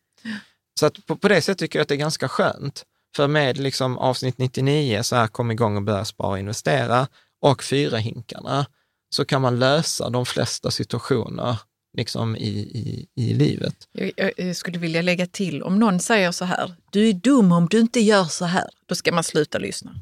Så 0.81 0.87
att 0.87 1.07
på, 1.07 1.17
på 1.17 1.29
det 1.29 1.41
sättet 1.43 1.59
tycker 1.59 1.79
jag 1.79 1.83
att 1.83 1.89
det 1.89 1.95
är 1.95 1.97
ganska 1.97 2.29
skönt. 2.29 2.85
För 3.17 3.29
med 3.29 3.59
liksom 3.59 3.99
avsnitt 3.99 4.39
99, 4.39 5.03
så 5.03 5.17
här 5.17 5.27
kom 5.27 5.51
igång 5.51 5.77
och 5.77 5.83
börja 5.83 6.05
spara 6.05 6.29
och 6.31 6.39
investera, 6.39 7.07
och 7.43 7.65
fyra 7.65 7.99
hinkarna, 7.99 8.67
så 9.11 9.25
kan 9.25 9.43
man 9.43 9.59
lösa 9.59 10.11
de 10.11 10.27
flesta 10.27 10.71
situationer 10.71 11.59
liksom 11.97 12.37
i, 12.37 12.49
i, 12.49 13.07
i 13.15 13.35
livet. 13.35 13.75
Jag, 13.93 14.33
jag, 14.37 14.57
skulle 14.57 14.79
vilja 14.79 15.03
lägga 15.03 15.27
till, 15.27 15.63
om 15.63 15.79
någon 15.79 16.01
säger 16.01 16.33
så 16.33 16.45
här, 16.45 16.75
du 16.91 17.09
är 17.09 17.13
dum 17.13 17.53
om 17.53 17.69
du 17.69 17.81
inte 17.81 18.01
gör 18.01 18.25
så 18.25 18.45
här, 18.45 18.69
då 18.87 18.95
ska 18.95 19.13
man 19.13 19.25
sluta 19.25 19.59
lyssna. 19.59 19.95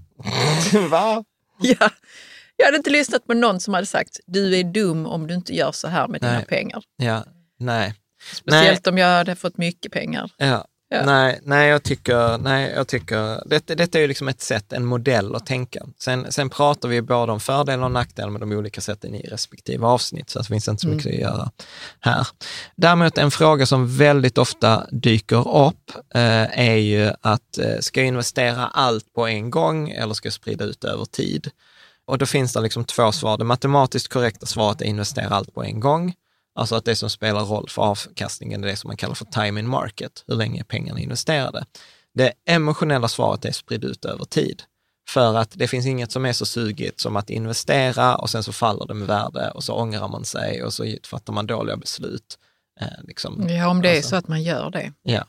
Va? 0.90 1.24
Ja, 1.60 1.90
jag 2.56 2.66
hade 2.66 2.76
inte 2.76 2.90
lyssnat 2.90 3.26
på 3.26 3.34
någon 3.34 3.60
som 3.60 3.74
hade 3.74 3.86
sagt, 3.86 4.20
du 4.26 4.58
är 4.58 4.64
dum 4.64 5.06
om 5.06 5.26
du 5.26 5.34
inte 5.34 5.54
gör 5.54 5.72
så 5.72 5.88
här 5.88 6.08
med 6.08 6.20
dina 6.20 6.32
Nej. 6.32 6.44
pengar. 6.44 6.82
Ja, 6.96 7.24
nej. 7.58 7.94
Speciellt 8.32 8.86
om 8.86 8.98
jag 8.98 9.06
hade 9.06 9.36
fått 9.36 9.58
mycket 9.58 9.92
pengar. 9.92 10.30
Ja. 10.36 10.66
Ja. 10.92 11.04
Nej, 11.04 11.40
nej, 11.42 11.68
jag 11.68 11.82
tycker, 11.82 12.38
nej, 12.38 12.72
jag 12.76 12.88
tycker 12.88 13.48
detta, 13.48 13.74
detta 13.74 13.98
är 13.98 14.02
ju 14.02 14.08
liksom 14.08 14.28
ett 14.28 14.40
sätt, 14.40 14.72
en 14.72 14.84
modell 14.84 15.34
att 15.34 15.46
tänka. 15.46 15.86
Sen, 15.98 16.32
sen 16.32 16.50
pratar 16.50 16.88
vi 16.88 17.02
både 17.02 17.32
om 17.32 17.40
fördelar 17.40 17.84
och 17.84 17.90
nackdelar 17.90 18.30
med 18.30 18.40
de 18.40 18.52
olika 18.52 18.80
sätten 18.80 19.14
i 19.14 19.22
respektive 19.22 19.86
avsnitt, 19.86 20.30
så 20.30 20.38
det 20.38 20.44
finns 20.44 20.68
inte 20.68 20.80
så 20.80 20.88
mycket 20.88 21.12
att 21.14 21.20
göra 21.20 21.50
här. 22.00 22.26
Däremot 22.76 23.18
en 23.18 23.30
fråga 23.30 23.66
som 23.66 23.96
väldigt 23.96 24.38
ofta 24.38 24.86
dyker 24.90 25.66
upp 25.66 25.90
eh, 26.14 26.58
är 26.60 26.76
ju 26.76 27.10
att 27.20 27.58
eh, 27.58 27.78
ska 27.80 28.00
jag 28.00 28.06
investera 28.06 28.66
allt 28.66 29.12
på 29.14 29.26
en 29.26 29.50
gång 29.50 29.90
eller 29.90 30.14
ska 30.14 30.26
jag 30.26 30.32
sprida 30.32 30.64
ut 30.64 30.84
över 30.84 31.04
tid? 31.04 31.50
Och 32.06 32.18
då 32.18 32.26
finns 32.26 32.52
det 32.52 32.60
liksom 32.60 32.84
två 32.84 33.12
svar. 33.12 33.38
Det 33.38 33.44
matematiskt 33.44 34.12
korrekta 34.12 34.46
svaret 34.46 34.82
är 34.82 34.86
investera 34.86 35.28
allt 35.28 35.54
på 35.54 35.64
en 35.64 35.80
gång. 35.80 36.14
Alltså 36.54 36.74
att 36.76 36.84
det 36.84 36.96
som 36.96 37.10
spelar 37.10 37.40
roll 37.40 37.68
för 37.68 37.82
avkastningen 37.82 38.64
är 38.64 38.68
det 38.68 38.76
som 38.76 38.88
man 38.88 38.96
kallar 38.96 39.14
för 39.14 39.24
time 39.24 39.60
in 39.60 39.68
market. 39.68 40.24
Hur 40.26 40.34
länge 40.36 40.60
är 40.60 40.64
pengarna 40.64 41.00
investerade? 41.00 41.64
Det 42.14 42.32
emotionella 42.46 43.08
svaret 43.08 43.44
är 43.44 43.52
sprid 43.52 43.84
ut 43.84 44.04
över 44.04 44.24
tid. 44.24 44.62
För 45.08 45.36
att 45.36 45.50
det 45.54 45.68
finns 45.68 45.86
inget 45.86 46.12
som 46.12 46.26
är 46.26 46.32
så 46.32 46.46
sugigt 46.46 47.00
som 47.00 47.16
att 47.16 47.30
investera 47.30 48.16
och 48.16 48.30
sen 48.30 48.42
så 48.42 48.52
faller 48.52 48.86
det 48.86 48.94
med 48.94 49.08
värde 49.08 49.50
och 49.50 49.64
så 49.64 49.74
ångrar 49.74 50.08
man 50.08 50.24
sig 50.24 50.64
och 50.64 50.72
så 50.74 50.94
fattar 51.04 51.32
man 51.32 51.46
dåliga 51.46 51.76
beslut. 51.76 52.38
Eh, 52.80 52.86
liksom. 53.02 53.48
Ja, 53.48 53.68
om 53.68 53.82
det 53.82 53.88
är 53.90 53.96
Alltså. 53.96 54.08
så 54.10 54.16
att 54.16 54.28
man 54.28 54.42
gör 54.42 54.70
det. 54.70 54.92
Ja, 55.02 55.24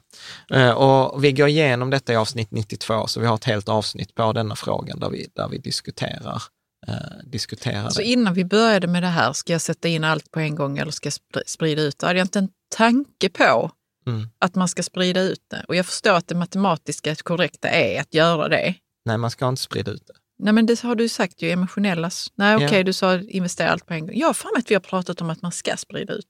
Eh, 0.54 0.72
och 0.72 1.24
vi 1.24 1.32
går 1.32 1.48
igenom 1.48 1.90
detta 1.90 2.14
i 2.14 2.16
avsnitt 2.16 2.52
92, 2.52 3.08
så 3.08 3.20
vi 3.20 3.26
har 3.26 3.36
ett 3.36 3.44
helt 3.46 3.70
avsnitt 3.70 4.16
på 4.16 4.34
denna 4.34 4.56
frågan 4.56 5.00
där 5.00 5.10
vi, 5.10 5.28
där 5.36 5.48
vi 5.48 5.58
diskuterar, 5.58 6.44
eh, 6.88 6.94
diskuterar 7.26 7.90
Så 7.90 8.00
det. 8.02 8.06
innan 8.08 8.34
vi 8.34 8.46
började 8.46 8.88
med 8.88 9.04
det 9.04 9.08
här, 9.08 9.34
ska 9.34 9.54
jag 9.54 9.62
sätta 9.62 9.88
in 9.88 10.04
allt 10.04 10.32
på 10.32 10.40
en 10.40 10.56
gång 10.56 10.78
eller 10.78 10.92
ska 10.92 11.08
jag 11.08 11.14
spr- 11.14 11.44
sprida 11.46 11.82
ut 11.82 12.00
det? 12.00 12.08
hade 12.08 12.20
jag 12.20 12.26
inte 12.26 12.40
en 12.40 12.50
tanke 12.76 13.30
på 13.30 13.72
Mm. 14.08 14.30
att 14.40 14.56
man 14.56 14.68
ska 14.68 14.84
sprida 14.84 15.22
ut 15.22 15.44
det. 15.52 15.66
Och 15.68 15.76
jag 15.76 15.86
förstår 15.86 16.14
att 16.14 16.28
det 16.28 16.36
matematiska 16.36 17.16
korrekta 17.16 17.70
är 17.70 18.02
att 18.02 18.14
göra 18.14 18.50
det. 18.50 18.76
Nej, 19.06 19.18
man 19.18 19.32
ska 19.32 19.48
inte 19.50 19.62
sprida 19.62 19.92
ut 19.92 20.08
det. 20.08 20.14
Nej, 20.40 20.54
men 20.54 20.66
det 20.66 20.82
har 20.82 20.96
du 20.96 21.10
sagt 21.10 21.42
ju, 21.42 21.50
emotionella... 21.52 22.10
Nej, 22.36 22.56
okej, 22.56 22.78
Ja. 22.78 22.84
du 22.84 22.94
sa 22.94 23.20
investera 23.20 23.70
allt 23.70 23.86
på 23.86 23.94
en 23.94 24.08
gång. 24.08 24.16
Jag 24.18 24.28
har 24.28 24.34
för 24.34 24.50
mig 24.56 24.60
att 24.60 24.72
vi 24.72 24.76
har 24.76 24.82
pratat 24.82 25.22
om 25.22 25.30
att 25.30 25.42
man 25.42 25.52
ska 25.52 25.78
sprida 25.78 26.14
ut. 26.14 26.26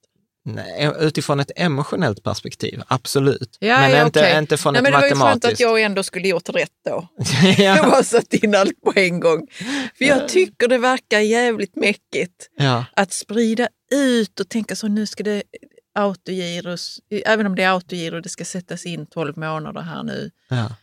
Nej, 0.45 0.91
utifrån 0.99 1.39
ett 1.39 1.51
emotionellt 1.55 2.23
perspektiv, 2.23 2.81
absolut. 2.87 3.57
Ja, 3.59 3.79
men 3.79 3.91
ja, 3.91 4.05
inte, 4.05 4.19
okej. 4.19 4.37
inte 4.37 4.57
från 4.57 4.73
Nej, 4.73 4.79
ett 4.79 4.83
men 4.83 4.91
det 4.91 4.97
var 4.97 5.03
ju 5.03 5.09
skönt 5.09 5.19
matematiskt. 5.19 5.53
att 5.53 5.59
jag 5.59 5.81
ändå 5.81 6.03
skulle 6.03 6.27
gjort 6.27 6.49
rätt 6.49 6.71
då. 6.85 7.07
Jag 7.57 7.77
ja, 7.77 7.89
bara 7.89 8.03
satt 8.03 8.33
in 8.33 8.55
allt 8.55 8.81
på 8.81 8.93
en 8.95 9.19
gång. 9.19 9.47
För 9.97 10.05
jag 10.05 10.27
tycker 10.27 10.67
det 10.67 10.77
verkar 10.77 11.19
jävligt 11.19 11.75
mäckigt 11.75 12.49
ja, 12.57 12.85
att 12.93 13.13
sprida 13.13 13.67
ut 13.93 14.39
och 14.39 14.49
tänka 14.49 14.75
så 14.75 14.87
nu 14.87 15.05
ska 15.07 15.23
det 15.23 15.43
autogiros, 15.95 16.99
även 17.25 17.45
om 17.45 17.55
det 17.55 17.63
är 17.63 17.69
autogiro, 17.69 18.19
det 18.21 18.29
ska 18.29 18.45
sättas 18.45 18.85
in 18.85 19.05
12 19.05 19.37
månader 19.37 19.81
här 19.81 20.03
nu. 20.03 20.31
Ja. 20.49 20.75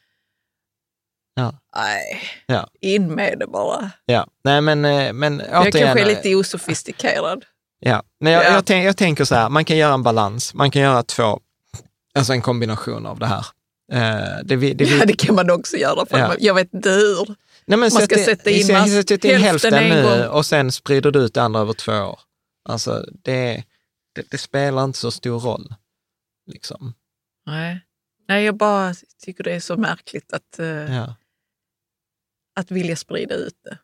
Ja. 1.34 1.54
Nej, 1.76 2.20
Ja. 2.46 2.68
in 2.80 3.14
med 3.14 3.38
det 3.38 3.46
bara. 3.46 3.90
Ja, 4.04 4.26
nej 4.44 4.60
men, 4.60 4.84
eh, 4.84 5.12
men 5.12 5.42
Jag 5.52 5.72
kanske 5.72 6.00
är 6.00 6.06
lite 6.06 6.34
osofistikerad. 6.34 7.44
Ja, 7.80 8.02
nej, 8.20 8.32
jag, 8.32 8.44
Ja. 8.44 8.50
Jag, 8.52 8.66
tänk, 8.66 8.86
jag 8.86 8.96
tänker 8.96 9.24
så 9.24 9.34
här, 9.34 9.48
man 9.48 9.64
kan 9.64 9.76
göra 9.76 9.94
en 9.94 10.02
balans, 10.02 10.54
man 10.54 10.70
kan 10.70 10.82
göra 10.82 11.02
två, 11.02 11.40
alltså 12.14 12.32
en 12.32 12.42
kombination 12.42 13.06
av 13.06 13.18
det 13.18 13.26
här. 13.26 13.46
Eh, 13.92 14.38
det, 14.44 14.56
vi- 14.56 14.74
det, 14.74 14.84
vi- 14.84 14.98
Ja, 14.98 15.04
det 15.06 15.12
kan 15.16 15.34
man 15.34 15.50
också 15.50 15.76
göra, 15.76 16.06
för 16.06 16.18
Ja. 16.18 16.28
man- 16.28 16.36
jag 16.40 16.54
vet 16.54 16.74
inte 16.74 16.90
hur. 16.90 17.26
nej, 17.26 17.34
men 17.66 17.78
man 17.80 17.90
ska 17.90 18.06
sätt 18.16 18.24
sätta 18.24 18.50
in 18.50 18.64
sätt- 18.66 18.76
mass- 18.76 19.08
sätt 19.08 19.24
in 19.24 19.30
hälften 19.30 19.72
hälften 19.72 19.74
en 19.74 19.88
nu 19.88 20.02
gång. 20.02 20.28
och 20.28 20.46
sen 20.46 20.72
sprider 20.72 21.10
du 21.10 21.18
ut 21.18 21.34
det 21.34 21.42
andra 21.42 21.60
över 21.60 21.72
två 21.72 21.92
år. 21.92 22.20
Alltså 22.68 23.04
det, 23.24 23.64
det, 24.14 24.30
det 24.30 24.38
spelar 24.38 24.84
inte 24.84 24.98
så 24.98 25.10
stor 25.10 25.40
roll. 25.40 25.74
Liksom. 26.52 26.94
Nej. 27.46 27.80
Nej, 28.28 28.44
jag 28.44 28.56
bara 28.56 28.94
tycker 29.24 29.44
det 29.44 29.52
är 29.52 29.60
så 29.60 29.76
märkligt 29.76 30.32
att, 30.32 30.58
eh, 30.58 30.66
Ja. 30.96 31.14
att 32.60 32.70
vilja 32.70 32.96
sprida 32.96 33.34
ut 33.34 33.54
det. 33.64 33.78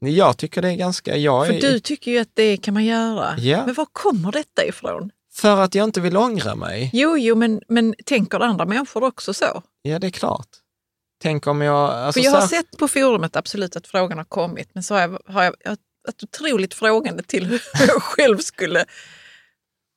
Jag 0.00 0.36
tycker 0.36 0.62
det 0.62 0.68
är 0.68 0.76
ganska, 0.76 1.16
jag 1.16 1.46
För 1.46 1.54
är, 1.54 1.60
du 1.60 1.80
tycker 1.80 2.10
ju 2.10 2.18
att 2.18 2.30
det 2.34 2.56
kan 2.56 2.74
man 2.74 2.84
göra. 2.84 3.38
Ja. 3.38 3.66
Men 3.66 3.74
var 3.74 3.86
kommer 3.92 4.32
detta 4.32 4.64
ifrån? 4.64 5.10
för 5.32 5.56
att 5.60 5.74
jag 5.74 5.84
inte 5.84 6.00
vill 6.00 6.16
ångra 6.16 6.54
mig. 6.54 6.90
Jo, 6.92 7.18
jo, 7.18 7.34
men, 7.36 7.60
men 7.68 7.94
tänker 8.06 8.40
andra 8.40 8.64
människor 8.66 9.04
också 9.04 9.34
så? 9.34 9.62
Ja, 9.82 9.98
det 9.98 10.06
är 10.06 10.10
klart. 10.10 10.48
Tänk 11.22 11.46
om 11.46 11.60
jag... 11.62 11.90
Alltså, 11.90 12.20
För 12.20 12.24
jag 12.24 12.32
har 12.32 12.40
så- 12.40 12.48
sett 12.48 12.76
på 12.78 12.88
forumet 12.88 13.36
absolut 13.36 13.76
att 13.76 13.86
frågan 13.86 14.18
har 14.18 14.24
kommit, 14.24 14.68
men 14.72 14.82
så 14.82 14.94
har 14.94 15.00
jag, 15.00 15.18
har 15.26 15.42
jag 15.44 15.54
jag 15.64 15.76
varit 16.06 16.22
otroligt 16.22 16.74
frågande 16.74 17.22
till 17.22 17.46
hur 17.46 17.62
jag 17.88 18.02
själv 18.02 18.38
skulle 18.38 18.84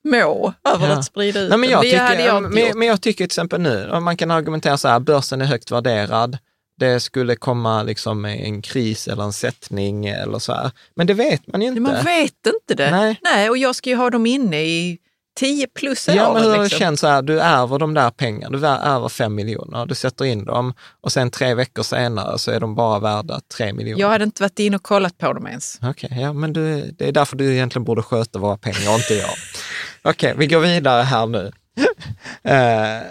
må 0.03 0.53
över 0.69 0.87
Ja. 0.87 0.93
att 0.93 1.05
sprida 1.05 1.39
ut 1.39 1.49
Nej, 1.49 1.57
men, 1.59 1.69
jag 1.69 1.81
det 1.83 1.89
tycker, 1.91 2.25
jag 2.25 2.41
men, 2.51 2.79
men 2.79 2.87
jag 2.87 3.01
tycker 3.01 3.17
till 3.17 3.25
exempel 3.25 3.61
nu, 3.61 3.99
man 3.99 4.17
kan 4.17 4.31
argumentera 4.31 4.77
så 4.77 4.87
här, 4.87 4.99
börsen 4.99 5.41
är 5.41 5.45
högt 5.45 5.71
värderad, 5.71 6.37
det 6.79 6.99
skulle 6.99 7.35
komma 7.35 7.83
liksom 7.83 8.25
en 8.25 8.61
kris 8.61 9.07
eller 9.07 9.23
en 9.23 9.33
sättning 9.33 10.05
eller 10.05 10.39
så 10.39 10.53
här. 10.53 10.71
Men 10.95 11.07
det 11.07 11.13
vet 11.13 11.47
man 11.47 11.61
ju 11.61 11.67
inte. 11.67 11.81
Man 11.81 12.03
vet 12.03 12.47
inte 12.47 12.83
det. 12.83 12.91
Nej. 12.91 13.19
Nej, 13.23 13.49
och 13.49 13.57
jag 13.57 13.75
ska 13.75 13.89
ju 13.89 13.95
ha 13.95 14.09
dem 14.09 14.25
inne 14.25 14.61
i 14.61 14.97
10 15.35 15.67
plus 15.67 16.09
år. 16.09 16.15
Ja, 16.15 16.33
men 16.33 16.43
hur 16.43 16.49
har 16.49 16.57
det 16.57 16.63
liksom. 16.63 16.79
känts 16.79 17.01
så 17.01 17.07
här, 17.07 17.21
du 17.21 17.39
ärver 17.39 17.79
de 17.79 17.93
där 17.93 18.09
pengarna, 18.09 18.57
du 18.57 18.67
ärver 18.67 19.09
fem 19.09 19.35
miljoner, 19.35 19.85
du 19.85 19.95
sätter 19.95 20.25
in 20.25 20.45
dem 20.45 20.73
och 21.01 21.11
sen 21.11 21.31
tre 21.31 21.53
veckor 21.53 21.83
senare 21.83 22.37
så 22.39 22.51
är 22.51 22.59
de 22.59 22.75
bara 22.75 22.99
värda 22.99 23.39
tre 23.57 23.73
miljoner. 23.73 24.01
Jag 24.01 24.09
hade 24.09 24.23
inte 24.23 24.43
varit 24.43 24.59
inne 24.59 24.75
och 24.75 24.83
kollat 24.83 25.17
på 25.17 25.33
dem 25.33 25.47
ens. 25.47 25.79
Okej, 25.81 26.17
ja 26.21 26.33
men 26.33 26.53
du, 26.53 26.91
det 26.91 27.07
är 27.07 27.11
därför 27.11 27.37
du 27.37 27.53
egentligen 27.53 27.83
borde 27.83 28.01
sköta 28.01 28.39
våra 28.39 28.57
pengar 28.57 28.95
inte 28.95 29.13
jag. 29.13 29.33
Okej, 30.01 30.33
vi 30.37 30.47
går 30.47 30.59
vidare 30.59 31.01
här 31.01 31.25
nu. 31.25 31.51
Eh, 32.45 33.01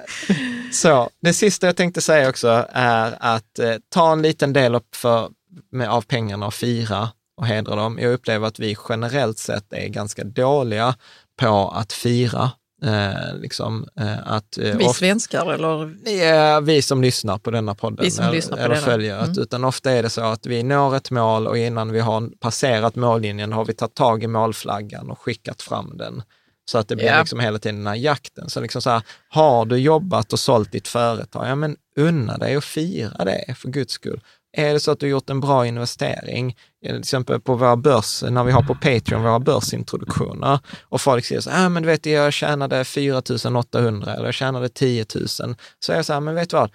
så, 0.72 1.10
det 1.20 1.32
sista 1.32 1.66
jag 1.66 1.76
tänkte 1.76 2.00
säga 2.00 2.28
också 2.28 2.66
är 2.72 3.16
att 3.20 3.58
eh, 3.58 3.74
ta 3.88 4.12
en 4.12 4.22
liten 4.22 4.52
del 4.52 4.74
upp 4.74 4.96
för, 4.96 5.30
med, 5.70 5.90
av 5.90 6.02
pengarna 6.02 6.46
och 6.46 6.54
fira 6.54 7.08
och 7.36 7.46
hedra 7.46 7.76
dem. 7.76 7.98
Jag 7.98 8.12
upplever 8.12 8.46
att 8.46 8.58
vi 8.58 8.76
generellt 8.88 9.38
sett 9.38 9.72
är 9.72 9.88
ganska 9.88 10.24
dåliga 10.24 10.94
på 11.36 11.68
att 11.68 11.92
fira. 11.92 12.50
Eh, 12.84 13.34
liksom, 13.40 13.88
eh, 14.00 14.32
att, 14.32 14.58
eh, 14.58 14.76
Vi 14.76 14.88
svenskar 14.88 15.52
eller? 15.52 16.60
Vi 16.60 16.82
som 16.82 17.02
lyssnar 17.02 17.38
på 17.38 17.50
denna 17.50 17.74
podden 17.74 18.06
eller, 18.18 18.32
lyssnar 18.32 18.56
på 18.56 18.62
eller 18.62 18.74
följer. 18.74 19.18
Mm. 19.18 19.38
Utan 19.38 19.64
ofta 19.64 19.90
är 19.90 20.02
det 20.02 20.10
så 20.10 20.20
att 20.20 20.46
vi 20.46 20.62
når 20.62 20.96
ett 20.96 21.10
mål 21.10 21.46
och 21.46 21.58
innan 21.58 21.92
vi 21.92 22.00
har 22.00 22.30
passerat 22.40 22.96
mållinjen 22.96 23.52
har 23.52 23.64
vi 23.64 23.74
tagit 23.74 23.94
tag 23.94 24.22
i 24.22 24.26
målflaggan 24.26 25.10
och 25.10 25.18
skickat 25.18 25.62
fram 25.62 25.96
den. 25.96 26.22
Så 26.70 26.78
att 26.78 26.88
det 26.88 26.96
blir 26.96 27.06
Ja. 27.06 27.18
liksom 27.20 27.40
hela 27.40 27.58
tiden 27.58 27.76
den 27.76 27.86
här 27.86 27.94
jakten. 27.94 28.50
Så 28.50 28.60
liksom 28.60 28.82
så 28.82 28.90
här, 28.90 29.02
har 29.28 29.64
du 29.64 29.76
jobbat 29.76 30.32
och 30.32 30.38
sålt 30.40 30.72
ditt 30.72 30.88
företag, 30.88 31.48
ja 31.48 31.54
men 31.54 31.76
unna 31.96 32.38
dig 32.38 32.56
och 32.56 32.64
fira 32.64 33.24
det 33.24 33.54
för 33.58 33.68
guds 33.68 33.92
skull. 33.92 34.20
Är 34.56 34.72
det 34.72 34.80
så 34.80 34.90
att 34.90 35.00
du 35.00 35.08
gjort 35.08 35.30
en 35.30 35.40
bra 35.40 35.66
investering, 35.66 36.56
till 36.84 36.98
exempel 36.98 37.40
på 37.40 37.54
våra 37.54 37.76
börs, 37.76 38.22
när 38.22 38.44
vi 38.44 38.52
har 38.52 38.62
på 38.62 38.74
Patreon 38.74 39.22
våra 39.22 39.38
börsintroduktioner 39.40 40.58
och 40.82 41.00
folk 41.00 41.24
säger 41.24 41.40
så 41.40 41.50
här, 41.50 41.66
ah, 41.66 41.68
men 41.68 41.82
du 41.82 41.86
vet, 41.86 42.06
jag 42.06 42.32
tjänade 42.32 42.84
4 42.84 43.18
800 43.58 44.14
eller 44.14 44.24
jag 44.24 44.34
tjänade 44.34 44.68
10 44.68 45.06
000. 45.14 45.28
Så 45.28 45.92
är 45.92 45.96
jag 45.96 46.04
så 46.06 46.12
här, 46.12 46.20
men 46.20 46.34
vet 46.34 46.50
du 46.50 46.56
vad, 46.56 46.70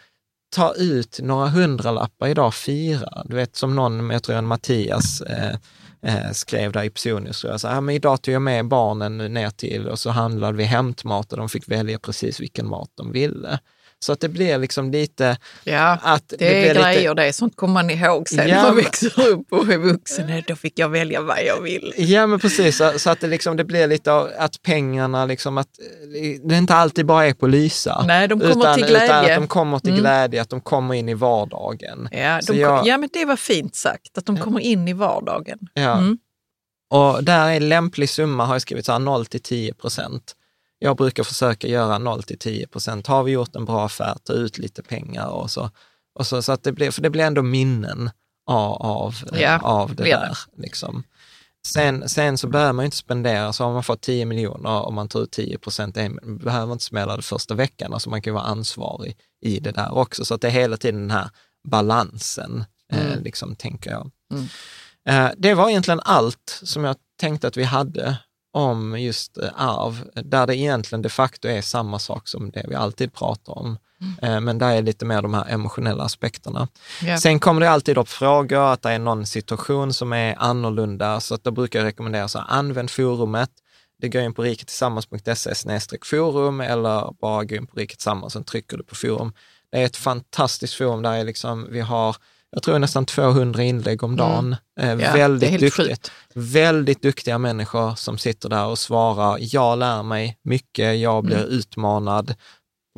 ta 0.56 0.74
ut 0.74 1.20
några 1.24 1.48
hundralappar 1.48 2.28
idag, 2.28 2.54
fira. 2.54 3.24
Du 3.26 3.36
vet 3.36 3.56
som 3.56 3.76
någon, 3.76 4.10
jag 4.10 4.24
tror 4.24 4.36
en 4.36 4.46
Mattias, 4.48 5.22
eh, 5.22 5.56
eh, 6.08 6.32
skrev 6.32 6.72
där 6.72 6.84
i 6.84 6.90
Psonius, 6.90 7.38
så 7.38 7.48
jag 7.48 7.62
sa, 7.62 7.70
ah, 7.70 7.82
men 7.82 7.96
idag 7.96 8.22
tog 8.22 8.34
jag 8.34 8.42
med 8.42 8.68
barnen 8.68 9.18
ner 9.18 9.50
till 9.50 9.88
och 9.88 10.00
så 10.00 10.10
handlade 10.10 10.58
vi 10.58 10.64
hämtmat 10.64 11.32
och 11.32 11.38
de 11.38 11.50
fick 11.50 11.68
välja 11.68 12.00
precis 12.00 12.40
vilken 12.40 12.68
mat 12.68 12.92
de 12.96 13.12
ville. 13.12 13.60
Så 13.99 14.14
att 14.14 14.19
det 14.19 14.30
blir 14.30 14.57
liksom 14.57 14.91
lite 14.91 15.38
Ja, 15.64 15.98
att 16.03 16.24
det, 16.30 16.38
blir 16.38 16.48
är 16.48 16.74
lite- 16.74 16.94
grejer 16.94 17.15
det. 17.15 17.34
Sånt 17.34 17.56
kommer 17.56 17.74
man 17.74 17.90
ihåg 17.90 18.30
sen 18.30 18.48
Ja, 18.49 18.56
när 18.56 18.64
man 18.64 18.76
växer 18.76 19.28
upp 19.28 19.53
och 19.53 19.69
är 19.74 19.78
vuxen. 19.78 20.44
Då 20.48 20.56
fick 20.56 20.80
jag 20.80 20.90
välja 20.90 21.22
vad 21.22 21.38
jag 21.45 21.61
vill. 21.61 21.94
Ja, 21.98 22.28
men 22.28 22.40
precis. 22.40 22.78
Så, 22.78 22.99
så 22.99 23.10
att 23.10 23.19
det, 23.22 23.28
liksom, 23.28 23.57
det 23.57 23.64
blir 23.64 23.88
lite 23.88 24.11
av 24.11 24.30
att 24.38 24.61
pengarna, 24.61 25.26
liksom, 25.26 25.57
att 25.57 25.69
det 26.44 26.56
inte 26.57 26.76
alltid 26.76 27.06
bara 27.06 27.26
är 27.28 27.34
på 27.34 27.48
lysa. 27.48 28.03
Nej, 28.07 28.28
de 28.28 28.40
kommer 28.40 28.56
utan, 28.56 28.76
till 28.76 28.84
Utan 28.84 28.98
glädje. 29.07 29.36
att 29.36 29.41
de 29.41 29.48
kommer 29.48 29.80
till 29.80 29.90
Mm. 29.90 30.02
glädje, 30.02 30.41
att 30.41 30.49
de 30.49 30.61
kommer 30.61 30.94
in 30.94 31.10
i 31.10 31.14
vardagen. 31.14 32.10
Ja, 32.11 32.40
de, 32.48 32.57
jag- 32.60 32.88
ja, 32.88 32.98
men 32.98 33.10
det 33.14 33.26
var 33.26 33.36
fint 33.36 33.76
sagt, 33.76 34.18
att 34.18 34.26
de 34.26 34.38
kommer 34.38 34.60
in 34.60 34.88
i 34.88 34.94
vardagen. 34.94 35.60
Ja. 35.74 35.98
Mm. 35.98 36.18
Och 36.90 37.24
där 37.24 37.49
är 37.49 37.60
lämplig 37.60 38.10
summa, 38.10 38.45
har 38.45 38.56
jag 38.56 38.61
skrivit, 38.61 38.86
så 38.86 38.91
här 38.91 38.99
0 38.99 39.26
till 39.26 39.41
10 39.41 39.74
procent. 39.74 40.34
Jag 40.80 40.98
brukar 40.98 41.24
försöka 41.24 41.68
göra 41.68 41.98
0 41.98 42.24
till 42.24 42.38
10 42.40 42.68
procent. 42.68 43.08
Har 43.08 43.24
vi 43.24 43.32
gjort 43.32 43.56
en 43.56 43.66
bra 43.66 43.86
affär, 43.86 44.18
ta 44.24 44.34
ut 44.34 44.58
lite 44.58 44.84
pengar 44.84 45.28
och 45.28 45.52
så. 45.52 45.70
Och 46.20 46.28
så, 46.28 46.41
så 46.41 46.52
att 46.52 46.64
det 46.64 46.72
blir, 46.72 46.91
för 46.91 47.02
det 47.02 47.10
blir 47.10 47.24
ändå 47.24 47.41
minnen 47.41 48.10
av, 48.49 48.74
av, 48.82 49.16
eh, 49.34 49.41
Ja, 49.41 49.60
av 49.60 49.95
det 49.95 50.04
där. 50.04 50.38
Liksom. 50.58 51.04
Sen, 51.68 52.10
sen 52.10 52.38
så 52.38 52.48
behöver 52.48 52.74
man 52.74 52.84
ju 52.84 52.86
inte 52.86 52.98
spendera, 52.98 53.54
så 53.54 53.64
har 53.64 53.74
man 53.74 53.84
fått 53.84 54.02
10 54.02 54.26
miljoner 54.26 54.82
och 54.86 54.94
man 54.94 55.08
tar 55.08 55.20
ut 55.20 55.32
10 55.32 55.58
procent, 55.58 55.98
behöver 56.44 56.74
inte 56.74 56.84
smälla 56.86 57.16
det 57.16 57.22
första 57.22 57.54
veckan. 57.56 57.94
Alltså 57.94 58.10
man 58.10 58.22
kan 58.22 58.32
ju 58.32 58.36
vara 58.36 58.44
ansvarig 58.45 59.18
i 59.41 59.60
det 59.60 59.72
där 59.72 59.98
också. 59.98 60.26
Så 60.26 60.34
att 60.34 60.41
det 60.41 60.48
är 60.48 60.52
hela 60.52 60.78
tiden 60.78 60.99
den 61.02 61.12
här 61.12 61.30
balansen, 61.70 62.66
eh, 62.94 63.06
Mm. 63.08 63.24
liksom, 63.24 63.56
tänker 63.56 63.91
jag. 63.91 64.12
Mm. 64.34 64.45
Eh, 65.10 65.32
Det 65.38 65.54
var 65.54 65.70
egentligen 65.70 65.99
allt 66.04 66.60
som 66.64 66.84
jag 66.84 66.95
tänkte 67.20 67.48
att 67.48 67.58
vi 67.58 67.64
hade 67.64 68.18
om 68.53 68.99
just 68.99 69.38
eh, 69.38 69.49
arv, 69.56 70.10
där 70.14 70.48
det 70.48 70.56
egentligen 70.56 71.02
de 71.02 71.10
facto 71.10 71.48
är 71.48 71.61
samma 71.61 71.99
sak 71.99 72.28
som 72.28 72.52
det 72.52 72.65
vi 72.69 72.76
alltid 72.76 73.14
pratar 73.14 73.57
om. 73.57 73.78
Eh, 74.22 74.40
Men 74.40 74.57
där 74.57 74.72
är 74.72 74.82
lite 74.82 75.06
mer 75.06 75.22
de 75.22 75.34
här 75.34 75.45
emotionella 75.49 76.03
aspekterna. 76.03 76.68
Ja. 77.02 77.18
Sen 77.18 77.40
kommer 77.40 77.61
det 77.61 77.69
alltid 77.69 77.98
upp 77.98 78.10
frågor, 78.10 78.74
att 78.74 78.82
det 78.82 78.90
är 78.90 78.99
någon 78.99 79.26
situation 79.26 79.94
som 79.94 80.14
är 80.14 80.36
annorlunda, 80.38 81.19
så 81.19 81.36
att 81.36 81.44
då 81.44 81.52
brukar 81.52 81.80
jag 81.80 81.86
rekommendera 81.86 82.28
så 82.28 82.40
här, 82.40 82.45
använd 82.49 82.91
forumet. 82.91 83.49
Det 84.02 84.10
går 84.10 84.22
in 84.22 84.34
på 84.34 84.44
riketillsammans.se 84.44 85.98
forum 86.03 86.61
eller 86.61 87.14
bara 87.22 87.44
gå 87.44 87.56
in 87.56 87.68
på 87.68 87.76
Riket 87.76 87.98
Tillsammans 87.98 88.36
och 88.36 88.45
trycker 88.45 88.78
du 88.78 88.84
på 88.84 88.95
forum. 88.95 89.34
Det 89.72 89.78
är 89.78 89.86
ett 89.86 89.98
fantastiskt 89.98 90.74
forum 90.74 91.02
där 91.02 91.14
är 91.14 91.24
liksom, 91.24 91.68
vi 91.72 91.80
har, 91.80 92.15
jag 92.52 92.64
tror 92.64 92.80
nästan 92.80 93.06
200 93.06 93.64
inlägg 93.64 94.03
om 94.03 94.15
dagen. 94.15 94.56
Eh, 94.80 94.90
Mm. 94.90 94.99
Ja, 94.99 95.14
väldigt 95.14 95.74
sjukt. 95.74 96.11
väldigt 96.34 97.02
duktiga 97.02 97.38
människor 97.38 97.95
som 97.95 98.18
sitter 98.18 98.49
där 98.49 98.65
och 98.65 98.80
svarar. 98.80 99.38
Jag 99.41 99.80
lär 99.80 100.03
mig 100.03 100.38
mycket, 100.44 100.98
jag 100.99 101.24
blir 101.24 101.38
Mm. 101.38 101.49
utmanad. 101.49 102.36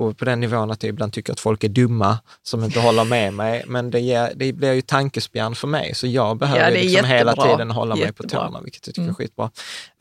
Och 0.02 0.18
på 0.18 0.26
den 0.26 0.40
nivån 0.40 0.72
att 0.72 0.84
jag 0.84 0.90
ibland 0.90 1.14
tycker 1.14 1.34
att 1.34 1.40
folk 1.40 1.64
är 1.64 1.70
dumma 1.70 2.18
som 2.44 2.64
inte 2.64 2.80
håller 2.80 3.04
med 3.04 3.34
mig. 3.34 3.64
Men 3.68 3.92
det, 3.92 4.00
ger, 4.00 4.32
det 4.36 4.54
blir 4.54 4.74
ju 4.74 4.82
tankespjärn 4.82 5.56
för 5.56 5.68
mig, 5.68 5.96
så 5.96 6.08
jag 6.08 6.38
behöver 6.38 6.62
Ja, 6.72 6.82
liksom 6.82 7.06
hela 7.06 7.32
jättebra. 7.32 7.52
tiden 7.56 7.72
hålla 7.72 7.96
mig 7.96 8.04
på 8.14 8.24
Jättebra. 8.24 8.46
tårna, 8.48 8.62
vilket 8.62 8.88
jag 8.88 8.94
tycker 8.96 9.02
Mm. 9.02 9.10
är 9.10 9.16
skitbra. 9.16 9.52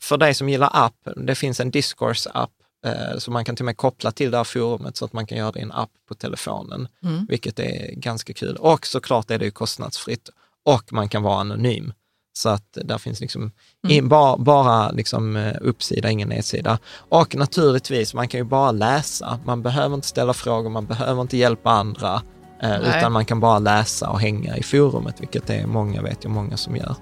För 0.01 0.17
dig 0.17 0.33
som 0.33 0.49
gillar 0.49 0.69
app, 0.73 0.95
det 1.15 1.35
finns 1.35 1.59
en 1.59 1.71
Discourse-app 1.71 2.49
eh, 2.85 3.17
som 3.17 3.33
man 3.33 3.45
kan 3.45 3.55
till 3.55 3.63
och 3.63 3.65
med 3.65 3.77
koppla 3.77 4.11
till 4.11 4.31
det 4.31 4.37
här 4.37 4.43
forumet 4.43 4.97
så 4.97 5.05
att 5.05 5.13
man 5.13 5.25
kan 5.27 5.37
göra 5.37 5.51
det 5.51 5.59
i 5.59 5.63
en 5.63 5.71
app 5.71 5.89
på 6.07 6.15
telefonen, 6.15 6.87
Mm. 7.03 7.25
vilket 7.29 7.59
är 7.59 7.91
ganska 7.95 8.33
kul. 8.33 8.55
Och 8.55 8.85
såklart 8.85 9.31
är 9.31 9.39
det 9.39 9.45
ju 9.45 9.51
kostnadsfritt 9.51 10.29
och 10.65 10.93
man 10.93 11.09
kan 11.09 11.23
vara 11.23 11.39
anonym. 11.39 11.93
Så 12.33 12.49
att 12.49 12.77
där 12.83 12.97
finns 12.97 13.19
liksom 13.21 13.51
Mm. 13.87 14.09
bara, 14.09 14.37
bara 14.37 14.91
liksom 14.91 15.35
eh, 15.35 15.55
uppsida, 15.61 16.09
ingen 16.09 16.29
nedsida. 16.29 16.79
Och 17.09 17.35
naturligtvis, 17.35 18.13
man 18.13 18.27
kan 18.27 18.39
ju 18.39 18.43
bara 18.43 18.71
läsa. 18.71 19.39
Man 19.45 19.61
behöver 19.61 19.95
inte 19.95 20.07
ställa 20.07 20.33
frågor, 20.33 20.69
man 20.69 20.85
behöver 20.85 21.21
inte 21.21 21.37
hjälpa 21.37 21.69
andra, 21.71 22.13
eh, 22.61 22.69
Nej. 22.69 22.81
utan 22.97 23.11
man 23.11 23.25
kan 23.25 23.39
bara 23.39 23.59
läsa 23.59 24.09
och 24.09 24.19
hänga 24.19 24.57
i 24.57 24.63
forumet, 24.63 25.21
vilket 25.21 25.47
det 25.47 25.55
är 25.55 25.67
många, 25.67 26.01
vet 26.01 26.23
jag, 26.23 26.31
många 26.31 26.57
som 26.57 26.75
gör. 26.75 26.95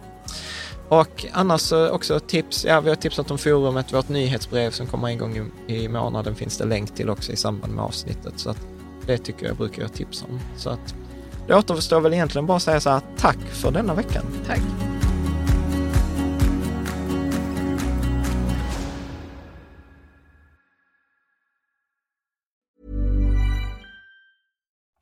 Och 0.90 1.26
annars 1.34 1.72
också 1.72 2.20
tips, 2.20 2.66
ja 2.66 2.80
vi 2.80 2.90
har 2.90 2.96
tipsat 2.96 3.32
om 3.32 3.38
forumet, 3.38 3.94
vårt 3.94 4.10
nyhetsbrev 4.10 4.72
som 4.72 4.88
kommer 4.88 5.08
en 5.08 5.18
gång 5.18 5.52
i, 5.68 5.76
i 5.76 5.88
månaden 5.88 6.36
finns 6.36 6.58
det 6.58 6.66
länk 6.66 6.96
till 6.96 7.10
också 7.10 7.32
i 7.32 7.36
samband 7.36 7.74
med 7.74 7.84
avsnittet. 7.84 8.34
Så 8.36 8.50
att 8.50 8.68
det 9.06 9.18
tycker 9.18 9.46
jag 9.46 9.56
brukar 9.56 9.82
jag 9.82 9.94
tipsa 9.94 10.26
om. 10.26 10.40
Så 10.58 10.70
att 10.70 10.96
det 11.48 11.56
återstår 11.56 12.02
väl 12.02 12.14
egentligen 12.14 12.46
bara 12.46 12.58
att 12.58 12.64
säga 12.64 12.80
så 12.80 12.90
här, 12.90 13.02
tack 13.18 13.40
för 13.40 13.72
denna 13.72 13.94
veckan. 13.94 14.24
Tack. 14.48 14.62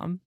Um. 0.00 0.20